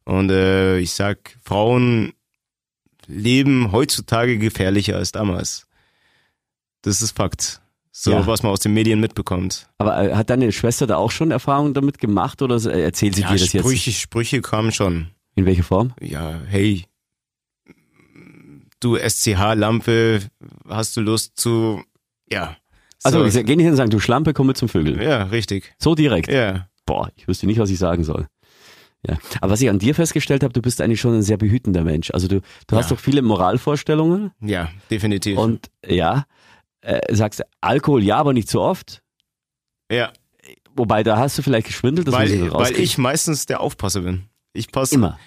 Und 0.04 0.30
äh, 0.30 0.78
ich 0.78 0.92
sag, 0.92 1.36
Frauen 1.44 2.12
leben 3.06 3.70
heutzutage 3.72 4.38
gefährlicher 4.38 4.96
als 4.96 5.12
damals. 5.12 5.66
Das 6.82 7.02
ist 7.02 7.16
Fakt. 7.16 7.60
So, 7.96 8.10
Ja. 8.10 8.26
was 8.26 8.42
man 8.42 8.50
aus 8.50 8.58
den 8.58 8.74
Medien 8.74 8.98
mitbekommt. 8.98 9.68
Aber 9.78 10.02
äh, 10.10 10.14
hat 10.16 10.28
deine 10.28 10.50
Schwester 10.50 10.88
da 10.88 10.96
auch 10.96 11.12
schon 11.12 11.30
Erfahrungen 11.30 11.74
damit 11.74 11.98
gemacht 12.00 12.42
oder 12.42 12.56
äh, 12.56 12.82
erzählt 12.82 13.14
sie 13.14 13.20
ja, 13.22 13.28
dir 13.28 13.38
das 13.38 13.52
jetzt? 13.52 13.62
Sprüche, 13.64 13.92
Sprüche 13.92 14.42
kamen 14.42 14.72
schon. 14.72 15.10
In 15.36 15.46
welcher 15.46 15.62
Form? 15.62 15.92
Ja, 16.00 16.40
hey, 16.48 16.86
du 18.80 18.96
SCH-Lampe, 18.96 20.20
hast 20.68 20.96
du 20.96 21.00
Lust 21.00 21.32
zu, 21.36 21.82
ja. 22.30 22.56
Also 23.02 23.20
So. 23.28 23.38
ich 23.38 23.46
geh 23.46 23.54
nicht 23.56 23.64
hin 23.64 23.72
und 23.72 23.76
sagen, 23.76 23.90
du 23.90 24.00
Schlampe, 24.00 24.32
komm 24.32 24.46
mit 24.48 24.56
zum 24.56 24.68
Vögeln. 24.68 25.00
Ja, 25.00 25.24
richtig. 25.24 25.74
So 25.78 25.94
direkt. 25.94 26.30
Ja. 26.32 26.68
Boah, 26.86 27.10
ich 27.16 27.28
wüsste 27.28 27.46
nicht, 27.46 27.58
was 27.58 27.70
ich 27.70 27.78
sagen 27.78 28.02
soll. 28.02 28.26
Ja. 29.06 29.18
Aber 29.42 29.52
was 29.52 29.60
ich 29.60 29.68
an 29.68 29.78
dir 29.78 29.94
festgestellt 29.94 30.42
habe, 30.42 30.52
du 30.54 30.62
bist 30.62 30.80
eigentlich 30.80 31.00
schon 31.00 31.14
ein 31.14 31.22
sehr 31.22 31.36
behütender 31.36 31.84
Mensch. 31.84 32.10
Also 32.12 32.26
du, 32.26 32.40
du 32.66 32.76
hast 32.76 32.90
Ja. 32.90 32.96
doch 32.96 33.02
viele 33.02 33.20
Moralvorstellungen 33.22 34.32
Ja, 34.40 34.70
definitiv. 34.90 35.36
und 35.38 35.70
ja, 35.86 36.24
äh, 36.84 37.14
sagst 37.14 37.42
Alkohol 37.60 38.02
ja, 38.02 38.16
aber 38.16 38.32
nicht 38.32 38.48
so 38.48 38.60
oft. 38.60 39.02
ja, 39.90 40.12
Wobei, 40.76 41.04
da 41.04 41.16
hast 41.18 41.38
du 41.38 41.42
vielleicht 41.42 41.68
geschwindelt, 41.68 42.08
das 42.08 42.14
muss 42.18 42.30
ich 42.30 42.40
weil, 42.40 42.52
weil 42.52 42.80
ich 42.80 42.98
meistens 42.98 43.46
der 43.46 43.60
Aufpasser 43.60 44.00
bin. 44.00 44.24
Ich 44.52 44.72
passe 44.72 44.96
Immer. 44.96 45.18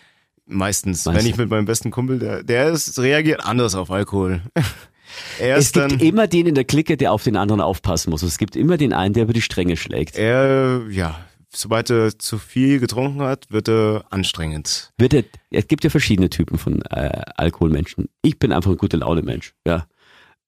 meistens, 0.45 1.05
Meistens. 1.05 1.24
wenn 1.24 1.32
ich 1.32 1.38
mit 1.38 1.49
meinem 1.49 1.66
besten 1.66 1.89
Kumpel, 1.89 2.20
der, 2.20 2.43
der 2.43 2.70
ist, 2.70 2.99
reagiert 2.99 3.45
anders 3.45 3.74
auf 3.76 3.89
Alkohol. 3.89 4.41
er 5.39 5.55
Es 5.55 5.72
gibt 5.72 5.91
dann, 5.91 5.99
immer 5.99 6.28
den 6.28 6.47
in 6.47 6.55
der 6.55 6.66
Clique, 6.66 6.97
der 6.97 7.14
auf 7.14 7.24
den 7.24 7.38
anderen 7.38 7.62
aufpassen 7.62 8.10
muss. 8.10 8.24
Es 8.24 8.38
gibt 8.38 8.58
immer 8.58 8.76
den 8.78 8.91
einen, 8.91 9.14
der 9.14 9.24
über 9.24 9.34
die 9.34 9.41
Stränge 9.41 9.78
schlägt. 9.78 10.18
er, 10.18 10.84
ja, 10.89 11.18
sobald 11.49 11.89
er 11.89 12.20
zu 12.20 12.38
viel 12.38 12.80
getrunken 12.80 13.22
hat, 13.22 13.49
wird 13.49 13.70
er 13.70 14.03
anstrengend. 14.10 14.91
Wird 14.97 15.14
er, 15.14 15.24
es 15.51 15.68
gibt 15.70 15.86
ja 15.86 15.89
verschiedene 15.89 16.30
Typen 16.30 16.58
von 16.58 16.82
äh, 16.89 17.22
Alkoholmenschen. 17.38 18.10
Ich 18.22 18.38
bin 18.38 18.51
einfach 18.51 18.72
ein 18.72 18.78
gute 18.78 18.97
Laune 18.97 19.22
Mensch. 19.22 19.53
Ja. 19.66 19.88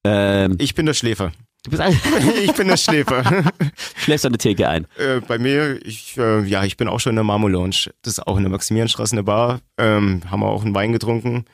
Ähm, 0.05 0.55
Ich 0.59 0.75
bin 0.75 0.85
der 0.85 0.93
Schläfer. 0.93 1.31
du 1.63 1.71
bist 1.71 1.81
ein, 1.81 1.93
ich 2.43 2.53
bin 2.53 2.67
der 2.67 2.77
Schläfer. 2.77 3.51
schläfst 3.97 4.25
an 4.25 4.31
der 4.31 4.39
Theke 4.39 4.69
ein. 4.69 4.85
Äh, 4.97 5.19
bei 5.27 5.37
mir, 5.37 5.79
ich, 5.85 6.17
äh, 6.17 6.43
ja, 6.45 6.63
ich 6.63 6.77
bin 6.77 6.87
auch 6.87 6.99
schon 6.99 7.11
in 7.11 7.15
der 7.17 7.23
Marmo 7.23 7.47
Lounge. 7.47 7.91
Das 8.01 8.13
ist 8.13 8.27
auch 8.27 8.37
in 8.37 8.43
der 8.43 8.51
Maximilianstraße 8.51 9.13
in 9.13 9.17
der 9.17 9.23
Bar. 9.23 9.59
Ähm, 9.77 10.21
haben 10.29 10.39
wir 10.39 10.47
auch 10.47 10.63
einen 10.63 10.73
Wein 10.75 10.93
getrunken. 10.93 11.45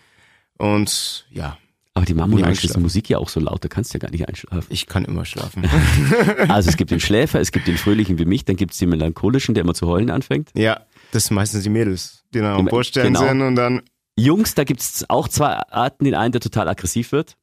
Und 0.58 1.26
ja, 1.32 1.58
Aber 1.96 2.06
die 2.06 2.14
Mama 2.14 2.36
Nie 2.36 2.52
ist. 2.52 2.78
Musik 2.78 3.10
ja 3.10 3.18
auch 3.18 3.30
so 3.30 3.39
laut, 3.39 3.64
da 3.64 3.68
kannst 3.68 3.93
du 3.93 3.98
ja 3.98 4.00
gar 4.00 4.12
nicht 4.12 4.28
einschlafen. 4.28 4.66
ich 4.70 4.86
kann 4.88 5.06
immer 5.06 5.26
schlafen. 5.26 5.70
Also 6.48 6.70
es 6.70 6.78
gibt 6.78 6.91
den 6.91 7.00
Schläfer, 7.00 7.39
es 7.41 7.52
gibt 7.52 7.68
den 7.68 7.78
Fröhlichen 7.78 8.20
wie 8.20 8.26
mich, 8.26 8.46
dann 8.46 8.56
gibt 8.56 8.74
es 8.74 8.78
den 8.80 8.89
Melancholischen, 8.89 9.54
der 9.56 9.64
immer 9.64 9.74
zu 9.74 9.88
heulen 9.88 10.10
anfängt. 10.12 10.52
ja, 10.54 10.82
das 11.12 11.26
sind 11.26 11.36
meistens 11.36 11.64
die 11.64 11.70
Mädels, 11.70 12.24
die 12.34 12.39
dann 12.39 12.60
am 12.60 12.66
Bordstellen 12.66 13.14
genau. 13.14 13.28
sind 13.28 13.41
und 13.41 13.56
dann, 13.56 13.82
Jungs, 14.18 14.54
da 14.56 14.64
gibt 14.64 14.82
es 14.82 15.06
auch 15.10 15.28
zwei 15.28 15.54
Arten. 15.56 16.06
Den 16.06 16.16
einen, 16.16 16.32
der 16.32 16.41
total 16.41 16.68
aggressiv 16.70 17.12
wird, 17.12 17.36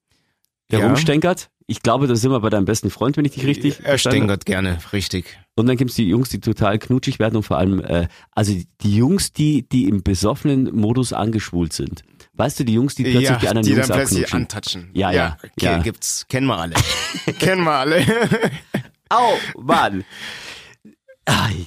der 0.73 0.81
Ja. 0.81 0.87
rumstänkert. 0.87 1.51
Ich 1.69 1.81
glaube, 1.81 2.07
da 2.09 2.17
sind 2.17 2.33
wir 2.33 2.41
bei 2.41 2.51
deinem 2.51 2.65
besten 2.65 2.91
Freund, 2.91 3.17
wenn 3.17 3.25
ich 3.25 3.33
dich 3.33 3.47
richtig 3.47 3.81
er 3.85 3.97
stänkert 3.97 4.45
gerne, 4.45 4.79
richtig. 4.93 5.39
Und 5.55 5.67
dann 5.67 5.77
gibt's 5.77 5.95
die 5.95 6.09
Jungs, 6.09 6.29
die 6.29 6.41
total 6.41 6.79
knutschig 6.79 7.19
werden 7.19 7.37
und 7.37 7.45
vor 7.45 7.59
allem, 7.59 7.81
äh, 7.81 8.09
also 8.33 8.55
die 8.81 8.97
Jungs, 8.97 9.33
die, 9.33 9.69
die 9.69 9.85
im 9.89 10.03
besoffenen 10.03 10.75
Modus 10.75 11.13
angeschwult 11.13 11.73
sind. 11.73 12.03
Weißt 12.35 12.59
du, 12.59 12.65
die 12.65 12.73
Jungs, 12.73 12.95
die 12.95 13.05
plötzlich 13.05 13.29
ja, 13.29 13.37
die 13.37 13.49
anderen 13.49 13.67
die 13.67 13.73
Jungs 13.73 13.87
dann 13.87 13.99
plötzlich 13.99 14.33
antatschen. 14.33 14.91
Ja, 14.95 15.13
ja, 15.13 15.37
okay, 15.39 15.51
ja. 15.61 15.79
gibt's, 15.79 16.27
kennen 16.29 16.47
wir 16.47 16.59
alle. 16.59 16.75
kennen 17.39 17.63
wir 17.65 17.73
alle. 17.73 18.05
Au, 19.09 19.35
Mann. 19.59 20.05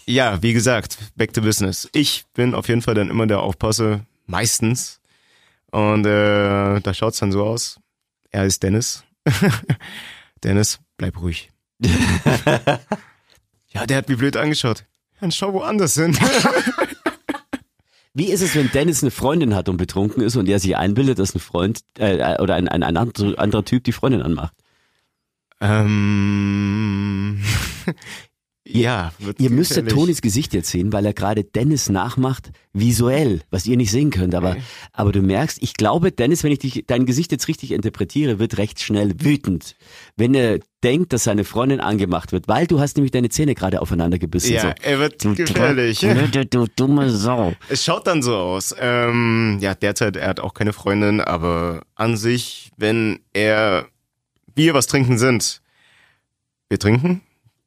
Ja, 0.06 0.42
wie 0.42 0.54
gesagt, 0.54 0.98
back 1.16 1.34
to 1.34 1.42
business. 1.42 1.88
Ich 1.94 2.26
bin 2.34 2.54
auf 2.54 2.68
jeden 2.68 2.82
Fall 2.82 2.96
dann 2.96 3.10
immer 3.10 3.28
der 3.28 3.40
Aufpasser, 3.40 4.06
meistens. 4.26 5.00
Und 5.72 6.06
äh, 6.06 6.80
da 6.82 6.94
schaut's 6.94 7.20
dann 7.20 7.32
so 7.32 7.44
aus. 7.44 7.80
Er 8.36 8.46
ist 8.46 8.64
Dennis. 8.64 9.06
Dennis, 10.44 10.82
bleib 10.98 11.22
ruhig. 11.22 11.54
ja, 13.70 13.86
der 13.88 13.96
hat 13.96 14.10
mich 14.10 14.18
blöd 14.18 14.36
angeschaut. 14.36 14.84
Dann 15.22 15.32
schau 15.32 15.54
woanders 15.54 15.94
hin. 15.94 16.18
Wie 18.14 18.26
ist 18.26 18.42
es, 18.42 18.54
wenn 18.54 18.70
Dennis 18.72 19.04
eine 19.04 19.12
Freundin 19.12 19.56
hat 19.56 19.70
und 19.70 19.78
betrunken 19.78 20.22
ist 20.22 20.36
und 20.36 20.50
er 20.50 20.60
sich 20.60 20.76
einbildet, 20.76 21.18
dass 21.18 21.34
ein 21.34 21.40
Freund 21.40 21.80
äh, 21.98 22.38
oder 22.42 22.56
ein, 22.56 22.68
ein, 22.68 22.84
ein 22.84 22.98
anderer, 22.98 23.64
Typ 23.64 23.86
die 23.86 23.94
Freundin 23.94 24.22
anmacht? 24.22 24.54
ähm, 25.62 27.42
ja, 28.68 29.14
wird 29.20 29.40
Ihr 29.40 29.52
müsstet. 29.52 29.90
Tonis 29.90 30.22
Gesicht 30.22 30.54
jetzt 30.54 30.72
sehen, 30.72 30.92
weil 30.92 31.06
er 31.06 31.14
gerade 31.14 31.44
Dennis 31.44 31.90
nachmacht, 31.90 32.52
visuell, 32.74 33.42
was 33.52 33.68
ihr 33.68 33.78
nicht 33.78 33.92
sehen 33.92 34.10
könnt. 34.10 34.34
Aber, 34.34 34.58
aber 34.92 35.12
du 35.12 35.22
merkst, 35.22 35.60
ich 35.62 35.76
glaube, 35.76 36.12
Dennis, 36.12 36.44
wenn 36.44 36.52
ich 36.52 36.60
dich, 36.60 36.84
dein 36.88 37.06
Gesicht 37.06 37.32
jetzt 37.32 37.48
richtig 37.48 37.72
interpretiere, 37.72 38.40
wird 38.40 38.58
recht 38.58 38.82
schnell 38.82 39.14
wütend. 39.20 39.76
Wenn 40.18 40.34
er 40.34 40.60
denkt, 40.84 41.14
dass 41.14 41.26
seine 41.26 41.44
Freundin 41.44 41.80
angemacht 41.80 42.32
wird, 42.32 42.48
weil 42.48 42.66
du 42.66 42.80
hast 42.80 42.98
nämlich 42.98 43.12
deine 43.12 43.30
Zähne 43.30 43.54
gerade 43.54 43.82
aufeinander 43.82 44.18
gebissen. 44.18 44.54
Ja, 44.54 44.62
so. 44.62 44.74
er 44.82 45.00
wird 45.00 45.24
Du, 45.24 45.36
gefährlich. 45.36 46.00
Du, 46.00 46.28
du, 46.28 46.46
du 46.46 46.66
dumme 46.76 47.12
Sau. 47.12 47.54
Es 47.70 47.84
schaut 47.86 48.08
dann 48.08 48.24
so 48.24 48.36
aus. 48.36 48.76
Ähm, 48.80 49.60
ja, 49.62 49.76
derzeit, 49.76 50.16
er 50.16 50.28
hat 50.30 50.40
auch 50.40 50.56
keine 50.56 50.74
Freundin, 50.74 51.22
aber 51.22 51.82
an 51.94 52.18
sich, 52.18 52.72
wenn 52.78 53.20
er, 53.34 53.86
wir 54.56 54.74
was 54.74 54.88
trinken 54.88 55.18
sind, 55.20 55.62
wir 56.70 56.80
trinken, 56.80 57.22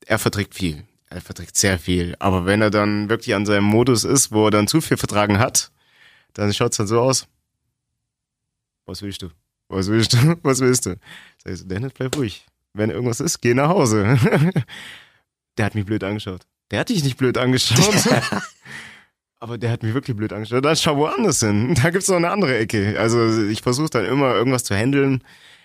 er 0.06 0.18
verträgt 0.18 0.54
viel. 0.54 0.84
Er 1.10 1.20
verträgt 1.20 1.56
sehr 1.56 1.78
viel. 1.78 2.14
Aber 2.18 2.44
wenn 2.46 2.60
er 2.60 2.70
dann 2.70 3.08
wirklich 3.08 3.34
an 3.34 3.46
seinem 3.46 3.64
Modus 3.64 4.04
ist, 4.04 4.30
wo 4.32 4.46
er 4.46 4.50
dann 4.50 4.66
zu 4.68 4.80
viel 4.80 4.96
vertragen 4.96 5.38
hat, 5.38 5.70
dann 6.34 6.52
schaut's 6.52 6.76
dann 6.76 6.86
so 6.86 7.00
aus. 7.00 7.26
Was 8.86 9.02
willst 9.02 9.22
du? 9.22 9.30
Was 9.68 9.88
willst 9.88 10.12
du? 10.14 10.36
Was 10.42 10.60
willst 10.60 10.86
du? 10.86 10.96
Sag 11.42 11.52
ich 11.52 11.58
so, 11.60 11.64
Dennis, 11.66 11.92
bleib 11.94 12.16
ruhig. 12.16 12.46
Wenn 12.74 12.90
irgendwas 12.90 13.20
ist, 13.20 13.40
geh 13.40 13.54
nach 13.54 13.68
Hause. 13.68 14.18
Der 15.58 15.64
hat 15.66 15.74
mich 15.74 15.86
blöd 15.86 16.04
angeschaut. 16.04 16.46
Der 16.70 16.80
hat 16.80 16.88
dich 16.90 17.02
nicht 17.02 17.16
blöd 17.16 17.38
angeschaut. 17.38 17.94
Aber 19.40 19.56
der 19.56 19.70
hat 19.70 19.82
mich 19.84 19.94
wirklich 19.94 20.16
blöd 20.16 20.32
angeschaut. 20.32 20.64
Dann 20.64 20.76
schau 20.76 20.96
woanders 20.96 21.40
hin. 21.40 21.74
Da 21.74 21.90
gibt's 21.90 22.08
noch 22.08 22.16
eine 22.16 22.30
andere 22.30 22.58
Ecke. 22.58 22.98
Also 22.98 23.44
ich 23.48 23.62
versuche 23.62 23.88
dann 23.88 24.04
immer 24.04 24.34
irgendwas 24.34 24.64
zu 24.64 24.74
handeln. 24.76 25.22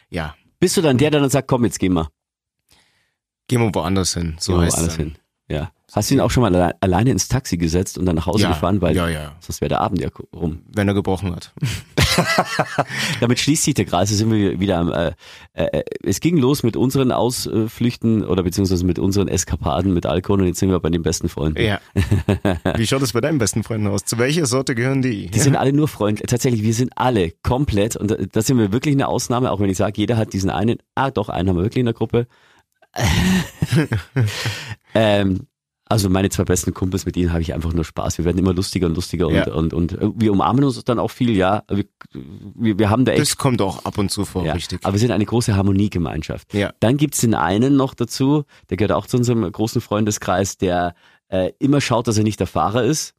Ja, 0.10 0.36
Bist 0.60 0.78
du 0.78 0.82
dann 0.82 0.98
der, 0.98 1.10
der 1.12 1.22
dann 1.22 1.30
sagt, 1.30 1.48
komm, 1.48 1.66
jetzt 1.66 1.80
gehen 1.80 1.94
wir. 1.94 2.08
gehen 3.48 3.62
wir 3.62 3.74
woanders 3.74 4.14
hin. 4.14 4.36
So 4.40 4.54
Gehen 4.54 4.62
wir 4.62 4.70
dann. 4.72 4.90
hin. 4.96 5.18
Ja. 5.50 5.72
Hast 5.94 6.10
du 6.10 6.16
ihn 6.16 6.22
auch 6.22 6.32
schon 6.32 6.42
mal 6.42 6.56
alle 6.56 6.82
alleine 6.82 7.12
ins 7.12 7.28
Taxi 7.28 7.58
gesetzt 7.58 8.00
und 8.00 8.06
dann 8.08 8.16
nach 8.16 8.26
Hause 8.26 8.44
Ja, 8.44 8.50
gefahren, 8.50 8.82
weil 8.82 8.96
ja, 8.96 9.08
ja. 9.10 9.36
sonst 9.40 9.62
wäre 9.62 9.70
der 9.70 9.82
Abend 9.82 10.02
ja 10.02 10.10
rum. 10.36 10.64
Wenn 10.74 10.88
er 10.88 10.96
gebrochen 10.96 11.36
hat. 11.36 11.54
Damit 13.22 13.40
schließt 13.40 13.64
sich 13.64 13.76
der 13.76 13.86
Kreis, 13.86 14.10
da 14.10 14.16
sind 14.16 14.32
wir 14.32 14.60
wieder 14.60 14.80
am, 14.80 14.92
äh, 14.92 15.12
äh, 15.54 15.84
es 16.04 16.20
ging 16.20 16.38
los 16.38 16.64
mit 16.64 16.76
unseren 16.76 17.12
Ausflüchten 17.12 18.26
oder 18.26 18.42
beziehungsweise 18.42 18.86
mit 18.86 18.98
unseren 18.98 19.28
Eskapaden 19.28 19.94
mit 19.94 20.08
Alkohol 20.08 20.42
und 20.42 20.48
jetzt 20.48 20.60
sind 20.60 20.70
wir 20.70 20.80
bei 20.80 20.90
den 20.90 21.04
besten 21.04 21.30
Freunden. 21.30 21.62
Ja. 21.64 21.80
Wie 22.76 22.88
schaut 22.88 23.04
es 23.04 23.14
bei 23.14 23.22
deinen 23.22 23.38
besten 23.38 23.64
Freunden 23.64 23.86
aus? 23.88 24.04
Zu 24.04 24.18
welcher 24.18 24.48
Sorte 24.48 24.74
gehören 24.74 25.04
die? 25.04 25.28
Die 25.28 25.40
sind 25.40 25.56
alle 25.56 25.74
nur 25.74 25.88
freundlich. 25.88 26.28
Tatsächlich, 26.28 26.64
wir 26.64 26.74
sind 26.74 26.92
alle 26.96 27.32
komplett, 27.44 27.96
und 27.96 28.10
da, 28.10 28.16
da 28.16 28.42
sind 28.42 28.58
wir 28.58 28.72
wirklich 28.72 28.96
eine 28.96 29.08
Ausnahme, 29.08 29.52
auch 29.52 29.60
wenn 29.60 29.70
ich 29.70 29.78
sage, 29.78 29.94
jeder 29.98 30.18
hat 30.18 30.34
diesen 30.34 30.50
einen, 30.50 30.78
ah 30.96 31.12
doch, 31.12 31.30
einen 31.30 31.50
haben 31.50 31.58
wir 31.58 31.64
wirklich 31.64 31.82
in 31.82 31.86
der 31.86 31.94
Gruppe. 31.94 32.26
ähm, 34.94 35.48
also 35.86 36.10
meine 36.10 36.30
zwei 36.30 36.44
besten 36.46 36.74
Kumpels, 36.74 37.06
mit 37.06 37.16
denen 37.16 37.32
habe 37.34 37.42
ich 37.42 37.54
einfach 37.54 37.74
nur 37.74 37.84
Spaß. 37.84 38.18
Wir 38.18 38.26
werden 38.26 38.38
immer 38.38 38.54
lustiger 38.54 38.88
und 38.88 38.96
lustiger 38.96 39.28
und, 39.28 39.36
Ja. 39.36 39.54
und, 39.54 39.74
und, 39.74 39.94
äh, 39.94 40.10
wir 40.16 40.32
umarmen 40.32 40.64
uns 40.64 40.82
dann 40.86 40.98
auch 40.98 41.12
viel, 41.12 41.36
ja. 41.36 41.64
Wir, 41.70 41.86
wir, 42.56 42.80
wir 42.80 42.90
haben 42.90 43.06
da 43.06 43.12
echt 43.12 43.22
das 43.22 43.38
kommt 43.38 43.62
auch 43.62 43.86
ab 43.86 43.98
und 43.98 44.10
zu 44.10 44.26
vor, 44.26 44.46
Ja, 44.46 44.54
richtig. 44.54 44.80
aber 44.84 44.94
wir 44.94 45.00
sind 45.00 45.12
eine 45.12 45.26
große 45.26 45.56
Harmoniegemeinschaft. 45.56 46.54
Ja. 46.54 46.72
Dann 46.80 46.98
gibt's 46.98 47.20
den 47.20 47.36
einen 47.36 47.76
noch 47.76 47.94
dazu, 47.94 48.44
der 48.70 48.78
gehört 48.78 48.94
auch 48.94 49.06
zu 49.08 49.18
unserem 49.18 49.50
großen 49.52 49.82
Freundeskreis, 49.82 50.58
der 50.58 50.96
äh, 51.28 51.52
immer 51.60 51.82
schaut, 51.82 52.08
dass 52.08 52.18
er 52.18 52.24
nicht 52.24 52.40
der 52.40 52.48
Fahrer 52.48 52.84
ist. 52.84 53.14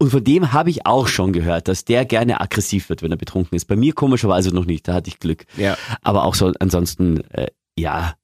Und 0.00 0.10
von 0.10 0.22
dem 0.24 0.52
habe 0.52 0.70
ich 0.70 0.86
auch 0.86 1.08
schon 1.08 1.32
gehört, 1.32 1.68
dass 1.68 1.84
der 1.84 2.04
gerne 2.04 2.40
aggressiv 2.40 2.88
wird, 2.88 3.02
wenn 3.02 3.10
er 3.10 3.16
betrunken 3.16 3.54
ist. 3.56 3.66
Bei 3.66 3.76
mir 3.76 3.92
komischerweise 3.92 4.54
noch 4.54 4.64
nicht, 4.64 4.86
da 4.88 4.94
hatte 4.94 5.08
ich 5.08 5.18
Glück. 5.18 5.44
Ja. 5.56 5.76
Aber 6.02 6.24
auch 6.24 6.34
so 6.34 6.52
ansonsten, 6.60 7.20
äh, 7.30 7.48
ja, 7.76 8.14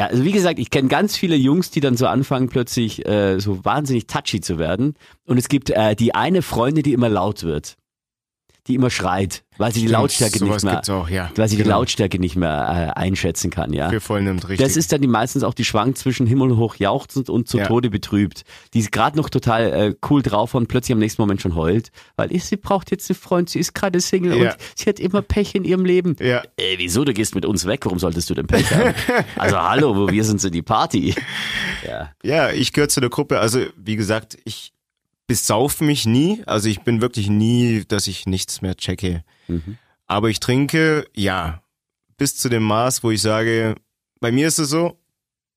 Ja, 0.00 0.06
also 0.08 0.24
wie 0.24 0.32
gesagt, 0.32 0.60
ich 0.60 0.70
kenne 0.70 0.88
ganz 0.88 1.16
viele 1.16 1.34
Jungs, 1.34 1.70
die 1.70 1.80
dann 1.80 1.96
so 1.96 2.06
anfangen, 2.06 2.48
plötzlich 2.48 3.04
äh, 3.06 3.40
so 3.40 3.64
wahnsinnig 3.64 4.06
touchy 4.06 4.40
zu 4.40 4.58
werden. 4.58 4.94
Und 5.24 5.38
es 5.38 5.48
gibt 5.48 5.70
äh, 5.70 5.96
die 5.96 6.14
eine 6.14 6.42
Freundin, 6.42 6.84
die 6.84 6.92
immer 6.92 7.08
laut 7.08 7.42
wird. 7.42 7.76
Die 8.68 8.74
immer 8.74 8.90
schreit, 8.90 9.44
weil 9.56 9.72
sie 9.72 9.80
die 9.80 9.86
Lautstärke 9.86 10.44
nicht 10.44 10.62
mehr, 10.62 10.82
auch, 10.90 11.08
ja. 11.08 11.30
weil 11.36 11.48
sie 11.48 11.56
die 11.56 11.62
Genau. 11.62 11.78
Lautstärke 11.78 12.18
nicht 12.18 12.36
mehr 12.36 12.92
äh, 12.94 13.00
einschätzen 13.00 13.50
kann, 13.50 13.72
ja. 13.72 13.88
Für 13.88 14.00
voll 14.00 14.22
nimmt, 14.22 14.46
richtig. 14.46 14.66
Das 14.66 14.76
ist 14.76 14.92
dann 14.92 15.00
die 15.00 15.08
meistens 15.08 15.42
auch 15.42 15.54
die 15.54 15.64
Schwank 15.64 15.96
zwischen 15.96 16.26
himmelhoch 16.26 16.76
jauchzend 16.76 17.30
und 17.30 17.48
zu 17.48 17.58
Ja. 17.58 17.66
Tode 17.66 17.88
betrübt. 17.88 18.42
Die 18.74 18.80
ist 18.80 18.92
gerade 18.92 19.16
noch 19.16 19.30
total 19.30 19.72
äh, 19.72 19.94
cool 20.10 20.20
drauf 20.22 20.54
und 20.54 20.68
plötzlich 20.68 20.92
am 20.92 20.98
nächsten 20.98 21.22
Moment 21.22 21.40
schon 21.40 21.54
heult, 21.54 21.90
weil 22.16 22.30
ich, 22.30 22.44
sie 22.44 22.56
braucht 22.56 22.90
jetzt 22.90 23.10
einen 23.10 23.18
Freund, 23.18 23.48
sie 23.48 23.58
ist 23.58 23.74
gerade 23.74 24.00
Single 24.00 24.36
Ja. 24.36 24.50
und 24.52 24.56
sie 24.76 24.86
hat 24.88 25.00
immer 25.00 25.22
Pech 25.22 25.54
in 25.54 25.64
ihrem 25.64 25.86
Leben. 25.86 26.14
Ja. 26.20 26.42
Ey, 26.56 26.74
wieso, 26.76 27.04
du 27.04 27.14
gehst 27.14 27.34
mit 27.34 27.46
uns 27.46 27.64
weg, 27.64 27.86
warum 27.86 27.98
solltest 27.98 28.28
du 28.28 28.34
denn 28.34 28.46
Pech 28.46 28.70
haben? 28.70 28.94
also 29.36 29.56
hallo, 29.58 29.96
wo 29.96 30.08
wir 30.08 30.24
sind, 30.24 30.42
sind 30.42 30.54
die 30.54 30.62
Party. 30.62 31.14
Ja. 31.86 32.10
Ja, 32.22 32.50
ich 32.50 32.72
gehöre 32.74 32.88
zu 32.90 33.00
der 33.00 33.08
Gruppe. 33.10 33.38
Also, 33.40 33.60
wie 33.76 33.96
gesagt, 33.96 34.36
ich 34.44 34.72
besauf 35.28 35.80
mich 35.80 36.06
nie. 36.06 36.42
Also, 36.46 36.68
ich 36.68 36.80
bin 36.80 37.00
wirklich 37.00 37.28
nie, 37.28 37.84
dass 37.86 38.08
ich 38.08 38.26
nichts 38.26 38.60
mehr 38.60 38.74
checke. 38.74 39.22
Mhm. 39.46 39.78
Aber 40.08 40.30
ich 40.30 40.40
trinke, 40.40 41.06
ja, 41.14 41.62
bis 42.16 42.36
zu 42.36 42.48
dem 42.48 42.64
Maß, 42.64 43.04
wo 43.04 43.12
ich 43.12 43.22
sage, 43.22 43.76
bei 44.18 44.32
mir 44.32 44.48
ist 44.48 44.58
es 44.58 44.70
so, 44.70 44.98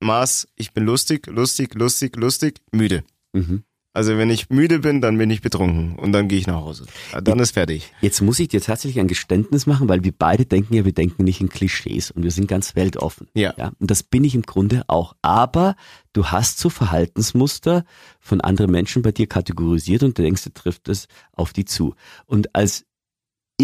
Maß, 0.02 0.48
ich 0.56 0.74
bin 0.74 0.86
lustig, 0.86 1.26
lustig, 1.28 1.74
lustig, 1.74 2.16
lustig, 2.16 2.62
müde. 2.72 3.04
Mhm. 3.34 3.64
Also, 3.94 4.18
wenn 4.18 4.30
ich 4.30 4.50
müde 4.50 4.80
bin, 4.80 5.02
dann 5.02 5.18
bin 5.18 5.30
ich 5.30 5.42
betrunken 5.42 6.00
und 6.00 6.14
dann 6.14 6.30
gehe 6.30 6.40
ich 6.40 6.48
nach 6.48 6.62
Hause. 6.62 6.86
Dann 7.22 7.40
ist 7.40 7.52
fertig. 7.52 7.92
Jetzt 8.00 8.22
muss 8.22 8.40
ich 8.40 8.48
dir 8.48 8.62
tatsächlich 8.62 9.02
ein 9.02 9.08
Geständnis 9.08 9.66
machen, 9.66 9.90
weil 9.90 10.04
wir 10.04 10.14
beide 10.18 10.46
denken 10.46 10.74
ja, 10.74 10.86
wir 10.86 10.94
denken 10.94 11.26
nicht 11.26 11.42
in 11.42 11.50
Klischees 11.50 12.10
und 12.10 12.24
wir 12.24 12.32
sind 12.32 12.48
ganz 12.48 12.76
weltoffen. 12.76 13.28
Ja. 13.34 13.54
Ja, 13.58 13.74
und 13.80 13.92
das 13.92 14.04
bin 14.04 14.24
ich 14.24 14.34
im 14.34 14.44
Grunde 14.44 14.84
auch. 14.88 15.16
Aber 15.22 15.76
du 16.14 16.28
hast 16.28 16.60
so 16.60 16.70
Verhaltensmuster 16.70 17.84
von 18.20 18.40
anderen 18.40 18.72
Menschen 18.72 19.02
bei 19.02 19.12
dir 19.12 19.28
kategorisiert 19.28 20.04
und 20.04 20.18
du 20.18 20.22
denkst, 20.22 20.44
du 20.46 20.54
trifft 20.54 20.88
es 20.88 21.08
auf 21.34 21.52
die 21.52 21.66
zu. 21.66 21.96
Und 22.26 22.56
als 22.56 22.86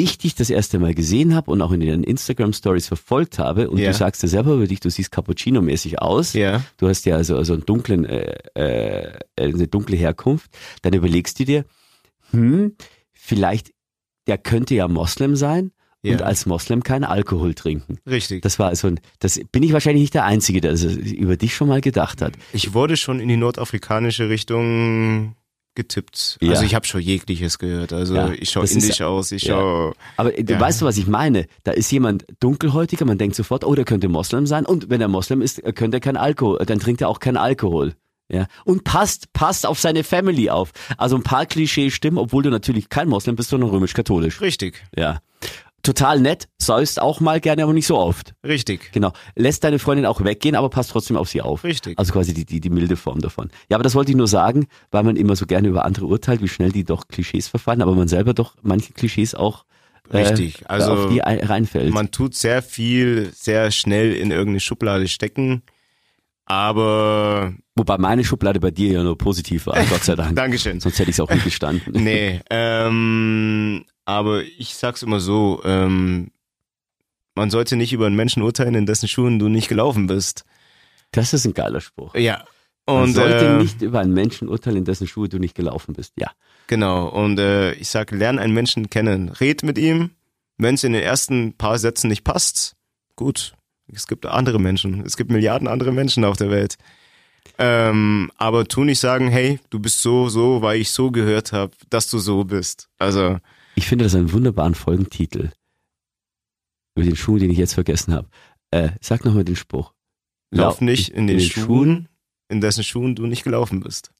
ich 0.03 0.17
dich 0.17 0.35
das 0.35 0.49
erste 0.49 0.79
Mal 0.79 0.93
gesehen 0.93 1.35
habe 1.35 1.51
und 1.51 1.61
auch 1.61 1.71
in 1.71 1.79
den 1.79 2.03
Instagram 2.03 2.53
Stories 2.53 2.87
verfolgt 2.87 3.39
habe 3.39 3.69
und 3.69 3.77
Ja. 3.79 3.91
du 3.91 3.93
sagst 3.97 4.21
ja 4.23 4.29
selber 4.29 4.53
über 4.53 4.67
dich, 4.67 4.79
du 4.79 4.89
siehst 4.89 5.11
Cappuccino-mäßig 5.13 5.99
aus. 5.99 6.33
Ja. 6.33 6.63
Du 6.77 6.87
hast 6.87 7.05
ja 7.05 7.15
also, 7.15 7.35
also 7.37 7.53
einen 7.53 7.65
dunklen, 7.65 8.05
äh, 8.05 8.35
äh, 8.55 9.21
eine 9.37 9.67
dunkle 9.67 9.95
Herkunft. 9.97 10.49
Dann 10.81 10.93
überlegst 10.93 11.39
du 11.39 11.45
dir, 11.45 11.65
hm, 12.31 12.75
vielleicht, 13.13 13.71
der 14.27 14.37
könnte 14.37 14.75
ja 14.75 14.87
Moslem 14.87 15.35
sein 15.35 15.71
Ja. 16.03 16.13
und 16.13 16.21
als 16.21 16.45
Moslem 16.45 16.83
keinen 16.83 17.03
Alkohol 17.05 17.53
trinken. 17.53 17.97
Richtig. 18.05 18.41
Das 18.41 18.59
war 18.59 18.75
so 18.75 18.87
ein, 18.87 18.99
das 19.19 19.39
bin 19.51 19.63
ich 19.63 19.73
wahrscheinlich 19.73 20.01
nicht 20.01 20.13
der 20.13 20.25
Einzige, 20.25 20.61
der 20.61 20.75
über 20.81 21.37
dich 21.37 21.55
schon 21.55 21.67
mal 21.67 21.81
gedacht 21.81 22.21
hat. 22.21 22.33
Ich 22.53 22.73
wurde 22.73 22.97
schon 22.97 23.19
in 23.19 23.27
die 23.27 23.37
nordafrikanische 23.37 24.29
Richtung 24.29 25.35
getippt. 25.77 26.37
Ja. 26.41 26.49
Also 26.51 26.63
ich 26.63 26.75
habe 26.75 26.85
schon 26.85 26.99
jegliches 26.99 27.57
gehört. 27.57 27.93
Also 27.93 28.15
Ja, 28.15 28.31
ich 28.33 28.49
schaue 28.49 28.63
das 28.63 28.71
ist- 28.71 28.83
indisch 28.83 29.01
aus, 29.01 29.31
ich 29.31 29.43
ja. 29.43 29.55
schaue 29.55 29.93
Aber 30.17 30.31
du 30.31 30.51
Ja. 30.53 30.59
weißt 30.59 30.81
du, 30.81 30.85
was 30.85 30.97
ich 30.97 31.07
meine? 31.07 31.47
Da 31.63 31.71
ist 31.71 31.89
jemand 31.91 32.25
dunkelhäutiger, 32.41 33.05
man 33.05 33.17
denkt 33.17 33.35
sofort, 33.37 33.63
oh, 33.63 33.73
der 33.73 33.85
könnte 33.85 34.09
Moslem 34.09 34.45
sein. 34.45 34.65
Und 34.65 34.89
wenn 34.89 34.99
er 34.99 35.07
Moslem 35.07 35.41
ist, 35.41 35.63
könnte 35.75 35.97
er 35.97 36.01
kein 36.01 36.17
Alkohol, 36.17 36.59
dann 36.65 36.79
trinkt 36.79 36.99
er 36.99 37.07
auch 37.07 37.19
keinen 37.21 37.37
Alkohol. 37.37 37.93
Ja. 38.29 38.47
Und 38.65 38.83
passt, 38.83 39.31
passt 39.31 39.65
auf 39.65 39.79
seine 39.79 40.03
Family 40.03 40.49
auf. 40.49 40.71
Also 40.97 41.15
ein 41.15 41.23
paar 41.23 41.45
Klischees 41.45 41.93
stimmen, 41.93 42.17
obwohl 42.17 42.43
du 42.43 42.49
natürlich 42.49 42.89
kein 42.89 43.07
Moslem 43.07 43.37
bist, 43.37 43.47
sondern 43.49 43.69
römisch-katholisch. 43.69 44.41
richtig, 44.41 44.83
Ja. 44.97 45.21
Total 45.87 46.19
nett, 46.19 46.49
säust 46.61 47.01
auch 47.01 47.21
mal 47.21 47.39
gerne, 47.39 47.63
aber 47.63 47.71
nicht 47.73 47.87
so 47.87 47.97
oft. 47.97 48.33
richtig, 48.45 48.91
Genau. 48.91 49.13
Lässt 49.35 49.63
deine 49.63 49.79
Freundin 49.79 50.05
auch 50.05 50.21
weggehen, 50.23 50.55
aber 50.55 50.69
passt 50.69 50.91
trotzdem 50.91 51.15
auf 51.15 51.29
sie 51.29 51.41
auf. 51.41 51.63
richtig. 51.63 51.97
Also 51.97 52.11
quasi 52.11 52.33
die, 52.33 52.43
die, 52.45 52.59
die 52.59 52.69
milde 52.69 52.97
Form 52.97 53.21
davon. 53.21 53.49
Ja, 53.69 53.77
aber 53.77 53.83
das 53.83 53.95
wollte 53.95 54.11
ich 54.11 54.17
nur 54.17 54.27
sagen, 54.27 54.67
weil 54.91 55.03
man 55.03 55.15
immer 55.15 55.35
so 55.37 55.45
gerne 55.45 55.69
über 55.69 55.85
andere 55.85 56.05
urteilt, 56.07 56.41
wie 56.41 56.49
schnell 56.49 56.71
die 56.73 56.83
doch 56.83 57.07
Klischees 57.07 57.47
verfallen, 57.47 57.81
aber 57.81 57.95
man 57.95 58.07
selber 58.09 58.33
doch 58.33 58.55
manche 58.61 58.91
Klischees 58.91 59.33
auch 59.33 59.63
äh, 60.11 60.17
Richtig. 60.17 60.69
Also 60.69 60.91
auf 60.91 61.09
die 61.09 61.21
ein- 61.23 61.39
reinfällt. 61.39 61.93
Man 61.93 62.11
tut 62.11 62.35
sehr 62.35 62.61
viel, 62.61 63.31
sehr 63.33 63.71
schnell 63.71 64.13
in 64.13 64.31
irgendeine 64.31 64.59
Schublade 64.59 65.07
stecken. 65.07 65.63
Aber 66.45 67.53
Wobei 67.75 67.97
meine 67.97 68.23
Schublade 68.23 68.59
bei 68.59 68.71
dir 68.71 68.91
ja 68.93 69.03
nur 69.03 69.17
positiv 69.17 69.67
war, 69.67 69.75
Gott 69.89 70.03
sei 70.03 70.15
Dank. 70.15 70.35
Dankeschön. 70.35 70.79
Sonst 70.79 70.97
hätte 70.99 71.09
ich 71.11 71.15
es 71.15 71.19
auch 71.19 71.29
nie 71.29 71.39
gestanden. 71.41 71.93
Nee, 72.03 72.39
ähm, 72.49 73.83
aber 74.07 74.43
ich 74.43 74.73
sag's 74.73 75.03
immer 75.03 75.19
so, 75.19 75.61
ähm, 75.65 76.31
man 77.35 77.51
sollte 77.51 77.75
nicht 77.75 77.91
über 77.91 78.07
einen 78.07 78.15
Menschen 78.15 78.41
urteilen, 78.41 78.73
in 78.73 78.85
dessen 78.85 79.09
Schuhen 79.09 79.37
du 79.37 79.49
nicht 79.49 79.67
gelaufen 79.67 80.07
bist. 80.07 80.45
Das 81.11 81.33
ist 81.33 81.45
ein 81.45 81.53
geiler 81.53 81.81
Spruch. 81.81 82.15
Ja. 82.15 82.45
Man 82.85 83.03
Und 83.03 83.13
sollte 83.15 83.45
äh, 83.45 83.57
nicht 83.57 83.81
über 83.81 83.99
einen 83.99 84.13
Menschen 84.13 84.47
urteilen, 84.47 84.77
in 84.77 84.85
dessen 84.85 85.07
Schuhe 85.07 85.27
du 85.27 85.39
nicht 85.39 85.55
gelaufen 85.55 85.93
bist. 85.93 86.13
Ja. 86.15 86.31
Genau, 86.67 87.09
und 87.09 87.37
äh, 87.37 87.73
ich 87.73 87.89
sag, 87.89 88.11
lern 88.11 88.39
einen 88.39 88.53
Menschen 88.53 88.89
kennen, 88.89 89.27
red 89.27 89.63
mit 89.63 89.77
ihm. 89.77 90.11
Wenn 90.57 90.75
es 90.75 90.85
in 90.85 90.93
den 90.93 91.03
ersten 91.03 91.53
paar 91.53 91.77
Sätzen 91.77 92.07
nicht 92.07 92.23
passt, 92.23 92.77
gut. 93.17 93.55
Es 93.93 94.07
gibt 94.07 94.25
andere 94.25 94.59
Menschen, 94.59 95.05
es 95.05 95.17
gibt 95.17 95.31
Milliarden 95.31 95.67
andere 95.67 95.91
Menschen 95.91 96.23
auf 96.23 96.37
der 96.37 96.49
Welt. 96.49 96.77
Ähm, 97.57 98.31
aber 98.37 98.67
tu 98.69 98.85
nicht 98.85 98.99
sagen, 98.99 99.27
hey, 99.27 99.59
du 99.69 99.79
bist 99.79 100.01
so, 100.01 100.29
so, 100.29 100.61
weil 100.61 100.79
ich 100.79 100.91
so 100.91 101.11
gehört 101.11 101.51
habe, 101.51 101.73
dass 101.89 102.09
du 102.09 102.19
so 102.19 102.45
bist. 102.45 102.87
Also, 102.97 103.39
Ich 103.77 103.87
finde 103.87 104.05
das 104.05 104.15
einen 104.15 104.31
wunderbaren 104.33 104.73
Folgentitel. 104.73 105.51
Über 106.95 107.05
den 107.05 107.15
Schuh, 107.15 107.37
den 107.37 107.51
ich 107.51 107.59
jetzt 107.59 107.75
vergessen 107.75 108.11
habe. 108.11 108.27
Äh, 108.71 108.89
sag 109.01 109.23
nochmal 109.23 109.43
den 109.43 109.55
Spruch. 109.55 109.93
lauf 110.49 110.79
Lau- 110.81 110.85
nicht 110.85 111.09
in 111.09 111.27
den, 111.27 111.39
Schuhen, 111.39 112.09
in 112.49 112.59
dessen 112.59 112.83
Schuhen 112.83 113.15
du 113.15 113.27
nicht 113.27 113.43
gelaufen 113.43 113.81
bist. 113.81 114.11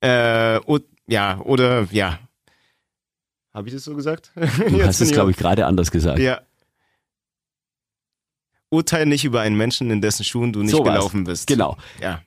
Äh, 0.00 0.60
und, 0.60 0.84
ja, 1.08 1.40
oder, 1.40 1.88
ja. 1.90 2.20
Habe 3.52 3.66
ich 3.68 3.74
das 3.74 3.82
so 3.82 3.96
gesagt? 3.96 4.30
Du 4.36 4.42
hast 4.84 5.00
es, 5.00 5.10
glaube 5.10 5.32
ich, 5.32 5.36
gerade 5.36 5.66
anders 5.66 5.90
gesagt. 5.90 6.20
Ja. 6.20 6.40
Urteil 8.74 9.06
nicht 9.06 9.24
über 9.24 9.40
einen 9.40 9.56
Menschen, 9.56 9.90
in 9.90 10.00
dessen 10.00 10.24
Schuhen 10.24 10.52
du 10.52 10.60
nicht 10.60 10.72
So 10.72 10.82
gelaufen 10.82 11.24
bist. 11.24 11.46
Genau. 11.46 11.76
Ja. 12.00 12.20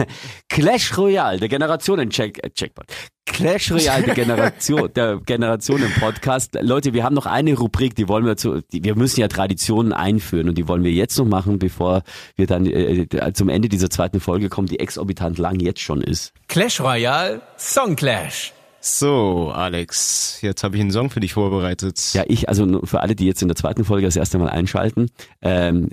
Clash 0.48 0.96
Royale, 0.96 1.40
der 1.40 1.48
Generationen-Check, 1.48 2.44
äh, 2.44 2.50
Checkpoint. 2.50 2.90
Clash 3.26 3.72
Royale, 3.72 4.04
der 4.04 4.14
Generation, 4.14 4.92
der 4.94 5.18
Generationen-Podcast. 5.18 6.58
Leute, 6.60 6.92
wir 6.92 7.02
haben 7.04 7.14
noch 7.14 7.26
eine 7.26 7.54
Rubrik, 7.54 7.94
die 7.94 8.08
wollen 8.08 8.26
wir 8.26 8.36
zu, 8.36 8.60
die, 8.72 8.84
wir 8.84 8.96
müssen 8.96 9.20
ja 9.20 9.28
Traditionen 9.28 9.92
einführen 9.92 10.48
und 10.48 10.58
die 10.58 10.68
wollen 10.68 10.84
wir 10.84 10.92
jetzt 10.92 11.18
noch 11.18 11.26
machen, 11.26 11.58
bevor 11.58 12.02
wir 12.36 12.46
dann 12.46 12.66
äh, 12.66 13.06
zum 13.32 13.48
Ende 13.48 13.68
dieser 13.68 13.90
zweiten 13.90 14.20
Folge 14.20 14.48
kommen, 14.48 14.68
die 14.68 14.78
exorbitant 14.78 15.38
lang 15.38 15.58
jetzt 15.60 15.80
schon 15.80 16.00
ist. 16.00 16.32
Clash 16.48 16.80
Royale 16.80 17.40
Song 17.56 17.96
Clash. 17.96 18.52
So, 18.86 19.50
Alex, 19.50 20.42
jetzt 20.42 20.62
habe 20.62 20.76
ich 20.76 20.82
einen 20.82 20.90
Song 20.90 21.08
für 21.08 21.20
dich 21.20 21.32
vorbereitet. 21.32 22.12
Ja, 22.12 22.24
ich, 22.28 22.50
also 22.50 22.82
für 22.84 23.00
alle, 23.00 23.16
die 23.16 23.24
jetzt 23.24 23.40
in 23.40 23.48
der 23.48 23.56
zweiten 23.56 23.82
Folge 23.82 24.06
das 24.06 24.14
erste 24.14 24.36
Mal 24.36 24.50
einschalten, 24.50 25.08
ähm, 25.40 25.88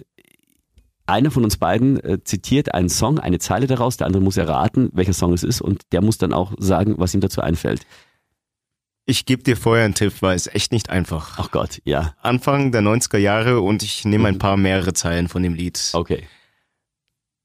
einer 1.06 1.32
von 1.32 1.46
uns 1.46 1.56
beiden 1.56 2.02
äh, 2.04 2.22
zitiert 2.22 2.74
einen 2.74 2.89
Song, 2.89 3.18
eine 3.18 3.39
Zeile 3.39 3.66
daraus, 3.68 3.96
der 3.96 4.08
andere 4.08 4.22
muss 4.22 4.36
erraten, 4.36 4.89
welcher 4.92 5.14
Song 5.14 5.32
es 5.32 5.44
ist 5.44 5.62
und 5.62 5.84
der 5.94 6.02
muss 6.02 6.18
dann 6.18 6.34
auch 6.34 6.52
sagen, 6.58 6.96
was 6.98 7.14
ihm 7.14 7.22
dazu 7.22 7.39
einfällt. 7.39 7.84
Ich 9.06 9.26
gebe 9.26 9.42
dir 9.42 9.56
vorher 9.56 9.86
einen 9.86 9.94
Tipp, 9.96 10.16
weil 10.20 10.36
es 10.36 10.48
echt 10.48 10.74
nicht 10.74 10.89
einfach. 10.89 11.39
Ach 11.39 11.50
Gott, 11.50 11.80
ja, 11.86 12.14
Anfang 12.22 12.74
der 12.74 12.82
90er 12.82 13.18
Jahre 13.20 13.62
und 13.62 13.84
ich 13.84 14.04
nehme 14.04 14.24
Mhm. 14.24 14.36
ein 14.36 14.38
paar 14.39 14.58
mehrere 14.58 14.92
Zeilen 14.92 15.30
von 15.30 15.44
dem 15.44 15.54
Lied. 15.54 15.80
okay. 15.94 16.28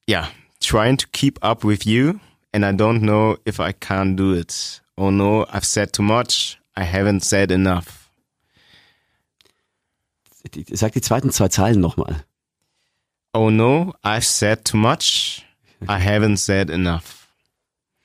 Ja. 0.08 0.28
Trying 0.60 0.98
to 0.98 1.06
keep 1.12 1.44
up 1.44 1.64
with 1.64 1.84
you 1.84 2.14
and 2.52 2.64
I 2.64 2.68
don't 2.76 3.00
know 3.02 3.36
if 3.46 3.60
I 3.60 3.72
can 3.72 4.16
do 4.16 4.34
it. 4.34 4.82
Oh 4.96 5.10
no, 5.10 5.44
I've 5.52 5.64
said 5.66 5.92
too 5.92 6.02
much. 6.02 6.58
I 6.74 6.84
haven't 6.84 7.20
said 7.22 7.50
enough. 7.50 8.10
Sag 10.72 10.92
die 10.92 11.00
zweiten 11.00 11.30
zwei 11.30 11.48
Zeilen 11.48 11.80
nochmal. 11.80 12.24
Oh 13.34 13.50
no, 13.50 13.94
I've 14.02 14.24
said 14.24 14.64
too 14.64 14.76
much. 14.78 15.44
I 15.82 15.98
haven't 16.00 16.38
said 16.38 16.70
enough. 16.70 17.28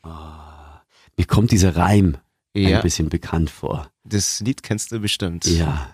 Mir 0.03 1.25
kommt 1.27 1.51
dieser 1.51 1.75
Reim 1.75 2.17
Ja, 2.53 2.77
ein 2.77 2.81
bisschen 2.83 3.09
bekannt 3.09 3.49
vor. 3.49 3.89
das 4.03 4.39
Lied 4.41 4.63
kennst 4.63 4.91
du 4.91 4.99
bestimmt. 4.99 5.45
Ja. 5.45 5.89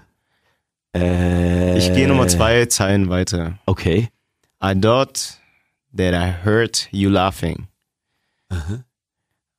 Äh, 0.96 1.78
Ich 1.78 1.94
gehe 1.94 2.08
nochmal 2.08 2.30
zwei 2.30 2.66
Zeilen 2.68 3.10
weiter. 3.10 3.60
Okay. 3.66 4.10
I 4.64 4.74
thought 4.74 5.38
that 5.96 6.14
I 6.16 6.32
heard 6.44 6.88
you 6.92 7.10
laughing. 7.10 7.68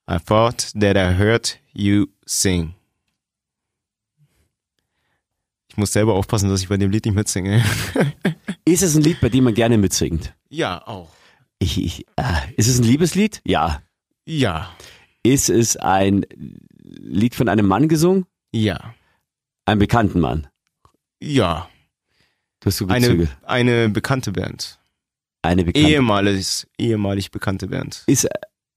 I 0.08 0.18
thought 0.18 0.72
that 0.80 0.96
I 0.96 1.14
heard 1.18 1.58
you 1.74 2.06
sing. 2.26 2.74
Ich 5.70 5.76
muss 5.76 5.92
selber 5.92 6.14
aufpassen, 6.14 6.48
dass 6.48 6.62
ich 6.62 6.68
bei 6.68 6.76
dem 6.76 6.90
Lied 6.90 7.04
nicht 7.04 7.14
mitsinge. 7.14 7.62
Ist 8.64 8.82
es 8.82 8.96
ein 8.96 9.02
Lied, 9.02 9.20
bei 9.20 9.28
dem 9.28 9.44
man 9.44 9.54
gerne 9.54 9.78
mitsingt? 9.78 10.34
Ja, 10.48 10.86
auch. 10.86 11.10
Ich, 11.60 11.82
ich, 11.82 12.06
äh, 12.16 12.52
ist 12.56 12.68
es 12.68 12.78
ein 12.78 12.84
Liebeslied? 12.84 13.40
Ja. 13.44 13.82
Ja, 14.26 14.72
Ist 15.24 15.48
es 15.50 15.76
ein 15.76 16.24
Lied 16.82 17.34
von 17.34 17.48
einem 17.48 17.66
Mann 17.66 17.88
gesungen? 17.88 18.26
ja, 18.52 18.94
Einem 19.66 19.80
bekannten 19.80 20.20
Mann? 20.20 20.46
ja. 21.20 21.68
Du 22.60 22.66
hast 22.66 22.78
so. 22.78 22.86
Eine, 22.88 23.28
eine 23.44 23.88
bekannte 23.88 24.32
Band. 24.32 24.80
Eine 25.42 25.64
bekannte. 25.64 25.88
Ehemalig, 25.88 26.66
ehemalig 26.76 27.30
bekannte 27.30 27.68
Band. 27.68 28.02
Ist 28.06 28.24
äh, 28.24 28.30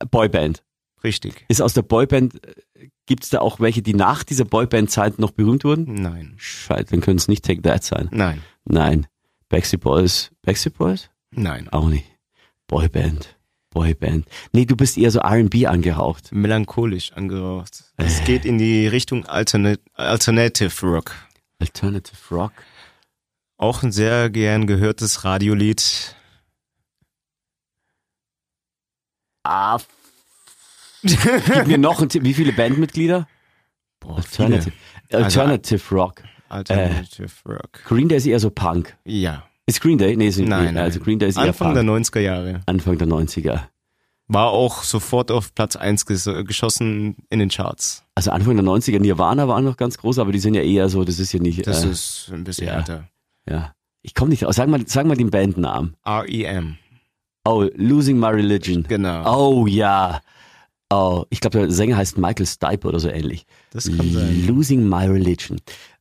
Boyband. 0.09 0.63
Richtig. 1.03 1.45
Ist 1.47 1.61
aus 1.61 1.73
der 1.73 1.81
Boyband, 1.81 2.39
gibt 3.05 3.23
es 3.23 3.29
da 3.29 3.39
auch 3.39 3.59
welche, 3.59 3.81
die 3.81 3.93
nach 3.93 4.23
dieser 4.23 4.45
Boyband-Zeit 4.45 5.19
noch 5.19 5.31
berühmt 5.31 5.63
wurden? 5.63 5.95
Nein. 5.95 6.33
Scheiße, 6.37 6.91
dann 6.91 7.01
können 7.01 7.17
es 7.17 7.27
nicht 7.27 7.43
Take 7.43 7.61
That 7.61 7.83
sein. 7.83 8.09
Nein. 8.11 8.41
Nein. 8.65 9.07
Backstreet 9.49 9.81
Boys. 9.81 10.31
Backstreet 10.43 10.77
Boys? 10.77 11.09
Nein. 11.31 11.67
Auch 11.69 11.87
nicht. 11.87 12.05
Boyband. 12.67 13.37
Boyband. 13.71 14.27
Nee, 14.51 14.65
du 14.65 14.75
bist 14.75 14.97
eher 14.97 15.11
so 15.11 15.19
R&B 15.19 15.65
angehaucht. 15.65 16.31
Melancholisch 16.31 17.13
angehaucht. 17.13 17.85
Es 17.97 18.23
geht 18.25 18.45
in 18.45 18.57
die 18.57 18.87
Richtung 18.87 19.25
Alternat 19.25 19.79
Alternative 19.93 20.85
Rock. 20.85 21.15
Alternative 21.59 22.35
Rock. 22.35 22.53
Auch 23.57 23.83
ein 23.83 23.91
sehr 23.91 24.29
gern 24.29 24.67
gehörtes 24.67 25.23
Radiolied. 25.23 26.15
Ah. 29.43 29.79
Gib 31.03 31.67
mir 31.67 31.77
noch 31.77 31.99
einen 31.99 32.09
Tipp. 32.09 32.23
Wie 32.23 32.33
viele 32.33 32.51
Bandmitglieder? 32.53 33.27
Boah, 33.99 34.17
Alternative. 34.17 34.71
viele. 35.09 35.23
Alternative 35.23 35.95
Rock. 35.95 36.23
Alternative 36.49 37.31
Rock. 37.47 37.83
Green 37.85 38.09
Day 38.09 38.17
ist 38.17 38.25
eher 38.25 38.39
so 38.39 38.49
Punk. 38.49 38.97
Ja. 39.05 39.43
Ist 39.65 39.81
Green 39.81 39.97
Day? 39.97 40.15
Nee, 40.15 40.27
ist 40.27 40.39
Nein, 40.39 40.73
nee, 40.73 40.79
also 40.79 40.97
nein. 40.99 41.05
Green 41.05 41.19
Day 41.19 41.29
ist 41.29 41.37
eher 41.37 41.43
Anfang 41.43 41.73
Punk. 41.73 41.75
der 41.75 41.83
90er 41.83 42.19
Jahre. 42.19 42.61
Anfang 42.65 42.97
der 42.97 43.07
90er. 43.07 43.61
War 44.27 44.47
auch 44.49 44.83
sofort 44.83 45.29
auf 45.29 45.53
Platz 45.53 45.75
1 45.75 46.05
ges 46.05 46.29
geschossen 46.45 47.17
in 47.29 47.39
den 47.39 47.49
Charts. 47.49 48.03
Also 48.15 48.31
Anfang 48.31 48.55
der 48.55 48.65
90er, 48.65 48.99
Nirvana 48.99 49.47
war 49.47 49.59
noch 49.61 49.77
ganz 49.77 49.97
groß, 49.97 50.19
aber 50.19 50.31
die 50.31 50.39
sind 50.39 50.53
ja 50.55 50.61
eher 50.61 50.87
so, 50.89 51.03
das 51.03 51.19
ist 51.19 51.33
ja 51.33 51.39
nicht, 51.39 51.67
Das 51.67 51.83
äh, 51.83 51.89
ist 51.89 52.29
ein 52.33 52.43
bisschen 52.43 52.67
ja. 52.67 52.77
älter. 52.77 53.07
ja. 53.47 53.73
Ich 54.03 54.15
komme 54.15 54.29
nicht 54.31 54.43
raus. 54.43 54.55
Sag 54.55 54.67
mal, 54.67 54.81
sag 54.87 55.05
mal 55.05 55.15
den 55.15 55.29
Bandnamen. 55.29 55.95
R.E.M. 56.03 56.77
Oh, 57.45 57.67
Losing 57.75 58.17
My 58.17 58.29
Religion. 58.29 58.83
Genau. 58.87 59.23
Oh 59.61 59.67
ja. 59.67 60.21
Oh, 60.91 61.26
ich 61.30 61.39
glaube, 61.39 61.57
der 61.59 61.72
Sänger 61.72 61.95
heißt 61.97 62.18
Michael 62.18 62.45
Stipe 62.45 62.88
oder 62.88 62.99
so 62.99 63.09
ähnlich. 63.09 63.45
Das 63.72 63.85
kann 63.85 64.11
sein. 64.11 64.45
Losing 64.45 64.88
My 64.89 65.05
Religion. 65.07 65.57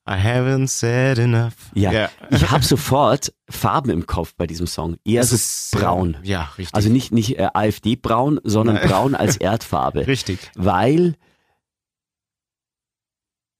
I 0.08 0.14
haven't 0.14 0.66
said 0.68 1.18
enough. 1.18 1.54
Ja. 1.74 2.08
Ich 2.30 2.50
habe 2.50 2.64
sofort 2.64 3.32
Farben 3.48 3.90
im 3.90 4.06
Kopf 4.06 4.34
bei 4.36 4.46
diesem 4.48 4.66
Song. 4.66 4.96
Eher 5.04 5.20
Das 5.20 5.30
so 5.30 5.36
ist, 5.36 5.70
braun. 5.72 6.16
Ja, 6.24 6.50
richtig. 6.58 6.74
Also 6.74 6.88
nicht, 6.88 7.12
nicht 7.12 7.38
äh, 7.38 7.48
AfD-braun, 7.54 8.40
sondern 8.42 8.76
Nein. 8.76 8.88
braun 8.88 9.14
als 9.14 9.36
Erdfarbe. 9.40 10.06
richtig. 10.08 10.50
Weil, 10.56 11.14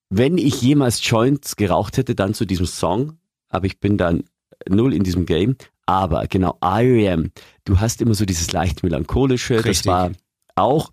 wenn 0.08 0.38
ich 0.38 0.60
jemals 0.62 1.06
Joints 1.08 1.54
geraucht 1.56 1.96
hätte, 1.96 2.14
dann 2.16 2.34
zu 2.34 2.44
diesem 2.44 2.66
Song, 2.66 3.18
aber 3.48 3.66
ich 3.66 3.78
bin 3.78 3.96
dann 3.96 4.24
null 4.68 4.92
in 4.94 5.04
diesem 5.04 5.26
Game. 5.26 5.56
Aber 5.86 6.26
genau, 6.26 6.56
R.E.M., 6.60 7.30
du 7.64 7.78
hast 7.80 8.00
immer 8.00 8.14
so 8.14 8.24
dieses 8.24 8.50
leicht 8.52 8.82
melancholische, 8.82 9.56
das 9.56 9.64
Richtig. 9.66 9.86
war 9.86 10.10
auch, 10.56 10.90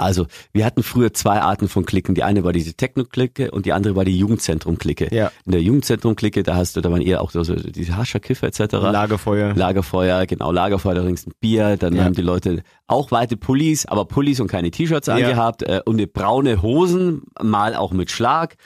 also 0.00 0.26
wir 0.52 0.64
hatten 0.64 0.82
früher 0.82 1.12
zwei 1.12 1.40
Arten 1.40 1.68
von 1.68 1.84
Klicken. 1.84 2.14
Die 2.14 2.22
eine 2.22 2.42
war 2.44 2.52
diese 2.52 2.74
Techno-Clique 2.74 3.50
und 3.50 3.66
die 3.66 3.72
andere 3.72 3.96
war 3.96 4.04
die 4.04 4.16
Jugendzentrum-Clique. 4.18 5.08
Ja. 5.14 5.30
In 5.46 5.52
der 5.52 5.62
Jugendzentrum-Clique, 5.62 6.42
da 6.42 6.56
hast 6.56 6.76
du, 6.76 6.80
da 6.80 6.90
waren 6.90 7.02
eher 7.02 7.20
auch 7.22 7.30
so, 7.30 7.42
so 7.44 7.54
diese 7.54 7.96
Hascherkiffer 7.96 8.46
etc. 8.46 8.72
Lagerfeuer. 8.72 9.54
Lagerfeuer, 9.54 10.26
genau, 10.26 10.52
Lagerfeuer, 10.52 10.94
da 10.94 11.02
trinkst 11.02 11.26
ein 11.28 11.32
Bier, 11.40 11.76
dann 11.76 11.94
Ja. 11.94 12.04
haben 12.04 12.14
die 12.14 12.22
Leute 12.22 12.62
auch 12.86 13.10
weite 13.12 13.36
Pullis, 13.36 13.86
aber 13.86 14.04
Pullis 14.06 14.40
und 14.40 14.48
keine 14.48 14.70
T-Shirts 14.70 15.08
angehabt 15.08 15.62
äh, 15.62 15.80
und 15.84 15.94
eine 15.96 16.06
braune 16.06 16.62
Hosen, 16.62 17.22
mal 17.40 17.74
auch 17.74 17.92
mit 17.92 18.10
Schlag. 18.10 18.56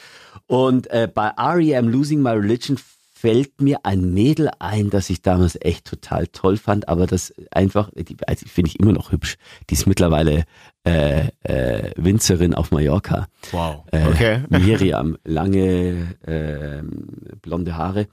Und 0.46 0.90
äh, 0.90 1.08
bei 1.12 1.28
R.E.M. 1.36 1.88
Losing 1.88 2.20
My 2.22 2.30
Religion 2.30 2.76
fällt 3.24 3.62
mir 3.62 3.78
ein 3.86 4.12
Mädel 4.12 4.50
ein, 4.58 4.90
das 4.90 5.08
ich 5.08 5.22
damals 5.22 5.56
echt 5.58 5.86
total 5.86 6.26
toll 6.26 6.58
fand, 6.58 6.88
aber 6.90 7.06
das 7.06 7.32
einfach, 7.50 7.90
die 7.96 8.16
also 8.26 8.44
finde 8.46 8.68
ich 8.68 8.78
immer 8.80 8.92
noch 8.92 9.12
hübsch. 9.12 9.36
Die 9.70 9.74
ist 9.74 9.86
mittlerweile 9.86 10.44
äh, 10.86 11.28
äh, 11.44 11.92
Winzerin 11.96 12.52
auf 12.52 12.70
Mallorca. 12.70 13.28
wow. 13.52 13.84
Äh, 13.92 14.06
Okay. 14.08 14.42
Miriam, 14.50 15.16
lange 15.24 16.16
ähm, 16.26 17.06
blonde 17.40 17.76
Haare. 17.78 18.08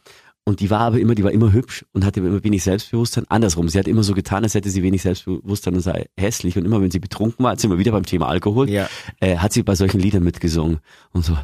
Und 0.45 0.59
die 0.61 0.69
war 0.69 0.79
aber 0.79 0.97
immer, 0.99 1.13
die 1.13 1.23
war 1.25 1.31
immer 1.31 1.51
hübsch 1.51 1.85
und 1.91 2.05
hatte 2.05 2.21
immer 2.21 2.41
wenig 2.43 2.63
Selbstbewusstsein. 2.63 3.25
Andersrum, 3.29 3.67
sie 3.67 3.77
hat 3.77 3.87
immer 3.89 4.03
so 4.03 4.13
getan, 4.13 4.43
als 4.43 4.55
hätte 4.55 4.69
sie 4.69 4.81
wenig 4.81 5.01
Selbstbewusstsein 5.01 5.75
und 5.75 5.81
sei 5.81 6.05
hässlich. 6.17 6.57
Und 6.57 6.63
immer 6.65 6.81
wenn 6.81 6.89
sie 6.89 6.99
betrunken 6.99 7.43
war, 7.45 7.59
sind 7.59 7.69
wir 7.69 7.77
wieder 7.77 7.91
beim 7.91 8.05
Thema 8.05 8.27
Alkohol, 8.29 8.69
Ja. 8.69 8.87
äh, 9.19 9.37
hat 9.37 9.51
sie 9.53 9.61
bei 9.63 9.75
solchen 9.75 9.99
Liedern 9.99 10.23
mitgesungen. 10.23 10.79
Und 11.11 11.25
so, 11.25 11.37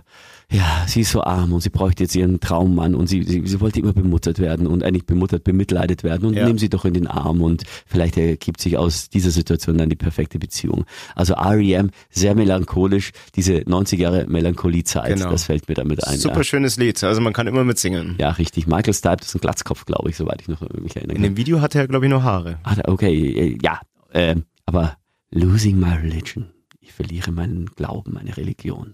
ja, 0.50 0.86
sie 0.88 1.02
ist 1.02 1.12
so 1.12 1.22
arm 1.24 1.52
und 1.52 1.60
sie 1.62 1.70
bräuchte 1.70 2.04
jetzt 2.04 2.16
ihren 2.16 2.40
Traummann 2.40 2.96
und 2.96 3.08
sie, 3.08 3.24
sie, 3.24 3.46
sie 3.46 3.60
wollte 3.60 3.80
immer 3.82 3.92
bemuttert 3.92 4.40
werden 4.40 4.66
und 4.66 4.82
eigentlich 4.82 5.06
bemuttert, 5.06 5.44
bemitleidet 5.44 6.04
werden 6.06 6.26
und 6.26 6.36
Ja. 6.36 6.48
nimm 6.48 6.58
sie 6.58 6.70
doch 6.70 6.86
in 6.86 6.94
den 6.94 7.06
Arm 7.08 7.42
und 7.42 7.64
vielleicht 7.86 8.16
ergibt 8.18 8.62
sich 8.62 8.78
aus 8.78 9.10
dieser 9.10 9.32
Situation 9.32 9.78
dann 9.78 9.90
die 9.90 9.98
perfekte 9.98 10.40
Beziehung. 10.40 10.86
Also 11.16 11.34
R.E.M. 11.34 11.92
sehr 12.10 12.34
melancholisch, 12.34 13.12
diese 13.36 13.64
90 13.66 14.00
Jahre 14.00 14.26
Melancholiezeit, 14.28 15.18
Genau. 15.18 15.32
das 15.32 15.44
fällt 15.44 15.68
mir 15.68 15.76
damit 15.76 16.08
ein. 16.08 16.18
Super 16.18 16.38
Ja. 16.38 16.44
schönes 16.46 16.78
Lied. 16.78 17.04
Also 17.04 17.20
man 17.20 17.34
kann 17.34 17.48
immer 17.48 17.66
mitsingen. 17.66 18.16
ja, 18.18 18.30
richtig. 18.32 18.68
Michael 18.68 18.94
Stipe 18.94 19.18
ist 19.24 19.36
ein 19.36 19.42
Glatzkopf, 19.42 19.84
glaube 19.86 20.10
ich, 20.10 20.16
soweit 20.16 20.42
ich 20.42 20.48
noch 20.48 20.62
mich 20.80 20.96
erinnere. 20.96 21.18
In 21.18 21.24
dem 21.24 21.36
Video 21.36 21.60
hat 21.60 21.76
er, 21.76 21.88
glaube 21.90 22.06
ich, 22.06 22.10
noch 22.12 22.24
Haare. 22.24 22.60
Ah, 22.64 22.76
okay, 22.88 23.14
äh, 23.14 23.58
ja, 23.62 23.82
äh, 24.14 24.36
aber 24.66 24.96
losing 25.30 25.78
my 25.78 25.94
religion. 26.02 26.46
Ich 26.80 26.94
verliere 26.94 27.34
meinen 27.34 27.66
Glauben, 27.76 28.14
meine 28.14 28.38
Religion. 28.38 28.94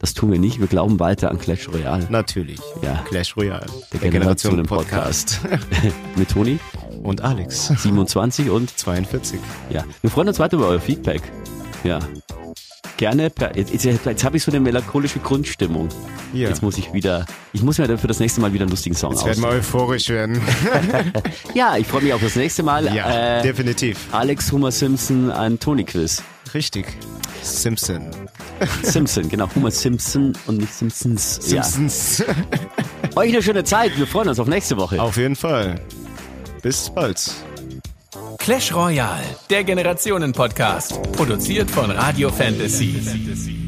Das 0.00 0.14
tun 0.14 0.30
wir 0.30 0.38
nicht. 0.38 0.60
Wir 0.60 0.68
glauben 0.68 1.00
weiter 1.00 1.30
an 1.30 1.38
Clash 1.38 1.68
Royale. 1.68 2.06
Natürlich. 2.08 2.60
Ja. 2.82 3.02
Clash 3.08 3.36
Royale. 3.36 3.66
Der 3.92 4.00
Der, 4.00 4.10
Generationen 4.10 4.64
Generation 4.64 4.66
Podcast. 4.66 5.40
Mit 6.16 6.30
Toni, 6.30 6.58
Und 7.02 7.22
Alex. 7.22 7.66
27 7.68 8.50
und 8.50 8.76
42. 8.78 9.40
ja. 9.70 9.84
Wir 10.00 10.10
freuen 10.10 10.28
uns 10.28 10.38
weiter 10.38 10.56
über 10.56 10.68
euer 10.68 10.80
Feedback. 10.80 11.22
Ja. 11.82 11.98
Gerne. 12.96 13.30
Jetzt, 13.54 13.84
jetzt, 13.84 14.04
jetzt 14.04 14.24
habe 14.24 14.36
ich 14.36 14.42
so 14.42 14.50
eine 14.50 14.60
melancholische 14.60 15.20
Grundstimmung. 15.20 15.88
Hier. 16.32 16.48
Jetzt 16.48 16.62
muss 16.62 16.76
ich 16.78 16.92
wieder, 16.92 17.26
ich 17.52 17.62
muss 17.62 17.78
mir 17.78 17.96
für 17.96 18.08
das 18.08 18.18
nächste 18.18 18.40
Mal 18.40 18.52
wieder 18.52 18.64
einen 18.64 18.70
lustigen 18.70 18.96
Song 18.96 19.12
Jetzt 19.12 19.24
werden 19.24 19.42
wir 19.42 19.50
euphorisch 19.50 20.08
werden. 20.08 20.40
Ja, 21.54 21.76
ich 21.76 21.86
freue 21.86 22.02
mich 22.02 22.12
auf 22.12 22.20
das 22.20 22.36
nächste 22.36 22.62
Mal. 22.62 22.92
ja, 22.94 23.38
äh, 23.38 23.42
definitiv. 23.42 23.98
Alex 24.12 24.52
Homer 24.52 24.70
Simpson, 24.72 25.30
ein 25.30 25.58
Tony-Quiz. 25.58 26.22
Richtig. 26.54 26.86
Simpson. 27.42 28.10
Simpson, 28.82 29.28
genau. 29.28 29.48
Homer 29.54 29.70
Simpson 29.70 30.32
und 30.46 30.58
nicht 30.58 30.72
Simpsons. 30.72 31.36
Simpsons. 31.36 32.18
Ja. 32.18 32.34
Euch 33.16 33.30
eine 33.30 33.42
schöne 33.42 33.64
Zeit. 33.64 33.96
Wir 33.96 34.06
freuen 34.06 34.28
uns 34.28 34.38
auf 34.38 34.48
nächste 34.48 34.76
Woche. 34.76 35.00
Auf 35.00 35.16
jeden 35.16 35.36
Fall. 35.36 35.80
Bis 36.62 36.90
bald. 36.90 37.30
Clash 38.38 38.74
Royale, 38.74 39.22
der 39.50 39.64
Generationen-Podcast. 39.64 41.00
Produziert 41.12 41.70
von 41.70 41.90
Radio 41.90 42.30
Fantasy. 42.30 43.67